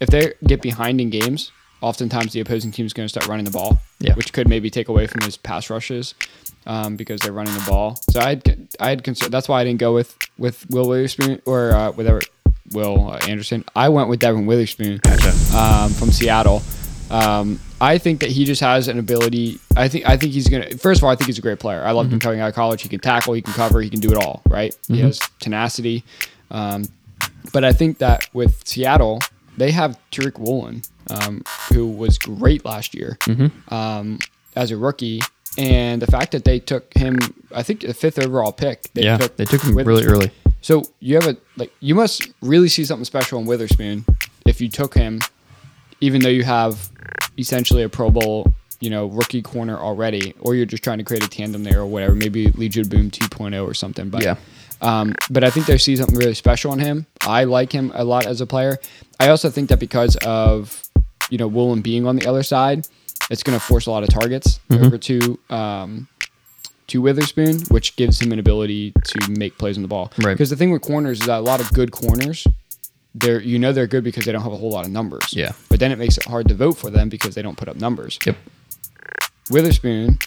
if 0.00 0.08
they 0.08 0.32
get 0.46 0.62
behind 0.62 1.00
in 1.00 1.10
games, 1.10 1.52
oftentimes 1.80 2.32
the 2.32 2.40
opposing 2.40 2.70
team 2.72 2.86
is 2.86 2.92
going 2.92 3.04
to 3.06 3.08
start 3.08 3.26
running 3.26 3.44
the 3.44 3.50
ball, 3.50 3.78
Yeah. 4.00 4.14
which 4.14 4.32
could 4.32 4.48
maybe 4.48 4.70
take 4.70 4.88
away 4.88 5.06
from 5.06 5.22
his 5.22 5.36
pass 5.36 5.70
rushes 5.70 6.14
um, 6.66 6.96
because 6.96 7.20
they're 7.20 7.32
running 7.32 7.54
the 7.54 7.64
ball. 7.68 7.96
So 8.10 8.20
I 8.20 8.28
had 8.30 8.68
I 8.78 8.90
had 8.90 9.02
concern. 9.04 9.30
That's 9.30 9.48
why 9.48 9.60
I 9.60 9.64
didn't 9.64 9.80
go 9.80 9.94
with 9.94 10.16
with 10.38 10.68
Will 10.70 10.88
Witherspoon 10.88 11.40
or 11.46 11.72
uh, 11.72 11.92
whatever 11.92 12.20
Will 12.72 13.10
uh, 13.12 13.18
Anderson. 13.28 13.64
I 13.74 13.88
went 13.88 14.08
with 14.08 14.20
Devon 14.20 14.46
Witherspoon 14.46 15.00
um, 15.56 15.90
from 15.92 16.10
Seattle. 16.10 16.62
Um, 17.10 17.58
I 17.80 17.98
think 17.98 18.20
that 18.20 18.30
he 18.30 18.44
just 18.44 18.60
has 18.60 18.86
an 18.86 18.98
ability. 18.98 19.58
I 19.76 19.88
think 19.88 20.08
I 20.08 20.16
think 20.16 20.32
he's 20.32 20.48
gonna. 20.48 20.70
First 20.76 21.00
of 21.00 21.04
all, 21.04 21.10
I 21.10 21.16
think 21.16 21.26
he's 21.26 21.38
a 21.38 21.42
great 21.42 21.58
player. 21.58 21.82
I 21.82 21.90
loved 21.92 22.12
him 22.12 22.20
coming 22.20 22.40
out 22.40 22.48
of 22.50 22.54
college. 22.54 22.82
He 22.82 22.88
can 22.88 23.00
tackle, 23.00 23.32
he 23.34 23.42
can 23.42 23.52
cover, 23.54 23.80
he 23.80 23.90
can 23.90 23.98
do 24.00 24.12
it 24.12 24.16
all. 24.22 24.42
Right? 24.48 24.76
He 24.86 25.00
has 25.00 25.18
tenacity. 25.40 26.04
Um, 26.52 26.84
but 27.52 27.64
I 27.64 27.72
think 27.72 27.98
that 27.98 28.28
with 28.32 28.64
Seattle, 28.68 29.18
they 29.56 29.70
have 29.72 29.98
Tariq 30.12 30.38
Woolen, 30.38 30.82
um, 31.10 31.42
who 31.72 31.86
was 31.86 32.18
great 32.18 32.64
last 32.64 32.94
year 32.94 33.18
um, 33.68 34.18
as 34.56 34.70
a 34.70 34.76
rookie. 34.76 35.20
And 35.58 36.00
the 36.00 36.06
fact 36.06 36.30
that 36.32 36.44
they 36.44 36.60
took 36.60 36.92
him, 36.94 37.18
I 37.54 37.62
think 37.62 37.80
the 37.80 37.92
fifth 37.94 38.18
overall 38.18 38.52
pick. 38.52 38.82
They 38.94 39.02
Yeah, 39.02 39.16
they 39.36 39.44
took 39.44 39.62
him 39.62 39.74
really 39.76 40.04
early. 40.06 40.30
So 40.62 40.84
you 41.00 41.16
have 41.16 41.26
a 41.26 41.36
like 41.56 41.72
you 41.80 41.94
must 41.94 42.28
really 42.40 42.68
see 42.68 42.84
something 42.84 43.04
special 43.04 43.40
in 43.40 43.46
Witherspoon 43.46 44.04
if 44.46 44.60
you 44.60 44.68
took 44.68 44.94
him, 44.94 45.20
even 46.00 46.20
though 46.20 46.28
you 46.28 46.44
have 46.44 46.90
essentially 47.36 47.82
a 47.82 47.88
Pro 47.88 48.10
Bowl 48.10 48.52
you 48.80 48.88
know, 48.88 49.06
rookie 49.06 49.42
corner 49.42 49.76
already, 49.76 50.34
or 50.40 50.54
you're 50.54 50.64
just 50.66 50.82
trying 50.82 50.98
to 50.98 51.04
create 51.04 51.22
a 51.22 51.28
tandem 51.28 51.64
there 51.64 51.80
or 51.80 51.86
whatever. 51.86 52.14
Maybe 52.14 52.46
Legion 52.52 52.88
Boom 52.88 53.10
2.0 53.10 53.62
or 53.68 53.74
something. 53.74 54.08
But 54.08 54.22
Yeah. 54.22 54.36
um, 54.80 55.14
but 55.30 55.44
I 55.44 55.50
think 55.50 55.66
they 55.66 55.76
see 55.76 55.96
something 55.96 56.16
really 56.16 56.34
special 56.34 56.72
in 56.72 56.78
him. 56.78 57.06
I 57.20 57.44
like 57.44 57.72
him 57.72 57.92
a 57.94 58.04
lot 58.04 58.24
as 58.26 58.40
a 58.40 58.46
player. 58.46 58.78
I 59.18 59.28
also 59.28 59.50
think 59.50 59.68
that 59.68 59.78
because 59.78 60.16
of 60.24 60.82
you 61.30 61.38
know 61.38 61.46
Woolen 61.48 61.80
being 61.80 62.06
on 62.06 62.16
the 62.16 62.26
other 62.28 62.42
side, 62.42 62.86
it's 63.30 63.42
going 63.42 63.58
to 63.58 63.64
force 63.64 63.86
a 63.86 63.90
lot 63.90 64.02
of 64.02 64.08
targets 64.10 64.60
Mm-hmm. 64.68 64.84
over 64.84 64.98
to 64.98 65.38
um, 65.50 66.08
to 66.88 67.00
Witherspoon, 67.00 67.60
which 67.68 67.94
gives 67.96 68.20
him 68.20 68.32
an 68.32 68.38
ability 68.38 68.92
to 69.04 69.30
make 69.30 69.56
plays 69.58 69.76
on 69.76 69.82
the 69.82 69.88
ball. 69.88 70.12
Right. 70.18 70.34
Because 70.34 70.50
the 70.50 70.56
thing 70.56 70.70
with 70.72 70.82
corners 70.82 71.20
is 71.20 71.26
that 71.26 71.38
a 71.38 71.40
lot 71.40 71.60
of 71.60 71.72
good 71.72 71.92
corners, 71.92 72.46
they're 73.14 73.40
you 73.40 73.58
know 73.58 73.72
they're 73.72 73.86
good 73.86 74.02
because 74.04 74.24
they 74.24 74.32
don't 74.32 74.42
have 74.42 74.52
a 74.52 74.56
whole 74.56 74.72
lot 74.72 74.84
of 74.86 74.90
numbers. 74.92 75.32
Yeah. 75.32 75.52
But 75.68 75.78
then 75.80 75.92
it 75.92 75.98
makes 75.98 76.18
it 76.18 76.24
hard 76.26 76.48
to 76.48 76.54
vote 76.54 76.76
for 76.76 76.90
them 76.90 77.08
because 77.08 77.34
they 77.34 77.42
don't 77.42 77.56
put 77.56 77.68
up 77.68 77.76
numbers. 77.76 78.18
Yep. 78.26 78.36
Witherspoon, 79.50 80.18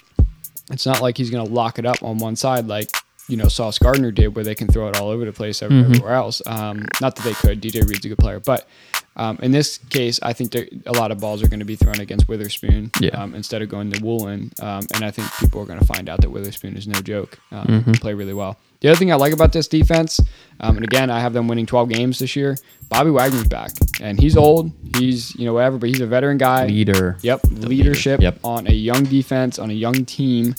it's 0.71 0.85
not 0.85 1.01
like 1.01 1.17
he's 1.17 1.29
going 1.29 1.45
to 1.45 1.51
lock 1.53 1.79
it 1.79 1.85
up 1.85 2.01
on 2.03 2.17
one 2.17 2.35
side 2.35 2.67
like 2.67 2.89
you 3.29 3.37
know 3.37 3.47
Sauce 3.47 3.79
Gardner 3.79 4.11
did, 4.11 4.35
where 4.35 4.43
they 4.43 4.55
can 4.55 4.67
throw 4.67 4.89
it 4.89 4.97
all 4.99 5.09
over 5.09 5.23
the 5.25 5.31
place 5.31 5.61
Mm-hmm. 5.61 5.79
everywhere 5.93 6.13
else. 6.13 6.41
Um, 6.45 6.85
not 7.01 7.15
that 7.15 7.23
they 7.23 7.33
could. 7.33 7.61
DJ 7.61 7.87
Reed's 7.87 8.05
a 8.05 8.09
good 8.09 8.17
player, 8.17 8.39
but 8.39 8.67
um, 9.15 9.37
in 9.41 9.51
this 9.51 9.77
case, 9.89 10.19
I 10.23 10.33
think 10.33 10.51
there, 10.51 10.67
a 10.85 10.91
lot 10.91 11.11
of 11.11 11.19
balls 11.19 11.43
are 11.43 11.47
going 11.47 11.59
to 11.59 11.65
be 11.65 11.75
thrown 11.75 11.99
against 11.99 12.27
Witherspoon 12.27 12.91
Yeah. 12.99 13.11
um, 13.21 13.35
instead 13.35 13.61
of 13.61 13.69
going 13.69 13.91
to 13.91 14.03
Woolen. 14.03 14.51
Um, 14.61 14.81
and 14.95 15.03
I 15.05 15.11
think 15.11 15.27
people 15.39 15.61
are 15.61 15.65
going 15.65 15.79
to 15.79 15.85
find 15.85 16.09
out 16.09 16.21
that 16.21 16.31
Witherspoon 16.31 16.75
is 16.77 16.87
no 16.87 16.99
joke. 17.01 17.37
Um, 17.51 17.65
Mm-hmm. 17.67 17.91
Play 17.93 18.13
really 18.13 18.33
well. 18.33 18.57
The 18.81 18.89
other 18.89 18.97
thing 18.97 19.11
I 19.11 19.15
like 19.15 19.31
about 19.31 19.53
this 19.53 19.67
defense, 19.69 20.19
um, 20.59 20.75
and 20.75 20.83
again, 20.83 21.09
I 21.09 21.19
have 21.21 21.31
them 21.31 21.47
winning 21.47 21.65
12 21.65 21.87
games 21.89 22.19
this 22.19 22.35
year. 22.35 22.57
Bobby 22.89 23.11
Wagner's 23.11 23.47
back, 23.47 23.71
and 24.01 24.19
he's 24.19 24.35
old. 24.35 24.71
He's 24.97 25.33
you 25.35 25.45
know 25.45 25.53
whatever, 25.53 25.77
but 25.77 25.87
he's 25.89 26.01
a 26.01 26.05
veteran 26.05 26.37
guy. 26.37 26.65
Leader. 26.67 27.17
Yep, 27.21 27.41
The 27.43 27.67
leadership 27.69 28.19
leader. 28.19 28.33
Yep. 28.33 28.39
on 28.43 28.67
a 28.67 28.73
young 28.73 29.03
defense, 29.05 29.57
on 29.57 29.69
a 29.69 29.73
young 29.73 30.03
team 30.05 30.53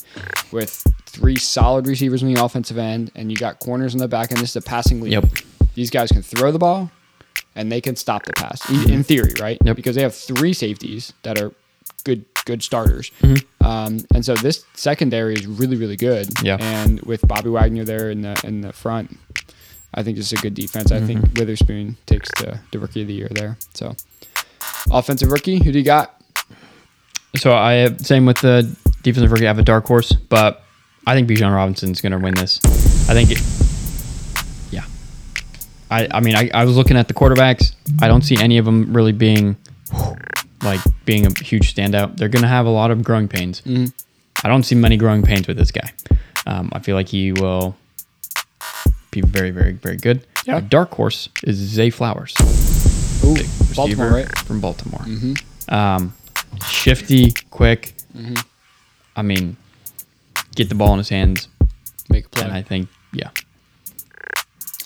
with 0.51 0.83
three 1.05 1.35
solid 1.35 1.87
receivers 1.87 2.23
on 2.23 2.33
the 2.33 2.43
offensive 2.43 2.77
end, 2.79 3.11
and 3.15 3.29
you 3.31 3.37
got 3.37 3.59
corners 3.59 3.93
on 3.93 3.99
the 3.99 4.07
back 4.07 4.31
end. 4.31 4.41
This 4.41 4.49
is 4.49 4.55
a 4.55 4.61
passing 4.61 5.01
league. 5.01 5.13
Yep. 5.13 5.25
These 5.75 5.89
guys 5.91 6.11
can 6.11 6.21
throw 6.23 6.51
the 6.51 6.59
ball, 6.59 6.89
and 7.55 7.71
they 7.71 7.81
can 7.81 7.95
stop 7.95 8.25
the 8.25 8.33
pass 8.33 8.69
in 8.89 9.03
theory, 9.03 9.33
right? 9.39 9.57
Yep. 9.63 9.75
Because 9.75 9.95
they 9.95 10.01
have 10.01 10.13
three 10.15 10.53
safeties 10.53 11.13
that 11.23 11.39
are 11.41 11.51
good 12.03 12.25
good 12.45 12.61
starters. 12.61 13.11
Mm-hmm. 13.21 13.65
Um, 13.65 13.99
and 14.13 14.23
so 14.23 14.35
this 14.35 14.63
secondary 14.75 15.33
is 15.33 15.47
really 15.47 15.75
really 15.77 15.97
good. 15.97 16.27
Yeah. 16.43 16.57
And 16.59 17.01
with 17.01 17.27
Bobby 17.27 17.49
Wagner 17.49 17.83
there 17.83 18.09
in 18.11 18.21
the 18.21 18.39
in 18.43 18.61
the 18.61 18.71
front, 18.73 19.17
I 19.93 20.03
think 20.03 20.17
this 20.17 20.31
is 20.31 20.39
a 20.39 20.41
good 20.41 20.53
defense. 20.53 20.91
I 20.91 20.97
Mm-hmm. 20.97 21.07
think 21.07 21.33
Witherspoon 21.37 21.97
takes 22.05 22.29
the, 22.41 22.59
the 22.71 22.79
rookie 22.79 23.01
of 23.01 23.07
the 23.07 23.13
year 23.13 23.29
there. 23.31 23.57
So 23.73 23.95
offensive 24.91 25.31
rookie, 25.31 25.63
who 25.63 25.71
do 25.71 25.79
you 25.79 25.85
got? 25.85 26.21
So 27.35 27.53
I 27.53 27.73
have 27.73 27.99
same 28.05 28.25
with 28.25 28.37
the 28.41 28.63
defensive 29.03 29.31
rookie. 29.31 29.45
I 29.45 29.49
have 29.49 29.59
a 29.59 29.63
dark 29.63 29.85
horse, 29.87 30.13
but 30.13 30.63
I 31.07 31.13
think 31.15 31.29
Bijan 31.29 31.53
Robinson's 31.53 32.01
going 32.01 32.11
to 32.13 32.17
win 32.19 32.33
this. 32.33 32.59
I 33.09 33.13
think, 33.13 33.31
it. 33.31 33.37
I 35.91 36.07
I 36.11 36.19
mean 36.19 36.35
I, 36.35 36.49
I 36.53 36.65
was 36.65 36.75
looking 36.77 36.97
at 36.97 37.07
the 37.07 37.13
quarterbacks. 37.13 37.73
I 38.01 38.07
don't 38.07 38.21
see 38.23 38.37
any 38.41 38.57
of 38.57 38.65
them 38.65 38.93
really 38.93 39.11
being 39.11 39.55
like 40.63 40.79
being 41.05 41.25
a 41.25 41.29
huge 41.43 41.73
standout. 41.75 42.17
They're 42.17 42.29
going 42.29 42.41
to 42.41 42.47
have 42.47 42.65
a 42.65 42.69
lot 42.71 42.89
of 42.91 43.03
growing 43.03 43.27
pains. 43.27 43.61
I 44.43 44.47
don't 44.47 44.63
see 44.63 44.75
many 44.75 44.97
growing 44.97 45.21
pains 45.23 45.47
with 45.47 45.57
this 45.57 45.71
guy. 45.71 45.91
Um, 46.47 46.69
I 46.73 46.79
feel 46.79 46.95
like 46.95 47.07
he 47.09 47.31
will 47.31 47.75
be 49.11 49.21
very 49.21 49.51
very 49.51 49.73
very 49.73 49.97
good. 49.97 50.25
Yeah. 50.45 50.57
A 50.57 50.61
dark 50.61 50.91
horse 50.93 51.29
is 51.43 51.57
Zay 51.57 51.89
Flowers 51.89 52.33
Ooh, 53.23 53.35
Baltimore, 53.75 54.09
right? 54.09 54.37
from 54.39 54.59
Baltimore. 54.61 55.03
Um, 55.69 56.13
shifty, 56.67 57.31
quick. 57.49 57.93
I 59.15 59.21
mean, 59.21 59.57
get 60.55 60.69
the 60.69 60.75
ball 60.75 60.91
in 60.93 60.97
his 60.99 61.09
hands, 61.09 61.47
Make 62.09 62.25
a 62.27 62.29
play. 62.29 62.43
and 62.43 62.53
I 62.53 62.61
think, 62.61 62.89
yeah, 63.13 63.29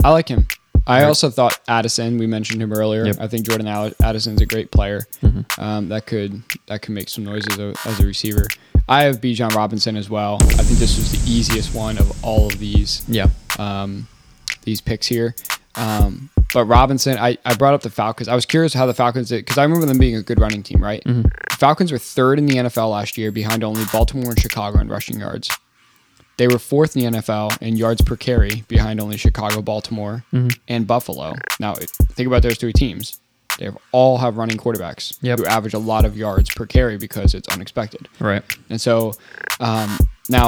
I 0.04 0.12
like 0.12 0.28
him. 0.30 0.48
I 0.90 1.04
also 1.04 1.30
thought 1.30 1.60
Addison. 1.68 2.18
We 2.18 2.28
mentioned 2.28 2.62
him 2.62 2.74
earlier. 2.74 3.06
Yep. 3.06 3.16
Mm-hmm. 3.16 3.24
I 3.24 3.28
think 3.28 3.48
Jordan 3.48 3.94
Addison's 4.02 4.42
a 4.42 4.46
great 4.46 4.72
player. 4.72 5.02
Um, 5.58 5.90
that 5.90 6.06
could 6.06 6.42
that 6.68 6.82
could 6.82 6.94
make 6.94 7.10
some 7.10 7.26
noise 7.26 7.46
as 7.52 7.60
a, 7.60 7.74
as 7.86 8.00
a 8.00 8.06
receiver. 8.06 8.48
I 8.88 9.04
have 9.04 9.22
Bijan 9.22 9.54
Robinson 9.54 9.96
as 9.96 10.10
well. 10.10 10.38
I 10.42 10.64
think 10.64 10.80
this 10.80 10.98
was 10.98 11.12
the 11.12 11.32
easiest 11.32 11.76
one 11.76 11.98
of 11.98 12.24
all 12.24 12.48
of 12.48 12.58
these 12.58 13.06
yeah, 13.08 13.28
um, 13.58 14.08
these 14.64 14.82
picks 14.82 15.08
here. 15.08 15.36
Um, 15.76 16.30
but 16.54 16.66
Robinson, 16.66 17.18
I, 17.18 17.38
I 17.46 17.54
brought 17.54 17.76
up 17.76 17.82
the 17.82 17.92
Falcons. 17.92 18.28
I 18.28 18.36
was 18.36 18.46
curious 18.46 18.74
how 18.74 18.86
the 18.86 18.94
Falcons 18.94 19.30
did 19.30 19.46
because 19.46 19.58
I 19.58 19.64
remember 19.64 19.86
them 19.86 20.00
being 20.00 20.16
a 20.16 20.24
good 20.24 20.40
running 20.40 20.64
team, 20.64 20.84
right? 20.84 21.04
Mm-hmm. 21.04 21.22
The 21.22 21.56
Falcons 21.56 21.92
were 21.92 22.00
third 22.00 22.40
in 22.40 22.48
the 22.48 22.56
NFL 22.56 22.92
last 22.92 23.18
year, 23.18 23.32
behind 23.32 23.64
only 23.64 23.84
Baltimore 23.92 24.32
and 24.32 24.40
Chicago 24.40 24.80
in 24.80 24.88
rushing 24.88 25.20
yards. 25.20 25.50
They 26.40 26.48
were 26.48 26.58
fourth 26.58 26.96
in 26.96 27.04
the 27.12 27.20
NFL 27.20 27.62
in 27.62 27.76
yards 27.76 28.02
per 28.02 28.16
carry, 28.16 28.64
behind 28.70 29.00
only 29.02 29.18
Chicago, 29.18 29.62
Baltimore, 29.62 30.24
Mm-hmm. 30.34 30.48
and 30.70 30.88
Buffalo. 30.88 31.34
Now, 31.60 31.74
think 31.76 32.28
about 32.28 32.42
those 32.44 32.58
three 32.58 32.72
teams. 32.74 33.20
They 33.58 33.66
have, 33.66 33.78
all 33.92 34.18
have 34.20 34.38
running 34.38 34.56
quarterbacks 34.58 35.18
Yep. 35.22 35.40
who 35.40 35.46
average 35.46 35.74
a 35.74 35.80
lot 35.80 36.06
of 36.06 36.16
yards 36.16 36.50
per 36.50 36.66
carry 36.66 36.98
because 36.98 37.34
it's 37.34 37.48
unexpected. 37.50 38.08
right. 38.20 38.42
And 38.70 38.80
so 38.80 39.14
um, 39.60 39.98
now 40.30 40.48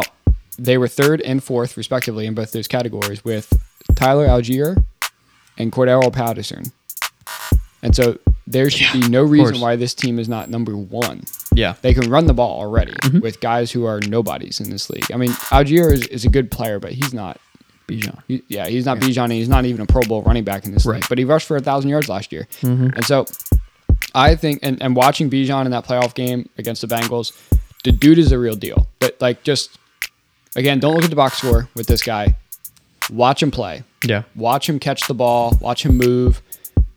they 0.57 0.77
were 0.77 0.87
third 0.87 1.19
and 1.21 1.43
fourth, 1.43 1.75
respectively, 1.75 2.25
in 2.25 2.35
both 2.35 2.51
those 2.53 2.67
categories 2.69 3.25
with 3.25 3.51
Tyler 3.95 4.27
Allgeier 4.27 4.81
and 5.57 5.71
Cordarrelle 5.73 6.13
Patterson. 6.13 6.71
And 7.83 7.93
so 7.95 8.17
there 8.51 8.69
should 8.69 9.01
be 9.01 9.07
no 9.09 9.23
reason 9.23 9.59
why 9.59 9.75
this 9.75 9.93
team 9.93 10.19
is 10.19 10.27
not 10.29 10.49
number 10.49 10.75
one. 10.77 11.23
Yeah, 11.53 11.73
They 11.81 11.93
can 11.93 12.09
run 12.09 12.25
the 12.27 12.33
ball 12.33 12.59
already 12.59 12.93
Mm-hmm. 12.93 13.19
with 13.19 13.39
guys 13.41 13.71
who 13.71 13.85
are 13.85 13.99
nobodies 14.01 14.59
in 14.59 14.69
this 14.69 14.89
league. 14.89 15.11
I 15.11 15.17
mean, 15.17 15.31
Allgeier 15.51 15.91
is, 15.91 16.07
is 16.07 16.25
a 16.25 16.29
good 16.29 16.49
player, 16.51 16.79
but 16.79 16.91
he's 16.93 17.13
not. 17.13 17.39
Bijan. 17.87 18.21
He, 18.27 18.41
yeah, 18.47 18.67
he's 18.67 18.85
not 18.85 18.99
Bijan. 18.99 19.23
and 19.25 19.33
He's 19.33 19.49
not 19.49 19.65
even 19.65 19.81
a 19.81 19.85
Pro 19.85 20.01
Bowl 20.03 20.21
running 20.21 20.43
back 20.45 20.65
in 20.65 20.71
this 20.71 20.85
Right. 20.85 20.95
league. 21.01 21.09
But 21.09 21.17
he 21.17 21.25
rushed 21.25 21.47
for 21.47 21.57
a 21.57 21.61
thousand 21.61 21.89
yards 21.89 22.07
last 22.07 22.31
year, 22.31 22.47
Mm-hmm. 22.61 22.89
and 22.95 23.03
so 23.05 23.25
I 24.15 24.35
think 24.35 24.59
and, 24.63 24.81
and 24.81 24.95
watching 24.95 25.29
Bijan 25.29 25.65
in 25.65 25.71
that 25.71 25.85
playoff 25.85 26.13
game 26.13 26.47
against 26.57 26.81
the 26.81 26.87
Bengals, 26.87 27.31
the 27.83 27.91
dude 27.91 28.17
is 28.17 28.31
a 28.31 28.39
real 28.39 28.55
deal. 28.55 28.87
But 28.99 29.17
like, 29.19 29.43
just 29.43 29.77
again, 30.55 30.79
don't 30.79 30.93
look 30.93 31.03
at 31.03 31.09
the 31.09 31.15
box 31.15 31.37
score 31.39 31.67
with 31.75 31.87
this 31.87 32.01
guy. 32.01 32.35
Watch 33.09 33.41
him 33.43 33.51
play. 33.51 33.83
Yeah, 34.05 34.23
Watch 34.35 34.69
him 34.69 34.79
catch 34.79 35.07
the 35.07 35.13
ball. 35.13 35.57
Watch 35.61 35.85
him 35.85 35.97
move, 35.97 36.41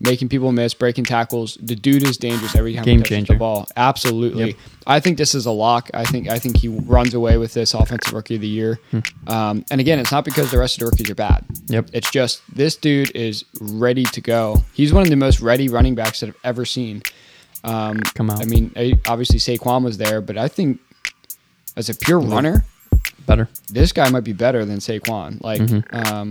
making 0.05 0.29
people 0.29 0.53
miss, 0.53 0.75
breaking 0.75 1.05
tackles. 1.05 1.57
The 1.61 1.75
dude 1.75 2.03
is 2.07 2.17
dangerous 2.17 2.55
every 2.55 2.75
time 2.75 2.85
Game 2.85 2.99
he 2.99 3.03
touches 3.03 3.17
changer. 3.17 3.33
the 3.35 3.39
ball. 3.39 3.67
Absolutely. 3.77 4.49
Yep. 4.49 4.57
I 4.87 5.01
think 5.01 5.19
this 5.19 5.35
is 5.35 5.47
a 5.47 5.51
lock. 5.51 5.91
I 5.95 6.05
think 6.05 6.29
I 6.29 6.39
think 6.39 6.57
he 6.59 6.69
runs 6.69 7.15
away 7.15 7.37
with 7.39 7.55
this 7.55 7.75
offensive 7.75 8.13
rookie 8.13 8.35
of 8.37 8.41
the 8.43 8.47
year. 8.49 8.79
Um, 9.27 9.65
and 9.71 9.81
again, 9.81 9.99
it's 9.99 10.13
not 10.13 10.25
because 10.25 10.51
the 10.51 10.59
rest 10.59 10.77
of 10.77 10.81
the 10.81 10.87
rookies 10.87 11.11
are 11.11 11.15
bad. 11.15 11.45
Hmm. 11.67 11.73
Yep. 11.73 11.91
It's 11.93 12.11
just 12.11 12.43
this 12.55 12.77
dude 12.77 13.15
is 13.17 13.45
ready 13.61 14.05
to 14.05 14.21
go. 14.21 14.63
He's 14.75 14.93
one 14.93 15.03
of 15.03 15.09
the 15.11 15.17
most 15.17 15.41
ready 15.41 15.69
running 15.69 15.95
backs 15.95 16.21
that 16.21 16.29
I've 16.29 16.37
ever 16.45 16.65
seen. 16.65 17.03
Um, 17.65 18.01
Come 18.15 18.29
out. 18.31 18.41
I 18.43 18.45
mean, 18.45 18.73
obviously 19.09 19.39
Saquon 19.39 19.85
was 19.85 19.97
there, 19.97 20.21
but 20.21 20.37
I 20.37 20.49
think 20.49 20.81
as 21.77 21.89
a 21.89 21.95
pure 21.95 22.21
runner, 22.21 22.65
better. 23.27 23.49
this 23.71 23.91
guy 23.93 24.09
might 24.11 24.25
be 24.25 24.35
better 24.35 24.65
than 24.67 24.79
Saquon. 24.79 25.41
Like, 25.43 25.63
Mm-hmm. 25.63 25.97
um, 26.15 26.31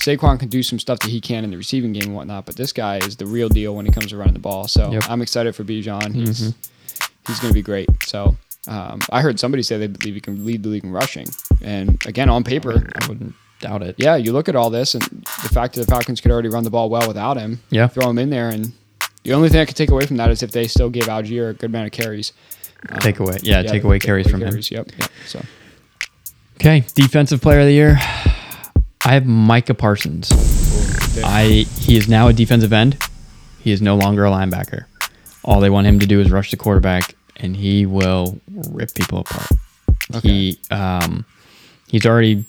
Saquon 0.00 0.38
can 0.38 0.48
do 0.48 0.62
some 0.62 0.78
stuff 0.78 0.98
that 1.00 1.10
he 1.10 1.20
can 1.20 1.44
in 1.44 1.50
the 1.50 1.56
receiving 1.56 1.92
game 1.92 2.04
and 2.04 2.14
whatnot, 2.14 2.46
but 2.46 2.56
this 2.56 2.72
guy 2.72 2.96
is 2.98 3.16
the 3.16 3.26
real 3.26 3.48
deal 3.48 3.74
when 3.76 3.86
it 3.86 3.92
comes 3.92 4.08
to 4.08 4.16
running 4.16 4.32
the 4.34 4.40
ball. 4.40 4.66
So 4.66 4.90
Yep. 4.92 5.02
Mm-hmm. 5.02 5.12
I'm 5.12 5.22
excited 5.22 5.54
for 5.54 5.62
Bijan. 5.64 6.14
He's 6.14 6.54
he's 7.26 7.38
going 7.38 7.50
to 7.50 7.54
be 7.54 7.62
great. 7.62 7.88
So 8.04 8.36
um, 8.66 9.00
I 9.10 9.20
heard 9.20 9.38
somebody 9.38 9.62
say 9.62 9.76
they 9.78 9.86
believe 9.86 10.14
he 10.14 10.20
can 10.20 10.44
lead 10.44 10.62
the 10.62 10.68
league 10.70 10.84
in 10.84 10.90
rushing, 10.90 11.26
and 11.62 12.00
again 12.06 12.28
on 12.30 12.44
paper, 12.44 12.88
I 13.00 13.08
wouldn't 13.08 13.34
doubt 13.60 13.82
it. 13.82 13.94
yeah, 13.98 14.16
you 14.16 14.32
look 14.32 14.48
at 14.48 14.56
all 14.56 14.70
this 14.70 14.94
and 14.94 15.02
the 15.02 15.50
fact 15.52 15.74
that 15.74 15.82
the 15.82 15.86
Falcons 15.86 16.20
could 16.22 16.30
already 16.30 16.48
run 16.48 16.64
the 16.64 16.70
ball 16.70 16.88
well 16.88 17.06
without 17.06 17.36
him. 17.36 17.60
Yeah. 17.70 17.86
throw 17.88 18.08
him 18.08 18.18
in 18.18 18.30
there, 18.30 18.48
and 18.48 18.72
the 19.24 19.34
only 19.34 19.50
thing 19.50 19.60
I 19.60 19.66
could 19.66 19.76
take 19.76 19.90
away 19.90 20.06
from 20.06 20.16
that 20.16 20.30
is 20.30 20.42
if 20.42 20.50
they 20.52 20.66
still 20.66 20.88
give 20.88 21.04
Allgeier 21.04 21.50
a 21.50 21.52
good 21.54 21.66
amount 21.70 21.86
of 21.86 21.92
carries. 21.92 22.32
Um, 22.88 22.98
Take 23.00 23.18
away, 23.18 23.36
yeah, 23.42 23.62
take 23.62 23.84
away 23.84 23.98
carries 23.98 24.30
from 24.30 24.40
him. 24.40 24.54
Yep. 24.54 24.92
yep. 24.98 25.10
So 25.26 25.42
Okay, 26.56 26.84
defensive 26.94 27.42
player 27.42 27.60
of 27.60 27.66
the 27.66 27.72
year. 27.74 27.98
I 29.04 29.14
have 29.14 29.26
Micah 29.26 29.74
Parsons. 29.74 30.30
I 31.24 31.66
he 31.78 31.96
is 31.96 32.08
now 32.08 32.28
a 32.28 32.32
defensive 32.32 32.72
end. 32.72 32.98
He 33.60 33.72
is 33.72 33.80
no 33.80 33.96
longer 33.96 34.24
a 34.24 34.30
linebacker. 34.30 34.84
All 35.44 35.60
they 35.60 35.70
want 35.70 35.86
him 35.86 35.98
to 36.00 36.06
do 36.06 36.20
is 36.20 36.30
rush 36.30 36.50
the 36.50 36.56
quarterback, 36.56 37.14
and 37.36 37.56
he 37.56 37.86
will 37.86 38.38
rip 38.70 38.94
people 38.94 39.20
apart. 39.20 39.48
He 40.22 40.58
um, 40.70 41.24
he's 41.88 42.04
already. 42.06 42.44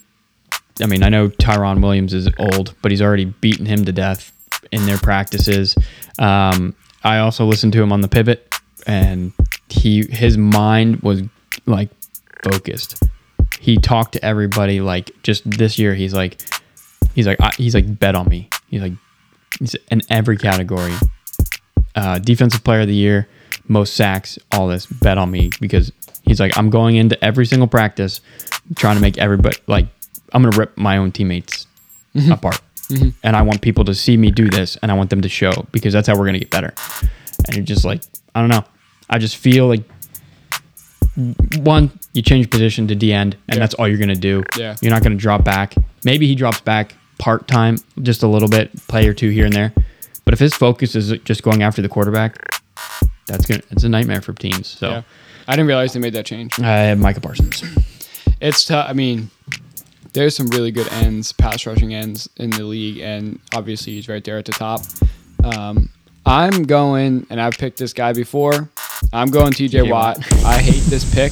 I 0.82 0.88
mean, 0.88 1.04
I 1.04 1.10
know 1.10 1.30
Tyron 1.30 1.82
Williams 1.82 2.14
is 2.14 2.28
old, 2.40 2.74
but 2.82 2.92
he's 2.92 3.02
already 3.02 3.26
beaten 3.26 3.66
him 3.66 3.86
to 3.86 3.92
death 3.92 4.32
in 4.72 4.86
their 4.86 4.98
practices. 4.98 5.76
Um, 6.18 6.76
I 7.04 7.20
also 7.20 7.46
listened 7.46 7.74
to 7.74 7.82
him 7.82 7.92
on 7.92 8.02
the 8.02 8.08
pivot, 8.08 8.54
and 8.88 9.32
he 9.70 10.06
his 10.06 10.38
mind 10.38 11.02
was 11.02 11.24
like 11.66 11.90
focused. 12.44 13.02
He 13.62 13.78
talked 13.78 14.14
to 14.14 14.26
everybody 14.26 14.82
like 14.82 15.12
just 15.22 15.48
this 15.48 15.78
year. 15.78 15.94
He's 15.94 16.16
like, 16.16 16.42
he's 17.14 17.28
like, 17.28 17.40
I, 17.40 17.52
he's 17.58 17.76
like, 17.76 18.00
bet 18.00 18.16
on 18.16 18.28
me. 18.28 18.50
He's 18.70 18.82
like, 18.82 18.94
he's 19.60 19.76
in 19.92 20.02
every 20.10 20.36
category. 20.36 20.94
Uh, 21.94 22.18
defensive 22.18 22.64
player 22.64 22.82
of 22.82 22.88
the 22.88 22.96
year, 22.96 23.28
most 23.68 23.94
sacks, 23.96 24.40
all 24.52 24.68
this. 24.68 24.88
Bet 24.88 25.20
on 25.20 25.30
me 25.30 25.52
because 25.60 25.92
he's 26.24 26.40
like, 26.40 26.58
I'm 26.58 26.72
going 26.72 26.96
into 26.96 27.24
every 27.24 27.46
single 27.46 27.68
practice, 27.68 28.22
trying 28.76 28.96
to 28.96 29.02
make 29.02 29.20
everybody 29.20 29.58
like 29.68 29.86
I'm 30.34 30.42
gonna 30.42 30.58
rip 30.58 30.76
my 30.76 30.98
own 30.98 31.12
teammates 31.12 31.68
apart, 32.32 32.60
and 33.24 33.36
I 33.36 33.44
want 33.44 33.62
people 33.62 33.86
to 33.86 33.94
see 33.94 34.18
me 34.18 34.32
do 34.32 34.50
this, 34.50 34.76
and 34.82 34.92
I 34.92 34.96
want 34.96 35.12
them 35.12 35.22
to 35.22 35.30
show 35.30 35.68
because 35.72 35.94
that's 35.94 36.08
how 36.08 36.18
we're 36.18 36.26
gonna 36.26 36.40
get 36.40 36.50
better. 36.50 36.74
And 37.46 37.56
you're 37.58 37.66
just 37.66 37.86
like, 37.86 38.02
I 38.34 38.40
don't 38.40 38.50
know. 38.50 38.64
I 39.10 39.20
just 39.20 39.38
feel 39.38 39.68
like 39.68 39.84
one, 41.60 41.92
you 42.14 42.22
change 42.22 42.50
position 42.50 42.88
to 42.88 42.96
D 42.96 43.12
end, 43.14 43.36
and 43.48 43.56
Yeah. 43.56 43.60
that's 43.60 43.74
all 43.76 43.88
you're 43.88 43.98
gonna 43.98 44.16
do. 44.16 44.44
Yeah. 44.58 44.76
You're 44.82 44.92
not 44.92 45.04
gonna 45.04 45.16
drop 45.16 45.44
back. 45.44 45.76
Maybe 46.04 46.28
he 46.28 46.36
drops 46.36 46.62
back 46.62 46.96
part 47.20 47.48
time, 47.48 47.78
just 48.02 48.24
a 48.24 48.28
little 48.28 48.48
bit, 48.50 48.72
play 48.88 49.08
or 49.08 49.14
two 49.14 49.30
here 49.30 49.46
and 49.46 49.54
there. 49.54 49.74
But 50.26 50.34
if 50.34 50.40
his 50.40 50.54
focus 50.54 50.96
is 50.96 51.12
just 51.26 51.44
going 51.44 51.64
after 51.64 51.82
the 51.82 51.90
quarterback, 51.90 52.38
that's 53.28 53.46
gonna 53.46 53.62
it's 53.72 53.84
a 53.84 53.90
nightmare 53.90 54.22
for 54.22 54.34
teams. 54.34 54.68
So 54.68 54.90
Yeah. 54.90 55.02
I 55.48 55.54
didn't 55.56 55.68
realize 55.68 55.94
they 55.94 56.00
made 56.00 56.14
that 56.14 56.26
change. 56.26 56.58
I 56.60 56.68
have 56.78 57.00
Micah 57.00 57.20
Parsons. 57.22 57.64
It's 58.40 58.64
tough. 58.66 58.88
I 58.90 58.94
mean, 58.94 59.30
there's 60.14 60.36
some 60.36 60.48
really 60.48 60.72
good 60.72 60.88
ends, 60.94 61.32
pass 61.34 61.66
rushing 61.66 61.94
ends 61.94 62.30
in 62.38 62.50
the 62.52 62.64
league, 62.64 63.00
and 63.00 63.40
obviously 63.54 63.94
he's 63.94 64.08
right 64.08 64.24
there 64.24 64.38
at 64.38 64.46
the 64.46 64.52
top. 64.54 64.82
Um, 65.44 65.90
I'm 66.26 66.64
going, 66.64 67.26
and 67.30 67.42
I've 67.42 67.58
picked 67.58 67.78
this 67.78 67.94
guy 67.94 68.14
before. 68.14 68.70
I'm 69.12 69.30
going 69.30 69.52
TJ 69.52 69.90
Watt. 69.92 70.18
I 70.46 70.58
hate 70.60 70.84
this 70.84 71.14
pick. 71.14 71.32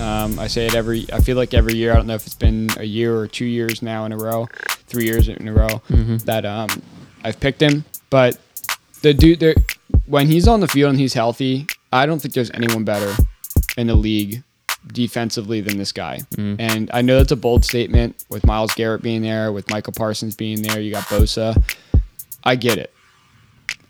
Um, 0.00 0.38
I 0.38 0.46
say 0.46 0.66
it 0.66 0.74
every. 0.74 1.06
I 1.12 1.20
feel 1.20 1.36
like 1.36 1.54
every 1.54 1.74
year. 1.74 1.92
I 1.92 1.96
don't 1.96 2.06
know 2.06 2.14
if 2.14 2.24
it's 2.26 2.34
been 2.36 2.68
a 2.78 2.84
year 2.84 3.16
or 3.18 3.26
two 3.26 3.44
years 3.44 3.82
now 3.82 4.04
in 4.04 4.12
a 4.12 4.16
row, 4.16 4.46
three 4.86 5.04
years 5.04 5.28
in 5.28 5.48
a 5.48 5.52
row 5.52 5.82
that 6.24 6.46
um, 6.46 6.68
I've 7.24 7.40
picked 7.40 7.60
him. 7.60 7.84
But 8.10 8.38
the 9.02 9.12
dude, 9.12 9.40
there, 9.40 9.54
when 10.06 10.28
he's 10.28 10.46
on 10.46 10.60
the 10.60 10.68
field 10.68 10.90
and 10.90 11.00
he's 11.00 11.14
healthy, 11.14 11.66
I 11.92 12.06
don't 12.06 12.20
think 12.20 12.32
there's 12.34 12.50
anyone 12.52 12.84
better 12.84 13.12
in 13.76 13.88
the 13.88 13.94
league 13.96 14.42
defensively 14.86 15.60
than 15.60 15.76
this 15.78 15.90
guy. 15.92 16.20
And 16.60 16.90
I 16.94 17.02
know 17.02 17.18
that's 17.18 17.32
a 17.32 17.36
bold 17.36 17.64
statement 17.64 18.24
with 18.28 18.46
Myles 18.46 18.72
Garrett 18.74 19.02
being 19.02 19.22
there, 19.22 19.50
with 19.52 19.68
Michael 19.68 19.92
Parsons 19.92 20.36
being 20.36 20.62
there. 20.62 20.80
You 20.80 20.92
got 20.92 21.04
Bosa. 21.04 21.60
I 22.44 22.54
get 22.54 22.78
it. 22.78 22.94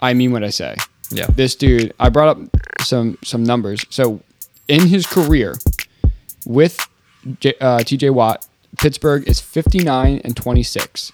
I 0.00 0.14
mean 0.14 0.32
what 0.32 0.44
I 0.44 0.50
say. 0.50 0.76
Yeah. 1.10 1.26
This 1.26 1.54
dude, 1.54 1.94
I 1.98 2.08
brought 2.08 2.36
up 2.36 2.38
some 2.80 3.18
some 3.24 3.42
numbers. 3.42 3.84
So 3.90 4.20
in 4.68 4.86
his 4.86 5.06
career 5.06 5.54
with 6.46 6.86
J, 7.40 7.54
uh, 7.60 7.78
TJ 7.78 8.12
Watt, 8.12 8.46
Pittsburgh 8.78 9.26
is 9.26 9.40
59 9.40 10.20
and 10.24 10.36
26. 10.36 11.12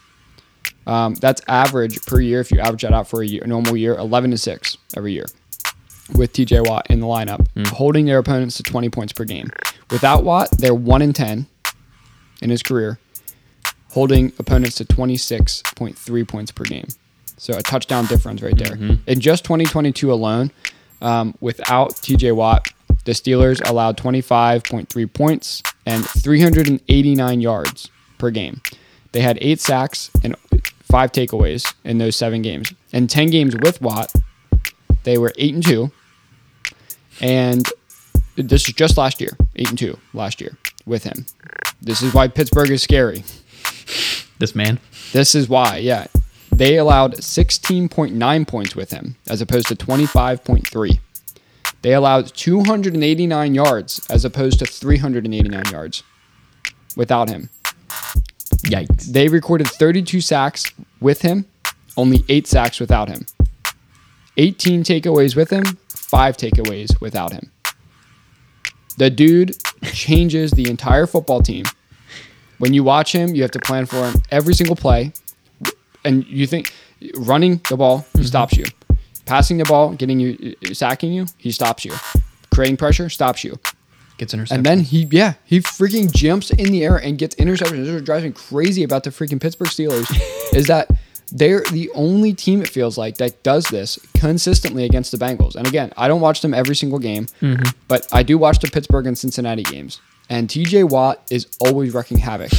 Um, 0.86 1.14
that's 1.14 1.40
average 1.48 2.04
per 2.06 2.20
year. 2.20 2.40
If 2.40 2.50
you 2.50 2.60
average 2.60 2.82
that 2.82 2.92
out 2.92 3.08
for 3.08 3.22
a, 3.22 3.26
year, 3.26 3.42
a 3.44 3.46
normal 3.46 3.76
year, 3.76 3.94
11 3.94 4.32
to 4.32 4.38
6 4.38 4.76
every 4.96 5.12
year 5.12 5.26
with 6.14 6.32
TJ 6.34 6.68
Watt 6.68 6.86
in 6.90 7.00
the 7.00 7.06
lineup, 7.06 7.46
holding 7.68 8.04
their 8.04 8.18
opponents 8.18 8.58
to 8.58 8.62
20 8.62 8.90
points 8.90 9.12
per 9.14 9.24
game. 9.24 9.50
Without 9.90 10.24
Watt, 10.24 10.50
they're 10.58 10.74
1 10.74 11.00
in 11.00 11.12
10 11.14 11.46
in 12.42 12.50
his 12.50 12.62
career, 12.62 12.98
holding 13.92 14.32
opponents 14.38 14.76
to 14.76 14.84
26.3 14.84 16.28
points 16.28 16.52
per 16.52 16.64
game. 16.64 16.86
So 17.36 17.56
a 17.58 17.62
touchdown 17.62 18.06
difference 18.06 18.42
right 18.42 18.56
there. 18.56 18.76
In 19.06 19.20
just 19.20 19.44
2022 19.44 20.12
alone, 20.12 20.50
um, 21.02 21.34
without 21.40 21.90
TJ 21.94 22.34
Watt, 22.34 22.68
the 23.04 23.12
Steelers 23.12 23.60
allowed 23.68 23.96
25.3 23.98 25.12
points 25.12 25.62
and 25.84 26.04
389 26.08 27.40
yards 27.40 27.90
per 28.18 28.30
game. 28.30 28.60
They 29.12 29.20
had 29.20 29.38
eight 29.40 29.60
sacks 29.60 30.10
and 30.22 30.36
five 30.82 31.12
takeaways 31.12 31.74
in 31.84 31.98
those 31.98 32.16
seven 32.16 32.40
games. 32.42 32.72
In 32.92 33.06
10 33.06 33.30
games 33.30 33.54
with 33.56 33.80
Watt, 33.82 34.12
they 35.02 35.18
were 35.18 35.32
8 35.36 35.54
and 35.54 35.64
2. 35.64 35.92
And 37.20 37.68
this 38.36 38.66
is 38.68 38.74
just 38.74 38.96
last 38.96 39.20
year, 39.20 39.36
8 39.56 39.70
and 39.70 39.78
2 39.78 39.98
last 40.14 40.40
year 40.40 40.56
with 40.86 41.04
him. 41.04 41.26
This 41.82 42.00
is 42.02 42.14
why 42.14 42.28
Pittsburgh 42.28 42.70
is 42.70 42.82
scary. 42.82 43.24
This 44.38 44.54
man. 44.54 44.80
This 45.12 45.34
is 45.34 45.48
why, 45.48 45.76
yeah. 45.76 46.06
They 46.54 46.76
allowed 46.78 47.14
16.9 47.16 48.46
points 48.46 48.76
with 48.76 48.92
him 48.92 49.16
as 49.26 49.40
opposed 49.40 49.66
to 49.68 49.74
25.3. 49.74 51.00
They 51.82 51.94
allowed 51.94 52.28
289 52.28 53.54
yards 53.54 54.06
as 54.08 54.24
opposed 54.24 54.60
to 54.60 54.64
389 54.66 55.64
yards 55.72 56.04
without 56.96 57.28
him. 57.28 57.50
Yikes. 58.66 59.06
They 59.06 59.26
recorded 59.28 59.66
32 59.66 60.20
sacks 60.20 60.70
with 61.00 61.22
him, 61.22 61.46
only 61.96 62.24
8 62.28 62.46
sacks 62.46 62.78
without 62.78 63.08
him. 63.08 63.26
18 64.36 64.84
takeaways 64.84 65.34
with 65.34 65.50
him, 65.50 65.64
5 65.88 66.36
takeaways 66.36 67.00
without 67.00 67.32
him. 67.32 67.50
The 68.96 69.10
dude 69.10 69.56
changes 69.82 70.52
the 70.52 70.70
entire 70.70 71.08
football 71.08 71.42
team. 71.42 71.64
When 72.58 72.72
you 72.72 72.84
watch 72.84 73.12
him, 73.12 73.34
you 73.34 73.42
have 73.42 73.50
to 73.50 73.58
plan 73.58 73.86
for 73.86 74.08
him 74.08 74.14
every 74.30 74.54
single 74.54 74.76
play. 74.76 75.12
And 76.04 76.26
you 76.26 76.46
think 76.46 76.72
running 77.16 77.60
the 77.68 77.76
ball, 77.76 77.98
he 77.98 78.18
mm-hmm. 78.18 78.26
stops 78.26 78.56
you. 78.56 78.64
Passing 79.26 79.56
the 79.56 79.64
ball, 79.64 79.94
getting 79.94 80.20
you 80.20 80.56
uh, 80.62 80.70
uh, 80.70 80.74
sacking 80.74 81.12
you, 81.12 81.26
he 81.38 81.50
stops 81.50 81.84
you. 81.84 81.92
Creating 82.52 82.76
pressure, 82.76 83.08
stops 83.08 83.42
you. 83.42 83.58
Gets 84.18 84.34
intercepted. 84.34 84.58
And 84.58 84.66
then 84.66 84.84
he, 84.84 85.08
yeah, 85.10 85.34
he 85.44 85.60
freaking 85.60 86.12
jumps 86.12 86.50
in 86.50 86.70
the 86.70 86.84
air 86.84 86.96
and 86.96 87.18
gets 87.18 87.34
interceptions. 87.36 87.70
This 87.70 87.88
is 87.88 87.94
what 87.94 88.04
drives 88.04 88.24
me 88.24 88.32
crazy 88.32 88.84
about 88.84 89.02
the 89.02 89.10
freaking 89.10 89.40
Pittsburgh 89.40 89.68
Steelers 89.68 90.08
is 90.54 90.66
that 90.66 90.90
they're 91.32 91.62
the 91.72 91.90
only 91.94 92.32
team 92.32 92.60
it 92.60 92.68
feels 92.68 92.96
like 92.96 93.16
that 93.16 93.42
does 93.42 93.66
this 93.68 93.98
consistently 94.14 94.84
against 94.84 95.10
the 95.10 95.18
Bengals. 95.18 95.56
And 95.56 95.66
again, 95.66 95.92
I 95.96 96.06
don't 96.06 96.20
watch 96.20 96.42
them 96.42 96.54
every 96.54 96.76
single 96.76 96.98
game, 96.98 97.26
mm-hmm. 97.40 97.62
but 97.88 98.06
I 98.12 98.22
do 98.22 98.38
watch 98.38 98.58
the 98.60 98.70
Pittsburgh 98.70 99.06
and 99.06 99.18
Cincinnati 99.18 99.62
games. 99.62 100.00
And 100.30 100.48
TJ 100.48 100.88
Watt 100.90 101.26
is 101.30 101.46
always 101.60 101.92
wrecking 101.92 102.18
havoc 102.18 102.52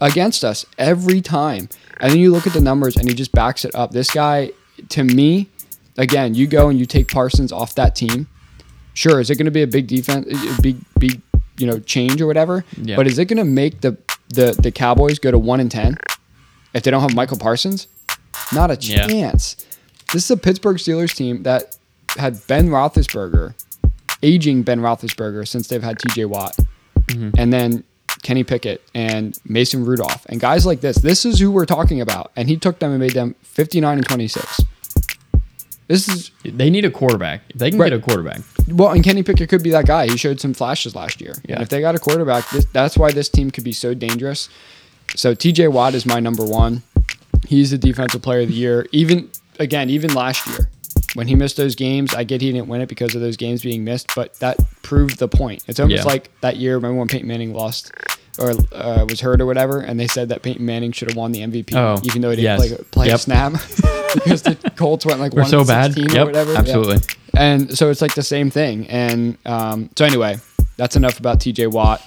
against 0.00 0.44
us 0.44 0.64
every 0.78 1.20
time. 1.20 1.68
And 2.00 2.12
then 2.12 2.18
you 2.18 2.30
look 2.30 2.46
at 2.46 2.52
the 2.52 2.60
numbers 2.60 2.96
and 2.96 3.08
he 3.08 3.14
just 3.14 3.32
backs 3.32 3.64
it 3.64 3.74
up. 3.74 3.90
This 3.92 4.10
guy, 4.10 4.52
to 4.90 5.04
me, 5.04 5.48
again, 5.96 6.34
you 6.34 6.46
go 6.46 6.68
and 6.68 6.78
you 6.78 6.86
take 6.86 7.08
Parsons 7.08 7.52
off 7.52 7.74
that 7.74 7.94
team. 7.96 8.28
Sure, 8.94 9.20
is 9.20 9.30
it 9.30 9.36
going 9.36 9.44
to 9.46 9.50
be 9.52 9.62
a 9.62 9.66
big 9.66 9.86
defense, 9.86 10.26
big, 10.60 10.76
big, 10.98 11.20
you 11.56 11.66
know, 11.66 11.78
change 11.80 12.20
or 12.20 12.26
whatever? 12.26 12.64
Yeah. 12.76 12.96
But 12.96 13.06
is 13.06 13.18
it 13.18 13.26
going 13.26 13.38
to 13.38 13.44
make 13.44 13.80
the, 13.80 13.96
the 14.30 14.58
the 14.60 14.72
Cowboys 14.72 15.18
go 15.18 15.30
to 15.30 15.38
one 15.38 15.60
and 15.60 15.70
ten 15.70 15.98
if 16.74 16.82
they 16.82 16.90
don't 16.90 17.02
have 17.02 17.14
Michael 17.14 17.38
Parsons? 17.38 17.86
Not 18.52 18.70
a 18.70 18.76
Yeah. 18.80 19.06
chance. 19.06 19.64
This 20.12 20.24
is 20.24 20.30
a 20.30 20.36
Pittsburgh 20.36 20.78
Steelers 20.78 21.14
team 21.14 21.42
that 21.44 21.76
had 22.16 22.44
Ben 22.46 22.68
Roethlisberger, 22.68 23.54
aging 24.22 24.62
Ben 24.62 24.80
Roethlisberger 24.80 25.46
since 25.46 25.68
they've 25.68 25.82
had 25.82 25.98
T.J. 25.98 26.24
Watt, 26.24 26.56
mm-hmm. 27.08 27.30
and 27.38 27.52
then 27.52 27.84
Kenny 28.22 28.44
Pickett 28.44 28.82
and 28.94 29.38
Mason 29.44 29.84
Rudolph 29.84 30.26
and 30.28 30.40
guys 30.40 30.66
like 30.66 30.80
this. 30.80 30.96
This 30.98 31.24
is 31.24 31.38
who 31.38 31.50
we're 31.50 31.66
talking 31.66 32.00
about, 32.00 32.32
and 32.36 32.48
he 32.48 32.56
took 32.56 32.78
them 32.78 32.90
and 32.90 33.00
made 33.00 33.12
them 33.12 33.34
59 33.42 33.98
and 33.98 34.06
26. 34.06 34.60
This 35.86 36.08
is 36.08 36.30
they 36.44 36.68
need 36.68 36.84
a 36.84 36.90
quarterback. 36.90 37.42
If 37.48 37.56
they 37.56 37.70
can 37.70 37.78
Right. 37.80 37.90
get 37.90 37.98
a 37.98 38.02
quarterback. 38.02 38.40
well, 38.68 38.90
and 38.90 39.02
Kenny 39.02 39.22
Pickett 39.22 39.48
could 39.48 39.62
be 39.62 39.70
that 39.70 39.86
guy. 39.86 40.06
He 40.06 40.16
showed 40.18 40.38
some 40.40 40.52
flashes 40.52 40.94
last 40.94 41.20
year. 41.20 41.34
Yeah. 41.48 41.54
And 41.54 41.62
if 41.62 41.70
they 41.70 41.80
got 41.80 41.94
a 41.94 41.98
quarterback, 41.98 42.48
this, 42.50 42.66
that's 42.72 42.98
why 42.98 43.10
this 43.10 43.28
team 43.30 43.50
could 43.50 43.64
be 43.64 43.72
so 43.72 43.94
dangerous. 43.94 44.50
So 45.16 45.34
TJ 45.34 45.68
Watt 45.72 45.94
is 45.94 46.04
my 46.04 46.20
number 46.20 46.44
one. 46.44 46.82
He's 47.46 47.70
the 47.70 47.78
defensive 47.78 48.20
player 48.20 48.40
of 48.42 48.48
the 48.48 48.54
year. 48.54 48.86
Even 48.92 49.30
again, 49.58 49.88
even 49.88 50.12
last 50.12 50.46
year 50.46 50.68
when 51.14 51.26
he 51.28 51.34
missed 51.34 51.56
those 51.56 51.74
games, 51.74 52.14
I 52.14 52.24
get 52.24 52.40
he 52.40 52.52
didn't 52.52 52.68
win 52.68 52.80
it 52.80 52.88
because 52.88 53.14
of 53.14 53.20
those 53.20 53.36
games 53.36 53.62
being 53.62 53.84
missed, 53.84 54.10
but 54.14 54.34
that 54.40 54.56
proved 54.82 55.18
the 55.18 55.28
point. 55.28 55.64
It's 55.66 55.80
almost 55.80 56.02
Yeah. 56.04 56.04
like 56.04 56.30
that 56.40 56.56
year. 56.56 56.74
Remember 56.76 56.98
when 56.98 57.08
Peyton 57.08 57.26
Manning 57.28 57.52
lost 57.54 57.90
or 58.38 58.52
uh, 58.72 59.04
was 59.08 59.20
hurt 59.20 59.40
or 59.40 59.46
whatever, 59.46 59.80
and 59.80 59.98
they 59.98 60.06
said 60.06 60.28
that 60.28 60.42
Peyton 60.42 60.64
Manning 60.64 60.92
should 60.92 61.08
have 61.10 61.16
won 61.16 61.32
the 61.32 61.40
MVP, 61.40 61.74
Oh, 61.74 62.00
even 62.04 62.20
though 62.22 62.30
he 62.30 62.36
didn't 62.36 62.58
play, 62.58 62.76
play 62.90 63.08
a 63.10 63.18
snap 63.18 63.52
because 64.14 64.42
the 64.42 64.54
Colts 64.76 65.04
went 65.06 65.18
like 65.20 65.32
We're 65.32 65.42
one 65.42 65.50
so 65.50 65.64
bad. 65.64 65.94
16 65.94 66.14
Yep, 66.14 66.22
or 66.22 66.26
whatever. 66.26 66.54
Absolutely. 66.54 66.98
And 67.36 67.76
so 67.76 67.90
it's 67.90 68.00
like 68.02 68.14
the 68.14 68.22
same 68.22 68.50
thing. 68.50 68.86
And 68.88 69.38
um, 69.46 69.90
so 69.96 70.04
anyway, 70.04 70.36
that's 70.76 70.94
enough 70.96 71.18
about 71.18 71.40
TJ 71.40 71.70
Watt. 71.72 72.00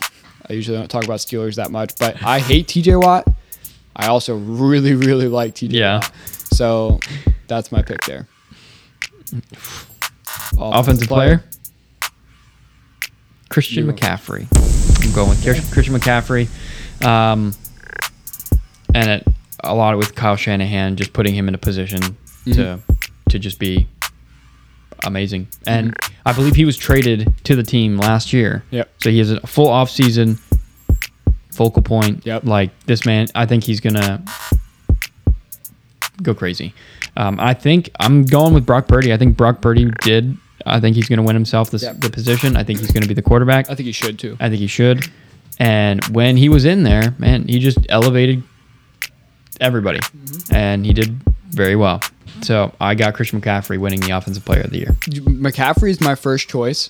I 0.50 0.54
usually 0.54 0.78
don't 0.78 0.90
talk 0.90 1.04
about 1.06 1.20
Steelers 1.20 1.56
that 1.56 1.72
much, 1.72 1.94
but 2.00 2.22
I 2.24 2.40
hate 2.40 2.68
TJ 2.68 3.02
Watt. 3.02 3.28
I 3.96 4.08
also 4.08 4.36
really, 4.38 4.94
really 4.94 5.28
like 5.28 5.54
TJ 5.56 5.74
Yeah. 5.74 5.96
Watt. 5.96 6.12
So 6.54 7.00
that's 7.48 7.72
my 7.72 7.82
pick 7.82 8.02
there. 8.06 8.28
Offensive 10.58 11.08
player. 11.08 11.44
Christian 13.50 13.86
You. 13.86 13.92
McCaffrey. 13.94 14.48
I'm 15.06 15.14
going 15.14 15.30
with 15.30 15.44
Chris- 15.44 15.74
Christian 15.74 15.94
McCaffrey. 15.96 16.48
Um, 17.06 17.54
and 18.94 19.10
it, 19.10 19.28
a 19.64 19.74
lot 19.76 19.98
with 19.98 20.16
Kyle 20.16 20.36
Shanahan, 20.36 20.96
just 20.96 21.14
putting 21.14 21.34
him 21.36 21.48
in 21.48 21.56
a 21.56 21.58
position 21.58 22.02
to 22.46 22.80
to 23.30 23.40
just 23.40 23.60
be 23.60 23.88
amazing. 25.06 25.48
And 25.66 25.96
I 26.26 26.34
believe 26.34 26.56
he 26.56 26.66
was 26.66 26.78
traded 26.78 27.34
to 27.46 27.56
the 27.56 27.64
team 27.64 27.98
last 27.98 28.34
year. 28.34 28.64
Yep. 28.72 28.90
So 29.02 29.10
he 29.10 29.20
has 29.20 29.32
a 29.32 29.46
full 29.48 29.68
off 29.68 29.90
season, 29.90 30.38
focal 31.52 31.82
point. 31.82 32.26
Yep. 32.26 32.46
Like 32.46 32.78
this 32.86 33.06
man, 33.06 33.28
I 33.36 33.46
think 33.46 33.64
he's 33.64 33.80
gonna 33.80 34.24
go 36.22 36.34
crazy. 36.34 36.74
Um, 37.22 37.40
I 37.40 37.54
think 37.54 37.90
I'm 38.00 38.24
going 38.24 38.54
with 38.54 38.66
Brock 38.66 38.88
Purdy. 38.88 39.14
I 39.14 39.18
think 39.18 39.38
Brock 39.38 39.62
Purdy 39.62 39.92
did 40.02 40.38
I 40.66 40.80
think 40.80 40.96
he's 40.96 41.10
going 41.10 41.18
to 41.18 41.24
win 41.24 41.36
himself 41.36 41.72
this, 41.72 41.84
Yeah. 41.84 41.94
the 41.94 42.10
position. 42.10 42.56
I 42.56 42.64
think 42.64 42.80
he's 42.80 42.92
going 42.92 43.02
to 43.04 43.08
be 43.08 43.14
the 43.14 43.22
quarterback. 43.22 43.70
I 43.70 43.76
think 43.76 43.86
he 43.88 43.92
should 43.92 44.20
too. 44.20 44.38
I 44.40 44.50
think 44.50 44.60
he 44.60 44.68
should. 44.68 45.06
And 45.60 46.04
when 46.06 46.38
he 46.38 46.50
was 46.50 46.66
in 46.66 46.84
there, 46.84 47.16
man, 47.18 47.48
he 47.48 47.60
just 47.60 47.80
elevated 47.90 48.44
everybody, 49.60 50.00
and 50.52 50.86
he 50.86 50.94
did 50.94 51.20
very 51.50 51.76
well. 51.76 52.00
So 52.42 52.74
I 52.80 52.96
got 52.96 53.14
Christian 53.14 53.42
McCaffrey 53.42 53.78
winning 53.80 54.00
the 54.00 54.12
Offensive 54.12 54.46
Player 54.46 54.62
of 54.62 54.72
the 54.72 54.80
Year. 54.80 54.96
McCaffrey 55.10 55.90
is 55.90 56.02
my 56.02 56.16
first 56.16 56.48
choice. 56.48 56.90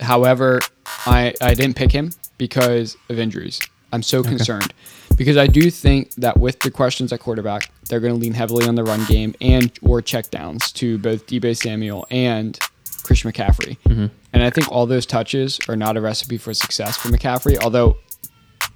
However, 0.00 0.60
I, 1.06 1.34
I 1.40 1.54
didn't 1.54 1.76
pick 1.76 1.92
him 1.92 2.10
because 2.38 2.96
of 3.08 3.18
injuries. 3.18 3.60
I'm 3.92 4.02
so 4.02 4.22
concerned 4.22 4.72
because 5.16 5.36
I 5.36 5.46
do 5.46 5.70
think 5.70 6.14
that 6.14 6.38
with 6.38 6.60
the 6.60 6.70
questions 6.70 7.12
at 7.12 7.20
quarterback, 7.20 7.70
they're 7.88 8.00
going 8.00 8.14
to 8.14 8.18
lean 8.18 8.34
heavily 8.34 8.66
on 8.66 8.74
the 8.74 8.84
run 8.84 9.04
game 9.06 9.34
and 9.40 9.70
or 9.82 10.00
checkdowns 10.00 10.72
to 10.74 10.98
both 10.98 11.26
Deebo 11.26 11.56
Samuel 11.56 12.06
and 12.10 12.58
Christian 13.02 13.30
McCaffrey. 13.30 13.78
Mm-hmm. 13.86 14.06
And 14.32 14.42
I 14.42 14.50
think 14.50 14.70
all 14.70 14.86
those 14.86 15.06
touches 15.06 15.58
are 15.68 15.76
not 15.76 15.96
a 15.96 16.00
recipe 16.00 16.38
for 16.38 16.54
success 16.54 16.96
for 16.96 17.08
McCaffrey, 17.08 17.62
although 17.62 17.96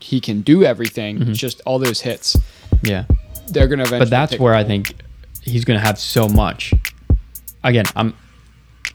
he 0.01 0.20
can 0.20 0.43
do 0.43 0.65
everything. 0.65 1.19
Mm-hmm. 1.19 1.32
Just 1.32 1.61
all 1.65 1.78
those 1.78 2.01
hits, 2.01 2.36
Yeah, 2.82 3.05
they're 3.48 3.69
going 3.69 3.78
to 3.78 3.85
eventually. 3.85 3.98
but 4.01 4.11
that's 4.11 4.39
where 4.39 4.55
I 4.55 4.65
think 4.65 4.94
he's 5.43 5.65
going 5.65 5.78
to 5.78 5.86
have 5.86 5.98
so 5.98 6.28
much. 6.28 6.74
Again, 7.62 7.85
I'm 7.97 8.15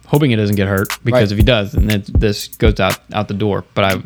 hoping 0.05 0.31
it 0.31 0.35
doesn't 0.35 0.55
get 0.55 0.67
hurt 0.67 0.89
because 1.03 1.29
Right. 1.29 1.31
if 1.31 1.37
he 1.37 1.43
does, 1.43 1.71
then 1.71 2.03
this 2.07 2.47
goes 2.49 2.79
out 2.79 2.99
out 3.13 3.27
the 3.27 3.33
door. 3.33 3.63
But 3.73 3.85
I, 3.85 4.03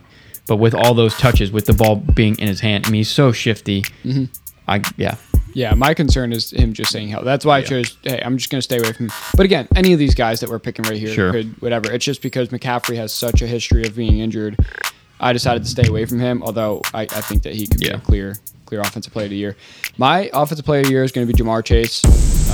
but 0.47 0.57
with 0.57 0.73
all 0.75 0.93
those 0.93 1.15
touches, 1.17 1.51
with 1.51 1.65
the 1.65 1.73
ball 1.73 1.95
being 1.95 2.37
in 2.39 2.47
his 2.47 2.59
hand, 2.59 2.85
I 2.85 2.89
mean, 2.89 2.99
he's 2.99 3.09
so 3.09 3.31
shifty. 3.31 3.81
Mm-hmm. 4.03 4.25
I 4.67 4.81
yeah, 4.97 5.15
Yeah, 5.53 5.73
my 5.73 5.93
concern 5.93 6.31
is 6.31 6.51
him 6.51 6.71
just 6.73 6.91
saying 6.91 7.09
hell. 7.09 7.23
That's 7.23 7.43
why 7.45 7.57
I 7.57 7.61
chose. 7.63 7.97
Hey, 8.03 8.21
I'm 8.23 8.37
just 8.37 8.49
going 8.49 8.59
to 8.59 8.61
stay 8.63 8.77
away 8.77 8.93
from. 8.93 9.07
Him. 9.07 9.11
But 9.35 9.45
again, 9.45 9.67
any 9.75 9.91
of 9.93 9.99
these 9.99 10.15
guys 10.15 10.39
that 10.39 10.49
we're 10.49 10.59
picking 10.59 10.83
right 10.83 10.97
here 10.97 11.13
Sure. 11.13 11.31
could 11.31 11.61
whatever. 11.61 11.91
It's 11.91 12.05
just 12.05 12.21
because 12.21 12.49
McCaffrey 12.49 12.95
has 12.95 13.11
such 13.13 13.41
a 13.41 13.47
history 13.47 13.85
of 13.85 13.95
being 13.95 14.19
injured. 14.19 14.57
I 15.19 15.33
decided 15.33 15.63
to 15.63 15.69
stay 15.69 15.87
away 15.87 16.05
from 16.05 16.19
him. 16.19 16.41
Although 16.43 16.81
I, 16.93 17.01
I 17.03 17.07
think 17.07 17.43
that 17.43 17.53
he 17.55 17.67
could 17.67 17.81
Yeah. 17.81 17.89
be 17.89 17.95
a 17.95 17.99
clear 17.99 18.35
clear 18.65 18.79
offensive 18.81 19.11
player 19.11 19.25
of 19.25 19.31
the 19.31 19.37
year. 19.37 19.55
My 19.97 20.29
offensive 20.33 20.65
player 20.65 20.79
of 20.79 20.85
the 20.87 20.91
year 20.93 21.03
is 21.03 21.11
going 21.11 21.27
to 21.27 21.33
be 21.33 21.37
Ja'Marr 21.37 21.63
Chase. 21.63 22.03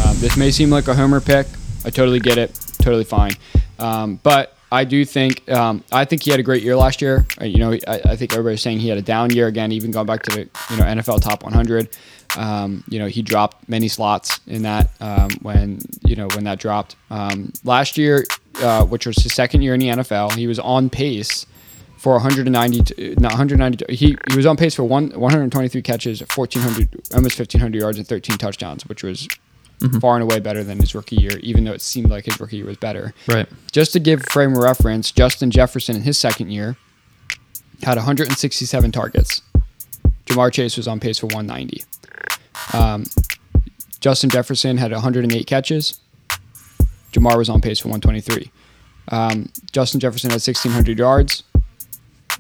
Um, 0.06 0.16
this 0.20 0.36
may 0.36 0.50
seem 0.52 0.70
like 0.72 0.88
a 0.88 0.94
homer 0.96 1.22
pick. 1.22 1.46
I 1.86 1.92
totally 1.92 2.20
get 2.20 2.38
it. 2.40 2.54
Totally 2.80 3.04
fine. 3.06 3.32
Um, 3.78 4.20
but 4.24 4.56
I 4.72 4.84
do 4.84 5.04
think 5.04 5.50
um, 5.52 5.84
I 5.92 6.06
think 6.06 6.24
he 6.24 6.32
had 6.32 6.40
a 6.40 6.44
great 6.44 6.62
year 6.64 6.76
last 6.76 7.02
year. 7.02 7.26
Uh, 7.42 7.46
You 7.46 7.58
know, 7.58 7.74
I, 7.88 8.02
I 8.06 8.16
think 8.16 8.34
everybody's 8.34 8.62
saying 8.62 8.80
he 8.80 8.90
had 8.90 8.98
a 8.98 9.02
down 9.02 9.32
year 9.32 9.48
again. 9.48 9.72
Even 9.72 9.92
going 9.92 10.06
back 10.06 10.24
to 10.24 10.32
the 10.32 10.40
you 10.70 10.78
know 10.78 10.84
NFL 10.84 11.22
top 11.22 11.44
100. 11.44 11.90
Um, 12.38 12.84
you 12.88 13.00
know, 13.00 13.08
he 13.08 13.24
dropped 13.24 13.68
many 13.68 13.88
slots 13.88 14.40
in 14.46 14.62
that 14.62 14.92
um, 15.02 15.30
when 15.42 15.80
you 16.06 16.16
know 16.16 16.28
when 16.36 16.44
that 16.44 16.60
dropped 16.60 16.96
um, 17.10 17.52
last 17.64 17.98
year, 17.98 18.26
uh, 18.62 18.86
which 18.86 19.08
was 19.08 19.18
his 19.18 19.34
second 19.34 19.62
year 19.64 19.74
in 19.74 19.80
the 19.80 19.88
NFL. 19.88 20.34
He 20.36 20.46
was 20.46 20.60
on 20.60 20.90
pace 20.92 21.48
for 21.98 22.14
190, 22.14 22.84
t- 22.84 23.16
not 23.18 23.32
190. 23.32 23.86
He 23.96 24.16
he 24.30 24.36
was 24.36 24.46
on 24.46 24.56
pace 24.56 24.76
for 24.76 24.84
one 24.84 25.10
123 25.10 25.82
catches, 25.82 26.22
1400, 26.22 26.90
almost 27.16 27.40
1500 27.40 27.82
yards 27.82 27.98
and 27.98 28.08
13 28.08 28.38
touchdowns, 28.38 28.86
which 28.86 29.04
was 29.04 29.28
far 30.02 30.16
and 30.16 30.24
away 30.24 30.40
better 30.40 30.64
than 30.64 30.80
his 30.80 30.94
rookie 30.94 31.16
year. 31.16 31.38
Even 31.40 31.64
though 31.64 31.72
it 31.74 31.82
seemed 31.82 32.10
like 32.10 32.26
his 32.26 32.40
rookie 32.40 32.58
year 32.58 32.66
was 32.66 32.78
better. 32.78 33.14
right. 33.28 33.48
Just 33.72 33.94
to 33.94 34.00
give 34.00 34.24
frame 34.24 34.54
of 34.54 34.58
reference, 34.60 35.12
Justin 35.12 35.52
Jefferson 35.52 35.96
in 35.96 36.02
his 36.02 36.18
second 36.18 36.52
year 36.52 36.78
had 37.84 37.98
167 37.98 38.92
targets. 38.92 39.42
Ja'Marr 40.26 40.52
Chase 40.52 40.78
was 40.78 40.88
on 40.88 41.00
pace 41.00 41.18
for 41.18 41.28
190. 41.28 41.84
Um, 42.74 43.06
Justin 44.00 44.30
Jefferson 44.30 44.78
had 44.78 44.92
108 44.92 45.48
catches. 45.48 46.00
Ja'Marr 47.12 47.38
was 47.38 47.50
on 47.50 47.62
pace 47.62 47.80
for 47.80 47.88
123. 47.88 48.52
Um, 49.10 49.50
Justin 49.72 50.00
Jefferson 50.00 50.30
had 50.30 50.36
1,600 50.36 51.00
yards. 51.00 51.44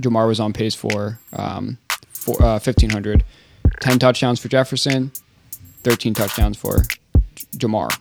Ja'Marr 0.02 0.28
was 0.28 0.40
on 0.40 0.54
pace 0.54 0.76
for, 0.76 1.20
um, 1.34 1.78
for 2.12 2.36
uh, 2.42 2.60
1,500. 2.60 3.24
10 3.82 4.00
touchdowns 4.00 4.40
for 4.40 4.50
Jefferson, 4.50 5.12
13 5.84 6.14
touchdowns 6.14 6.58
for 6.58 6.84
Ja'Marr. 7.58 7.98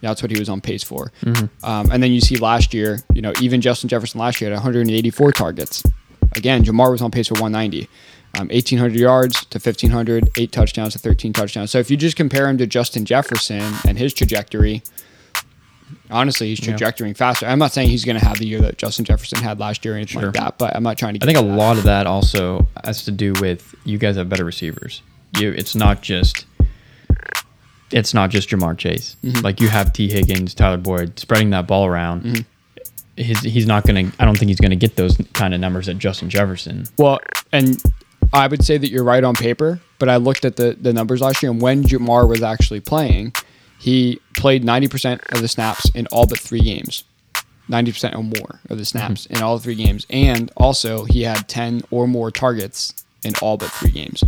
That's 0.00 0.20
what 0.22 0.30
he 0.30 0.38
was 0.38 0.48
on 0.50 0.60
pace 0.60 0.82
for. 0.82 1.12
Um, 1.62 1.90
and 1.90 2.02
then 2.02 2.12
you 2.12 2.20
see 2.20 2.36
last 2.36 2.74
year, 2.74 3.00
you 3.14 3.22
know, 3.22 3.32
even 3.40 3.60
Justin 3.62 3.88
Jefferson 3.88 4.20
last 4.20 4.40
year 4.40 4.50
had 4.50 4.56
184 4.56 5.32
targets. 5.32 5.82
Again, 6.36 6.62
Ja'Marr 6.64 6.90
was 6.90 7.00
on 7.00 7.10
pace 7.10 7.28
for 7.28 7.34
190. 7.34 7.88
Um, 8.38 8.48
1,800 8.48 8.98
yards 8.98 9.44
to 9.46 9.58
1,500, 9.58 10.28
eight 10.36 10.50
touchdowns 10.52 10.92
to 10.94 10.98
13 10.98 11.32
touchdowns. 11.32 11.70
So 11.70 11.78
if 11.78 11.88
you 11.90 11.96
just 11.96 12.16
compare 12.16 12.48
him 12.48 12.58
to 12.58 12.66
Justin 12.66 13.04
Jefferson 13.04 13.62
and 13.86 13.96
his 13.96 14.12
trajectory, 14.12 14.82
honestly, 16.10 16.48
he's 16.48 16.66
Yeah. 16.66 16.74
trajectorying 16.74 17.16
faster. 17.16 17.46
I'm 17.46 17.58
not 17.58 17.72
saying 17.72 17.88
he's 17.90 18.04
going 18.04 18.18
to 18.18 18.24
have 18.24 18.38
the 18.38 18.46
year 18.46 18.60
that 18.60 18.78
Justin 18.78 19.04
Jefferson 19.04 19.38
had 19.42 19.58
last 19.60 19.84
year 19.84 19.94
or 19.94 19.96
anything 19.96 20.20
Sure. 20.20 20.24
like 20.30 20.34
that, 20.34 20.58
but 20.58 20.74
I'm 20.74 20.82
not 20.82 20.98
trying 20.98 21.14
to. 21.14 21.20
I 21.22 21.26
think 21.26 21.38
a 21.38 21.42
that. 21.42 21.56
lot 21.56 21.76
of 21.78 21.84
that 21.84 22.06
also 22.06 22.66
has 22.84 23.04
to 23.04 23.10
do 23.12 23.32
with 23.40 23.74
you 23.84 23.98
guys 23.98 24.16
have 24.16 24.28
better 24.28 24.44
receivers. 24.44 25.02
You, 25.38 25.50
it's 25.52 25.74
not 25.74 26.02
just, 26.02 26.44
it's 27.90 28.14
not 28.14 28.30
just 28.30 28.48
Ja'Marr 28.48 28.76
Chase. 28.76 29.16
Mm-hmm. 29.22 29.44
Like 29.44 29.60
you 29.60 29.68
have 29.68 29.92
Tee 29.92 30.10
Higgins, 30.10 30.54
Tyler 30.54 30.76
Boyd 30.76 31.18
spreading 31.18 31.50
that 31.50 31.66
ball 31.66 31.86
around. 31.86 32.22
Mm-hmm. 32.22 32.42
His, 33.16 33.40
he's 33.40 33.66
not 33.66 33.86
gonna. 33.86 34.10
I 34.18 34.24
don't 34.24 34.36
think 34.36 34.48
he's 34.48 34.60
gonna 34.60 34.74
get 34.74 34.96
those 34.96 35.16
kind 35.34 35.54
of 35.54 35.60
numbers 35.60 35.86
that 35.86 35.98
Justin 35.98 36.28
Jefferson. 36.28 36.84
Well, 36.98 37.20
and 37.52 37.80
I 38.32 38.48
would 38.48 38.64
say 38.64 38.76
that 38.76 38.90
you're 38.90 39.04
right 39.04 39.22
on 39.22 39.34
paper, 39.34 39.80
but 40.00 40.08
I 40.08 40.16
looked 40.16 40.44
at 40.44 40.56
the, 40.56 40.76
the 40.80 40.92
numbers 40.92 41.20
last 41.20 41.40
year, 41.42 41.52
and 41.52 41.60
when 41.60 41.84
Ja'Marr 41.84 42.28
was 42.28 42.42
actually 42.42 42.80
playing, 42.80 43.32
he 43.78 44.20
played 44.36 44.64
90% 44.64 45.32
of 45.32 45.40
the 45.40 45.46
snaps 45.46 45.88
in 45.94 46.08
all 46.08 46.26
but 46.26 46.38
three 46.40 46.60
games. 46.60 47.04
90% 47.70 48.14
or 48.14 48.22
more 48.22 48.60
of 48.68 48.76
the 48.76 48.84
snaps 48.84 49.24
in 49.26 49.40
all 49.40 49.58
three 49.58 49.74
games. 49.74 50.06
And 50.10 50.50
also, 50.56 51.04
he 51.04 51.22
had 51.22 51.48
10 51.48 51.82
or 51.90 52.06
more 52.06 52.30
targets 52.30 53.04
in 53.24 53.32
all 53.40 53.56
but 53.56 53.70
three 53.70 53.90
games 53.90 54.22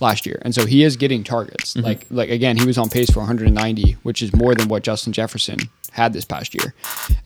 last 0.00 0.26
year. 0.26 0.40
And 0.42 0.54
so 0.54 0.66
he 0.66 0.82
is 0.84 0.96
getting 0.96 1.24
targets. 1.24 1.74
Mm-hmm. 1.74 1.84
Like, 1.84 2.06
like 2.10 2.30
again, 2.30 2.56
he 2.56 2.66
was 2.66 2.78
on 2.78 2.88
pace 2.88 3.10
for 3.10 3.20
190, 3.20 3.92
which 4.02 4.22
is 4.22 4.34
more 4.34 4.54
than 4.54 4.68
what 4.68 4.82
Justin 4.82 5.12
Jefferson 5.12 5.58
had 5.92 6.12
this 6.12 6.24
past 6.24 6.54
year. 6.54 6.74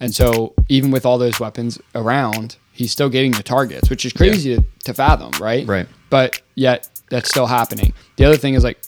And 0.00 0.14
so, 0.14 0.54
even 0.68 0.90
with 0.90 1.04
all 1.04 1.18
those 1.18 1.38
weapons 1.40 1.78
around, 1.94 2.56
he's 2.72 2.92
still 2.92 3.08
getting 3.08 3.32
the 3.32 3.42
targets, 3.42 3.90
which 3.90 4.04
is 4.04 4.12
crazy 4.12 4.56
to, 4.56 4.64
to 4.84 4.94
fathom, 4.94 5.32
right? 5.40 5.66
Right. 5.66 5.86
But 6.10 6.40
yet, 6.54 6.88
that's 7.10 7.28
still 7.28 7.46
happening. 7.46 7.92
The 8.16 8.24
other 8.24 8.36
thing 8.36 8.54
is 8.54 8.64
like, 8.64 8.80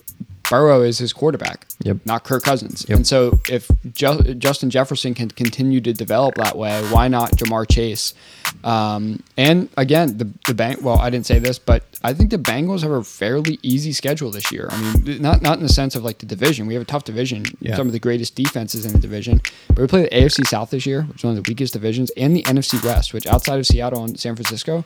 Burrow 0.51 0.83
is 0.83 0.99
his 0.99 1.13
quarterback, 1.13 1.67
Yep. 1.85 1.99
not 2.05 2.25
Kirk 2.25 2.43
Cousins. 2.43 2.85
Yep. 2.89 2.97
And 2.97 3.07
so, 3.07 3.39
if 3.49 3.71
Ju- 3.93 4.35
Justin 4.35 4.71
Jefferson 4.71 5.15
can 5.15 5.29
continue 5.31 5.81
to 5.81 5.93
develop 5.93 6.35
that 6.37 6.57
way, 6.59 6.83
why 6.91 7.09
not 7.09 7.33
Ja'Marr 7.33 7.67
Chase? 7.71 8.15
Um, 8.63 9.23
and 9.37 9.69
again, 9.77 10.19
the 10.19 10.29
the 10.47 10.55
bank. 10.55 10.79
Well, 10.83 10.99
I 10.99 11.11
didn't 11.11 11.27
say 11.27 11.39
this, 11.39 11.59
but 11.59 11.85
I 12.03 12.13
think 12.13 12.31
the 12.31 12.39
Bengals 12.39 12.83
have 12.83 12.91
a 12.91 13.03
fairly 13.03 13.59
easy 13.63 13.93
schedule 13.93 14.31
this 14.31 14.53
year. 14.53 14.69
I 14.71 14.81
mean, 14.81 15.23
not 15.23 15.43
not 15.43 15.57
in 15.59 15.63
the 15.63 15.69
sense 15.73 15.95
of 15.95 16.05
like 16.05 16.19
the 16.19 16.27
division. 16.27 16.67
We 16.67 16.75
have 16.75 16.83
a 16.83 16.87
tough 16.87 17.05
division. 17.05 17.45
Yeah. 17.61 17.77
Some 17.77 17.87
of 17.87 17.93
the 17.93 17.99
greatest 17.99 18.37
defenses 18.37 18.85
in 18.85 18.93
the 18.93 18.99
division. 18.99 19.41
But 19.69 19.79
we 19.79 19.87
play 19.87 20.03
the 20.03 20.11
AFC 20.11 20.47
South 20.47 20.71
this 20.71 20.85
year, 20.87 21.03
which 21.03 21.19
is 21.19 21.25
one 21.25 21.37
of 21.37 21.43
the 21.43 21.51
weakest 21.51 21.73
divisions, 21.73 22.11
and 22.17 22.37
the 22.37 22.43
NFC 22.43 22.83
West, 22.85 23.13
which 23.15 23.27
outside 23.27 23.59
of 23.59 23.67
Seattle 23.67 24.05
and 24.05 24.19
San 24.21 24.37
Francisco, 24.37 24.85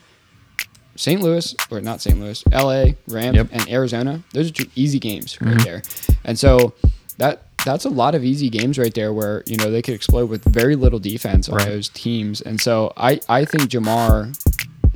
St. 0.99 1.23
Louis, 1.23 1.55
or 1.71 1.81
not 1.81 2.01
St. 2.01 2.19
Louis, 2.19 2.43
LA, 2.53 2.87
Rams, 3.07 3.37
Yep. 3.37 3.49
and 3.53 3.69
Arizona. 3.71 4.21
Those 4.33 4.51
are 4.51 4.53
two 4.53 4.67
easy 4.75 4.99
games 4.99 5.41
right 5.41 5.55
mm-hmm. 5.55 5.63
there. 5.63 5.83
And 6.25 6.37
so 6.37 6.75
that 7.19 7.43
that's 7.65 7.85
a 7.85 7.89
lot 7.89 8.17
of 8.17 8.25
easy 8.25 8.49
games 8.49 8.79
right 8.79 8.93
there 8.93 9.13
where, 9.13 9.45
you 9.47 9.57
know, 9.57 9.71
they 9.71 9.81
could 9.81 9.95
explode 9.95 10.29
with 10.29 10.43
very 10.45 10.75
little 10.75 10.99
defense 10.99 11.49
on 11.49 11.57
Right. 11.57 11.69
those 11.69 11.89
teams. 11.89 12.41
And 12.41 12.61
so 12.61 12.93
I, 12.97 13.21
I 13.29 13.45
think 13.45 13.65
Ja'Marr, 13.71 14.37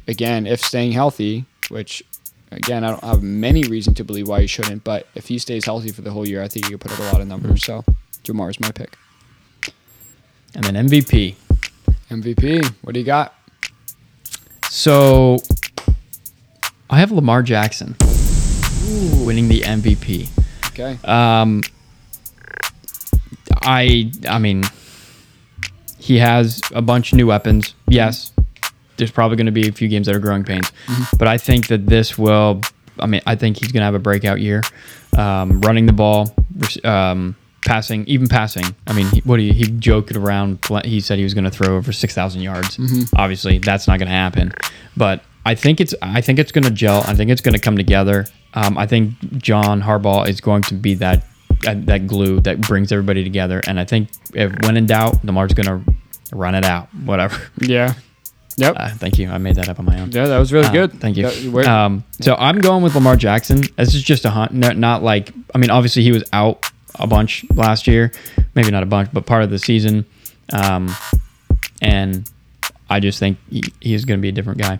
again, 0.09 0.47
if 0.47 0.61
staying 0.61 0.93
healthy, 0.93 1.45
which 1.69 2.03
again, 2.51 2.83
I 2.83 2.91
don't 2.91 3.05
have 3.05 3.23
many 3.23 3.63
reason 3.65 3.95
to 3.95 4.05
believe 4.05 4.29
why 4.29 4.41
he 4.41 4.47
shouldn't, 4.49 4.83
but 4.83 5.07
if 5.15 5.29
he 5.29 5.39
stays 5.39 5.65
healthy 5.65 5.93
for 5.93 6.03
the 6.03 6.11
whole 6.11 6.27
year, 6.27 6.43
I 6.43 6.49
think 6.49 6.67
he 6.67 6.73
could 6.73 6.81
put 6.81 6.93
up 6.93 6.99
a 6.99 7.03
lot 7.13 7.21
of 7.21 7.29
numbers. 7.29 7.63
Mm-hmm. 7.63 7.91
So 7.91 8.33
Ja'Marr 8.33 8.51
is 8.51 8.59
my 8.61 8.73
pick. 8.73 8.97
And 10.55 10.65
then 10.65 10.89
MVP. 10.89 11.37
MVP, 12.11 12.75
what 12.83 12.95
do 12.95 13.01
you 13.01 13.07
got? 13.07 13.35
So 14.69 15.39
I 16.93 16.99
have 16.99 17.11
Lamar 17.11 17.43
Jackson 17.43 17.97
winning 19.25 19.49
the 19.49 19.63
MVP. 19.63 20.29
Okay. 20.69 20.99
Um, 21.09 21.63
I 23.63 24.13
I 24.29 24.39
mean, 24.39 24.63
he 25.99 26.19
has 26.19 26.61
a 26.75 26.83
bunch 26.83 27.13
of 27.13 27.17
new 27.17 27.27
weapons. 27.27 27.75
Yes, 27.89 28.35
there's 28.99 29.11
probably 29.11 29.39
going 29.39 29.47
to 29.47 29.53
be 29.53 29.69
a 29.69 29.73
few 29.73 29.89
games 29.89 30.07
that 30.07 30.15
are 30.15 30.21
growing 30.21 30.45
pains, 30.45 30.71
but 31.19 31.29
I 31.29 31.39
think 31.39 31.69
that 31.69 31.87
this 31.87 32.19
will. 32.19 32.61
I 32.99 33.07
mean, 33.07 33.23
I 33.27 33.37
think 33.37 33.59
he's 33.59 33.73
going 33.73 33.81
to 33.81 33.87
have 33.87 33.95
a 33.95 33.99
breakout 33.99 34.41
year, 34.41 34.61
um, 35.17 35.63
running 35.63 35.87
the 35.87 35.95
ball, 35.95 36.35
um, 36.85 37.35
passing, 37.67 38.05
even 38.07 38.27
passing. 38.27 38.67
I 38.87 38.93
mean, 38.93 39.07
he, 39.07 39.21
what 39.21 39.41
you? 39.41 39.55
he 39.55 39.65
joked 39.65 40.15
around. 40.15 40.59
He 40.85 41.01
said 41.01 41.17
he 41.17 41.25
was 41.25 41.33
going 41.33 41.45
to 41.45 41.51
throw 41.51 41.75
over 41.75 41.91
six 41.91 42.15
thousand 42.15 42.43
yards. 42.43 42.79
Obviously, 43.17 43.61
that's 43.61 43.89
not 43.89 43.99
going 43.99 44.09
to 44.09 44.15
happen, 44.15 44.53
but 44.95 45.25
I 45.45 45.55
think 45.55 45.81
it's 45.81 45.95
I 46.03 46.21
think 46.21 46.39
it's 46.39 46.53
going 46.53 46.65
to 46.65 46.71
gel. 46.71 47.03
I 47.07 47.15
think 47.15 47.31
it's 47.31 47.41
going 47.41 47.55
to 47.55 47.61
come 47.61 47.77
together. 47.77 48.27
Um, 48.55 48.77
I 48.79 48.87
think 48.87 49.15
John 49.39 49.83
Harbaugh 49.83 50.29
is 50.29 50.41
going 50.41 50.63
to 50.63 50.75
be 50.75 50.95
that 50.95 51.25
that, 51.63 51.87
that 51.87 52.07
glue 52.07 52.41
that 52.41 52.61
brings 52.61 52.93
everybody 52.93 53.23
together. 53.25 53.61
And 53.67 53.79
I 53.81 53.85
think 53.85 54.09
if 54.35 54.53
when 54.63 54.77
in 54.77 54.87
doubt, 54.87 55.25
Lamar's 55.25 55.53
going 55.55 55.67
to 55.85 55.93
Run 56.35 56.55
it 56.55 56.65
out. 56.65 56.89
Whatever. 57.05 57.39
Yeah. 57.61 57.93
Yep. 58.57 58.75
Uh, 58.79 58.89
thank 58.97 59.19
you. 59.19 59.29
I 59.31 59.37
made 59.39 59.57
that 59.57 59.69
up 59.69 59.79
on 59.79 59.85
my 59.85 59.99
own. 60.01 60.11
yeah, 60.13 60.27
that 60.27 60.39
was 60.39 60.51
really 60.53 60.69
Uh, 60.69 60.73
good. 60.73 60.93
Thank 61.01 61.17
you. 61.19 61.27
That- 61.29 61.67
Um, 61.67 62.05
so 62.23 62.37
I'm 62.39 62.59
going 62.59 62.83
with 62.83 62.95
Lamar 62.95 63.17
Jackson. 63.17 63.63
This 63.77 63.95
is 63.95 64.03
just 64.03 64.25
a 64.25 64.31
hunt, 64.31 64.53
no, 64.53 64.71
not 64.73 65.03
like 65.03 65.31
I 65.55 65.59
mean, 65.59 65.69
obviously 65.71 66.03
he 66.05 66.11
was 66.13 66.25
out 66.33 66.65
a 66.95 67.07
bunch 67.07 67.45
last 67.55 67.87
year, 67.87 68.13
maybe 68.55 68.71
not 68.71 68.83
a 68.83 68.87
bunch, 68.87 69.11
but 69.13 69.27
part 69.27 69.43
of 69.43 69.51
the 69.51 69.59
season. 69.59 70.07
Um, 70.55 70.95
and 71.81 72.29
I 72.89 73.01
just 73.01 73.19
think 73.19 73.39
he, 73.51 73.63
he's 73.81 74.05
going 74.05 74.19
to 74.19 74.23
be 74.23 74.29
a 74.29 74.33
different 74.33 74.59
guy. 74.59 74.79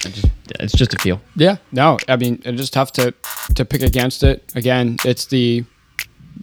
Just, 0.00 0.26
it's 0.60 0.72
just 0.74 0.94
a 0.94 0.98
feel. 0.98 1.20
Yeah, 1.36 1.56
no, 1.72 1.98
I 2.08 2.16
mean 2.16 2.40
it's 2.44 2.58
just 2.58 2.72
tough 2.72 2.92
to 2.94 3.12
to 3.54 3.64
pick 3.64 3.82
against 3.82 4.22
it. 4.22 4.50
Again, 4.54 4.96
it's 5.04 5.26
the 5.26 5.64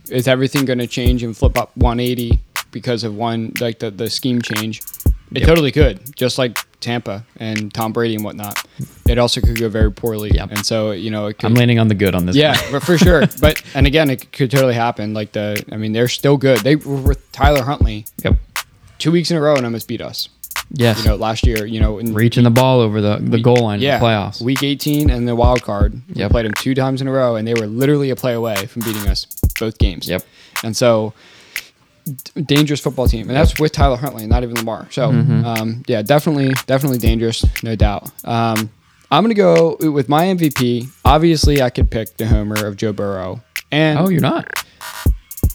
is 0.09 0.27
everything 0.27 0.65
going 0.65 0.79
to 0.79 0.87
change 0.87 1.23
and 1.23 1.35
flip 1.35 1.57
up 1.57 1.75
180 1.77 2.39
because 2.71 3.03
of 3.03 3.15
one 3.15 3.53
like 3.59 3.79
the 3.79 3.91
the 3.91 4.09
scheme 4.09 4.41
change? 4.41 4.81
It 5.31 5.39
Yep. 5.39 5.47
totally 5.47 5.71
could, 5.71 6.15
just 6.15 6.37
like 6.37 6.59
Tampa 6.81 7.25
and 7.37 7.73
Tom 7.73 7.91
Brady 7.91 8.13
and 8.15 8.23
whatnot. 8.23 8.63
It 9.07 9.17
also 9.17 9.41
could 9.41 9.59
go 9.59 9.67
very 9.69 9.91
poorly, 9.91 10.29
Yep. 10.31 10.51
and 10.51 10.65
so 10.65 10.91
you 10.91 11.09
know 11.09 11.25
it 11.27 11.39
could. 11.39 11.47
I'm 11.47 11.55
landing 11.55 11.79
on 11.79 11.87
the 11.87 11.95
good 11.95 12.13
on 12.13 12.25
this. 12.27 12.35
yeah, 12.35 12.55
but 12.71 12.83
for 12.83 12.97
sure. 12.97 13.21
But 13.41 13.61
and 13.73 13.87
again, 13.87 14.09
it 14.11 14.31
could 14.31 14.51
totally 14.51 14.75
happen. 14.75 15.13
Like 15.13 15.31
the, 15.31 15.65
I 15.71 15.77
mean, 15.77 15.93
they're 15.93 16.07
still 16.07 16.37
good. 16.37 16.59
They 16.59 16.75
were 16.75 16.97
with 17.01 17.31
Tyler 17.31 17.63
Huntley 17.63 18.05
Yep. 18.23 18.35
two 18.99 19.11
weeks 19.11 19.31
in 19.31 19.35
a 19.37 19.41
row 19.41 19.55
and 19.55 19.65
almost 19.65 19.87
beat 19.87 19.99
us. 19.99 20.29
Yes. 20.71 21.03
You 21.03 21.09
know, 21.11 21.15
last 21.15 21.45
year, 21.45 21.65
you 21.65 21.79
know, 21.79 21.99
in 21.99 22.13
Reaching 22.13 22.43
the 22.43 22.49
ball 22.49 22.79
over 22.81 22.99
the, 23.01 23.17
the 23.21 23.39
goal 23.39 23.57
line 23.63 23.79
yeah, 23.79 23.95
in 23.95 23.99
the 24.01 24.05
playoffs. 24.05 24.41
Week 24.41 24.61
18 24.63 25.09
and 25.09 25.27
the 25.27 25.35
wild 25.35 25.61
card. 25.63 26.01
We 26.13 26.27
played 26.27 26.45
them 26.45 26.53
two 26.53 26.73
times 26.73 27.01
in 27.01 27.07
a 27.07 27.11
row, 27.11 27.35
and 27.35 27.47
they 27.47 27.53
were 27.53 27.67
literally 27.67 28.09
a 28.09 28.15
play 28.15 28.33
away 28.33 28.65
from 28.65 28.81
beating 28.81 29.07
us 29.07 29.25
both 29.59 29.77
games. 29.77 30.09
Yep. 30.09 30.23
And 30.63 30.75
so, 30.75 31.13
d- 32.05 32.41
dangerous 32.41 32.79
football 32.81 33.07
team, 33.07 33.29
and 33.29 33.35
that's 33.37 33.59
with 33.59 33.71
Tyler 33.71 33.97
Huntley, 33.97 34.25
not 34.27 34.43
even 34.43 34.55
Lamar. 34.55 34.87
So, 34.91 35.11
Mm-hmm. 35.11 35.45
um, 35.45 35.83
yeah, 35.87 36.01
definitely, 36.01 36.53
definitely 36.65 36.97
dangerous, 36.99 37.45
no 37.63 37.75
doubt. 37.75 38.09
Um, 38.25 38.69
I'm 39.11 39.23
gonna 39.23 39.33
go 39.35 39.77
with 39.79 40.09
my 40.09 40.25
MVP. 40.25 40.89
Obviously, 41.05 41.61
I 41.61 41.69
could 41.69 41.89
pick 41.91 42.17
the 42.17 42.25
homer 42.27 42.65
of 42.65 42.75
Joe 42.75 42.91
Burrow, 42.91 43.41
and 43.71 43.99
oh, 43.99 44.09
you're 44.09 44.19
not? 44.21 44.47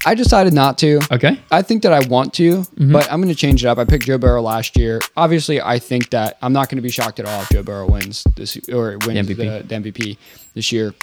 I 0.06 0.14
decided 0.14 0.54
not 0.54 0.78
to. 0.78 0.98
Okay. 1.12 1.38
I 1.50 1.62
think 1.62 1.82
that 1.82 1.92
I 1.92 2.06
want 2.08 2.32
to, 2.34 2.58
Mm-hmm. 2.62 2.92
but 2.92 3.10
I'm 3.12 3.20
going 3.20 3.32
to 3.32 3.38
change 3.38 3.64
it 3.64 3.68
up. 3.68 3.78
I 3.78 3.84
picked 3.84 4.06
Joe 4.06 4.16
Burrow 4.18 4.40
last 4.40 4.76
year. 4.78 5.00
Obviously, 5.16 5.60
I 5.60 5.78
think 5.78 6.10
that 6.10 6.38
I'm 6.40 6.52
not 6.54 6.68
going 6.70 6.76
to 6.76 6.82
be 6.82 6.90
shocked 6.90 7.20
at 7.20 7.26
all 7.26 7.42
if 7.42 7.50
Joe 7.50 7.62
Burrow 7.62 7.86
wins 7.90 8.24
this 8.36 8.56
or 8.72 8.96
wins 9.06 9.26
the 9.28 9.34
MVP. 9.34 9.68
the, 9.68 9.74
MVP 9.74 10.16
this 10.54 10.72
year. 10.72 10.94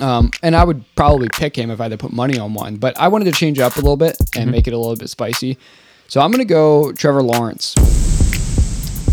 Um, 0.00 0.30
and 0.42 0.56
I 0.56 0.64
would 0.64 0.82
probably 0.94 1.28
pick 1.28 1.56
him 1.56 1.70
if 1.70 1.80
I 1.80 1.84
had 1.84 1.92
to 1.92 1.98
put 1.98 2.12
money 2.12 2.38
on 2.38 2.54
one, 2.54 2.76
but 2.76 2.98
I 2.98 3.08
wanted 3.08 3.26
to 3.26 3.32
change 3.32 3.58
it 3.58 3.62
up 3.62 3.74
a 3.76 3.80
little 3.80 3.96
bit 3.96 4.16
and 4.20 4.28
Mm-hmm. 4.44 4.50
make 4.50 4.66
it 4.66 4.72
a 4.72 4.78
little 4.78 4.96
bit 4.96 5.10
spicy. 5.10 5.58
So 6.08 6.20
I'm 6.20 6.30
going 6.30 6.38
to 6.38 6.44
go 6.46 6.92
Trevor 6.92 7.22
Lawrence 7.22 7.74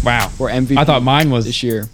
Wow. 0.04 0.30
for 0.30 0.50
MVP 0.50 0.78
I 0.78 0.86
thought 0.86 1.04
mine 1.04 1.30
was 1.30 1.46
this 1.46 1.62
year. 1.64 1.90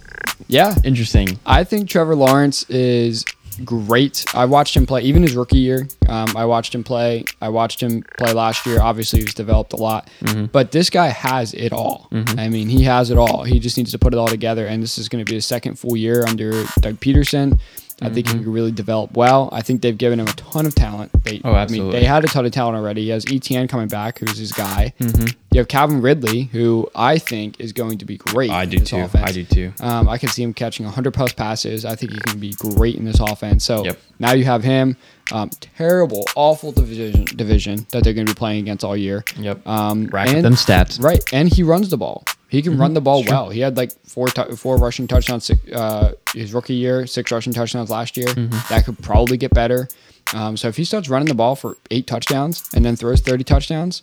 Yeah, 0.48 0.74
interesting. 0.84 1.40
I 1.44 1.64
think 1.64 1.88
Trevor 1.88 2.14
Lawrence 2.14 2.62
is 2.70 3.24
great. 3.64 4.24
I 4.34 4.44
watched 4.44 4.76
him 4.76 4.86
play 4.86 5.02
even 5.02 5.22
his 5.22 5.34
rookie 5.34 5.58
year. 5.58 5.88
Um, 6.08 6.28
I 6.36 6.44
watched 6.44 6.74
him 6.74 6.84
play. 6.84 7.24
I 7.40 7.48
watched 7.48 7.82
him 7.82 8.02
play 8.18 8.32
last 8.32 8.66
year. 8.66 8.80
Obviously, 8.80 9.20
he's 9.20 9.34
developed 9.34 9.72
a 9.72 9.76
lot, 9.76 10.08
but 10.52 10.72
this 10.72 10.90
guy 10.90 11.08
has 11.08 11.54
it 11.54 11.72
all. 11.72 12.08
I 12.38 12.48
mean, 12.48 12.68
he 12.68 12.84
has 12.84 13.10
it 13.10 13.18
all. 13.18 13.44
He 13.44 13.58
just 13.58 13.76
needs 13.76 13.90
to 13.92 13.98
put 13.98 14.12
it 14.12 14.18
all 14.18 14.28
together. 14.28 14.66
And 14.66 14.82
this 14.82 14.98
is 14.98 15.08
going 15.08 15.24
to 15.24 15.28
be 15.30 15.36
his 15.36 15.46
second 15.46 15.78
full 15.78 15.96
year 15.96 16.24
under 16.26 16.64
Doug 16.80 16.96
Pederson. 17.00 17.58
I 18.02 18.10
think 18.10 18.28
he 18.28 18.34
can 18.34 18.52
really 18.52 18.72
develop 18.72 19.16
well. 19.16 19.48
I 19.52 19.62
think 19.62 19.80
they've 19.80 19.96
given 19.96 20.20
him 20.20 20.26
a 20.28 20.32
ton 20.32 20.66
of 20.66 20.74
talent. 20.74 21.10
They, 21.24 21.40
Oh, 21.42 21.54
I 21.54 21.66
mean, 21.68 21.90
they 21.90 22.04
had 22.04 22.24
a 22.24 22.28
ton 22.28 22.44
of 22.44 22.52
talent 22.52 22.76
already. 22.76 23.04
He 23.04 23.08
has 23.08 23.24
ETN 23.24 23.68
coming 23.70 23.88
back, 23.88 24.18
who's 24.18 24.36
his 24.36 24.52
guy. 24.52 24.92
You 25.00 25.60
have 25.60 25.68
Calvin 25.68 26.02
Ridley, 26.02 26.42
who 26.52 26.90
I 26.94 27.16
think 27.16 27.58
is 27.58 27.72
going 27.72 27.96
to 27.98 28.04
be 28.04 28.18
great. 28.18 28.50
I 28.50 28.64
in 28.64 28.68
do 28.68 28.78
this 28.80 28.90
too. 28.90 28.98
offense. 28.98 29.30
I 29.30 29.32
do 29.32 29.44
too. 29.44 29.72
Um, 29.80 30.08
I 30.10 30.18
can 30.18 30.28
see 30.28 30.42
him 30.42 30.52
catching 30.52 30.84
100 30.84 31.14
plus 31.14 31.32
passes. 31.32 31.86
I 31.86 31.94
think 31.94 32.12
he 32.12 32.18
can 32.20 32.38
be 32.38 32.52
great 32.52 32.96
in 32.96 33.06
this 33.06 33.18
offense. 33.18 33.64
So 33.64 33.82
Yep. 33.86 33.98
now 34.18 34.32
you 34.32 34.44
have 34.44 34.62
him. 34.62 34.98
Um, 35.32 35.48
terrible, 35.60 36.24
awful 36.36 36.72
division 36.72 37.24
division 37.34 37.86
that 37.92 38.04
they're 38.04 38.12
going 38.12 38.26
to 38.26 38.32
be 38.34 38.38
playing 38.38 38.60
against 38.60 38.84
all 38.84 38.96
year. 38.96 39.24
Yep. 39.38 39.66
Um, 39.66 40.06
Rack 40.08 40.28
and- 40.28 40.44
them 40.44 40.54
stats. 40.54 41.02
Right, 41.02 41.22
and 41.32 41.48
he 41.48 41.62
runs 41.62 41.88
the 41.88 41.96
ball. 41.96 42.24
He 42.48 42.58
Mm-hmm. 42.60 42.70
can 42.70 42.78
run 42.78 42.94
the 42.94 43.00
ball 43.00 43.24
well. 43.26 43.50
He 43.50 43.60
had 43.60 43.76
like 43.76 43.90
four 44.06 44.28
tou- 44.28 44.54
four 44.56 44.76
rushing 44.76 45.06
touchdowns 45.08 45.50
uh, 45.72 46.12
his 46.32 46.54
rookie 46.54 46.74
year, 46.74 47.06
six 47.06 47.32
rushing 47.32 47.52
touchdowns 47.52 47.90
last 47.90 48.16
year. 48.16 48.28
Mm-hmm. 48.28 48.56
That 48.72 48.84
could 48.84 48.98
probably 49.02 49.36
get 49.36 49.52
better. 49.52 49.88
Um, 50.34 50.56
so 50.56 50.68
if 50.68 50.76
he 50.76 50.84
starts 50.84 51.08
running 51.08 51.28
the 51.28 51.34
ball 51.34 51.56
for 51.56 51.76
eight 51.90 52.06
touchdowns 52.06 52.68
and 52.74 52.84
then 52.84 52.94
throws 52.96 53.20
thirty 53.20 53.42
touchdowns, 53.44 54.00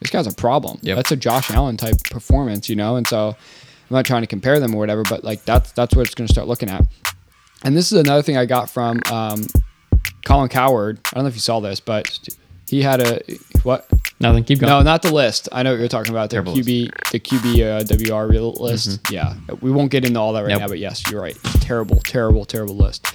this 0.00 0.10
guy's 0.10 0.26
a 0.26 0.34
problem. 0.34 0.78
Yep. 0.82 0.96
That's 0.96 1.12
a 1.12 1.16
Josh 1.16 1.50
Allen 1.50 1.76
type 1.76 1.96
performance, 2.10 2.68
you 2.68 2.76
know. 2.76 2.96
And 2.96 3.06
so 3.06 3.28
I'm 3.28 3.94
not 3.94 4.04
trying 4.04 4.22
to 4.22 4.26
compare 4.26 4.60
them 4.60 4.74
or 4.74 4.78
whatever, 4.78 5.02
but 5.02 5.24
like 5.24 5.44
that's 5.44 5.72
that's 5.72 5.94
what 5.94 6.06
it's 6.06 6.14
going 6.14 6.26
to 6.26 6.32
start 6.32 6.46
looking 6.48 6.68
at. 6.68 6.84
And 7.64 7.74
this 7.76 7.90
is 7.90 7.98
another 7.98 8.22
thing 8.22 8.36
I 8.36 8.44
got 8.44 8.68
from 8.68 9.00
um, 9.10 9.46
Colin 10.26 10.50
Cowherd. 10.50 11.00
I 11.06 11.14
don't 11.14 11.24
know 11.24 11.28
if 11.28 11.34
you 11.34 11.40
saw 11.40 11.60
this, 11.60 11.80
but 11.80 12.18
he 12.68 12.82
had 12.82 13.00
a 13.00 13.20
what? 13.62 13.88
Nothing. 14.20 14.44
Keep 14.44 14.60
going. 14.60 14.70
No, 14.70 14.82
not 14.82 15.02
the 15.02 15.12
list. 15.12 15.48
I 15.52 15.62
know 15.62 15.72
what 15.72 15.80
you're 15.80 15.88
talking 15.88 16.12
about. 16.12 16.30
The 16.30 16.34
Terrible 16.36 16.54
QB, 16.54 17.10
the 17.10 17.20
QB 17.20 18.10
uh, 18.12 18.22
WR 18.24 18.30
real 18.30 18.52
list. 18.52 19.00
Yeah, 19.10 19.34
we 19.60 19.70
won't 19.70 19.90
get 19.90 20.04
into 20.04 20.18
all 20.20 20.32
that 20.34 20.42
right 20.42 20.50
Nope. 20.50 20.60
now. 20.60 20.68
But 20.68 20.78
yes, 20.78 21.10
you're 21.10 21.20
right. 21.20 21.36
Terrible, 21.60 21.96
terrible, 21.96 22.44
terrible 22.44 22.76
list. 22.76 23.06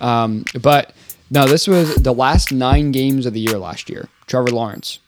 Um, 0.00 0.44
but 0.60 0.94
no, 1.30 1.46
this 1.46 1.66
was 1.66 1.94
the 1.96 2.12
last 2.12 2.52
nine 2.52 2.92
games 2.92 3.26
of 3.26 3.32
the 3.32 3.40
year 3.40 3.58
last 3.58 3.88
year. 3.90 4.08
Trevor 4.26 4.50
Lawrence 4.50 4.98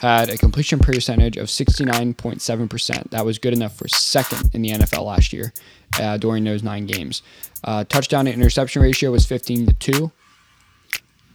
had 0.00 0.28
a 0.30 0.36
completion 0.36 0.78
percentage 0.78 1.36
of 1.36 1.46
69.7%. 1.46 3.10
That 3.10 3.24
was 3.24 3.38
good 3.38 3.52
enough 3.52 3.76
for 3.76 3.86
second 3.88 4.50
in 4.52 4.62
the 4.62 4.70
NFL 4.70 5.04
last 5.04 5.32
year 5.32 5.52
uh, 6.00 6.16
during 6.16 6.44
those 6.44 6.62
nine 6.62 6.86
games. 6.86 7.22
Uh, 7.62 7.84
touchdown 7.84 8.24
to 8.24 8.32
interception 8.32 8.82
ratio 8.82 9.12
was 9.12 9.24
15 9.26 9.66
to 9.66 9.72
2 9.74 10.12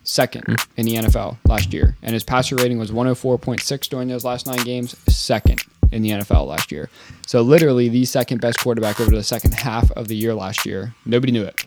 second 0.07 0.43
in 0.77 0.85
the 0.85 0.95
NFL 0.95 1.38
last 1.47 1.73
year, 1.73 1.95
and 2.01 2.13
his 2.13 2.23
passer 2.23 2.55
rating 2.55 2.77
was 2.79 2.91
104.6 2.91 3.89
during 3.89 4.07
those 4.07 4.23
last 4.23 4.47
nine 4.47 4.63
games, 4.63 4.95
second 5.09 5.61
in 5.91 6.01
the 6.01 6.09
NFL 6.09 6.47
last 6.47 6.71
year. 6.71 6.89
So 7.25 7.41
literally 7.41 7.89
the 7.89 8.05
second 8.05 8.41
best 8.41 8.59
quarterback 8.59 8.99
over 8.99 9.11
the 9.15 9.23
second 9.23 9.53
half 9.53 9.91
of 9.91 10.07
the 10.07 10.15
year 10.15 10.34
last 10.34 10.65
year. 10.65 10.93
Nobody 11.05 11.31
knew 11.31 11.43
it, 11.43 11.65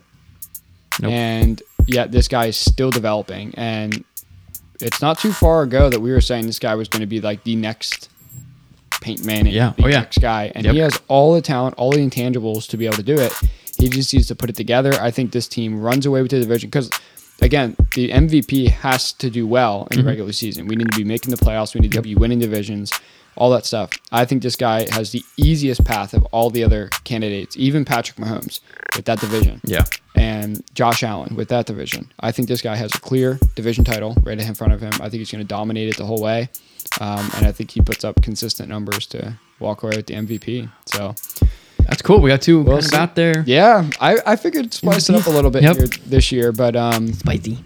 Nope. 0.99 1.11
and 1.11 1.61
yet 1.87 2.11
this 2.11 2.27
guy 2.27 2.45
is 2.47 2.57
still 2.57 2.89
developing. 2.91 3.53
And 3.55 4.03
it's 4.79 5.01
not 5.01 5.19
too 5.19 5.31
far 5.31 5.61
ago 5.63 5.89
that 5.89 5.99
we 5.99 6.11
were 6.11 6.21
saying 6.21 6.47
this 6.47 6.59
guy 6.59 6.75
was 6.75 6.87
going 6.87 7.01
to 7.01 7.07
be 7.07 7.21
like 7.21 7.43
the 7.43 7.55
next 7.55 8.09
Peyton 9.01 9.25
Manning, 9.25 9.53
Yeah. 9.53 9.73
the 9.77 9.83
Oh, 9.85 9.87
yeah. 9.87 9.99
next 9.99 10.19
guy, 10.19 10.51
and 10.55 10.65
Yep. 10.65 10.73
he 10.73 10.79
has 10.81 10.99
all 11.07 11.33
the 11.33 11.41
talent, 11.41 11.75
all 11.77 11.91
the 11.91 11.97
intangibles 12.07 12.67
to 12.69 12.77
be 12.77 12.85
able 12.85 12.97
to 12.97 13.03
do 13.03 13.19
it. 13.19 13.33
He 13.79 13.89
just 13.89 14.13
needs 14.13 14.27
to 14.27 14.35
put 14.35 14.49
it 14.49 14.55
together. 14.55 14.93
I 15.01 15.09
think 15.09 15.31
this 15.31 15.47
team 15.47 15.79
runs 15.81 16.05
away 16.05 16.21
with 16.21 16.29
the 16.29 16.39
division 16.39 16.69
because, 16.69 16.91
again, 17.41 17.75
the 17.95 18.09
MVP 18.09 18.69
has 18.69 19.11
to 19.13 19.29
do 19.29 19.45
well 19.47 19.87
in 19.91 19.97
the 19.99 20.03
regular 20.03 20.31
season. 20.31 20.67
We 20.67 20.75
need 20.75 20.91
to 20.91 20.97
be 20.97 21.03
making 21.03 21.31
the 21.31 21.37
playoffs. 21.37 21.73
We 21.73 21.81
need 21.81 21.91
to 21.93 22.01
be 22.01 22.15
winning 22.15 22.39
divisions, 22.39 22.91
all 23.35 23.49
that 23.51 23.65
stuff. 23.65 23.91
I 24.11 24.25
think 24.25 24.43
this 24.43 24.55
guy 24.55 24.87
has 24.93 25.11
the 25.11 25.23
easiest 25.37 25.83
path 25.85 26.13
of 26.13 26.23
all 26.25 26.49
the 26.49 26.63
other 26.63 26.89
candidates, 27.03 27.55
even 27.57 27.85
Patrick 27.85 28.17
Mahomes 28.17 28.59
with 28.95 29.05
that 29.05 29.19
division 29.19 29.61
Yeah. 29.63 29.85
and 30.15 30.63
Josh 30.73 31.03
Allen 31.03 31.35
with 31.35 31.49
that 31.49 31.65
division. 31.65 32.11
I 32.19 32.31
think 32.31 32.47
this 32.47 32.61
guy 32.61 32.75
has 32.75 32.93
a 32.95 32.99
clear 32.99 33.39
division 33.55 33.83
title 33.83 34.15
right 34.23 34.39
in 34.39 34.53
front 34.53 34.73
of 34.73 34.81
him. 34.81 34.91
I 34.95 35.09
think 35.09 35.13
he's 35.19 35.31
going 35.31 35.43
to 35.43 35.47
dominate 35.47 35.89
it 35.89 35.97
the 35.97 36.05
whole 36.05 36.21
way. 36.21 36.49
Um, 36.99 37.29
and 37.37 37.45
I 37.45 37.51
think 37.51 37.71
he 37.71 37.79
puts 37.81 38.03
up 38.03 38.21
consistent 38.21 38.67
numbers 38.67 39.05
to 39.07 39.37
walk 39.59 39.83
away 39.83 39.95
with 39.95 40.07
the 40.07 40.15
MVP. 40.15 40.69
So, 40.85 41.15
That's 41.87 42.01
cool. 42.01 42.21
We 42.21 42.29
got 42.29 42.41
two 42.41 42.61
Well 42.61 42.77
of 42.77 42.93
out 42.93 43.15
there. 43.15 43.43
yeah, 43.45 43.89
I, 43.99 44.17
I 44.25 44.35
figured 44.35 44.73
spice 44.73 45.09
it 45.09 45.15
up 45.15 45.25
a 45.25 45.29
little 45.29 45.51
bit 45.51 45.63
Yep. 45.63 45.75
here 45.75 45.87
this 46.05 46.31
year. 46.31 46.51
But, 46.51 46.75
um, 46.75 47.11
Spicy. 47.13 47.59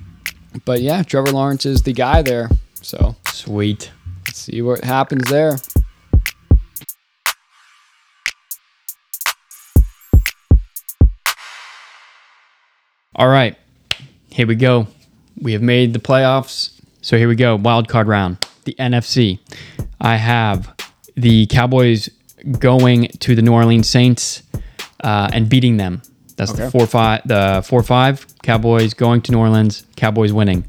but 0.66 0.82
yeah, 0.82 1.04
Trevor 1.04 1.32
Lawrence 1.32 1.66
is 1.66 1.84
the 1.84 1.94
guy 1.94 2.22
there. 2.22 2.50
So 2.82 3.16
Sweet. 3.28 3.92
let's 4.26 4.40
see 4.40 4.62
what 4.62 4.84
happens 4.84 5.30
there. 5.30 5.58
All 13.16 13.28
right. 13.28 13.56
Here 14.30 14.48
we 14.48 14.56
go. 14.56 14.88
We 15.40 15.54
have 15.54 15.62
made 15.62 15.94
the 15.94 16.00
playoffs. 16.00 16.72
So 17.02 17.18
here 17.18 17.28
we 17.30 17.36
go. 17.36 17.56
Wild 17.56 17.88
card 17.88 18.08
round. 18.08 18.38
The 18.66 18.76
NFC. 18.80 19.40
I 20.02 20.18
have 20.18 20.74
the 21.16 21.46
Cowboys 21.48 22.10
going 22.60 23.08
to 23.20 23.36
the 23.36 23.42
New 23.42 23.54
Orleans 23.54 23.88
Saints 23.88 24.44
uh, 25.04 25.30
and 25.34 25.50
beating 25.50 25.78
them. 25.78 26.02
That's 26.36 26.52
the 26.52 26.70
four 26.70 26.86
five. 26.86 27.22
The 27.26 27.64
four 27.66 27.82
five. 27.84 28.26
Cowboys 28.44 28.94
going 28.94 29.22
to 29.22 29.32
New 29.32 29.40
Orleans. 29.40 29.86
Cowboys 29.96 30.34
winning. 30.34 30.66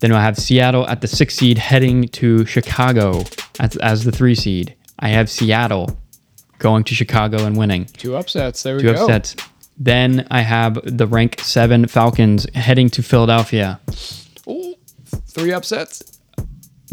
Then 0.00 0.12
I 0.12 0.22
have 0.22 0.36
Seattle 0.36 0.86
at 0.86 1.00
the 1.00 1.08
six 1.08 1.34
seed 1.34 1.58
heading 1.58 2.08
to 2.08 2.44
Chicago 2.46 3.24
as, 3.58 3.76
as 3.76 4.04
the 4.04 4.12
three 4.12 4.34
seed. 4.34 4.74
I 4.98 5.08
have 5.08 5.30
Seattle 5.30 5.98
going 6.58 6.84
to 6.84 6.94
Chicago 6.94 7.44
and 7.44 7.56
winning 7.56 7.86
Two 7.86 8.14
upsets. 8.16 8.62
There 8.62 8.76
we 8.76 8.82
two 8.82 8.92
go. 8.92 9.02
upsets. 9.02 9.36
Then 9.76 10.26
I 10.30 10.42
have 10.42 10.78
the 10.84 11.06
rank 11.06 11.40
seven 11.40 11.86
Falcons 11.86 12.46
heading 12.54 12.88
to 12.90 13.02
Philadelphia. 13.02 13.80
Ooh, 14.48 14.74
three 15.26 15.52
upsets. 15.52 16.20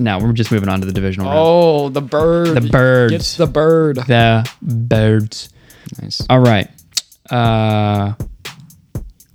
Now 0.04 0.20
we're 0.20 0.34
just 0.34 0.52
moving 0.52 0.70
on 0.70 0.80
to 0.82 0.86
the 0.88 0.94
divisional 0.94 1.28
round. 1.28 1.40
Oh, 1.40 1.90
the 1.90 2.02
bird. 2.02 2.50
The 2.62 2.70
birds. 2.70 3.12
Gets 3.12 3.38
the 3.38 3.48
bird. 3.48 3.98
The 3.98 4.50
birds. 4.62 5.50
Nice. 6.02 6.26
All 6.30 6.40
right. 6.40 6.68
Uh, 7.30 8.14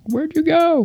where'd 0.05 0.35
you 0.37 0.43
go? 0.43 0.85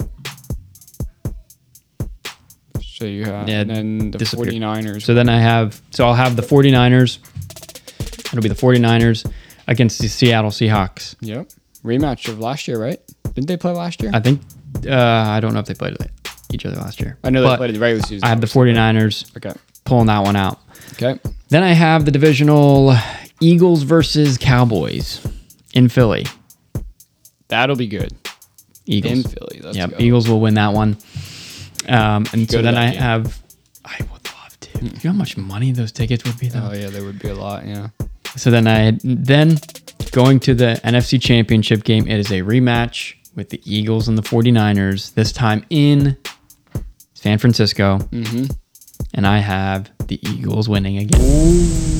So 2.82 3.06
you 3.06 3.26
have, 3.26 3.50
Yeah, 3.50 3.62
and 3.62 3.70
then 3.70 4.12
the 4.12 4.18
disappeared. 4.20 4.50
49ers. 4.54 5.02
So 5.04 5.14
then 5.14 5.28
I 5.30 5.40
have, 5.40 5.82
so 5.92 6.06
I'll 6.06 6.14
have 6.14 6.36
the 6.36 6.42
49ers. 6.44 7.18
It'll 8.28 8.42
be 8.42 8.50
the 8.50 8.56
49ers 8.56 9.30
against 9.68 10.00
the 10.00 10.08
Seattle 10.08 10.52
Seahawks. 10.52 11.16
yep. 11.22 11.50
Rematch 11.84 12.30
of 12.30 12.40
last 12.40 12.68
year, 12.68 12.80
right? 12.80 13.00
Didn't 13.34 13.48
they 13.48 13.58
play 13.58 13.72
last 13.72 14.02
year? 14.04 14.12
I 14.14 14.20
think, 14.20 14.42
uh, 14.88 14.94
I 14.96 15.40
don't 15.40 15.54
know 15.54 15.60
if 15.60 15.66
they 15.66 15.74
played 15.74 15.98
each 16.54 16.66
other 16.66 16.76
last 16.78 17.02
year. 17.02 17.18
I 17.24 17.32
know 17.32 17.42
they 17.42 17.48
but 17.48 17.58
played 17.58 17.70
in 17.72 17.76
the 17.76 17.80
regular 17.82 18.04
season. 18.04 18.24
I 18.26 18.30
have 18.30 18.40
the 18.42 18.48
49ers 18.48 19.36
Okay. 19.38 19.52
Pulling 19.86 20.08
that 20.08 20.20
one 20.24 20.36
out. 20.36 20.60
Okay. 20.94 21.20
Then 21.50 21.64
I 21.64 21.74
have 21.74 22.06
the 22.06 22.12
divisional 22.12 22.96
Eagles 23.40 23.84
versus 23.84 24.38
Cowboys 24.38 25.26
in 25.74 25.90
Philly. 25.90 26.26
That'll 27.48 27.76
be 27.76 27.88
good. 27.88 28.14
Eagles. 28.86 29.14
In 29.14 29.24
Philly. 29.24 29.60
Let's 29.64 29.78
yep, 29.78 29.92
go. 29.92 29.96
Eagles 30.00 30.30
will 30.30 30.40
win 30.40 30.54
that 30.56 30.74
one. 30.74 30.98
Um, 31.88 32.26
and 32.34 32.48
Go 32.48 32.58
so 32.58 32.62
then 32.62 32.76
I 32.78 32.92
game. 32.92 33.00
have, 33.02 33.42
I 33.84 33.98
would 34.00 34.10
love 34.12 34.60
to. 34.60 34.78
Do 34.80 34.86
you 34.86 34.92
know 35.04 35.12
how 35.12 35.18
much 35.18 35.38
money 35.38 35.72
those 35.72 35.92
tickets 35.92 36.24
would 36.24 36.38
be 36.40 36.48
though? 36.50 36.70
Oh, 36.72 36.76
yeah, 36.76 36.90
there 36.90 37.04
would 37.04 37.20
be 37.20 37.30
a 37.30 37.36
lot. 37.36 37.66
Yeah. 37.66 37.90
So 38.38 38.50
then 38.52 38.68
I 38.68 38.98
then 39.04 39.58
going 40.12 40.40
to 40.42 40.54
the 40.54 40.80
NFC 40.84 41.22
Championship 41.22 41.84
game. 41.84 42.08
It 42.08 42.20
is 42.20 42.32
a 42.32 42.42
rematch 42.42 43.16
with 43.36 43.50
the 43.50 43.62
Eagles 43.66 44.08
and 44.08 44.18
the 44.18 44.22
49ers. 44.22 45.14
This 45.16 45.32
time 45.34 45.66
in 45.70 46.18
San 47.14 47.38
Francisco, 47.38 47.98
Mm-hmm. 48.12 48.46
And 49.14 49.28
I 49.28 49.40
have 49.40 49.92
the 50.08 50.20
Eagles 50.30 50.70
winning 50.70 50.98
again. 50.98 51.22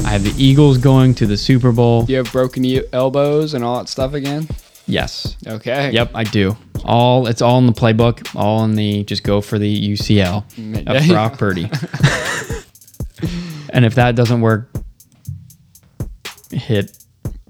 I 0.06 0.10
have 0.10 0.24
the 0.24 0.34
Eagles 0.38 0.78
going 0.78 1.14
to 1.16 1.26
the 1.26 1.38
Super 1.38 1.72
Bowl. 1.72 2.06
You 2.08 2.18
have 2.18 2.32
broken 2.32 2.66
elbows 2.94 3.54
and 3.54 3.64
all 3.64 3.80
that 3.80 3.90
stuff 3.90 4.14
again? 4.14 4.48
Yes. 4.88 5.38
Okay. 5.48 5.92
Yep, 5.92 6.12
I 6.14 6.24
do. 6.24 6.58
All 6.84 7.28
it's 7.28 7.42
all 7.42 7.60
in 7.60 7.66
the 7.66 7.74
playbook. 7.74 8.36
All 8.36 8.64
in 8.64 8.76
the 8.76 9.04
just 9.04 9.24
go 9.24 9.42
for 9.42 9.60
the 9.60 9.94
UCL 9.94 10.88
of. 10.88 11.08
Brock 11.08 11.38
Purdy. 11.38 11.70
and 13.70 13.86
if 13.86 13.96
that 13.96 14.16
doesn't 14.16 14.42
work, 14.42 14.70
hit 16.52 16.98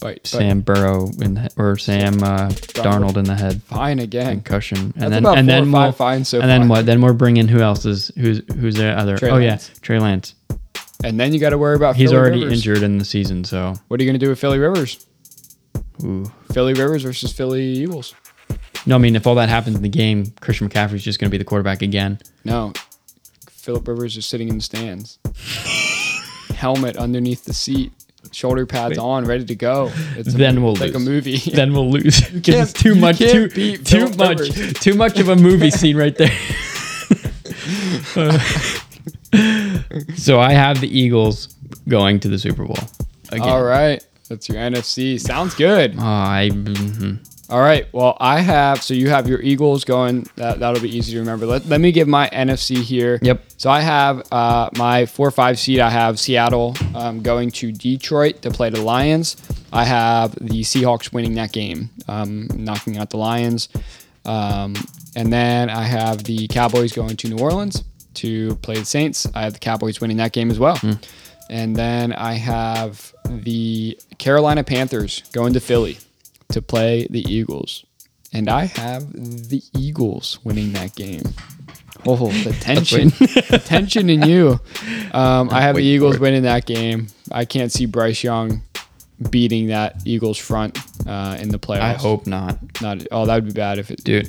But 0.02 0.26
Sam 0.26 0.62
Burrow 0.62 1.10
in 1.22 1.36
the, 1.36 1.52
or 1.58 1.78
Sam 1.78 2.24
uh, 2.24 2.50
Darnold 2.50 3.18
in 3.18 3.26
the 3.26 3.36
head, 3.36 3.62
fine 3.64 4.00
again. 4.00 4.42
concussion, 4.42 4.94
and 4.98 5.14
That's 5.14 5.24
then 5.24 5.26
and 5.38 5.48
then 5.48 5.72
we'll, 5.72 5.92
fines 5.92 6.28
so 6.28 6.42
and 6.42 6.50
then 6.50 6.68
what? 6.68 6.86
Then 6.88 7.02
we're 7.02 7.14
bringing 7.14 7.48
who 7.48 7.60
else 7.60 7.86
is 7.86 8.12
who's 8.18 8.42
who's 8.56 8.76
the 8.76 8.88
other? 8.98 9.18
Trey 9.18 9.30
oh 9.30 9.36
Lance. 9.36 9.70
yeah, 9.72 9.80
Trey 9.82 10.00
Lance. 10.00 10.34
And 11.04 11.20
then 11.20 11.34
you 11.34 11.40
got 11.40 11.52
to 11.52 11.58
worry 11.58 11.76
about 11.76 11.96
He's 11.96 12.10
Philly 12.10 12.20
already 12.20 12.40
Rivers. 12.44 12.60
injured 12.60 12.84
in 12.84 12.98
the 12.98 13.06
season, 13.06 13.44
so 13.44 13.74
What 13.88 14.00
are 14.00 14.04
you 14.04 14.10
going 14.10 14.20
to 14.20 14.24
do 14.26 14.30
with 14.30 14.40
Philly 14.40 14.58
Rivers? 14.60 15.06
ooh. 16.04 16.32
Philly 16.52 16.74
Rivers 16.74 17.04
versus 17.04 17.32
Philly 17.32 17.64
Eagles. 17.64 18.14
no. 18.88 18.96
I 18.96 18.98
mean, 19.00 19.16
if 19.16 19.26
all 19.28 19.36
that 19.36 19.50
happens 19.50 19.76
in 19.76 19.82
the 19.84 19.90
game, 19.90 20.34
Christian 20.42 20.68
McCaffrey's 20.70 21.04
just 21.04 21.20
going 21.20 21.30
to 21.30 21.32
be 21.32 21.38
the 21.38 21.44
quarterback 21.46 21.82
again. 21.84 22.20
No. 22.44 22.74
Philip 23.50 23.88
Rivers 23.88 24.18
is 24.18 24.26
sitting 24.26 24.50
in 24.50 24.58
the 24.58 24.64
stands. 24.64 25.20
Helmet 26.56 26.98
underneath 26.98 27.46
the 27.46 27.54
seat. 27.54 27.92
Shoulder 28.32 28.66
pads 28.66 28.98
on, 28.98 29.26
ready 29.26 29.46
to 29.46 29.56
go. 29.56 29.92
It's 30.16 30.34
Then 30.34 30.58
a, 30.58 30.62
we'll 30.62 30.74
like 30.76 30.94
lose. 30.94 30.96
a 30.96 31.00
movie. 31.00 31.38
then 31.54 31.74
we'll 31.74 31.90
lose 31.92 32.22
because 32.30 32.72
too 32.74 32.96
much, 32.96 33.20
too, 33.20 33.50
too 33.78 34.10
much, 34.12 34.50
too 34.80 34.94
much 34.94 35.20
of 35.20 35.30
a 35.30 35.36
movie 35.36 35.72
scene 35.72 35.98
right 35.98 36.16
there. 36.16 36.30
so 40.16 40.40
I 40.40 40.54
have 40.54 40.80
the 40.82 40.88
Eagles 40.90 41.56
going 41.88 42.20
to 42.22 42.30
the 42.30 42.40
Super 42.40 42.66
Bowl 42.66 42.78
again. 43.30 43.48
All 43.48 43.64
right. 43.64 44.04
That's 44.30 44.48
your 44.48 44.58
NFC. 44.60 45.20
Sounds 45.20 45.54
good. 45.56 45.96
Oh, 45.98 46.02
I 46.02 46.50
mhm. 46.54 47.20
All 47.52 47.60
right. 47.60 47.86
Well, 47.92 48.16
I 48.18 48.40
have 48.40 48.82
so 48.82 48.94
you 48.94 49.10
have 49.10 49.28
your 49.28 49.42
Eagles 49.42 49.84
going. 49.84 50.26
That 50.38 50.60
that'll 50.60 50.82
be 50.82 50.96
easy 50.96 51.12
to 51.12 51.20
remember. 51.20 51.46
Let, 51.46 51.66
let 51.66 51.82
me 51.82 51.92
give 51.92 52.08
my 52.08 52.30
NFC 52.30 52.82
here. 52.82 53.20
Yep. 53.22 53.44
So 53.58 53.70
I 53.70 53.82
have 53.82 54.26
uh, 54.32 54.70
my 54.78 55.06
four 55.06 55.28
or 55.28 55.32
five 55.32 55.60
seed. 55.60 55.82
I 55.82 55.90
have 55.90 56.18
Seattle 56.18 56.78
um, 56.96 57.22
going 57.22 57.52
to 57.52 57.74
Detroit 57.74 58.42
to 58.44 58.52
play 58.52 58.70
the 58.70 58.82
Lions. 58.82 59.36
I 59.74 59.84
have 59.84 60.34
the 60.36 60.62
Seahawks 60.62 61.12
winning 61.12 61.36
that 61.36 61.52
game, 61.52 61.90
um, 62.08 62.48
knocking 62.56 62.98
out 62.98 63.10
the 63.10 63.18
Lions. 63.18 63.68
Um, 64.24 64.74
and 65.18 65.34
then 65.34 65.70
I 65.70 65.84
have 65.84 66.24
the 66.24 66.48
Cowboys 66.48 66.94
going 66.94 67.18
to 67.18 67.28
New 67.28 67.40
Orleans 67.40 67.84
to 68.14 68.56
play 68.58 68.76
the 68.76 68.86
Saints. 68.86 69.28
I 69.36 69.42
have 69.42 69.54
the 69.54 69.60
Cowboys 69.60 70.00
winning 70.00 70.18
that 70.18 70.32
game 70.32 70.52
as 70.52 70.60
well. 70.60 70.80
And 71.50 71.76
then 71.76 72.14
I 72.14 72.36
have 72.36 73.14
the 73.26 74.00
Carolina 74.20 74.64
Panthers 74.64 75.24
going 75.34 75.52
to 75.52 75.60
Philly 75.60 75.98
to 76.52 76.62
play 76.62 77.08
the 77.10 77.22
Eagles. 77.32 77.86
And 78.34 78.50
I 78.50 78.66
have 78.66 79.12
the 79.14 79.62
Eagles 79.74 80.40
winning 80.44 80.72
that 80.74 80.96
game. 80.96 81.24
Oh, 82.06 82.32
the 82.32 82.54
tension. 82.62 83.10
the 83.50 83.62
tension 83.64 84.10
in 84.10 84.24
you. 84.24 84.60
Um, 85.14 85.50
I 85.52 85.62
have 85.62 85.76
the 85.76 85.84
Eagles 85.84 86.20
winning 86.20 86.44
that 86.44 86.66
game. 86.66 87.08
I 87.32 87.46
can't 87.46 87.72
see 87.72 87.86
Bryce 87.86 88.24
Young 88.24 88.62
beating 89.30 89.68
that 89.68 90.02
Eagles 90.06 90.38
front 90.38 90.80
uh, 91.08 91.38
in 91.40 91.50
the 91.50 91.60
playoffs. 91.60 91.82
I 91.82 91.94
hope 91.94 92.26
not. 92.26 92.58
not. 92.82 93.06
Oh, 93.12 93.26
that 93.26 93.36
would 93.36 93.46
be 93.46 93.52
bad 93.52 93.78
if 93.80 93.92
it 93.92 94.04
Dude. 94.04 94.28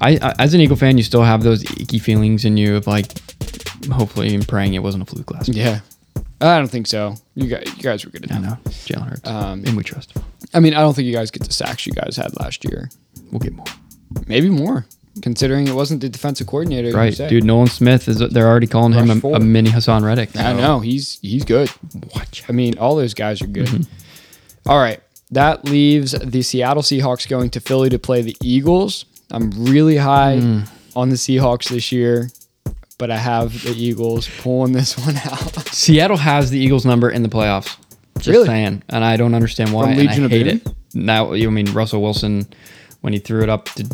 I, 0.00 0.18
I 0.20 0.34
as 0.38 0.52
an 0.52 0.60
Eagle 0.60 0.76
fan, 0.76 0.98
you 0.98 1.04
still 1.04 1.22
have 1.22 1.42
those 1.42 1.62
icky 1.80 1.98
feelings 1.98 2.44
in 2.44 2.56
you 2.56 2.76
of 2.76 2.86
like, 2.86 3.06
hopefully, 3.90 4.34
and 4.34 4.46
praying 4.46 4.74
it 4.74 4.82
wasn't 4.82 5.02
a 5.04 5.06
fluke 5.06 5.30
last. 5.30 5.48
Yeah, 5.48 5.80
I 6.40 6.58
don't 6.58 6.68
think 6.70 6.88
so. 6.88 7.14
You 7.34 7.46
guys, 7.46 7.64
you 7.76 7.82
guys 7.82 8.04
were 8.04 8.10
good 8.10 8.24
enough. 8.24 8.38
I 8.38 8.46
know 8.46 8.56
Jalen 8.66 9.08
Hurts, 9.08 9.28
Um, 9.28 9.64
and 9.64 9.76
we 9.76 9.84
trust. 9.84 10.12
I 10.54 10.60
mean, 10.60 10.74
I 10.74 10.80
don't 10.80 10.94
think 10.94 11.06
you 11.06 11.12
guys 11.14 11.30
get 11.30 11.44
the 11.44 11.52
sacks 11.52 11.86
you 11.86 11.92
guys 11.92 12.16
had 12.16 12.38
last 12.40 12.64
year. 12.64 12.90
We'll 13.30 13.38
get 13.40 13.54
more. 13.54 13.66
Maybe 14.26 14.50
more, 14.50 14.86
considering 15.22 15.66
it 15.68 15.74
wasn't 15.74 16.00
the 16.02 16.08
defensive 16.08 16.46
coordinator. 16.46 16.88
you 16.88 16.94
Right, 16.94 17.16
dude. 17.16 17.44
Nolan 17.44 17.68
Smith 17.68 18.08
is. 18.08 18.18
They're 18.18 18.46
already 18.48 18.66
calling 18.66 18.92
him 18.92 19.10
a, 19.24 19.28
a 19.28 19.40
mini 19.40 19.70
Haason 19.70 20.02
Reddick. 20.02 20.36
I 20.36 20.52
know 20.52 20.80
he's 20.80 21.18
he's 21.22 21.44
good. 21.44 21.70
Watch. 22.14 22.44
I 22.48 22.52
mean, 22.52 22.76
all 22.78 22.94
those 22.96 23.14
guys 23.14 23.40
are 23.40 23.46
good. 23.46 23.66
Mm-hmm. 23.68 24.70
All 24.70 24.78
right. 24.78 25.00
That 25.30 25.64
leaves 25.64 26.12
the 26.12 26.42
Seattle 26.42 26.82
Seahawks 26.82 27.26
going 27.26 27.48
to 27.50 27.60
Philly 27.60 27.88
to 27.88 27.98
play 27.98 28.20
the 28.20 28.36
Eagles. 28.42 29.06
I'm 29.30 29.50
really 29.50 29.96
high 29.96 30.36
Mm. 30.36 30.68
on 30.94 31.08
the 31.08 31.16
Seahawks 31.16 31.70
this 31.70 31.90
year, 31.90 32.28
but 32.98 33.10
I 33.10 33.16
have 33.16 33.62
the 33.62 33.70
Eagles 33.72 34.28
pulling 34.40 34.72
this 34.72 34.98
one 35.06 35.16
out. 35.16 35.68
Seattle 35.68 36.18
has 36.18 36.50
the 36.50 36.58
Eagles 36.58 36.84
number 36.84 37.08
in 37.10 37.22
the 37.22 37.30
playoffs. 37.30 37.76
Just 38.16 38.28
Really? 38.28 38.46
saying, 38.46 38.82
and 38.88 39.04
I 39.04 39.16
don't 39.16 39.34
understand 39.34 39.72
why. 39.72 39.82
From 39.94 40.00
and 40.00 40.10
I 40.10 40.14
of 40.24 40.30
hate 40.30 40.46
it. 40.46 40.66
Now 40.94 41.32
you 41.32 41.50
mean 41.50 41.72
Russell 41.72 42.02
Wilson 42.02 42.46
when 43.00 43.12
he 43.12 43.18
threw 43.18 43.42
it 43.42 43.48
up 43.48 43.66
to 43.70 43.84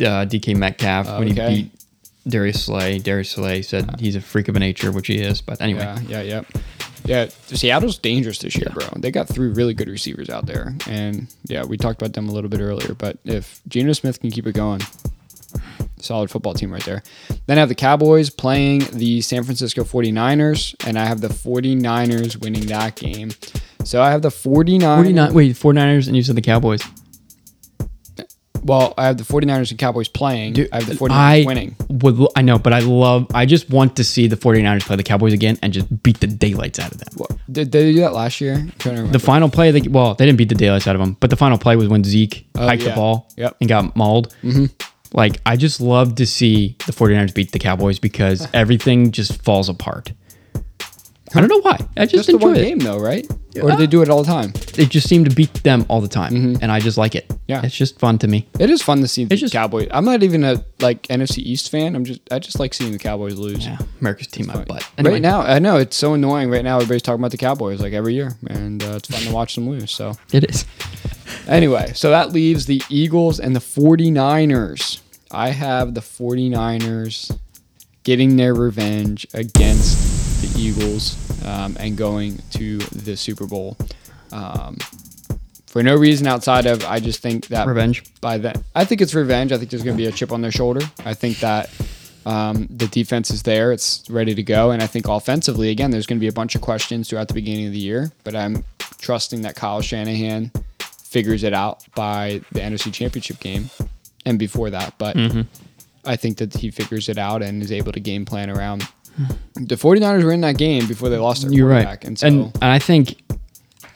uh, 0.00 0.24
DK 0.26 0.56
Metcalf 0.56 1.06
when 1.18 1.28
he 1.28 1.32
Okay. 1.32 1.54
beat 1.54 1.70
Darius 2.26 2.64
Slay. 2.64 2.98
Darius 2.98 3.30
Slay 3.30 3.62
said 3.62 4.00
he's 4.00 4.16
a 4.16 4.20
freak 4.20 4.48
of 4.48 4.56
a 4.56 4.58
nature, 4.58 4.90
which 4.92 5.06
he 5.08 5.16
is. 5.16 5.40
But 5.42 5.60
anyway, 5.60 5.80
yeah, 5.80 6.00
yeah, 6.08 6.22
yeah. 6.22 6.42
Yeah, 7.04 7.26
Seattle's 7.46 7.98
dangerous 7.98 8.38
this 8.38 8.56
year, 8.56 8.66
bro. 8.74 8.84
They 8.96 9.12
got 9.12 9.28
three 9.28 9.48
really 9.48 9.74
good 9.74 9.88
receivers 9.88 10.28
out 10.28 10.46
there. 10.46 10.74
And 10.88 11.32
yeah, 11.44 11.64
we 11.64 11.76
talked 11.76 12.02
about 12.02 12.14
them 12.14 12.28
a 12.28 12.32
little 12.32 12.50
bit 12.50 12.58
earlier. 12.60 12.94
But 12.94 13.18
if 13.24 13.60
Geno 13.68 13.92
Smith 13.92 14.20
can 14.20 14.32
keep 14.32 14.44
it 14.46 14.54
going, 14.54 14.80
solid 16.00 16.30
football 16.30 16.54
team 16.54 16.72
right 16.72 16.84
there. 16.84 17.02
Then 17.46 17.58
I 17.58 17.60
have 17.60 17.68
the 17.68 17.74
Cowboys 17.74 18.30
playing 18.30 18.80
the 18.92 19.20
San 19.20 19.44
Francisco 19.44 19.82
49ers, 19.84 20.74
and 20.86 20.98
I 20.98 21.04
have 21.06 21.20
the 21.20 21.28
49ers 21.28 22.40
winning 22.40 22.66
that 22.66 22.96
game. 22.96 23.30
So 23.84 24.02
I 24.02 24.10
have 24.10 24.22
the 24.22 24.28
49ers. 24.28 24.96
49. 24.96 25.34
Wait, 25.34 25.54
49ers, 25.56 26.06
and 26.06 26.16
you 26.16 26.22
said 26.22 26.36
the 26.36 26.42
Cowboys. 26.42 26.82
Well, 28.64 28.94
I 28.98 29.06
have 29.06 29.16
the 29.16 29.22
49ers 29.22 29.70
and 29.70 29.78
Cowboys 29.78 30.08
playing. 30.08 30.56
I 30.72 30.76
have 30.76 30.86
the 30.86 30.94
49ers 30.94 31.10
I 31.12 31.44
winning. 31.46 31.76
Would, 31.88 32.28
I 32.34 32.42
know, 32.42 32.58
but 32.58 32.72
I 32.72 32.80
love. 32.80 33.28
I 33.32 33.46
just 33.46 33.70
want 33.70 33.94
to 33.96 34.02
see 34.02 34.26
the 34.26 34.34
49ers 34.36 34.82
play 34.82 34.96
the 34.96 35.04
Cowboys 35.04 35.32
again 35.32 35.56
and 35.62 35.72
just 35.72 36.02
beat 36.02 36.18
the 36.18 36.26
daylights 36.26 36.80
out 36.80 36.90
of 36.90 36.98
them. 36.98 37.38
Did 37.52 37.70
they 37.70 37.92
do 37.92 38.00
that 38.00 38.12
last 38.12 38.40
year? 38.40 38.54
I'm 38.54 38.72
trying 38.78 38.96
to 38.96 39.02
remember. 39.02 39.12
The 39.12 39.24
final 39.24 39.48
play, 39.48 39.70
they, 39.70 39.86
well, 39.86 40.14
they 40.16 40.26
didn't 40.26 40.38
beat 40.38 40.48
the 40.48 40.56
daylights 40.56 40.88
out 40.88 40.96
of 40.96 41.00
them, 41.00 41.16
but 41.20 41.30
the 41.30 41.36
final 41.36 41.58
play 41.58 41.76
was 41.76 41.86
when 41.86 42.02
Zeke 42.02 42.44
hiked 42.56 42.82
yeah. 42.82 42.88
the 42.88 42.94
ball 42.96 43.28
Yep. 43.36 43.56
and 43.60 43.68
got 43.68 43.94
mauled. 43.94 44.34
Mm-hmm. 44.42 44.64
Like, 45.16 45.40
I 45.46 45.56
just 45.56 45.80
love 45.80 46.14
to 46.16 46.26
see 46.26 46.76
the 46.86 46.92
49ers 46.92 47.34
beat 47.34 47.50
the 47.52 47.58
Cowboys 47.58 47.98
because 47.98 48.46
everything 48.54 49.10
just 49.10 49.42
falls 49.42 49.68
apart. 49.68 50.12
I 51.34 51.40
don't 51.40 51.48
know 51.48 51.60
why. 51.60 51.78
I 51.96 52.04
just, 52.06 52.12
Just 52.14 52.26
the 52.28 52.34
enjoy 52.34 52.46
one 52.46 52.56
it. 52.56 52.62
game, 52.62 52.78
though, 52.78 52.98
right? 53.00 53.26
Or 53.60 53.70
do 53.72 53.76
they 53.78 53.86
do 53.88 54.00
it 54.02 54.08
all 54.08 54.22
the 54.22 54.30
time? 54.30 54.52
They 54.74 54.84
just 54.86 55.08
seem 55.08 55.24
to 55.24 55.34
beat 55.34 55.52
them 55.64 55.84
all 55.88 56.00
the 56.00 56.06
time, 56.08 56.56
and 56.62 56.70
I 56.70 56.78
just 56.78 56.96
like 56.98 57.14
it. 57.16 57.26
Yeah. 57.48 57.62
it's 57.64 57.74
just 57.74 57.98
fun 57.98 58.18
to 58.18 58.28
me. 58.28 58.46
It 58.60 58.70
is 58.70 58.80
fun 58.82 59.00
to 59.00 59.08
see 59.08 59.24
the 59.24 59.34
just- 59.34 59.52
Cowboys. 59.52 59.88
I'm 59.90 60.04
not 60.04 60.22
even 60.22 60.44
a 60.44 60.62
like 60.80 61.02
NFC 61.08 61.38
East 61.38 61.70
fan. 61.70 61.96
I'm 61.96 62.04
just 62.04 62.20
I 62.30 62.38
just 62.38 62.60
like 62.60 62.74
seeing 62.74 62.92
the 62.92 62.98
Cowboys 62.98 63.34
lose. 63.36 63.66
Yeah, 63.66 63.78
America's 64.00 64.26
team, 64.28 64.46
my 64.46 64.62
butt. 64.64 64.86
Anyway, 64.98 65.14
Right 65.14 65.22
now, 65.22 65.40
I 65.40 65.58
know 65.58 65.78
it's 65.78 65.96
so 65.96 66.14
annoying. 66.14 66.48
Right 66.50 66.62
now, 66.64 66.76
everybody's 66.76 67.02
talking 67.02 67.20
about 67.20 67.30
the 67.32 67.38
Cowboys 67.38 67.80
like 67.80 67.92
every 67.94 68.14
year, 68.14 68.36
and 68.48 68.82
uh, 68.84 68.96
it's 68.96 69.08
fun 69.08 69.20
to 69.22 69.32
watch 69.32 69.54
them 69.56 69.68
lose. 69.68 69.90
So 69.90 70.12
it 70.32 70.44
is. 70.44 70.64
anyway, 71.48 71.92
so 71.94 72.10
that 72.10 72.32
leaves 72.32 72.66
the 72.66 72.82
Eagles 72.88 73.40
and 73.40 73.56
the 73.56 73.60
49ers. 73.60 75.00
I 75.30 75.50
have 75.50 75.94
the 75.94 76.00
49ers 76.00 77.36
getting 78.04 78.36
their 78.36 78.54
revenge 78.54 79.26
against 79.34 80.42
the 80.42 80.60
Eagles 80.60 81.16
um, 81.44 81.76
and 81.80 81.96
going 81.96 82.38
to 82.52 82.78
the 82.78 83.16
Super 83.16 83.46
Bowl. 83.46 83.76
Um, 84.32 84.76
for 85.66 85.82
no 85.82 85.94
reason 85.94 86.26
outside 86.26 86.66
of 86.66 86.84
I 86.84 87.00
just 87.00 87.20
think 87.20 87.48
that 87.48 87.66
Revenge. 87.66 88.02
by 88.20 88.38
then 88.38 88.54
I 88.74 88.84
think 88.84 89.00
it's 89.02 89.14
revenge. 89.14 89.52
I 89.52 89.58
think 89.58 89.70
there's 89.70 89.82
going 89.82 89.96
to 89.96 90.02
be 90.02 90.06
a 90.06 90.12
chip 90.12 90.32
on 90.32 90.40
their 90.40 90.52
shoulder. 90.52 90.80
I 91.04 91.14
think 91.14 91.38
that 91.40 91.70
um, 92.24 92.66
the 92.70 92.88
defense 92.88 93.30
is 93.30 93.42
there. 93.42 93.72
It's 93.72 94.08
ready 94.08 94.34
to 94.34 94.42
go. 94.42 94.70
And 94.70 94.82
I 94.82 94.86
think 94.86 95.06
offensively, 95.06 95.70
again, 95.70 95.90
there's 95.90 96.06
going 96.06 96.18
to 96.18 96.20
be 96.20 96.28
a 96.28 96.32
bunch 96.32 96.54
of 96.54 96.60
questions 96.60 97.08
throughout 97.08 97.28
the 97.28 97.34
beginning 97.34 97.66
of 97.66 97.72
the 97.72 97.78
year. 97.78 98.10
But 98.24 98.34
I'm 98.34 98.64
trusting 98.98 99.42
that 99.42 99.54
Kyle 99.54 99.80
Shanahan 99.80 100.50
figures 100.80 101.44
it 101.44 101.52
out 101.52 101.84
by 101.94 102.40
the 102.52 102.60
NFC 102.60 102.92
Championship 102.92 103.38
game 103.38 103.70
and 104.26 104.38
before 104.38 104.68
that. 104.70 104.92
But 104.98 105.16
I 106.04 106.16
think 106.16 106.36
that 106.38 106.52
he 106.54 106.70
figures 106.70 107.08
it 107.08 107.16
out 107.16 107.42
and 107.42 107.62
is 107.62 107.72
able 107.72 107.92
to 107.92 108.00
game 108.00 108.24
plan 108.26 108.50
around. 108.50 108.86
The 109.54 109.76
49ers 109.76 110.22
were 110.24 110.32
in 110.32 110.42
that 110.42 110.58
game 110.58 110.86
before 110.86 111.08
they 111.08 111.16
lost 111.16 111.42
their 111.42 111.50
You're 111.52 111.66
right. 111.68 111.84
quarterback. 111.84 112.04
And 112.04 112.18
so, 112.18 112.26
and, 112.26 112.38
and 112.56 112.64
I 112.64 112.78
think, 112.78 113.22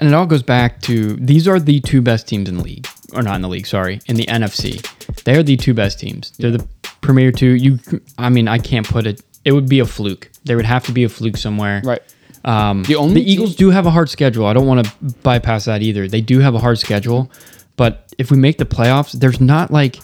and 0.00 0.08
it 0.08 0.14
all 0.14 0.24
goes 0.26 0.42
back 0.42 0.80
to 0.82 1.14
these 1.16 1.46
are 1.46 1.60
the 1.60 1.80
two 1.80 2.00
best 2.00 2.26
teams 2.26 2.48
in 2.48 2.56
the 2.56 2.62
league, 2.64 2.88
or 3.12 3.22
not 3.22 3.34
in 3.36 3.42
the 3.42 3.48
league, 3.50 3.66
sorry, 3.66 4.00
in 4.06 4.16
the 4.16 4.24
NFC. 4.24 4.80
They 5.24 5.36
are 5.36 5.42
the 5.42 5.58
two 5.58 5.74
best 5.74 6.00
teams. 6.00 6.30
They're 6.38 6.50
the 6.52 6.66
premier 7.02 7.32
two. 7.32 7.50
You, 7.50 7.78
I 8.16 8.30
mean, 8.30 8.48
I 8.48 8.56
can't 8.58 8.88
put 8.88 9.06
it. 9.06 9.20
It 9.44 9.52
would 9.52 9.68
be 9.68 9.80
a 9.80 9.84
fluke. 9.86 10.30
There 10.44 10.56
would 10.56 10.64
have 10.64 10.86
to 10.86 10.92
be 10.92 11.04
a 11.04 11.08
fluke 11.10 11.36
somewhere. 11.36 11.82
right. 11.84 12.02
Um, 12.42 12.84
The 12.84 12.96
only 12.96 13.16
the 13.22 13.30
Eagles 13.30 13.54
do 13.56 13.68
have 13.68 13.84
a 13.84 13.90
hard 13.90 14.08
schedule. 14.08 14.46
I 14.46 14.54
don't 14.54 14.66
want 14.66 14.86
to 14.86 14.92
bypass 15.22 15.66
that 15.66 15.82
either. 15.82 16.08
They 16.08 16.22
do 16.22 16.38
have 16.38 16.54
a 16.54 16.58
hard 16.58 16.78
schedule, 16.78 17.30
but 17.76 18.10
if 18.16 18.30
we 18.30 18.38
make 18.38 18.56
the 18.56 18.64
playoffs, 18.64 19.12
there's 19.12 19.40
not 19.42 19.70
like. 19.70 19.98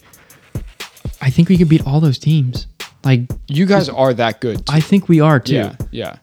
I 1.20 1.30
think 1.30 1.48
we 1.48 1.56
could 1.58 1.68
beat 1.68 1.86
all 1.86 2.00
those 2.00 2.18
teams. 2.18 2.66
Like 3.04 3.22
You 3.48 3.66
guys 3.66 3.88
are 3.88 4.12
that 4.14 4.40
good. 4.40 4.58
too. 4.58 4.72
I 4.72 4.80
think 4.80 5.08
we 5.08 5.20
are 5.20 5.38
too. 5.40 5.54
Yeah, 5.54 5.76
yeah. 5.90 6.16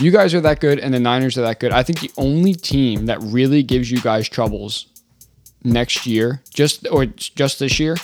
You 0.00 0.10
guys 0.10 0.34
are 0.34 0.40
that 0.40 0.60
good, 0.60 0.78
and 0.78 0.94
the 0.94 1.00
Niners 1.00 1.36
are 1.36 1.42
that 1.42 1.60
good. 1.60 1.70
I 1.72 1.82
think 1.82 2.00
the 2.00 2.10
only 2.16 2.54
team 2.54 3.06
that 3.06 3.18
really 3.20 3.62
gives 3.62 3.90
you 3.90 4.00
guys 4.00 4.28
troubles 4.28 4.86
next 5.64 6.06
year, 6.06 6.42
just 6.52 6.86
or 6.90 7.06
just 7.06 7.58
this 7.58 7.78
year. 7.78 7.96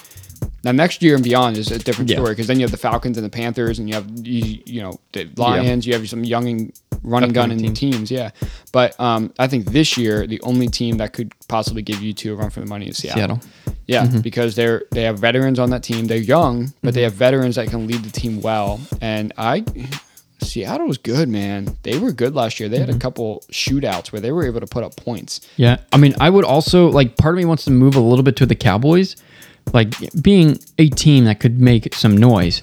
Now, 0.64 0.72
next 0.72 1.02
year 1.02 1.14
and 1.14 1.22
beyond 1.22 1.56
is 1.56 1.70
a 1.70 1.78
different 1.78 2.10
Yeah. 2.10 2.16
story 2.16 2.32
because 2.32 2.46
then 2.46 2.58
you 2.58 2.64
have 2.64 2.70
the 2.70 2.76
Falcons 2.76 3.16
and 3.16 3.24
the 3.24 3.30
Panthers, 3.30 3.78
and 3.78 3.88
you 3.88 3.94
have 3.94 4.06
you, 4.22 4.60
you 4.66 4.82
know 4.82 4.98
the 5.12 5.28
Lions. 5.36 5.86
You 5.86 5.94
have 5.94 6.08
some 6.08 6.24
young 6.24 6.48
and 6.48 6.72
running 7.02 7.32
gun 7.32 7.50
and 7.50 7.76
teams. 7.76 8.10
Yeah, 8.10 8.30
but 8.72 8.98
um, 9.00 9.32
I 9.38 9.46
think 9.46 9.70
this 9.70 9.96
year 9.96 10.26
the 10.26 10.40
only 10.42 10.68
team 10.68 10.98
that 10.98 11.12
could 11.12 11.32
possibly 11.48 11.82
give 11.82 12.02
you 12.02 12.12
two 12.12 12.32
a 12.32 12.36
run 12.36 12.50
for 12.50 12.60
the 12.60 12.66
money 12.66 12.88
is 12.88 12.98
Seattle. 12.98 13.40
Seattle. 13.40 13.40
Yeah, 13.86 14.06
mm-hmm. 14.06 14.20
because 14.20 14.54
they're 14.56 14.82
they 14.90 15.02
have 15.02 15.18
veterans 15.18 15.58
on 15.58 15.70
that 15.70 15.82
team. 15.82 16.06
They're 16.06 16.18
young, 16.18 16.74
but 16.82 16.94
they 16.94 17.00
mm-hmm. 17.00 17.04
have 17.04 17.14
veterans 17.14 17.56
that 17.56 17.68
can 17.68 17.86
lead 17.86 18.02
the 18.02 18.10
team 18.10 18.40
well. 18.42 18.80
And 19.00 19.32
I 19.38 19.64
Seattle 20.40 20.86
was 20.86 20.98
good, 20.98 21.28
man. 21.28 21.76
They 21.82 21.98
were 21.98 22.12
good 22.12 22.34
last 22.34 22.60
year. 22.60 22.68
They 22.68 22.78
had 22.78 22.88
a 22.88 22.92
mm-hmm. 22.92 23.00
couple 23.00 23.42
shootouts 23.50 24.12
where 24.12 24.20
they 24.20 24.32
were 24.32 24.46
able 24.46 24.60
to 24.60 24.66
put 24.66 24.84
up 24.84 24.96
points. 24.96 25.40
Yeah, 25.56 25.78
I 25.92 25.96
mean, 25.96 26.14
I 26.20 26.30
would 26.30 26.44
also 26.44 26.88
like. 26.88 27.16
Part 27.16 27.34
of 27.34 27.38
me 27.38 27.44
wants 27.44 27.64
to 27.64 27.70
move 27.70 27.96
a 27.96 28.00
little 28.00 28.22
bit 28.22 28.36
to 28.36 28.46
the 28.46 28.54
Cowboys, 28.54 29.16
like 29.72 29.94
being 30.22 30.58
a 30.78 30.88
team 30.88 31.24
that 31.24 31.40
could 31.40 31.60
make 31.60 31.94
some 31.94 32.16
noise. 32.16 32.62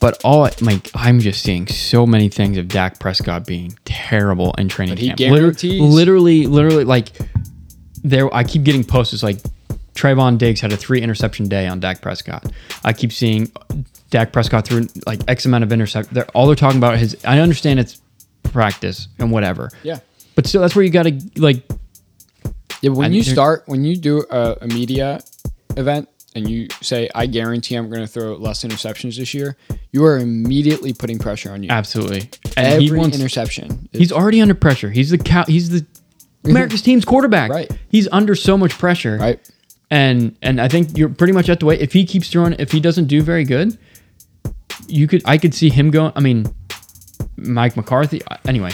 But 0.00 0.20
all 0.24 0.48
like 0.60 0.90
I'm 0.94 1.20
just 1.20 1.42
seeing 1.42 1.66
so 1.66 2.06
many 2.06 2.28
things 2.28 2.58
of 2.58 2.68
Dak 2.68 2.98
Prescott 3.00 3.46
being 3.46 3.78
terrible 3.86 4.54
in 4.58 4.68
training 4.68 4.94
But 4.94 5.00
he 5.00 5.06
camp. 5.08 5.18
Guarantees- 5.18 5.80
literally, 5.80 6.46
literally, 6.46 6.84
like 6.84 7.12
there. 8.04 8.32
I 8.34 8.44
keep 8.44 8.62
getting 8.62 8.84
posts 8.84 9.22
like 9.22 9.38
Trevon 9.94 10.36
Diggs 10.36 10.60
had 10.60 10.70
a 10.72 10.76
three 10.76 11.00
interception 11.00 11.48
day 11.48 11.66
on 11.66 11.80
Dak 11.80 12.02
Prescott. 12.02 12.44
I 12.84 12.92
keep 12.92 13.10
seeing 13.10 13.50
Dak 14.10 14.32
Prescott 14.32 14.66
through 14.68 14.88
like 15.06 15.20
X 15.28 15.46
amount 15.46 15.64
of 15.64 15.72
intercept. 15.72 16.12
They're 16.12 16.28
all 16.34 16.46
they're 16.46 16.54
talking 16.56 16.78
about 16.78 16.98
his. 16.98 17.16
I 17.24 17.38
understand 17.40 17.80
it's 17.80 18.00
practice 18.42 19.08
and 19.18 19.32
whatever. 19.32 19.70
Yeah. 19.82 20.00
But 20.34 20.46
still, 20.46 20.60
that's 20.60 20.76
where 20.76 20.84
you 20.84 20.90
got 20.90 21.04
to 21.04 21.18
like 21.36 21.62
Yeah, 22.82 22.90
when 22.90 23.12
I- 23.12 23.14
you 23.14 23.22
start, 23.22 23.62
when 23.64 23.82
you 23.84 23.96
do 23.96 24.26
a, 24.30 24.58
a 24.60 24.66
media 24.66 25.20
event 25.78 26.08
and 26.36 26.48
you 26.48 26.68
say, 26.82 27.08
I 27.14 27.26
guarantee 27.26 27.74
I'm 27.74 27.88
going 27.88 28.02
to 28.02 28.06
throw 28.06 28.34
less 28.36 28.62
interceptions 28.62 29.16
this 29.16 29.34
year, 29.34 29.56
you 29.90 30.04
are 30.04 30.18
immediately 30.18 30.92
putting 30.92 31.18
pressure 31.18 31.50
on 31.50 31.62
you. 31.62 31.70
Absolutely. 31.70 32.28
And 32.56 32.66
Every 32.66 32.84
he 32.84 32.92
wants, 32.92 33.16
interception. 33.18 33.88
is- 33.92 33.98
he's 33.98 34.12
already 34.12 34.40
under 34.40 34.54
pressure. 34.54 34.90
He's 34.90 35.10
the 35.10 35.18
cow, 35.18 35.44
he's 35.46 35.70
the 35.70 35.84
America's 36.44 36.82
team's 36.82 37.04
quarterback. 37.04 37.50
Right. 37.50 37.70
He's 37.88 38.06
under 38.12 38.34
so 38.36 38.56
much 38.56 38.78
pressure. 38.78 39.16
right. 39.16 39.50
And 39.90 40.36
and 40.42 40.60
I 40.60 40.66
think 40.68 40.98
you're 40.98 41.08
pretty 41.08 41.32
much 41.32 41.48
at 41.48 41.60
the 41.60 41.66
way 41.66 41.78
if 41.78 41.92
he 41.92 42.04
keeps 42.04 42.28
throwing 42.28 42.54
if 42.58 42.72
he 42.72 42.80
doesn't 42.80 43.04
do 43.06 43.22
very 43.22 43.44
good, 43.44 43.78
you 44.88 45.06
could 45.06 45.22
I 45.24 45.38
could 45.38 45.54
see 45.54 45.70
him 45.70 45.90
going 45.92 46.12
I 46.16 46.20
mean 46.20 46.44
Mike 47.36 47.76
McCarthy 47.76 48.20
uh, 48.28 48.36
anyway. 48.48 48.72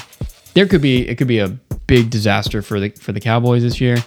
There 0.55 0.66
could 0.66 0.80
be 0.80 1.06
it 1.06 1.16
could 1.18 1.28
be 1.28 1.39
a 1.39 1.48
big 1.86 2.09
disaster 2.09 2.62
for 2.62 2.80
the 2.80 2.89
for 2.90 3.12
the 3.12 3.20
Cowboys 3.20 3.62
this 3.62 3.78
year. 3.78 3.98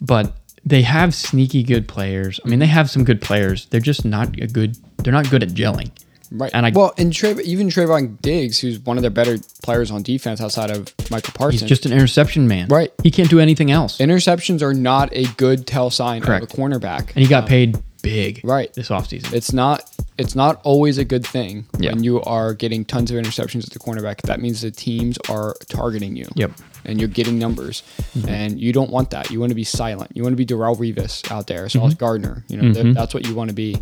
But 0.00 0.34
they 0.64 0.82
have 0.82 1.14
sneaky 1.14 1.62
good 1.62 1.88
players. 1.88 2.38
I 2.44 2.48
mean, 2.48 2.58
they 2.58 2.66
have 2.66 2.90
some 2.90 3.04
good 3.04 3.20
players. 3.20 3.66
They're 3.66 3.80
just 3.80 4.04
not 4.04 4.38
a 4.40 4.46
good. 4.46 4.76
They're 4.98 5.12
not 5.12 5.30
good 5.30 5.42
at 5.42 5.50
gelling. 5.50 5.90
Right. 6.32 6.50
And 6.54 6.64
I- 6.66 6.70
well, 6.70 6.94
and 6.96 7.12
Trav- 7.12 7.40
even 7.40 7.68
Trevon 7.68 8.20
Diggs, 8.22 8.60
who's 8.60 8.78
one 8.78 8.96
of 8.96 9.02
their 9.02 9.10
better 9.10 9.36
players 9.64 9.90
on 9.90 10.02
defense 10.02 10.40
outside 10.40 10.70
of 10.70 10.94
Micah 11.10 11.32
Parsons. 11.32 11.62
He's 11.62 11.68
just 11.68 11.86
an 11.86 11.92
interception 11.92 12.46
man. 12.46 12.68
Right. 12.68 12.92
He 13.02 13.10
can't 13.10 13.28
do 13.28 13.40
anything 13.40 13.72
else. 13.72 13.98
Interceptions 13.98 14.62
are 14.62 14.72
not 14.74 15.08
a 15.12 15.24
good 15.36 15.66
tell 15.66 15.90
sign 15.90 16.22
Correct. 16.22 16.44
of 16.44 16.50
a 16.50 16.56
cornerback. 16.56 17.08
And 17.16 17.24
he 17.24 17.26
got 17.26 17.44
um, 17.44 17.48
paid 17.48 17.78
big. 18.02 18.40
Right. 18.44 18.72
This 18.74 18.90
offseason. 18.90 19.32
It's 19.32 19.52
not 19.52 19.82
it's 20.18 20.36
not 20.36 20.60
always 20.64 20.98
a 20.98 21.04
good 21.04 21.26
thing 21.26 21.64
Yeah. 21.78 21.92
when 21.94 22.04
you 22.04 22.20
are 22.22 22.52
getting 22.54 22.84
tons 22.84 23.10
of 23.10 23.16
interceptions 23.16 23.64
at 23.64 23.70
the 23.70 23.78
cornerback. 23.80 24.20
That 24.22 24.38
means 24.40 24.60
the 24.60 24.70
teams 24.70 25.18
are 25.28 25.56
targeting 25.68 26.14
you. 26.14 26.26
Yep. 26.36 26.52
Mm-hmm. 26.80 26.88
And 26.88 27.00
you're 27.00 27.08
getting 27.08 27.38
numbers. 27.38 27.82
And 28.26 28.60
you 28.60 28.72
don't 28.72 28.90
want 28.90 29.10
that. 29.10 29.30
You 29.30 29.38
want 29.40 29.50
to 29.50 29.54
be 29.56 29.64
silent. 29.64 30.10
You 30.14 30.22
want 30.22 30.32
to 30.32 30.36
be 30.36 30.46
Darrelle 30.46 30.76
Revis 30.76 31.30
out 31.30 31.46
there, 31.46 31.68
Sauce 31.68 31.92
Mm-hmm. 31.92 31.98
Gardner. 31.98 32.44
You 32.48 32.56
know, 32.60 32.72
th- 32.74 32.94
that's 32.94 33.14
what 33.14 33.26
you 33.26 33.34
want 33.34 33.50
to 33.50 33.54
be. 33.54 33.80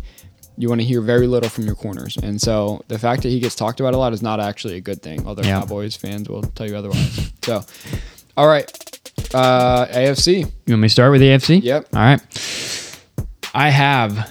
You 0.57 0.67
want 0.67 0.81
to 0.81 0.85
hear 0.85 0.99
very 1.01 1.25
little 1.27 1.49
from 1.49 1.65
your 1.65 1.75
corners. 1.75 2.17
And 2.17 2.41
so 2.41 2.83
the 2.89 2.99
fact 2.99 3.23
that 3.23 3.29
he 3.29 3.39
gets 3.39 3.55
talked 3.55 3.79
about 3.79 3.93
a 3.93 3.97
lot 3.97 4.11
is 4.11 4.21
not 4.21 4.41
actually 4.41 4.75
a 4.75 4.81
good 4.81 5.01
thing. 5.01 5.25
Although 5.25 5.43
Yeah. 5.43 5.61
Cowboys 5.61 5.95
fans 5.95 6.27
will 6.27 6.41
tell 6.43 6.67
you 6.69 6.75
otherwise. 6.75 7.31
so 7.43 7.63
all 8.35 8.47
right. 8.47 8.69
Uh 9.33 9.85
AFC. 9.87 10.39
You 10.39 10.73
want 10.73 10.81
me 10.81 10.87
to 10.87 10.91
start 10.91 11.11
with 11.11 11.21
the 11.21 11.27
AFC? 11.27 11.61
Yep. 11.63 11.87
All 11.93 11.99
right. 12.01 12.21
I 13.53 13.69
have. 13.69 14.29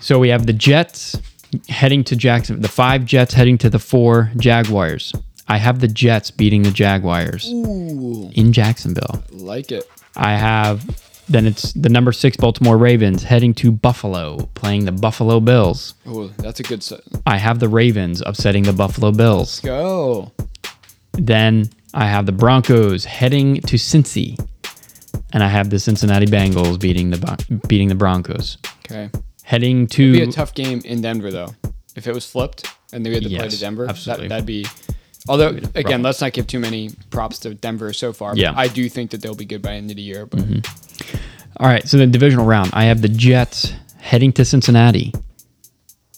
So 0.00 0.18
we 0.18 0.28
have 0.28 0.46
the 0.46 0.52
Jets 0.52 1.16
heading 1.68 2.04
to 2.04 2.16
Jackson. 2.16 2.60
The 2.60 2.68
five 2.68 3.04
Jets 3.04 3.32
heading 3.34 3.58
to 3.58 3.70
the 3.70 3.78
four 3.78 4.30
Jaguars. 4.36 5.12
I 5.50 5.56
have 5.56 5.80
the 5.80 5.88
Jets 5.88 6.30
beating 6.30 6.62
the 6.62 6.70
Jaguars 6.70 7.50
Ooh. 7.52 8.30
in 8.34 8.52
Jacksonville. 8.52 9.20
Like 9.32 9.72
it. 9.72 9.82
I 10.16 10.36
have. 10.36 10.88
Then 11.28 11.44
it's 11.44 11.72
the 11.72 11.88
number 11.88 12.12
six 12.12 12.36
Baltimore 12.36 12.78
Ravens 12.78 13.24
heading 13.24 13.52
to 13.54 13.72
Buffalo, 13.72 14.48
playing 14.54 14.84
the 14.84 14.92
Buffalo 14.92 15.40
Bills. 15.40 15.94
Oh, 16.06 16.28
that's 16.38 16.60
a 16.60 16.62
good 16.62 16.84
set. 16.84 17.00
I 17.26 17.36
have 17.38 17.58
the 17.58 17.68
Ravens 17.68 18.22
upsetting 18.24 18.62
the 18.62 18.72
Buffalo 18.72 19.10
Bills. 19.10 19.58
Go. 19.58 20.30
Then 21.14 21.68
I 21.94 22.06
have 22.06 22.26
the 22.26 22.32
Broncos 22.32 23.04
heading 23.04 23.60
to 23.62 23.74
Cincy, 23.76 24.38
and 25.32 25.42
I 25.42 25.48
have 25.48 25.70
the 25.70 25.80
Cincinnati 25.80 26.26
Bengals 26.26 26.78
beating 26.78 27.10
the 27.10 27.60
beating 27.66 27.88
the 27.88 27.96
Broncos. 27.96 28.56
Okay. 28.86 29.10
Heading 29.42 29.88
to. 29.88 30.02
It'd 30.14 30.14
be 30.14 30.22
a 30.30 30.32
tough 30.32 30.54
game 30.54 30.80
in 30.84 31.00
Denver 31.02 31.32
though. 31.32 31.54
If 31.96 32.06
it 32.06 32.14
was 32.14 32.24
flipped 32.24 32.72
and 32.92 33.04
they 33.04 33.12
had 33.12 33.24
to 33.24 33.28
play 33.28 33.38
Yes, 33.38 33.54
to 33.54 33.60
Denver, 33.60 33.88
absolutely. 33.88 34.28
That, 34.28 34.46
that'd 34.46 34.46
be. 34.46 34.64
Although 35.28 35.58
again, 35.74 36.02
let's 36.02 36.20
not 36.20 36.32
give 36.32 36.46
too 36.46 36.60
many 36.60 36.90
props 37.10 37.38
to 37.40 37.54
Denver 37.54 37.92
so 37.92 38.12
far. 38.12 38.32
but 38.32 38.38
Yeah. 38.38 38.54
I 38.56 38.68
do 38.68 38.88
think 38.88 39.10
that 39.10 39.22
they'll 39.22 39.34
be 39.34 39.44
good 39.44 39.62
by 39.62 39.70
the 39.70 39.76
end 39.76 39.90
of 39.90 39.96
the 39.96 40.02
year. 40.02 40.26
But 40.26 40.40
mm-hmm. 40.40 41.16
all 41.58 41.68
right. 41.68 41.86
So 41.86 41.98
the 41.98 42.06
divisional 42.06 42.46
round, 42.46 42.70
I 42.72 42.84
have 42.84 43.02
the 43.02 43.08
Jets 43.08 43.72
heading 43.98 44.32
to 44.34 44.44
Cincinnati. 44.44 45.12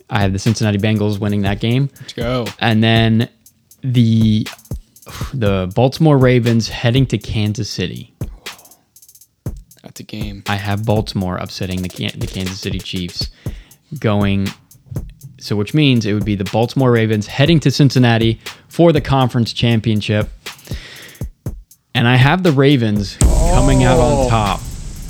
I 0.08 0.20
have 0.20 0.32
the 0.32 0.38
Cincinnati 0.38 0.78
Bengals 0.78 1.18
winning 1.18 1.42
that 1.42 1.58
game, 1.58 1.88
let's 2.00 2.12
go. 2.12 2.46
and 2.58 2.82
then 2.84 3.30
the 3.80 4.46
the 5.32 5.72
Baltimore 5.74 6.18
Ravens 6.18 6.68
heading 6.68 7.06
to 7.06 7.18
Kansas 7.18 7.68
City. 7.68 8.14
That's 9.82 10.00
a 10.00 10.04
game. 10.04 10.42
I 10.46 10.56
have 10.56 10.84
Baltimore 10.84 11.36
upsetting 11.38 11.82
the 11.82 11.88
the 11.88 12.26
Kansas 12.26 12.60
City 12.60 12.78
Chiefs, 12.78 13.30
going. 13.98 14.48
So, 15.42 15.56
which 15.56 15.74
means 15.74 16.06
it 16.06 16.14
would 16.14 16.24
be 16.24 16.36
the 16.36 16.44
Baltimore 16.44 16.92
Ravens 16.92 17.26
heading 17.26 17.58
to 17.60 17.70
Cincinnati 17.72 18.40
for 18.68 18.92
the 18.92 19.00
conference 19.00 19.52
championship, 19.52 20.30
and 21.94 22.06
I 22.06 22.14
have 22.16 22.44
the 22.44 22.52
Ravens 22.52 23.16
coming 23.18 23.82
out 23.82 23.98
Oh. 23.98 24.22
on 24.24 24.30
top. 24.30 24.60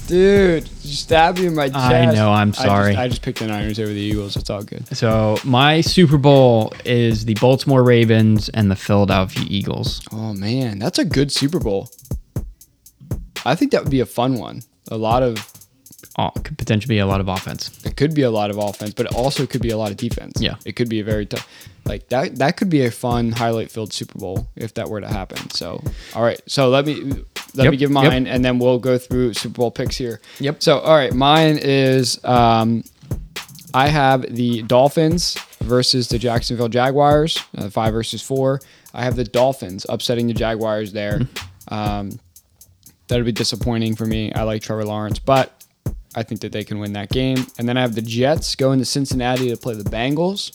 Dude, 0.06 0.68
you 0.82 0.94
stabbed 0.94 1.38
me 1.38 1.46
in 1.46 1.54
my 1.54 1.68
chest. 1.68 1.78
I 1.78 2.06
know, 2.06 2.30
I'm 2.32 2.48
I 2.48 2.52
just- 2.52 2.62
sorry. 2.62 2.96
I 2.96 3.09
just, 3.09 3.22
picked 3.22 3.38
the 3.40 3.46
Niners 3.46 3.78
over 3.78 3.92
the 3.92 4.00
Eagles. 4.00 4.36
It's 4.36 4.50
all 4.50 4.62
good. 4.62 4.84
So, 4.96 5.38
my 5.44 5.80
Super 5.82 6.16
Bowl 6.18 6.72
is 6.84 7.24
the 7.26 7.34
Baltimore 7.34 7.82
Ravens 7.82 8.48
and 8.50 8.70
the 8.70 8.76
Philadelphia 8.76 9.44
Eagles. 9.46 10.00
Oh 10.12 10.32
man, 10.32 10.78
that's 10.78 10.98
a 10.98 11.04
good 11.04 11.30
Super 11.30 11.60
Bowl. 11.60 11.90
I 13.44 13.54
think 13.54 13.72
that 13.72 13.82
would 13.82 13.90
be 13.90 14.00
a 14.00 14.06
fun 14.06 14.34
one. 14.38 14.62
A 14.90 14.96
lot 14.96 15.22
of 15.22 15.51
uh, 16.16 16.30
could 16.30 16.58
potentially 16.58 16.94
be 16.96 16.98
a 16.98 17.06
lot 17.06 17.20
of 17.20 17.28
offense. 17.28 17.84
It 17.84 17.96
could 17.96 18.14
be 18.14 18.22
a 18.22 18.30
lot 18.30 18.50
of 18.50 18.58
offense, 18.58 18.94
but 18.94 19.06
it 19.06 19.14
also 19.14 19.46
could 19.46 19.62
be 19.62 19.70
a 19.70 19.76
lot 19.78 19.90
of 19.90 19.96
defense. 19.96 20.40
Yeah. 20.40 20.56
It 20.64 20.76
could 20.76 20.88
be 20.88 21.00
a 21.00 21.04
very 21.04 21.26
tough 21.26 21.48
like 21.84 22.08
that 22.10 22.36
that 22.36 22.56
could 22.56 22.70
be 22.70 22.84
a 22.84 22.90
fun 22.92 23.32
highlight 23.32 23.68
filled 23.68 23.92
Super 23.92 24.16
Bowl 24.16 24.46
if 24.54 24.74
that 24.74 24.88
were 24.88 25.00
to 25.00 25.08
happen. 25.08 25.50
So 25.50 25.82
all 26.14 26.22
right. 26.22 26.40
So 26.46 26.68
let 26.68 26.86
me 26.86 27.00
let 27.54 27.64
Yep, 27.64 27.70
me 27.72 27.76
give 27.76 27.90
yep. 27.90 28.04
mine 28.04 28.26
and 28.26 28.44
then 28.44 28.58
we'll 28.58 28.78
go 28.78 28.98
through 28.98 29.34
Super 29.34 29.54
Bowl 29.56 29.70
picks 29.70 29.96
here. 29.96 30.20
Yep. 30.38 30.62
So 30.62 30.78
all 30.78 30.94
right, 30.94 31.12
mine 31.12 31.58
is 31.60 32.22
um 32.24 32.84
I 33.74 33.88
have 33.88 34.34
the 34.34 34.62
Dolphins 34.62 35.36
versus 35.60 36.08
the 36.08 36.18
Jacksonville 36.18 36.68
Jaguars, 36.68 37.42
uh, 37.56 37.70
five 37.70 37.92
versus 37.94 38.20
four. 38.20 38.60
I 38.92 39.04
have 39.04 39.16
the 39.16 39.24
Dolphins 39.24 39.86
upsetting 39.88 40.26
the 40.26 40.34
Jaguars 40.34 40.92
there. 40.92 41.20
Um, 41.68 42.18
that'd 43.08 43.24
be 43.24 43.32
disappointing 43.32 43.96
for 43.96 44.04
me. 44.04 44.32
I 44.34 44.42
like 44.42 44.60
Trevor 44.62 44.84
Lawrence, 44.84 45.18
but 45.18 45.61
I 46.14 46.22
think 46.22 46.40
that 46.43 46.52
they 46.52 46.64
can 46.64 46.78
win 46.78 46.93
that 46.94 47.10
game. 47.10 47.47
And 47.59 47.68
then 47.68 47.76
I 47.76 47.82
have 47.82 47.94
the 47.94 48.02
Jets 48.02 48.55
going 48.55 48.78
to 48.78 48.84
Cincinnati 48.84 49.48
to 49.48 49.56
play 49.56 49.74
the 49.74 49.89
Bengals. 49.89 50.52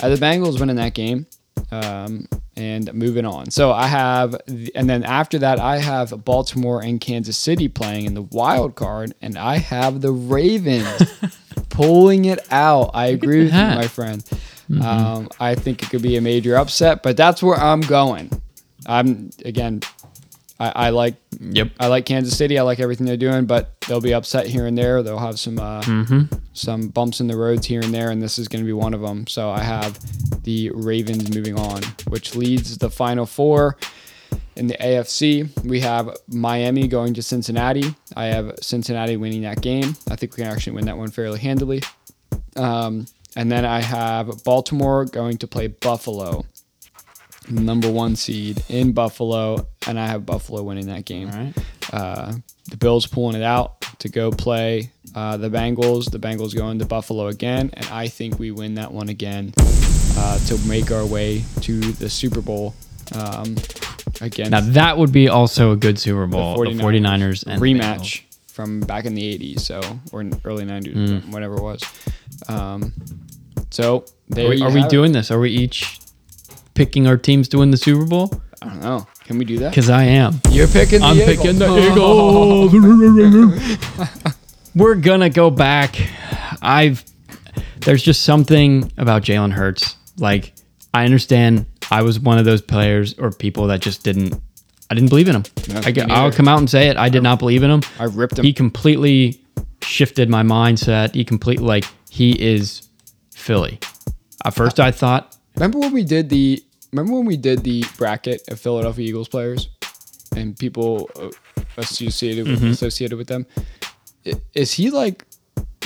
Have 0.00 0.18
the 0.18 0.24
Bengals 0.24 0.60
winning 0.60 0.76
that 0.76 0.94
game 0.94 1.26
um, 1.70 2.28
and 2.56 2.92
moving 2.94 3.24
on. 3.24 3.50
So 3.50 3.72
I 3.72 3.86
have, 3.86 4.32
the, 4.46 4.72
and 4.74 4.88
then 4.88 5.04
after 5.04 5.38
that, 5.40 5.58
I 5.60 5.78
have 5.78 6.24
Baltimore 6.24 6.82
and 6.82 7.00
Kansas 7.00 7.36
City 7.36 7.68
playing 7.68 8.06
in 8.06 8.14
the 8.14 8.22
wild 8.22 8.74
card, 8.74 9.14
and 9.22 9.36
I 9.36 9.58
have 9.58 10.00
the 10.00 10.12
Ravens 10.12 11.02
pulling 11.68 12.26
it 12.26 12.46
out. 12.52 12.90
I 12.94 13.06
agree 13.06 13.44
with 13.44 13.54
you, 13.54 13.60
my 13.60 13.88
friend. 13.88 14.24
Um, 14.82 15.28
I 15.40 15.54
think 15.54 15.82
it 15.82 15.88
could 15.88 16.02
be 16.02 16.16
a 16.16 16.20
major 16.20 16.56
upset, 16.56 17.02
but 17.02 17.16
that's 17.16 17.42
where 17.42 17.56
I'm 17.56 17.80
going. 17.80 18.30
I'm 18.86 19.30
again. 19.44 19.80
I, 20.60 20.72
I 20.86 20.90
like 20.90 21.14
Yep. 21.40 21.70
I 21.78 21.86
like 21.86 22.04
Kansas 22.04 22.36
City. 22.36 22.58
I 22.58 22.62
like 22.62 22.80
everything 22.80 23.06
they're 23.06 23.16
doing, 23.16 23.46
but 23.46 23.80
they'll 23.82 24.00
be 24.00 24.12
upset 24.12 24.46
here 24.46 24.66
and 24.66 24.76
there. 24.76 25.02
They'll 25.02 25.18
have 25.18 25.38
some 25.38 25.58
uh, 25.58 25.82
some 26.52 26.88
bumps 26.88 27.20
in 27.20 27.28
the 27.28 27.36
roads 27.36 27.66
here 27.66 27.80
and 27.80 27.94
there, 27.94 28.10
and 28.10 28.20
this 28.20 28.38
is 28.38 28.48
going 28.48 28.62
to 28.62 28.66
be 28.66 28.72
one 28.72 28.92
of 28.94 29.00
them. 29.00 29.26
So 29.26 29.50
I 29.50 29.60
have 29.60 29.98
the 30.42 30.70
Ravens 30.74 31.32
moving 31.34 31.58
on, 31.58 31.82
which 32.08 32.34
leads 32.34 32.76
the 32.78 32.90
final 32.90 33.24
four 33.26 33.76
in 34.56 34.66
the 34.66 34.74
AFC. 34.74 35.48
We 35.64 35.80
have 35.80 36.10
Miami 36.28 36.88
going 36.88 37.14
to 37.14 37.22
Cincinnati. 37.22 37.94
I 38.16 38.24
have 38.26 38.56
Cincinnati 38.60 39.16
winning 39.16 39.42
that 39.42 39.60
game. 39.62 39.94
I 40.10 40.16
think 40.16 40.36
we 40.36 40.42
can 40.42 40.52
actually 40.52 40.72
win 40.74 40.86
that 40.86 40.98
one 40.98 41.10
fairly 41.10 41.38
handily. 41.38 41.82
Um, 42.56 43.06
and 43.36 43.52
then 43.52 43.64
I 43.64 43.80
have 43.80 44.42
Baltimore 44.42 45.04
going 45.04 45.38
to 45.38 45.46
play 45.46 45.68
Buffalo, 45.68 46.44
number 47.50 47.90
one 47.90 48.16
seed 48.16 48.62
in 48.68 48.92
Buffalo, 48.92 49.66
and 49.86 49.98
I 49.98 50.06
have 50.06 50.24
Buffalo 50.26 50.62
winning 50.62 50.86
that 50.86 51.04
game. 51.04 51.30
Right. 51.30 51.52
Uh, 51.92 52.32
the 52.70 52.76
Bills 52.76 53.06
pulling 53.06 53.36
it 53.36 53.42
out 53.42 53.80
to 54.00 54.08
go 54.08 54.30
play 54.30 54.90
uh, 55.14 55.36
the 55.38 55.48
Bengals. 55.48 56.10
The 56.10 56.18
Bengals 56.18 56.54
going 56.54 56.78
to 56.80 56.84
Buffalo 56.84 57.28
again, 57.28 57.70
and 57.74 57.86
I 57.86 58.08
think 58.08 58.38
we 58.38 58.50
win 58.50 58.74
that 58.74 58.92
one 58.92 59.08
again 59.08 59.54
uh, 59.58 60.38
to 60.46 60.58
make 60.68 60.90
our 60.90 61.06
way 61.06 61.44
to 61.62 61.80
the 61.80 62.10
Super 62.10 62.40
Bowl 62.42 62.74
um, 63.14 63.56
against 64.20 64.50
Now 64.50 64.60
that 64.60 64.98
would 64.98 65.12
be 65.12 65.28
also 65.28 65.72
a 65.72 65.76
good 65.76 65.98
Super 65.98 66.26
Bowl. 66.26 66.56
The 66.62 66.70
49ers, 66.70 66.82
49ers, 66.82 67.46
and 67.46 67.62
rematch 67.62 68.22
from 68.48 68.80
back 68.80 69.04
in 69.06 69.14
the 69.14 69.38
80s, 69.38 69.60
so 69.60 69.80
or 70.12 70.20
in 70.20 70.38
early 70.44 70.64
90s, 70.64 70.94
Mm. 70.94 71.28
whatever 71.30 71.54
it 71.56 71.62
was. 71.62 71.80
Um, 72.48 72.92
so 73.70 74.04
Are 74.36 74.48
we, 74.48 74.60
are 74.62 74.70
we 74.70 74.80
have 74.80 74.86
it. 74.86 74.90
doing 74.90 75.12
this? 75.12 75.30
Are 75.30 75.38
we 75.38 75.50
each 75.50 75.98
picking 76.78 77.08
our 77.08 77.16
teams 77.16 77.48
to 77.48 77.58
win 77.58 77.72
the 77.72 77.76
Super 77.76 78.06
Bowl? 78.06 78.30
I 78.62 78.66
don't 78.66 78.80
know. 78.80 79.04
Can 79.24 79.36
we 79.36 79.44
do 79.44 79.58
that? 79.58 79.70
Because 79.70 79.90
I 79.90 80.04
am. 80.04 80.40
You're 80.50 80.68
picking. 80.68 81.00
The 81.00 81.06
I'm 81.06 81.16
Eagles. 81.18 81.36
picking 81.36 81.58
the 81.58 82.70
Eagles. 83.98 84.34
We're 84.76 84.94
gonna 84.94 85.28
go 85.28 85.50
back. 85.50 85.96
I've 86.62 87.04
there's 87.80 88.02
just 88.02 88.22
something 88.22 88.92
about 88.96 89.22
Jalen 89.22 89.50
Hurts. 89.52 89.96
Like 90.18 90.52
I 90.94 91.04
understand 91.04 91.66
I 91.90 92.02
was 92.02 92.20
one 92.20 92.38
of 92.38 92.44
those 92.44 92.62
players 92.62 93.18
or 93.18 93.32
people 93.32 93.66
that 93.66 93.80
just 93.80 94.04
didn't 94.04 94.40
I 94.88 94.94
didn't 94.94 95.08
believe 95.08 95.28
in 95.28 95.34
him. 95.34 95.44
No, 95.68 95.80
I, 95.84 95.90
me 95.90 96.04
will 96.06 96.30
come 96.30 96.46
out 96.46 96.58
and 96.60 96.70
say 96.70 96.86
it. 96.88 96.96
I 96.96 97.08
did 97.08 97.24
not 97.24 97.40
believe 97.40 97.64
in 97.64 97.70
him. 97.72 97.82
I 97.98 98.04
ripped 98.04 98.38
him. 98.38 98.44
He 98.44 98.52
completely 98.52 99.40
shifted 99.82 100.30
my 100.30 100.44
mindset. 100.44 101.12
He 101.16 101.24
completely 101.24 101.66
like 101.66 101.84
he 102.08 102.40
is 102.40 102.88
Philly. 103.34 103.80
At 104.44 104.54
first 104.54 104.78
I 104.78 104.92
thought 104.92 105.34
Remember 105.56 105.80
when 105.80 105.92
we 105.92 106.04
did 106.04 106.28
the? 106.30 106.62
Remember 106.92 107.12
when 107.14 107.26
we 107.26 107.36
did 107.36 107.64
the 107.64 107.84
bracket 107.96 108.42
of 108.48 108.58
Philadelphia 108.60 109.06
Eagles 109.08 109.28
players, 109.28 109.68
and 110.36 110.58
people 110.58 111.10
uh, 111.16 111.30
associated 111.76 112.46
with, 112.46 112.60
Mm-hmm. 112.60 112.70
associated 112.70 113.16
with 113.18 113.26
them? 113.28 113.46
Is 114.54 114.72
he 114.72 114.90
like 114.90 115.24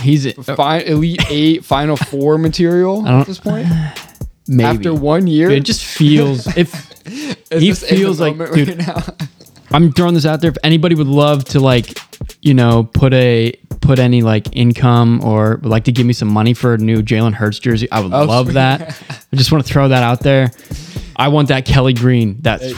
he's 0.01 0.33
fi- 0.35 0.79
elite 0.81 1.23
eight, 1.31 1.65
final 1.65 1.97
four 2.11 2.39
material 2.39 3.07
at 3.07 3.27
this 3.27 3.39
point? 3.39 3.67
maybe 4.49 4.65
After 4.65 4.95
one 4.95 5.27
year, 5.27 5.51
it 5.51 5.65
just 5.65 5.85
feels 5.85 6.47
if 6.57 6.73
he 7.51 7.73
feels 7.75 8.21
like 8.21 8.37
dude, 8.53 8.87
right? 8.87 9.29
I'm 9.73 9.91
throwing 9.93 10.15
this 10.15 10.27
out 10.27 10.41
there. 10.41 10.51
If 10.51 10.59
anybody 10.63 10.95
would 10.95 11.07
love 11.07 11.45
to 11.47 11.61
like, 11.61 11.99
you 12.43 12.53
know, 12.53 12.85
put 12.85 13.13
a 13.15 13.53
put 13.81 13.99
any 13.99 14.23
like 14.23 14.55
income 14.55 15.25
or 15.25 15.57
would 15.63 15.67
like 15.67 15.85
to 15.85 15.93
give 15.93 16.05
me 16.07 16.13
some 16.13 16.29
money 16.29 16.53
for 16.55 16.75
a 16.75 16.79
new 16.79 17.03
Jalen 17.03 17.33
Hurts 17.35 17.59
jersey, 17.59 17.91
I 17.91 18.01
would 18.01 18.13
Oh, 18.13 18.25
love 18.25 18.53
that. 18.55 19.01
I 19.33 19.37
just 19.37 19.51
want 19.51 19.65
to 19.67 19.73
throw 19.73 19.89
that 19.89 20.03
out 20.03 20.21
there. 20.21 20.51
I 21.17 21.29
want 21.29 21.49
that 21.49 21.65
Kelly 21.65 21.93
Green. 21.95 22.39
That's 22.41 22.73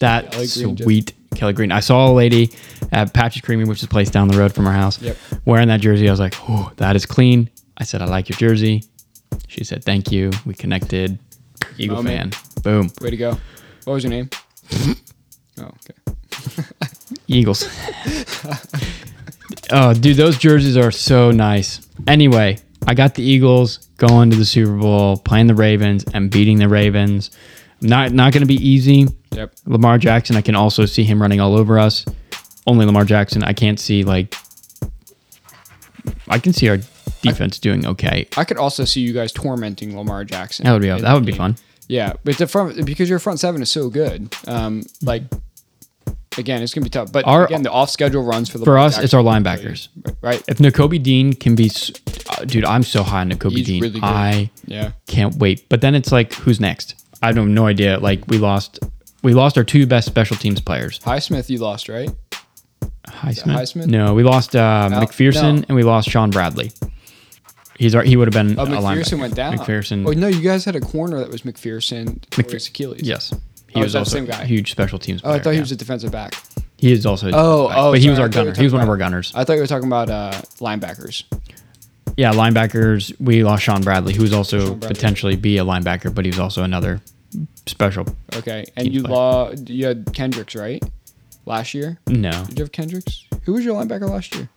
that 0.00 0.32
Kelly 0.32 0.46
Green 0.54 0.76
sweet 0.76 1.12
Kelly 1.34 1.52
Green. 1.52 1.72
I 1.72 1.80
saw 1.80 2.10
a 2.10 2.12
lady 2.12 2.50
at 2.92 3.12
Patches 3.14 3.42
Creamery, 3.42 3.66
which 3.66 3.78
is 3.78 3.84
a 3.84 3.88
place 3.88 4.10
down 4.10 4.28
the 4.28 4.36
road 4.38 4.52
from 4.52 4.66
our 4.66 4.72
house, 4.72 5.00
Yep. 5.00 5.16
wearing 5.44 5.68
that 5.68 5.80
jersey. 5.80 6.08
I 6.08 6.10
was 6.10 6.20
like, 6.20 6.34
oh, 6.48 6.72
that 6.76 6.96
is 6.96 7.06
clean. 7.06 7.50
I 7.76 7.84
said, 7.84 8.02
I 8.02 8.06
like 8.06 8.28
your 8.28 8.38
jersey. 8.38 8.82
She 9.46 9.64
said, 9.64 9.84
thank 9.84 10.10
you. 10.10 10.30
We 10.46 10.54
connected. 10.54 11.18
Eagle 11.76 12.02
Moment. 12.02 12.34
fan. 12.34 12.62
Boom. 12.62 12.90
Way 13.00 13.10
to 13.10 13.16
go! 13.16 13.38
What 13.84 13.94
was 13.94 14.04
your 14.04 14.10
name? 14.10 14.30
oh, 15.58 15.64
okay. 15.64 16.16
Eagles. 17.28 17.64
oh, 19.70 19.94
dude, 19.94 20.16
those 20.16 20.38
jerseys 20.38 20.76
are 20.76 20.90
so 20.90 21.30
nice. 21.30 21.86
Anyway, 22.06 22.58
I 22.86 22.94
got 22.94 23.14
the 23.14 23.22
Eagles 23.22 23.87
going 23.98 24.30
to 24.30 24.36
the 24.36 24.44
Super 24.44 24.76
Bowl, 24.76 25.18
playing 25.18 25.48
the 25.48 25.54
Ravens 25.54 26.04
and 26.14 26.30
beating 26.30 26.58
the 26.58 26.68
Ravens. 26.68 27.30
Not 27.80 28.12
not 28.12 28.32
going 28.32 28.40
to 28.40 28.46
be 28.46 28.54
easy. 28.54 29.06
Yep. 29.32 29.54
Lamar 29.66 29.98
Jackson, 29.98 30.34
I 30.36 30.40
can 30.40 30.54
also 30.54 30.86
see 30.86 31.04
him 31.04 31.20
running 31.20 31.40
all 31.40 31.56
over 31.56 31.78
us. 31.78 32.04
Only 32.66 32.86
Lamar 32.86 33.04
Jackson. 33.04 33.44
I 33.44 33.52
can't 33.52 33.78
see 33.78 34.02
like. 34.02 34.34
I 36.28 36.38
can 36.38 36.52
see 36.52 36.68
our 36.68 36.78
defense 37.22 37.58
doing 37.58 37.86
okay. 37.86 38.26
I 38.36 38.44
could 38.44 38.56
also 38.56 38.84
see 38.84 39.00
you 39.00 39.12
guys 39.12 39.32
tormenting 39.32 39.96
Lamar 39.96 40.24
Jackson. 40.24 40.64
That 40.64 40.72
would 40.72 40.82
be 40.82 40.88
that 40.88 41.14
would 41.14 41.26
be 41.26 41.32
fun. 41.32 41.56
Yeah, 41.88 42.14
but 42.24 42.36
the 42.38 42.46
front 42.46 42.84
because 42.84 43.08
your 43.08 43.18
front 43.18 43.40
seven 43.40 43.62
is 43.62 43.70
so 43.70 43.90
good. 43.90 44.34
Um, 44.46 44.84
like 45.02 45.22
again, 46.38 46.62
it's 46.62 46.72
gonna 46.72 46.84
be 46.84 46.90
tough. 46.90 47.12
But 47.12 47.26
Our- 47.26 47.44
again, 47.46 47.62
the 47.62 47.70
off 47.70 47.90
schedule 47.90 48.22
runs 48.22 48.48
for 48.48 48.58
the 48.58 48.64
For 48.64 48.78
us, 48.78 48.98
it's 48.98 49.12
our 49.14 49.22
linebackers. 49.22 49.88
right? 50.22 50.42
If 50.48 50.58
Nakobe 50.58 51.02
Dean 51.02 51.32
can 51.32 51.54
be, 51.54 51.70
uh, 52.30 52.44
dude, 52.44 52.64
I'm 52.64 52.82
so 52.82 53.02
high 53.02 53.20
on 53.20 53.30
Nakobe 53.30 53.52
He's 53.56 53.66
Dean. 53.66 53.82
really 53.82 54.00
good. 54.00 54.04
I 54.04 54.50
Yeah, 54.66 54.92
can't 55.06 55.34
wait. 55.36 55.68
But 55.68 55.80
then 55.80 55.94
it's 55.94 56.12
like, 56.12 56.32
who's 56.34 56.60
next? 56.60 56.94
I 57.22 57.26
have 57.28 57.36
no 57.36 57.66
idea. 57.66 57.98
Like 57.98 58.26
we 58.28 58.38
lost, 58.38 58.78
we 59.22 59.34
lost 59.34 59.58
our 59.58 59.64
two 59.64 59.86
best 59.86 60.06
special 60.06 60.36
teams 60.36 60.60
players. 60.60 60.98
Highsmith, 61.00 61.50
you 61.50 61.58
lost, 61.58 61.88
right? 61.88 62.10
Highsmith. 63.08 63.54
Highsmith? 63.56 63.86
No, 63.86 64.14
we 64.14 64.22
lost 64.22 64.54
uh, 64.54 64.88
McPhearson 64.92 65.56
no. 65.56 65.64
and 65.68 65.76
we 65.76 65.82
lost 65.82 66.08
Shaun 66.10 66.30
Bradley. 66.30 66.70
He's 67.78 67.94
our, 67.94 68.02
he 68.02 68.16
would 68.16 68.26
have 68.32 68.34
been 68.34 68.58
Oh, 68.58 68.64
a 68.64 68.66
McPhearson 68.66 69.20
went 69.20 69.34
down. 69.36 69.56
McPhearson. 69.56 70.06
Oh 70.06 70.10
no, 70.12 70.26
you 70.26 70.40
guys 70.42 70.64
had 70.64 70.74
a 70.76 70.80
corner 70.80 71.18
that 71.20 71.30
was 71.30 71.42
McPhearson. 71.42 72.18
McPhearson 72.30 72.68
Achilles. 72.70 73.02
Yes, 73.02 73.32
he 73.68 73.76
Oh, 73.76 73.80
was 73.80 73.88
is 73.88 73.92
that 73.92 73.98
the 73.98 74.00
also 74.00 74.10
same 74.16 74.26
guy? 74.26 74.42
a 74.42 74.46
huge 74.46 74.70
special 74.70 74.98
teams. 74.98 75.20
Oh, 75.24 75.30
I 75.32 75.38
thought 75.38 75.50
he 75.50 75.56
yeah. 75.56 75.60
was 75.62 75.72
a 75.72 75.76
defensive 75.76 76.10
back. 76.12 76.34
He 76.76 76.92
is 76.92 77.04
also. 77.06 77.28
a 77.28 77.32
Oh, 77.34 77.68
back, 77.68 77.76
oh, 77.78 77.92
but 77.92 78.00
he 78.00 78.08
was 78.10 78.18
our 78.18 78.26
I 78.26 78.28
thought 78.28 78.34
you 78.34 78.40
were 78.40 78.44
gunner. 78.52 78.58
He 78.58 78.64
was 78.64 78.72
one 78.72 78.82
of 78.82 78.88
our 78.88 78.96
gunners. 78.96 79.32
I 79.34 79.44
thought 79.44 79.54
you 79.54 79.60
were 79.60 79.66
talking 79.66 79.88
about 79.88 80.08
uh, 80.10 80.32
linebackers. 80.60 81.24
Yeah, 82.16 82.32
linebackers. 82.32 83.14
We 83.20 83.44
lost 83.44 83.62
Shaun 83.64 83.82
Bradley, 83.82 84.14
who 84.14 84.22
was 84.22 84.32
also 84.32 84.58
Shaun 84.60 84.78
Bradley. 84.78 84.88
potentially 84.94 85.36
be 85.36 85.58
a 85.58 85.64
linebacker, 85.64 86.14
but 86.14 86.24
he 86.24 86.30
was 86.30 86.38
also 86.40 86.62
another 86.64 87.00
special. 87.66 88.06
Okay, 88.34 88.64
and 88.76 88.84
Teams 88.86 88.94
you 88.96 89.02
player. 89.02 89.14
lost. 89.14 89.68
You 89.70 89.86
had 89.86 90.12
Kendricks, 90.12 90.54
right? 90.54 90.82
Last 91.46 91.74
year, 91.74 91.98
No. 92.06 92.30
did 92.48 92.58
you 92.58 92.64
have 92.64 92.72
Kendricks? 92.72 93.24
Who 93.44 93.54
was 93.54 93.64
your 93.64 93.74
linebacker 93.82 94.08
last 94.08 94.34
year? 94.34 94.48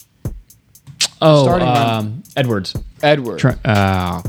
Oh, 1.22 1.44
Starting 1.44 1.68
um, 1.68 2.24
Edwards. 2.36 2.76
Edward. 3.04 3.40
Tre- 3.40 3.56
uh, 3.64 4.22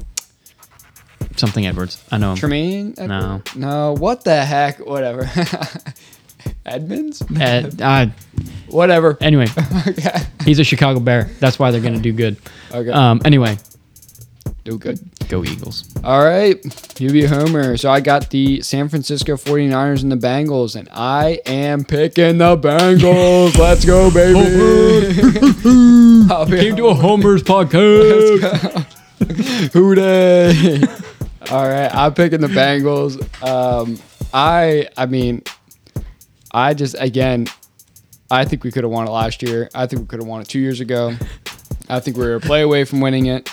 something 1.36 1.66
Edwards. 1.66 2.02
I 2.10 2.18
know 2.18 2.32
him. 2.32 2.36
Tremaine? 2.38 2.94
No. 2.98 3.04
Edward? 3.04 3.42
No. 3.56 3.92
What 3.94 4.24
the 4.24 4.44
heck? 4.44 4.78
Whatever. 4.86 5.28
Edmonds? 6.66 7.22
Ed, 7.38 7.80
uh, 7.80 8.06
Whatever. 8.68 9.16
anyway, 9.20 9.46
okay. 9.86 10.20
he's 10.44 10.58
a 10.58 10.64
Chicago 10.64 10.98
Bear. 11.00 11.30
That's 11.38 11.58
why 11.58 11.70
they're 11.70 11.80
going 11.80 11.94
to 11.94 12.00
do 12.00 12.12
good. 12.12 12.36
Okay. 12.72 12.90
Um, 12.90 13.20
anyway, 13.24 13.58
Do 14.64 14.76
good. 14.78 14.98
go 15.28 15.44
Eagles. 15.44 15.84
All 16.02 16.24
right, 16.24 16.56
you 17.00 17.10
be 17.10 17.24
a 17.24 17.28
homer. 17.28 17.76
So 17.76 17.90
I 17.90 18.00
got 18.00 18.30
the 18.30 18.60
San 18.62 18.88
Francisco 18.88 19.34
49ers 19.36 20.02
and 20.02 20.10
the 20.10 20.16
Bengals, 20.16 20.74
and 20.74 20.88
I 20.92 21.40
am 21.46 21.84
picking 21.84 22.38
the 22.38 22.56
Bengals. 22.56 23.56
Let's 23.56 23.84
go, 23.84 24.10
baby. 24.10 24.40
I'll 26.32 26.46
Came 26.46 26.74
to 26.76 26.86
a 26.88 26.94
Homer's 26.94 27.42
podcast. 27.44 28.86
Who 29.72 29.94
Dey? 29.94 30.80
All 31.50 31.68
right, 31.68 31.92
I'm 31.94 32.14
picking 32.14 32.40
the 32.40 32.46
Bengals. 32.48 33.18
Um, 33.46 33.98
I, 34.32 34.88
I 34.96 35.06
mean, 35.06 35.42
I 36.52 36.74
just 36.74 36.96
again, 36.98 37.46
I 38.30 38.44
think 38.44 38.64
we 38.64 38.70
could 38.70 38.84
have 38.84 38.90
won 38.92 39.06
it 39.06 39.10
last 39.10 39.42
year. 39.42 39.68
I 39.74 39.86
think 39.86 40.02
we 40.02 40.06
could 40.08 40.20
have 40.20 40.28
won 40.28 40.40
it 40.40 40.48
two 40.48 40.60
years 40.60 40.80
ago. 40.80 41.14
I 41.88 42.00
think 42.00 42.16
we 42.16 42.24
were 42.24 42.36
a 42.36 42.40
play 42.40 42.62
away 42.62 42.84
from 42.84 43.00
winning 43.00 43.26
it. 43.26 43.50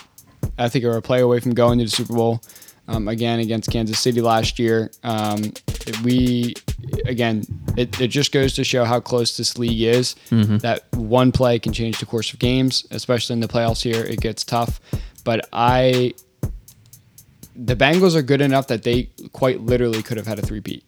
I 0.58 0.70
think 0.70 0.84
we 0.84 0.90
were 0.90 0.98
a 0.98 1.02
play 1.02 1.22
away 1.22 1.40
from 1.40 1.54
going 1.54 1.80
to 1.80 1.86
the 1.86 1.92
Super 1.92 2.14
Bowl. 2.14 2.42
Um, 2.88 3.08
again 3.08 3.40
against 3.40 3.70
Kansas 3.70 4.00
City 4.00 4.20
last 4.20 4.58
year. 4.58 4.90
Um, 5.04 5.54
we 6.04 6.56
again, 7.06 7.44
it, 7.78 8.02
it 8.02 8.08
just 8.08 8.32
goes 8.32 8.56
to 8.56 8.64
show 8.64 8.84
how 8.84 9.00
close 9.00 9.38
this 9.38 9.60
league 9.60 9.80
is. 9.82 10.16
That 10.58 10.86
one 10.96 11.32
play 11.32 11.60
can 11.60 11.72
change 11.72 12.00
the 12.00 12.08
course 12.08 12.34
of 12.34 12.40
games, 12.40 12.88
especially 12.90 13.34
in 13.34 13.42
the 13.42 13.48
playoffs. 13.48 13.84
Here, 13.84 14.04
it 14.04 14.22
gets 14.22 14.44
tough. 14.44 14.80
But 15.24 15.48
I, 15.54 16.16
the 17.66 17.76
Bengals 17.76 18.16
are 18.16 18.22
good 18.22 18.42
enough 18.42 18.68
that 18.68 18.84
they 18.84 19.10
quite 19.34 19.62
literally 19.62 20.02
could 20.02 20.18
have 20.18 20.28
had 20.28 20.40
a 20.40 20.42
three-peat. 20.42 20.84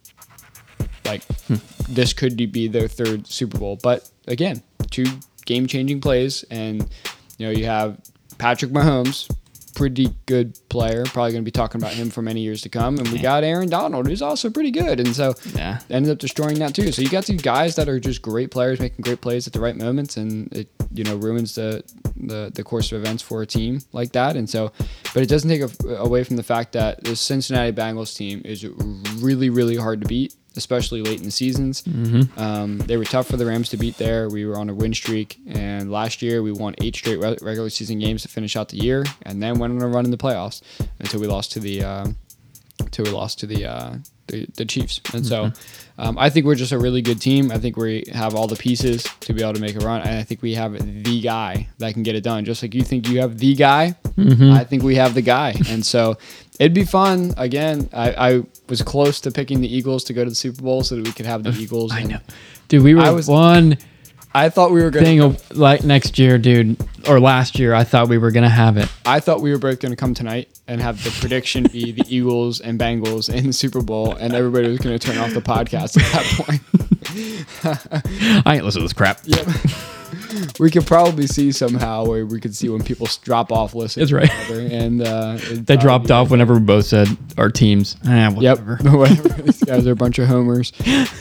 Like 1.06 1.24
hmm. 1.48 1.56
this 1.90 2.14
could 2.14 2.38
be 2.52 2.68
their 2.68 2.88
third 2.88 3.28
Super 3.28 3.58
Bowl. 3.58 3.78
But 3.82 4.10
again, 4.28 4.64
two 4.90 5.06
game-changing 5.46 6.00
plays, 6.00 6.44
and 6.50 6.90
you 7.38 7.46
know 7.46 7.52
you 7.52 7.66
have 7.66 8.00
Patrick 8.38 8.72
Mahomes, 8.72 9.30
pretty 9.76 10.14
good 10.26 10.58
player. 10.70 11.04
Probably 11.06 11.32
going 11.32 11.44
to 11.44 11.46
be 11.46 11.52
talking 11.52 11.82
about 11.82 11.94
him 11.94 12.10
for 12.10 12.22
many 12.22 12.42
years 12.42 12.62
to 12.62 12.70
come. 12.70 12.98
And 12.98 13.08
we 13.10 13.20
got 13.20 13.44
Aaron 13.44 13.70
Donald, 13.70 14.08
who's 14.08 14.22
also 14.22 14.50
pretty 14.50 14.72
good, 14.72 15.00
and 15.00 15.16
so 15.16 15.34
Yeah. 15.56 15.80
ended 15.90 16.12
up 16.12 16.18
destroying 16.20 16.60
that 16.60 16.74
too. 16.76 16.92
So 16.92 17.02
you 17.02 17.10
got 17.10 17.26
these 17.26 17.42
guys 17.42 17.76
that 17.76 17.88
are 17.90 18.00
just 18.00 18.22
great 18.22 18.52
players, 18.52 18.80
making 18.80 19.04
great 19.04 19.22
plays 19.22 19.48
at 19.48 19.54
the 19.54 19.60
right 19.60 19.76
moments, 19.76 20.18
and 20.18 20.52
it 20.54 20.70
you 20.94 21.04
know 21.04 21.16
ruins 21.16 21.56
the 21.56 21.84
the, 22.18 22.52
the 22.54 22.64
course 22.64 22.92
of 22.92 23.02
events 23.02 23.24
for 23.24 23.42
a 23.42 23.46
team 23.48 23.82
like 23.94 24.12
that. 24.12 24.36
And 24.36 24.50
so, 24.50 24.72
but 25.14 25.24
it 25.24 25.30
doesn't 25.30 25.50
take 25.50 25.62
a, 25.62 25.96
away 25.96 26.24
from 26.24 26.36
the 26.36 26.44
fact 26.44 26.74
that 26.74 27.04
the 27.04 27.16
Cincinnati 27.16 27.72
Bengals 27.72 28.16
team 28.16 28.42
is 28.46 28.66
really 29.20 29.50
really 29.50 29.76
hard 29.76 30.02
to 30.02 30.08
beat, 30.08 30.36
especially 30.56 31.02
late 31.02 31.20
in 31.20 31.26
the 31.26 31.32
seasons. 31.32 31.84
Um, 32.38 32.78
they 32.80 32.98
were 32.98 33.06
tough 33.06 33.28
for 33.28 33.38
the 33.38 33.46
Rams 33.46 33.70
to 33.70 33.78
beat 33.78 33.98
there. 33.98 34.30
We 34.30 34.46
were 34.46 34.58
on 34.58 34.70
a 34.70 34.74
win 34.74 34.94
streak, 34.94 35.40
and 35.48 35.92
last 35.92 36.22
year 36.22 36.42
we 36.44 36.52
won 36.52 36.76
eight 36.82 36.96
straight 36.96 37.20
re- 37.20 37.38
regular 37.42 37.70
season 37.70 38.00
games 38.00 38.22
to 38.24 38.28
finish 38.28 38.56
out 38.56 38.70
the 38.70 38.78
year, 38.78 39.06
and 39.24 39.42
then 39.42 39.60
went 39.60 39.74
on 39.74 39.82
a 39.82 39.88
run 39.88 40.06
in 40.06 40.12
the 40.12 40.18
playoffs 40.18 40.62
until 41.00 41.20
we 41.22 41.28
lost 41.28 41.52
to 41.54 41.60
the. 41.60 41.84
Um, 41.84 42.18
until 42.80 43.06
we 43.06 43.12
lost 43.12 43.40
to 43.40 43.46
the 43.46 43.66
uh, 43.66 43.96
the, 44.32 44.48
the 44.56 44.66
Chiefs. 44.66 45.02
And 45.14 45.26
so 45.26 45.52
um, 45.98 46.18
I 46.18 46.30
think 46.30 46.46
we're 46.46 46.56
just 46.56 46.72
a 46.72 46.80
really 46.80 47.02
good 47.02 47.22
team. 47.22 47.52
I 47.52 47.58
think 47.60 47.78
we 47.78 48.04
have 48.14 48.34
all 48.34 48.48
the 48.48 48.56
pieces 48.56 49.04
to 49.22 49.34
be 49.34 49.42
able 49.44 49.54
to 49.54 49.60
make 49.62 49.76
a 49.76 49.80
run. 49.80 50.02
And 50.02 50.18
I 50.18 50.24
think 50.24 50.42
we 50.42 50.56
have 50.56 50.74
the 51.04 51.22
guy 51.22 51.68
that 51.78 51.94
can 51.94 52.04
get 52.04 52.16
it 52.16 52.22
done. 52.24 52.46
Just 52.46 52.64
like 52.64 52.74
you 52.74 52.82
think 52.84 53.08
you 53.08 53.20
have 53.22 53.38
the 53.38 53.54
guy, 53.56 53.96
I 54.18 54.64
think 54.64 54.84
we 54.84 54.96
have 54.96 55.14
the 55.14 55.22
guy. 55.22 55.54
And 55.70 55.86
so 55.86 56.18
it'd 56.60 56.74
be 56.74 56.84
fun. 56.86 57.34
Again, 57.38 57.90
I, 57.94 58.12
I 58.32 58.44
was 58.70 58.82
close 58.82 59.20
to 59.22 59.32
picking 59.32 59.62
the 59.62 59.74
Eagles 59.74 60.04
to 60.06 60.14
go 60.14 60.24
to 60.24 60.30
the 60.30 60.36
Super 60.36 60.62
Bowl 60.62 60.84
so 60.84 60.96
that 60.96 61.06
we 61.06 61.12
could 61.14 61.26
have 61.26 61.44
the 61.44 61.52
Eagles. 61.52 61.92
I 61.94 62.04
know. 62.04 62.20
Dude, 62.68 62.84
we 62.84 62.96
were 62.96 63.02
I 63.02 63.12
was- 63.12 63.28
one 63.28 63.78
I 64.34 64.50
thought 64.50 64.72
we 64.72 64.82
were 64.82 64.90
going 64.92 65.04
thing 65.06 65.18
to. 65.20 65.26
of- 65.26 65.58
like 65.58 65.84
next 65.84 66.18
year, 66.18 66.38
dude, 66.38 66.78
or 67.08 67.20
last 67.20 67.60
year. 67.60 67.74
I 67.74 67.84
thought 67.84 68.08
we 68.08 68.18
were 68.18 68.32
gonna 68.32 68.48
have 68.50 68.78
it. 68.78 68.88
I 69.06 69.20
thought 69.20 69.42
we 69.42 69.52
were 69.52 69.58
both 69.58 69.80
going 69.80 69.92
to 69.92 69.96
come 69.98 70.14
tonight 70.14 70.48
and 70.68 70.80
have 70.82 71.04
the 71.04 71.10
prediction 71.20 71.64
be 71.72 71.92
the 71.92 72.06
Eagles 72.16 72.62
and 72.62 72.80
Bengals 72.80 73.34
in 73.34 73.48
the 73.48 73.54
Super 73.54 73.82
Bowl, 73.82 74.14
and 74.16 74.34
everybody 74.34 74.68
was 74.70 74.80
going 74.80 74.98
to 74.98 75.06
turn 75.06 75.18
off 75.18 75.34
the 75.34 75.42
podcast 75.42 75.98
at 76.00 76.12
that 76.14 76.26
point. 76.38 76.62
I 78.46 78.56
ain't 78.56 78.64
listen 78.66 78.80
to 78.82 78.86
this 78.86 78.94
crap. 78.94 79.20
Yep. 79.26 79.48
we 80.60 80.70
could 80.72 80.86
probably 80.88 81.28
see 81.28 81.52
somehow 81.52 82.06
where 82.06 82.26
we 82.26 82.40
could 82.40 82.56
see 82.56 82.70
when 82.70 82.84
people 82.84 83.08
drop 83.24 83.52
off 83.52 83.74
listening. 83.76 84.08
That's 84.08 84.14
right. 84.50 84.72
And 84.72 85.02
uh, 85.02 85.38
They 85.52 85.76
dropped 85.78 86.10
off 86.12 86.30
whenever 86.32 86.54
we 86.54 86.60
both 86.62 86.86
said 86.86 87.08
our 87.38 87.50
teams. 87.50 87.98
Eh, 88.08 88.30
Yep. 88.30 88.34
whatever. 88.36 88.76
Whatever. 88.98 89.30
These 89.42 89.64
guys 89.64 89.86
are 89.88 89.92
a 89.92 89.96
bunch 89.96 90.20
of 90.20 90.28
homers. 90.28 90.72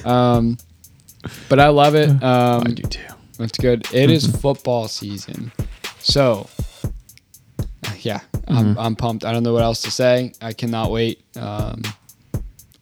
Um, 0.04 0.58
but 1.48 1.58
I 1.60 1.68
love 1.68 1.94
it. 1.94 2.10
Um, 2.22 2.62
I 2.66 2.70
do 2.70 2.82
too. 2.82 3.00
That's 3.38 3.56
good. 3.58 3.86
It 3.94 4.10
is 4.10 4.26
football 4.26 4.86
season. 4.88 5.50
So, 5.98 6.48
yeah, 8.00 8.20
I'm, 8.48 8.78
I'm 8.78 8.96
pumped. 8.96 9.24
I 9.24 9.32
don't 9.32 9.42
know 9.42 9.52
what 9.54 9.62
else 9.62 9.80
to 9.82 9.90
say. 9.90 10.32
I 10.42 10.52
cannot 10.52 10.90
wait. 10.90 11.22
Um, 11.36 11.82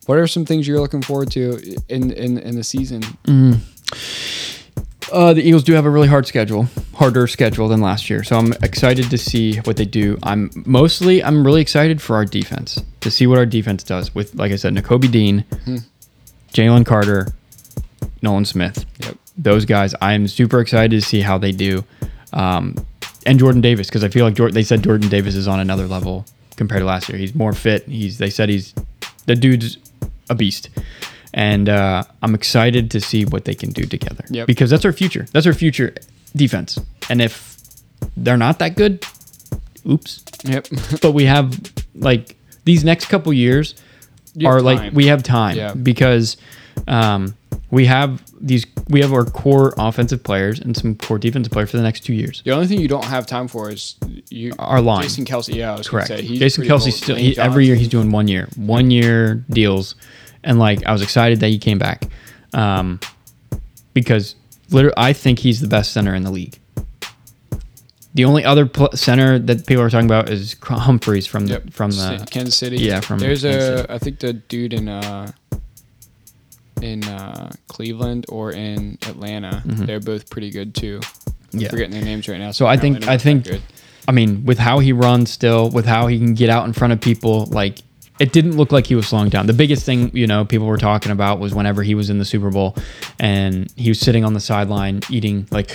what 0.06 0.18
are 0.18 0.26
some 0.26 0.44
things 0.44 0.66
you're 0.66 0.80
looking 0.80 1.02
forward 1.02 1.30
to 1.32 1.58
in 1.88 2.10
in, 2.12 2.38
in 2.38 2.56
the 2.56 2.64
season? 2.64 3.02
Uh, 5.12 5.32
the 5.32 5.42
Eagles 5.42 5.62
do 5.64 5.72
have 5.72 5.86
a 5.86 5.90
really 5.90 6.08
hard 6.08 6.26
schedule, 6.26 6.68
harder 6.94 7.26
schedule 7.26 7.68
than 7.68 7.80
last 7.80 8.10
year. 8.10 8.22
So 8.22 8.36
I'm 8.36 8.52
excited 8.62 9.08
to 9.10 9.16
see 9.18 9.56
what 9.60 9.76
they 9.76 9.84
do. 9.86 10.18
I'm 10.22 10.50
mostly 10.66 11.22
I'm 11.24 11.44
really 11.46 11.62
excited 11.62 12.02
for 12.02 12.16
our 12.16 12.24
defense 12.24 12.82
to 13.00 13.10
see 13.10 13.26
what 13.26 13.38
our 13.38 13.46
defense 13.46 13.82
does 13.82 14.14
with, 14.14 14.34
like 14.34 14.52
I 14.52 14.56
said, 14.56 14.74
Nakobe 14.74 15.10
Dean, 15.10 15.44
Jalen 16.52 16.84
Carter, 16.84 17.28
Nolan 18.22 18.44
Smith. 18.44 18.84
Yep. 19.00 19.16
Those 19.36 19.64
guys, 19.64 19.94
I'm 20.00 20.26
super 20.28 20.60
excited 20.60 20.90
to 20.90 21.00
see 21.06 21.20
how 21.20 21.38
they 21.38 21.52
do, 21.52 21.84
um, 22.32 22.74
and 23.26 23.38
Jordan 23.38 23.60
Davis 23.60 23.86
because 23.88 24.02
I 24.04 24.08
feel 24.08 24.24
like 24.24 24.34
Jordan, 24.34 24.54
they 24.54 24.62
said 24.64 24.82
Jordan 24.82 25.08
Davis 25.08 25.34
is 25.34 25.46
on 25.46 25.60
another 25.60 25.86
level 25.86 26.24
compared 26.56 26.80
to 26.80 26.86
last 26.86 27.08
year. 27.08 27.18
He's 27.18 27.34
more 27.34 27.52
fit. 27.52 27.86
He's 27.86 28.18
they 28.18 28.30
said 28.30 28.48
he's 28.48 28.74
the 29.26 29.36
dude's 29.36 29.78
a 30.30 30.34
beast. 30.34 30.70
And 31.34 31.68
uh, 31.68 32.04
I'm 32.22 32.34
excited 32.34 32.90
to 32.92 33.00
see 33.00 33.24
what 33.26 33.44
they 33.44 33.54
can 33.54 33.70
do 33.70 33.84
together 33.84 34.24
Yep. 34.30 34.46
because 34.46 34.70
that's 34.70 34.84
our 34.86 34.92
future. 34.92 35.26
That's 35.32 35.46
our 35.46 35.52
future 35.52 35.94
defense. 36.34 36.78
And 37.10 37.20
if 37.20 37.56
they're 38.16 38.38
not 38.38 38.58
that 38.60 38.74
good, 38.76 39.04
oops. 39.88 40.24
Yep. 40.44 40.66
But 41.02 41.12
we 41.12 41.26
have 41.26 41.54
like 41.94 42.36
these 42.64 42.82
next 42.82 43.06
couple 43.06 43.32
years 43.32 43.74
You 44.34 44.48
are 44.48 44.60
like 44.62 44.92
we 44.92 45.06
have 45.08 45.22
time 45.22 45.56
Yeah. 45.56 45.74
because 45.74 46.38
um, 46.88 47.34
we 47.70 47.84
have 47.86 48.22
these 48.40 48.64
we 48.88 49.00
have 49.00 49.12
our 49.12 49.24
core 49.24 49.74
offensive 49.76 50.22
players 50.22 50.58
and 50.58 50.76
some 50.76 50.94
core 50.94 51.18
defensive 51.18 51.52
players 51.52 51.70
for 51.70 51.76
the 51.76 51.82
next 51.82 52.00
two 52.00 52.14
years. 52.14 52.42
The 52.44 52.52
only 52.52 52.66
thing 52.66 52.80
you 52.80 52.88
don't 52.88 53.04
have 53.04 53.26
time 53.26 53.46
for 53.48 53.70
is 53.70 53.96
you. 54.30 54.52
Our 54.58 54.80
line. 54.80 55.02
Jason 55.02 55.24
Kelce. 55.24 55.54
Yeah, 55.54 55.74
I 55.74 55.78
was 55.78 55.88
Correct. 55.88 56.08
Say, 56.08 56.22
he's 56.22 56.38
Jason 56.38 56.64
Kelce 56.64 56.92
still 56.92 57.16
he, 57.16 57.36
every 57.38 57.66
year 57.66 57.74
he's 57.76 57.88
doing 57.88 58.10
one 58.10 58.28
year, 58.28 58.48
one 58.56 58.90
year 58.90 59.44
deals, 59.50 59.94
and 60.42 60.58
like 60.58 60.84
I 60.86 60.92
was 60.92 61.02
excited 61.02 61.40
that 61.40 61.48
he 61.48 61.58
came 61.58 61.78
back, 61.78 62.04
um, 62.54 63.00
because 63.92 64.34
literally 64.70 64.94
I 64.96 65.12
think 65.12 65.38
he's 65.40 65.60
the 65.60 65.68
best 65.68 65.92
center 65.92 66.14
in 66.14 66.22
the 66.22 66.30
league. 66.30 66.58
The 68.14 68.24
only 68.24 68.44
other 68.44 68.66
pl- 68.66 68.90
center 68.94 69.38
that 69.38 69.66
people 69.66 69.82
are 69.82 69.90
talking 69.90 70.06
about 70.06 70.28
is 70.28 70.56
Humphreys 70.62 71.26
from 71.26 71.46
the, 71.46 71.52
Yep. 71.54 71.70
from 71.72 71.90
the 71.92 72.26
Kansas 72.30 72.56
City. 72.56 72.78
yeah, 72.78 73.00
from 73.00 73.18
there's 73.18 73.42
Kansas 73.42 73.62
a 73.62 73.76
City. 73.82 73.90
I 73.90 73.98
think 73.98 74.18
the 74.20 74.32
dude 74.32 74.72
in 74.72 74.88
uh 74.88 75.30
in 76.82 77.04
uh 77.04 77.50
Cleveland 77.68 78.26
or 78.28 78.52
in 78.52 78.98
Atlanta. 79.06 79.62
They're 79.64 80.00
both 80.00 80.28
pretty 80.30 80.50
good 80.50 80.74
too. 80.74 81.00
I'm 81.02 81.32
Mm-hmm. 81.48 81.58
Yeah. 81.60 81.68
forgetting 81.70 81.92
their 81.92 82.02
names 82.04 82.28
right 82.28 82.38
now. 82.38 82.50
So 82.50 82.66
I 82.66 82.76
think 82.76 83.08
I 83.08 83.16
think. 83.16 83.48
I 84.06 84.12
mean 84.12 84.44
with 84.46 84.58
how 84.58 84.78
he 84.78 84.92
runs 84.92 85.30
still, 85.30 85.70
with 85.70 85.84
how 85.86 86.06
he 86.06 86.18
can 86.18 86.34
get 86.34 86.48
out 86.50 86.66
in 86.66 86.72
front 86.72 86.92
of 86.92 87.00
people, 87.00 87.46
like 87.46 87.78
it 88.18 88.32
didn't 88.32 88.56
look 88.56 88.72
like 88.72 88.86
he 88.86 88.94
was 88.96 89.06
slowing 89.06 89.28
down. 89.28 89.46
The 89.46 89.52
biggest 89.52 89.86
thing, 89.86 90.10
you 90.14 90.26
know, 90.26 90.44
people 90.44 90.66
were 90.66 90.76
talking 90.76 91.12
about 91.12 91.38
was 91.38 91.54
whenever 91.54 91.82
he 91.84 91.94
was 91.94 92.10
in 92.10 92.18
the 92.18 92.24
Super 92.24 92.50
Bowl 92.50 92.74
and 93.20 93.72
he 93.76 93.90
was 93.90 94.00
sitting 94.00 94.24
on 94.24 94.32
the 94.34 94.40
sideline 94.40 95.00
eating 95.08 95.46
like 95.50 95.70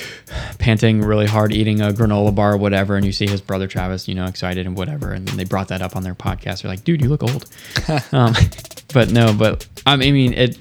panting 0.60 1.02
really 1.02 1.26
hard, 1.26 1.54
eating 1.54 1.82
a 1.82 1.90
granola 1.90 2.34
bar 2.36 2.54
or 2.54 2.58
whatever, 2.58 2.96
and 2.98 3.06
you 3.06 3.12
see 3.14 3.28
his 3.28 3.40
brother 3.42 3.68
Travis, 3.68 4.08
you 4.08 4.16
know, 4.16 4.26
excited 4.26 4.66
and 4.66 4.76
whatever, 4.76 5.14
and 5.14 5.28
then 5.28 5.38
they 5.38 5.46
brought 5.46 5.70
that 5.70 5.82
up 5.82 5.96
on 5.96 6.04
their 6.04 6.16
podcast. 6.16 6.62
They're 6.64 6.72
like, 6.72 6.84
dude, 6.84 7.02
you 7.02 7.10
look 7.10 7.24
old. 7.24 7.46
um, 8.12 8.34
but 8.94 9.12
no, 9.12 9.34
but 9.34 9.66
I 9.86 9.96
mean 9.96 10.34
it 10.34 10.58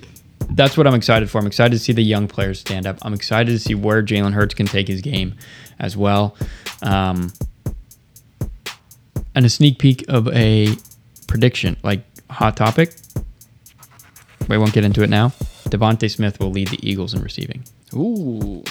that's 0.50 0.76
what 0.76 0.86
I'm 0.86 0.94
excited 0.94 1.30
for. 1.30 1.38
I'm 1.38 1.46
excited 1.46 1.72
to 1.72 1.78
see 1.78 1.92
the 1.92 2.02
young 2.02 2.28
players 2.28 2.60
stand 2.60 2.86
up. 2.86 2.98
I'm 3.02 3.14
excited 3.14 3.50
to 3.52 3.58
see 3.58 3.74
where 3.74 4.02
Jalen 4.02 4.32
Hurts 4.32 4.54
can 4.54 4.66
take 4.66 4.88
his 4.88 5.00
game 5.00 5.34
as 5.78 5.96
well. 5.96 6.36
Um, 6.82 7.32
and 9.34 9.46
a 9.46 9.48
sneak 9.48 9.78
peek 9.78 10.04
of 10.08 10.28
a 10.28 10.68
prediction, 11.26 11.76
like 11.82 12.04
hot 12.30 12.56
topic. 12.56 12.94
We 14.48 14.58
won't 14.58 14.72
get 14.72 14.84
into 14.84 15.02
it 15.02 15.10
now. 15.10 15.28
DeVonta 15.68 16.10
Smith 16.10 16.38
will 16.40 16.50
lead 16.50 16.68
the 16.68 16.78
Eagles 16.88 17.14
in 17.14 17.22
receiving. 17.22 17.64
Ooh. 17.94 18.62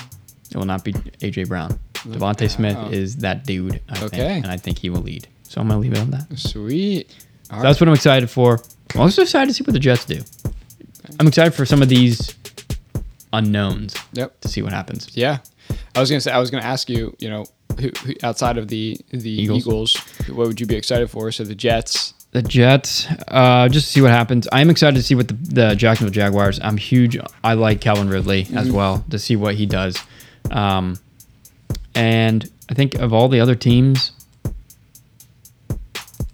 It 0.52 0.58
will 0.58 0.66
not 0.66 0.84
be 0.84 0.94
AJ 0.94 1.48
Brown. 1.48 1.80
DeVonta 1.94 2.50
Smith 2.50 2.78
is 2.92 3.18
that 3.18 3.46
dude, 3.46 3.82
I 3.90 3.96
think, 3.96 4.14
Okay. 4.14 4.38
and 4.38 4.48
I 4.48 4.58
think 4.58 4.78
he 4.80 4.90
will 4.90 5.02
lead. 5.02 5.28
So 5.44 5.62
I'm 5.62 5.68
gonna 5.68 5.80
leave 5.80 5.94
it 5.94 6.00
on 6.00 6.12
that. 6.12 6.28
Sweet. 6.38 7.10
All 7.50 7.62
That's 7.62 7.80
what 7.80 7.88
I'm 7.88 7.94
excited 7.96 8.30
for. 8.30 8.60
I'm 8.94 9.02
also 9.02 9.22
excited 9.24 9.48
to 9.48 9.54
see 9.54 9.64
what 9.64 9.74
the 9.74 9.80
Jets 9.80 10.06
do. 10.06 10.20
I'm 11.20 11.28
excited 11.28 11.54
for 11.54 11.66
some 11.66 11.82
of 11.82 11.90
these 11.90 12.36
unknowns 13.34 13.96
Yep. 14.14 14.42
to 14.42 14.48
see 14.48 14.62
what 14.62 14.74
happens. 14.74 15.10
Yeah. 15.16 15.40
I 15.96 16.00
was 16.00 16.10
gonna 16.10 16.22
say 16.22 16.32
I 16.32 16.40
was 16.40 16.50
gonna 16.52 16.64
ask 16.66 16.90
you, 16.90 17.16
you 17.20 17.30
know, 17.30 17.46
who, 17.80 17.90
who, 18.06 18.14
outside 18.24 18.58
of 18.58 18.68
the 18.68 18.98
the 19.12 19.30
Eagles. 19.30 19.60
Eagles. 19.60 19.96
what 20.28 20.48
would 20.48 20.60
you 20.60 20.66
be 20.66 20.76
excited 20.76 21.10
for? 21.10 21.32
So 21.32 21.44
the 21.44 21.56
Jets. 21.56 22.14
The 22.32 22.42
Jets, 22.42 23.08
uh, 23.28 23.68
just 23.68 23.88
to 23.88 23.92
see 23.94 24.02
what 24.02 24.12
happens. 24.12 24.48
I'm 24.54 24.70
excited 24.70 24.96
to 24.96 25.04
see 25.04 25.16
what 25.16 25.28
the, 25.28 25.34
the 25.34 25.76
Jacksonville 25.76 26.14
Jaguars. 26.14 26.60
I'm 26.64 26.78
huge. 26.78 27.18
I 27.44 27.54
like 27.56 27.82
Calvin 27.82 28.10
Ridley 28.10 28.48
as 28.56 28.72
well 28.72 29.04
to 29.10 29.20
see 29.20 29.36
what 29.36 29.56
he 29.56 29.66
does. 29.66 29.98
Um, 30.50 30.98
and 31.94 32.50
I 32.70 32.74
think 32.74 32.96
of 32.96 33.12
all 33.14 33.28
the 33.28 33.42
other 33.42 33.56
teams, 33.56 34.14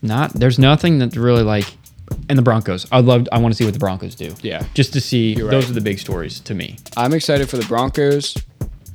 not 0.02 0.34
there's 0.34 0.60
nothing 0.60 1.00
that's 1.00 1.18
really 1.18 1.44
like. 1.44 1.66
And 2.30 2.38
the 2.38 2.44
Broncos, 2.44 2.86
I'd 2.92 3.06
love. 3.06 3.28
I 3.32 3.38
want 3.38 3.54
to 3.54 3.58
see 3.58 3.64
what 3.64 3.74
the 3.74 3.80
Broncos 3.80 4.16
do. 4.16 4.34
Yeah. 4.42 4.66
just 4.74 4.94
to 4.94 5.02
see. 5.02 5.34
You're 5.34 5.50
Those 5.50 5.70
are 5.70 5.74
the 5.74 5.82
big 5.82 6.00
stories 6.00 6.40
to 6.42 6.54
me. 6.54 6.78
I'm 6.96 7.14
excited 7.14 7.50
for 7.50 7.58
the 7.58 7.66
Broncos. 7.66 8.36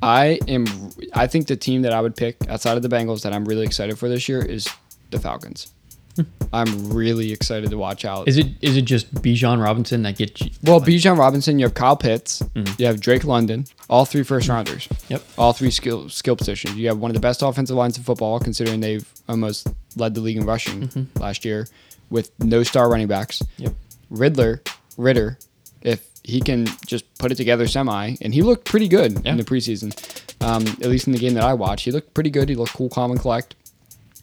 I 0.02 0.38
am. 0.48 0.66
I 1.14 1.26
think 1.26 1.46
the 1.46 1.56
team 1.56 1.82
that 1.82 1.92
I 1.92 2.00
would 2.00 2.16
pick 2.16 2.36
outside 2.48 2.76
of 2.76 2.82
the 2.82 2.88
Bengals 2.88 3.22
that 3.22 3.32
I'm 3.32 3.44
really 3.44 3.64
excited 3.64 3.98
for 3.98 4.09
this 4.09 4.28
year 4.28 4.44
is 4.44 4.68
the 5.10 5.18
Falcons. 5.18 5.72
Hmm. 6.16 6.22
I'm 6.52 6.92
really 6.92 7.32
excited 7.32 7.70
to 7.70 7.78
watch 7.78 8.04
out. 8.04 8.28
Is 8.28 8.36
it 8.36 8.48
is 8.60 8.76
it 8.76 8.82
just 8.82 9.14
Bijan 9.14 9.62
Robinson 9.62 10.02
that 10.02 10.18
gets 10.18 10.42
you? 10.42 10.50
Well, 10.62 10.80
Bijan 10.80 11.16
Robinson, 11.16 11.59
you 11.59 11.64
have 11.64 11.74
Kyle 11.74 11.96
Pitts, 11.96 12.42
mm-hmm. 12.42 12.74
you 12.78 12.86
have 12.86 13.00
Drake 13.00 13.24
London, 13.24 13.64
all 13.88 14.04
three 14.04 14.22
first 14.22 14.48
rounders. 14.48 14.88
Yep. 15.09 15.22
All 15.38 15.54
three 15.54 15.70
skill 15.70 16.10
skill 16.10 16.36
positions. 16.36 16.76
You 16.76 16.88
have 16.88 16.98
one 16.98 17.10
of 17.10 17.14
the 17.14 17.20
best 17.20 17.40
offensive 17.40 17.76
lines 17.76 17.96
in 17.96 18.04
football, 18.04 18.40
considering 18.40 18.80
they've 18.80 19.09
almost 19.28 19.68
led 19.96 20.14
the 20.14 20.20
league 20.20 20.36
in 20.36 20.44
rushing 20.44 20.88
mm-hmm. 20.88 21.22
last 21.22 21.44
year, 21.44 21.66
with 22.12 22.30
no 22.39 22.62
star 22.62 22.89
running 22.90 23.09
backs. 23.09 23.43
Yep. 23.56 23.74
Riddler, 24.10 24.62
Ridder, 24.97 25.39
if 25.80 26.06
he 26.22 26.40
can 26.40 26.66
just 26.86 27.12
put 27.18 27.32
it 27.32 27.34
together 27.36 27.66
semi, 27.66 28.14
and 28.20 28.32
he 28.34 28.43
looked 28.43 28.64
pretty 28.64 28.86
good 28.89 29.24
Yeah. 29.24 29.32
in 29.32 29.36
the 29.39 29.44
preseason. 29.44 29.93
Um, 30.40 30.62
at 30.82 30.89
least 30.90 31.06
in 31.06 31.12
the 31.12 31.18
game 31.18 31.34
that 31.34 31.44
I 31.44 31.55
watched, 31.55 31.84
he 31.84 31.90
looked 31.93 32.14
pretty 32.14 32.30
good. 32.30 32.48
He 32.48 32.55
looked 32.55 32.74
cool, 32.74 32.89
calm, 32.89 33.10
and 33.10 33.20
collect. 33.20 33.55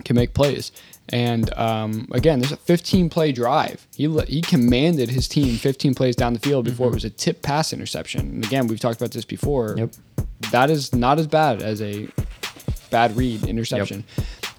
Can 0.05 0.15
make 0.15 0.33
plays. 0.33 0.71
And 1.09 1.51
um, 1.57 2.07
again, 2.13 2.39
there's 2.39 2.51
a 2.53 2.57
15 2.57 3.09
play 3.09 3.31
drive. 3.33 3.85
He 3.95 4.07
he 4.27 4.41
commanded 4.41 5.09
his 5.09 5.27
team 5.27 5.55
15 5.57 5.93
plays 5.95 6.15
down 6.15 6.33
the 6.33 6.39
field 6.39 6.63
before 6.65 6.87
it 6.87 6.93
was 6.93 7.03
a 7.03 7.09
tip 7.09 7.41
pass 7.41 7.73
interception. 7.73 8.21
And 8.21 8.45
again, 8.45 8.67
we've 8.67 8.79
talked 8.79 9.01
about 9.01 9.11
this 9.11 9.25
before. 9.25 9.75
Yep. 9.77 9.91
That 10.51 10.69
is 10.69 10.93
not 10.95 11.19
as 11.19 11.27
bad 11.27 11.61
as 11.61 11.81
a 11.81 12.07
bad 12.91 13.17
read 13.17 13.43
interception. 13.45 14.03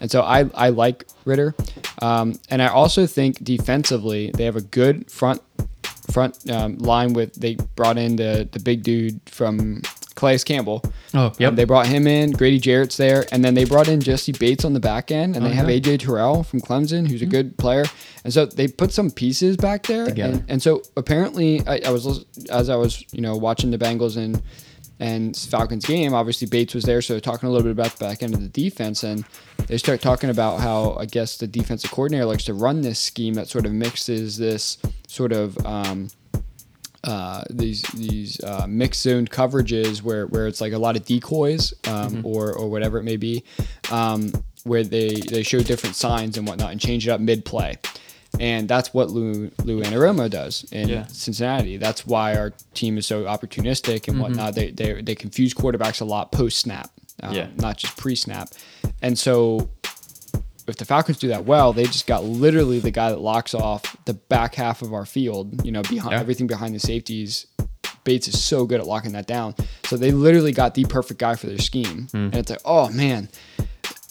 And 0.01 0.11
so 0.11 0.23
I, 0.23 0.49
I 0.55 0.71
like 0.71 1.07
Ridder. 1.25 1.55
Um, 2.03 2.39
and 2.51 2.63
I 2.63 2.69
also 2.69 3.07
think 3.07 3.43
defensively, 3.45 4.31
they 4.35 4.45
have 4.45 4.57
a 4.57 4.63
good 4.63 5.11
front 5.11 5.43
front 6.11 6.51
um, 6.51 6.77
line 6.79 7.13
with 7.13 7.35
they 7.35 7.55
brought 7.77 7.97
in 7.97 8.17
the, 8.17 8.49
the 8.51 8.59
big 8.59 8.83
dude 8.83 9.21
from 9.27 9.81
Calais 10.17 10.39
Campbell. 10.39 10.83
Oh, 11.15 11.33
yep. 11.39 11.51
Um, 11.51 11.57
they 11.57 11.65
brought 11.65 11.87
him 11.87 12.07
in. 12.09 12.33
Grady 12.33 12.59
Jarrett's 12.59 12.97
there, 12.97 13.27
and 13.31 13.45
then 13.45 13.55
they 13.55 13.65
brought 13.65 13.87
in 13.87 14.01
Jessie 14.01 14.33
Bates 14.33 14.65
on 14.65 14.73
the 14.73 14.81
back 14.81 15.11
end, 15.13 15.37
and 15.37 15.45
they 15.47 15.51
have 15.51 15.67
Okay. 15.67 15.81
AJ 15.81 16.01
Terrell 16.01 16.43
from 16.43 16.61
Clemson, 16.61 17.07
who's 17.09 17.23
a 17.23 17.27
good 17.27 17.57
player. 17.59 17.85
And 18.25 18.33
so 18.33 18.45
they 18.47 18.67
put 18.69 18.93
some 18.93 19.11
pieces 19.11 19.57
back 19.57 19.87
there, 19.87 20.07
Together. 20.07 20.33
and, 20.35 20.45
and 20.49 20.63
so 20.63 20.83
apparently, 20.97 21.65
I, 21.67 21.81
I 21.87 21.91
was 21.91 22.25
as 22.51 22.69
I 22.69 22.77
was 22.77 23.05
you 23.13 23.21
know 23.21 23.37
watching 23.37 23.71
the 23.71 23.79
Bengals 23.79 24.17
and 24.17 24.43
and 25.01 25.37
Falcons 25.37 25.85
game. 25.87 26.15
Obviously, 26.15 26.47
Bates 26.47 26.75
was 26.75 26.85
there, 26.85 27.03
so 27.03 27.19
talking 27.19 27.49
a 27.49 27.53
little 27.53 27.65
bit 27.65 27.73
about 27.73 27.97
the 27.97 28.05
back 28.05 28.23
end 28.23 28.35
of 28.35 28.41
the 28.41 28.49
defense, 28.49 29.03
and 29.03 29.25
they 29.67 29.79
start 29.79 30.01
talking 30.01 30.31
about 30.31 30.61
how 30.61 30.95
I 30.95 31.07
guess 31.07 31.39
the 31.39 31.47
defensive 31.47 31.91
coordinator 31.91 32.27
likes 32.27 32.45
to 32.45 32.55
run 32.55 32.83
this 32.83 33.01
scheme 33.01 33.35
that 33.35 33.49
sort 33.49 33.67
of 33.67 33.73
mixes 33.73 34.37
this 34.37 34.79
sort 35.09 35.33
of. 35.33 35.59
Um, 35.67 36.09
uh, 37.03 37.43
these 37.49 37.81
these 37.95 38.45
uh, 38.45 38.67
mixed 38.69 39.01
zone 39.01 39.27
coverages 39.27 40.03
where, 40.03 40.27
where 40.27 40.47
it's 40.47 40.61
like 40.61 40.75
a 40.75 40.79
lot 40.79 40.97
of 40.97 41.05
decoys 41.07 41.73
um, 41.89 42.21
or 42.27 42.53
or 42.53 42.69
whatever 42.69 42.99
it 42.99 43.05
may 43.05 43.17
be, 43.17 43.43
um, 43.91 44.31
where 44.65 44.85
they 44.85 45.15
they 45.15 45.43
show 45.43 45.61
different 45.61 45.97
signs 45.97 46.37
and 46.37 46.47
whatnot 46.47 46.73
and 46.73 46.79
change 46.79 47.09
it 47.09 47.11
up 47.11 47.19
mid 47.19 47.43
play, 47.43 47.79
and 48.39 48.69
that's 48.69 48.95
what 48.95 49.11
Lou 49.11 49.51
Lou 49.65 49.83
Anarumo 49.83 50.31
does 50.31 50.65
in 50.73 50.89
Yeah. 50.89 51.07
Cincinnati. 51.07 51.77
That's 51.77 52.07
why 52.07 52.37
our 52.37 52.53
team 52.75 52.97
is 52.99 53.07
so 53.07 53.25
opportunistic 53.25 54.09
and 54.09 54.21
whatnot. 54.21 54.55
They 54.55 54.71
they 54.71 55.01
they 55.03 55.15
confuse 55.15 55.53
quarterbacks 55.55 56.01
a 56.01 56.05
lot 56.05 56.31
post 56.33 56.59
snap, 56.59 56.91
um, 57.23 57.35
Yeah. 57.35 57.49
not 57.57 57.77
just 57.79 57.97
pre 57.97 58.15
snap, 58.15 58.49
and 59.03 59.19
so 59.19 59.69
if 60.69 60.77
the 60.77 60.85
Falcons 60.85 61.19
do 61.19 61.29
that 61.29 61.45
well, 61.47 61.73
they 61.73 61.85
just 61.85 62.07
got 62.07 62.23
literally 62.25 62.79
the 62.79 62.93
guy 62.93 63.11
that 63.11 63.21
locks 63.21 63.55
off 63.55 63.97
the 64.05 64.15
back 64.15 64.55
half 64.55 64.83
of 64.83 64.95
our 64.95 65.05
field, 65.05 65.65
you 65.67 65.73
know, 65.73 65.83
behind 65.83 66.13
Yeah. 66.13 66.21
everything 66.21 66.47
behind 66.47 66.75
the 66.75 66.79
safeties. 66.79 67.47
Bates 68.05 68.29
is 68.29 68.41
so 68.43 68.65
good 68.67 68.81
at 68.81 68.87
locking 68.87 69.13
that 69.13 69.27
down. 69.27 69.55
So 69.85 69.97
they 69.97 70.11
literally 70.13 70.53
got 70.53 70.75
the 70.75 70.85
perfect 70.85 71.19
guy 71.21 71.35
for 71.35 71.49
their 71.49 71.59
scheme. 71.59 72.07
Hmm. 72.13 72.17
And 72.17 72.37
it's 72.37 72.51
like, 72.51 72.61
oh 72.65 72.89
man, 72.91 73.29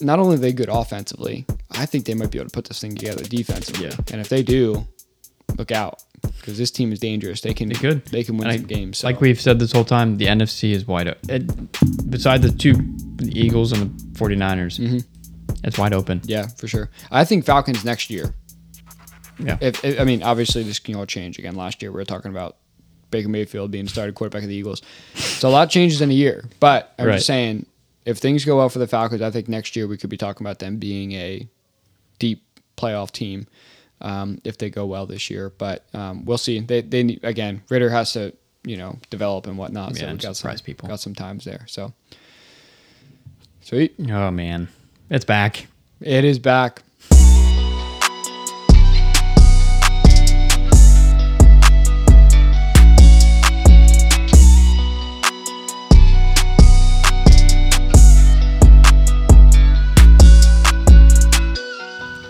not 0.00 0.18
only 0.18 0.36
are 0.36 0.38
they 0.38 0.52
good 0.52 0.68
offensively, 0.68 1.46
I 1.70 1.86
think 1.86 2.04
they 2.06 2.14
might 2.14 2.30
be 2.30 2.38
able 2.38 2.48
to 2.50 2.54
put 2.54 2.66
this 2.66 2.80
thing 2.80 2.94
together 2.94 3.22
defensively. 3.24 3.86
Yeah. 3.86 3.96
And 4.12 4.20
if 4.20 4.28
they 4.28 4.42
do, 4.42 4.86
look 5.56 5.70
out. 5.72 6.02
Because 6.22 6.58
this 6.58 6.70
team 6.70 6.92
is 6.92 6.98
dangerous. 7.00 7.40
They 7.40 7.54
can 7.54 7.68
They 7.68 7.74
could. 7.74 8.04
They 8.06 8.24
can 8.24 8.36
win 8.36 8.48
I- 8.48 8.56
games. 8.58 8.98
So. 8.98 9.06
Like 9.06 9.20
we've 9.20 9.40
said 9.40 9.58
this 9.58 9.72
whole 9.72 9.84
time, 9.84 10.16
the 10.18 10.26
NFC 10.26 10.72
is 10.72 10.86
wide 10.86 11.08
open. 11.08 11.68
Beside 12.08 12.42
the 12.42 12.50
two, 12.50 12.74
the 13.16 13.30
Eagles 13.38 13.72
and 13.72 13.98
the 13.98 14.18
49ers, 14.18 14.78
Mm-hmm. 14.78 14.98
it's 15.64 15.78
wide 15.78 15.92
open. 15.94 16.20
yeah, 16.24 16.46
for 16.48 16.66
sure. 16.68 16.90
I 17.10 17.24
think 17.24 17.44
Falcons 17.44 17.84
next 17.84 18.10
year. 18.10 18.34
Yeah. 19.38 19.56
if, 19.60 19.82
if- 19.84 19.98
I 20.00 20.04
mean, 20.04 20.22
obviously 20.22 20.62
this 20.62 20.78
can 20.78 20.94
all 20.96 21.06
change 21.06 21.38
again. 21.38 21.54
Last 21.56 21.80
year 21.82 21.90
we 21.90 21.96
were 21.96 22.04
talking 22.04 22.30
about 22.30 22.56
Baker 23.10 23.28
Mayfield 23.28 23.70
being 23.70 23.88
started 23.88 24.14
quarterback 24.14 24.42
of 24.42 24.48
the 24.48 24.54
Eagles, 24.54 24.82
so 25.14 25.48
a 25.48 25.50
lot 25.50 25.68
changes 25.70 26.00
in 26.00 26.10
a 26.10 26.14
year. 26.14 26.44
But 26.60 26.94
I'm 26.98 27.06
Right. 27.06 27.14
just 27.14 27.26
saying, 27.26 27.66
if 28.04 28.18
things 28.18 28.44
go 28.44 28.56
well 28.56 28.68
for 28.68 28.78
the 28.78 28.86
Falcons, 28.86 29.22
I 29.22 29.30
think 29.30 29.48
next 29.48 29.76
year 29.76 29.86
we 29.86 29.96
could 29.96 30.10
be 30.10 30.16
talking 30.16 30.46
about 30.46 30.58
them 30.58 30.78
being 30.78 31.12
a 31.12 31.48
deep 32.18 32.42
playoff 32.76 33.10
team 33.10 33.46
um, 34.00 34.40
if 34.44 34.58
they 34.58 34.70
go 34.70 34.86
well 34.86 35.06
this 35.06 35.30
year. 35.30 35.50
But 35.50 35.84
um, 35.94 36.24
we'll 36.24 36.38
see. 36.38 36.60
They 36.60 36.80
they 36.80 37.02
need, 37.02 37.20
again 37.22 37.62
Ridder 37.68 37.90
has 37.90 38.12
to 38.14 38.34
you 38.64 38.76
know 38.76 38.98
develop 39.10 39.46
and 39.46 39.58
whatnot. 39.58 39.94
Yeah, 39.94 40.06
so 40.06 40.12
we 40.12 40.18
got 40.18 40.36
surprise 40.36 40.58
some, 40.58 40.64
people. 40.64 40.88
Got 40.88 41.00
some 41.00 41.14
times 41.14 41.44
there. 41.44 41.64
So 41.66 41.92
sweet. 43.60 43.94
Oh 44.08 44.30
man, 44.30 44.68
it's 45.08 45.24
back. 45.24 45.66
It 46.00 46.24
is 46.24 46.38
back. 46.38 46.82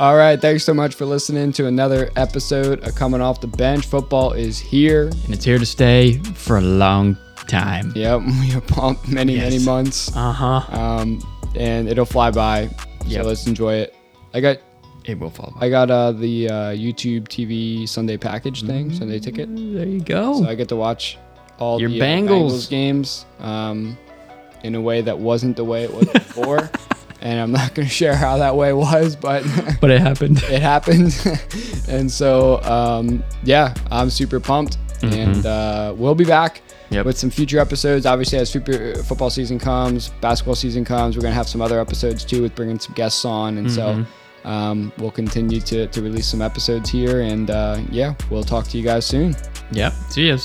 All 0.00 0.16
right, 0.16 0.40
thanks 0.40 0.64
so 0.64 0.72
much 0.72 0.94
for 0.94 1.04
listening 1.04 1.52
to 1.52 1.66
another 1.66 2.08
episode 2.16 2.82
of 2.88 2.94
Coming 2.94 3.20
Off 3.20 3.42
the 3.42 3.46
Bench. 3.46 3.84
Football 3.84 4.32
is 4.32 4.58
here. 4.58 5.08
And 5.24 5.34
it's 5.34 5.44
here 5.44 5.58
to 5.58 5.66
stay 5.66 6.14
for 6.34 6.56
a 6.56 6.62
long 6.62 7.18
time. 7.48 7.92
Yep, 7.94 8.22
we 8.40 8.54
are 8.54 8.62
pumped 8.62 9.08
many, 9.08 9.36
many 9.36 9.58
months, 9.58 10.10
Uh 10.16 10.32
huh. 10.32 10.62
um, 10.80 11.20
and 11.54 11.86
it'll 11.86 12.06
fly 12.06 12.30
by. 12.30 12.70
Yep. 13.04 13.22
So 13.22 13.28
let's 13.28 13.46
enjoy 13.46 13.74
it. 13.74 13.94
I 14.32 14.40
got 14.40 14.56
It 15.04 15.18
will 15.18 15.28
fall. 15.28 15.54
I 15.60 15.68
got 15.68 15.90
uh, 15.90 16.12
the 16.12 16.48
uh, 16.48 16.54
YouTube 16.72 17.24
TV 17.28 17.86
Sunday 17.86 18.16
package 18.16 18.64
thing, 18.64 18.90
Sunday 18.94 19.18
ticket. 19.18 19.50
There 19.54 19.86
you 19.86 20.00
go. 20.00 20.40
So 20.40 20.48
I 20.48 20.54
get 20.54 20.70
to 20.70 20.76
watch 20.76 21.18
all 21.58 21.78
Your 21.78 21.90
the 21.90 22.00
uh, 22.00 22.04
Bengals. 22.04 22.70
games 22.70 23.26
um, 23.38 23.98
in 24.64 24.74
a 24.76 24.80
way 24.80 25.02
that 25.02 25.18
wasn't 25.18 25.56
the 25.58 25.64
way 25.64 25.84
it 25.84 25.92
was 25.92 26.06
before. 26.08 26.70
and 27.20 27.40
I'm 27.40 27.52
not 27.52 27.74
going 27.74 27.86
to 27.88 27.94
share 27.94 28.14
how 28.16 28.38
that 28.38 28.56
way 28.56 28.72
was, 28.72 29.16
but 29.16 29.44
but 29.80 29.90
it 29.90 30.00
happened. 30.00 30.38
it 30.44 30.62
happened. 30.62 31.14
and 31.88 32.10
so, 32.10 32.62
um, 32.62 33.22
yeah, 33.44 33.74
I'm 33.90 34.10
super 34.10 34.40
pumped. 34.40 34.78
And 35.02 35.46
uh, 35.46 35.94
we'll 35.96 36.14
be 36.14 36.24
back 36.26 36.62
Mm-hmm. 36.90 36.96
Yep. 36.96 37.06
with 37.06 37.18
some 37.18 37.30
future 37.30 37.60
episodes. 37.60 38.04
Obviously, 38.04 38.36
as 38.40 38.50
super 38.50 38.96
football 39.04 39.30
season 39.30 39.60
comes, 39.60 40.08
basketball 40.20 40.56
season 40.56 40.84
comes, 40.84 41.14
we're 41.16 41.22
going 41.22 41.30
to 41.30 41.36
have 41.36 41.48
some 41.48 41.60
other 41.62 41.78
episodes 41.80 42.24
too 42.24 42.42
with 42.42 42.52
bringing 42.56 42.80
some 42.80 42.94
guests 42.94 43.24
on. 43.24 43.58
And 43.58 43.68
Mm-hmm. 43.68 44.02
so 44.44 44.48
um, 44.50 44.92
we'll 44.98 45.12
continue 45.12 45.60
to, 45.60 45.86
to 45.86 46.02
release 46.02 46.26
some 46.26 46.42
episodes 46.42 46.90
here. 46.90 47.20
And 47.20 47.48
uh, 47.48 47.80
yeah, 47.92 48.14
we'll 48.28 48.42
talk 48.42 48.66
to 48.68 48.76
you 48.76 48.82
guys 48.82 49.06
soon. 49.06 49.36
Yep. 49.70 49.92
See 50.10 50.26
you. 50.26 50.38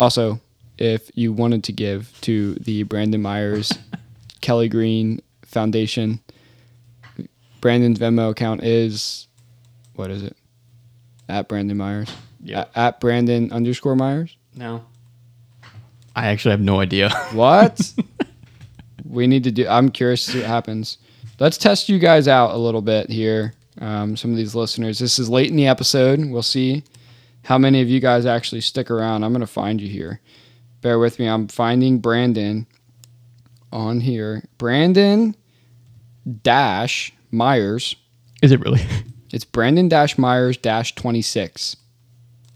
Also, 0.00 0.38
if 0.78 1.10
you 1.14 1.32
wanted 1.32 1.64
to 1.64 1.72
give 1.72 2.12
to 2.22 2.54
the 2.54 2.82
Brandon 2.84 3.22
Myers 3.22 3.72
Kelly 4.40 4.68
Green 4.68 5.20
Foundation, 5.42 6.20
Brandon's 7.60 7.98
Venmo 7.98 8.30
account 8.30 8.62
is 8.62 9.26
what 9.94 10.10
is 10.10 10.22
it? 10.22 10.36
At 11.28 11.48
Brandon 11.48 11.76
Myers. 11.76 12.10
Yeah. 12.42 12.66
At 12.74 13.00
Brandon 13.00 13.50
underscore 13.52 13.96
Myers. 13.96 14.36
No. 14.54 14.84
I 16.14 16.28
actually 16.28 16.52
have 16.52 16.60
no 16.60 16.80
idea. 16.80 17.10
What? 17.32 17.92
we 19.04 19.26
need 19.26 19.44
to 19.44 19.50
do. 19.50 19.66
I'm 19.66 19.90
curious 19.90 20.24
to 20.26 20.32
see 20.32 20.38
what 20.38 20.46
happens. 20.46 20.98
Let's 21.38 21.58
test 21.58 21.88
you 21.88 21.98
guys 21.98 22.28
out 22.28 22.52
a 22.52 22.56
little 22.56 22.82
bit 22.82 23.10
here. 23.10 23.54
Um, 23.80 24.16
some 24.16 24.30
of 24.30 24.36
these 24.36 24.54
listeners. 24.54 24.98
This 24.98 25.18
is 25.18 25.28
late 25.28 25.50
in 25.50 25.56
the 25.56 25.66
episode. 25.66 26.24
We'll 26.24 26.42
see 26.42 26.84
how 27.44 27.58
many 27.58 27.82
of 27.82 27.88
you 27.88 28.00
guys 28.00 28.24
actually 28.24 28.62
stick 28.62 28.90
around. 28.90 29.22
I'm 29.24 29.32
going 29.32 29.40
to 29.40 29.46
find 29.46 29.80
you 29.80 29.88
here. 29.88 30.20
Bear 30.86 31.00
with 31.00 31.18
me. 31.18 31.26
I'm 31.26 31.48
finding 31.48 31.98
Brandon 31.98 32.64
on 33.72 33.98
here. 34.00 34.44
Brandon 34.56 35.34
dash 36.44 37.12
Myers. 37.32 37.96
Is 38.40 38.52
it 38.52 38.60
really? 38.60 38.80
It's 39.32 39.44
Brandon 39.44 39.88
dash 39.88 40.16
Myers 40.16 40.56
dash 40.56 40.94
26. 40.94 41.76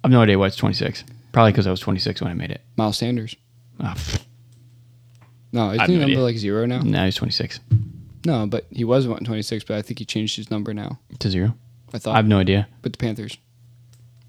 I 0.03 0.07
have 0.07 0.13
no 0.13 0.23
idea 0.23 0.39
why 0.39 0.47
it's 0.47 0.55
26. 0.57 1.03
Probably 1.33 1.51
because 1.51 1.67
I 1.67 1.71
was 1.73 1.81
26 1.81 2.23
when 2.23 2.31
I 2.31 2.35
made 2.35 2.53
it. 2.53 2.63
Miles 2.77 2.97
Sanders. 2.97 3.35
Oh, 3.81 3.95
No, 5.53 5.71
isn't 5.71 5.81
have 5.81 5.89
no 5.91 5.95
number 5.97 6.05
idea. 6.13 6.21
like 6.21 6.37
zero 6.39 6.65
now? 6.67 6.79
no, 6.81 7.05
he's 7.05 7.17
26 7.17 7.59
No, 8.25 8.47
but 8.47 8.67
he 8.71 8.85
was 8.85 9.05
26, 9.07 9.65
but 9.65 9.77
I 9.79 9.83
think 9.83 9.99
he 9.99 10.05
changed 10.05 10.37
his 10.37 10.49
number 10.51 10.73
now. 10.73 11.01
to 11.19 11.29
zero. 11.29 11.55
I 11.93 11.99
thought 11.99 12.13
I 12.15 12.17
have 12.19 12.29
no 12.29 12.39
idea. 12.39 12.69
with 12.85 12.93
the 12.93 12.99
Panthers. 12.99 13.37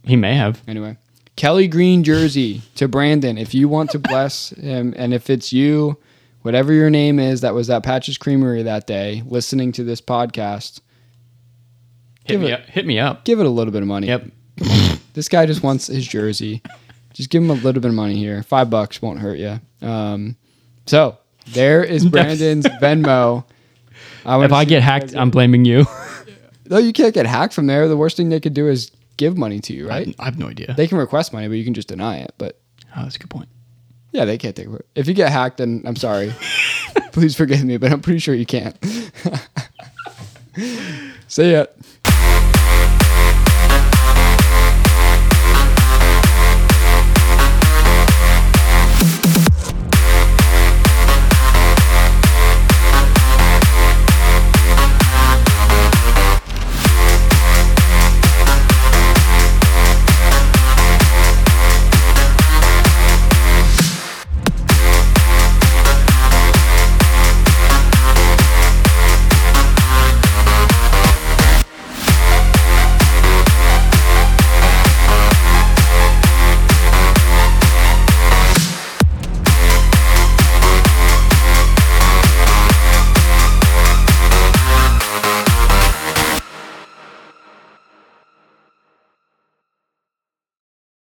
He 0.03 0.15
may 0.15 0.33
have. 0.33 0.61
Anyway, 0.67 0.97
Kelly 1.41 1.67
Green 1.67 2.03
jersey 2.03 2.61
to 2.75 2.87
Brandon. 2.87 3.35
If 3.35 3.55
you 3.55 3.67
want 3.67 3.89
to 3.89 3.97
bless 3.99 4.51
him, 4.51 4.93
and 4.95 5.11
if 5.11 5.27
it's 5.27 5.51
you, 5.51 5.97
whatever 6.43 6.71
your 6.71 6.91
name 6.91 7.17
is, 7.17 7.41
that 7.41 7.55
was 7.55 7.67
at 7.71 7.81
Patches 7.81 8.15
Creamery 8.19 8.61
that 8.61 8.85
day, 8.85 9.23
listening 9.25 9.71
to 9.71 9.83
this 9.83 10.01
podcast, 10.01 10.81
Hit 12.25 12.39
me 12.39 12.51
it- 12.51 12.53
up. 12.53 12.65
Hit 12.67 12.85
me 12.85 12.99
up. 12.99 13.25
give 13.25 13.39
it 13.39 13.47
a 13.47 13.49
little 13.49 13.73
bit 13.73 13.81
of 13.81 13.87
money. 13.87 14.05
Yep. 14.05 14.25
This 15.13 15.27
guy 15.29 15.47
just 15.47 15.63
wants 15.63 15.87
his 15.87 16.07
jersey. 16.07 16.61
Just 17.13 17.31
give 17.31 17.41
him 17.41 17.49
a 17.49 17.55
little 17.55 17.81
bit 17.81 17.89
of 17.89 17.95
money 17.95 18.17
here. 18.17 18.43
Five 18.43 18.69
bucks 18.69 19.01
won't 19.01 19.17
hurt 19.19 19.39
you. 19.39 19.59
Um, 19.81 20.35
so 20.85 21.17
there 21.47 21.83
is 21.83 22.05
Brandon's 22.09 22.65
Venmo. 22.67 23.45
I 24.27 24.45
If 24.45 24.53
I 24.53 24.63
get 24.63 24.83
hacked, 24.83 25.15
I'm 25.15 25.31
blaming 25.31 25.65
you. 25.65 25.87
no, 26.69 26.77
you 26.77 26.93
can't 26.93 27.15
get 27.15 27.25
hacked 27.25 27.53
from 27.55 27.65
there. 27.65 27.87
The 27.87 27.97
worst 27.97 28.15
thing 28.15 28.29
they 28.29 28.39
could 28.39 28.53
do 28.53 28.67
is 28.69 28.91
give 29.21 29.37
money 29.37 29.59
to 29.59 29.71
you, 29.71 29.87
right? 29.87 30.15
I 30.17 30.25
have 30.25 30.39
no 30.39 30.47
idea. 30.47 30.73
They 30.75 30.87
can 30.87 30.97
request 30.97 31.31
money, 31.31 31.47
but 31.47 31.53
you 31.53 31.63
can 31.63 31.75
just 31.75 31.87
deny 31.87 32.17
it. 32.17 32.33
But 32.39 32.59
oh, 32.97 33.03
that's 33.03 33.17
a 33.17 33.19
good 33.19 33.29
point. 33.29 33.49
Yeah, 34.11 34.25
they 34.25 34.39
can't 34.39 34.55
take 34.55 34.67
it. 34.67 34.85
If 34.95 35.07
you 35.07 35.13
get 35.13 35.31
hacked, 35.31 35.57
then 35.57 35.83
I'm 35.85 35.95
sorry. 35.95 36.33
Please 37.11 37.35
forgive 37.35 37.63
me, 37.63 37.77
but 37.77 37.91
I'm 37.91 38.01
pretty 38.01 38.17
sure 38.17 38.33
you 38.33 38.47
can't. 38.47 38.75
See 41.27 41.51
ya. 41.51 41.67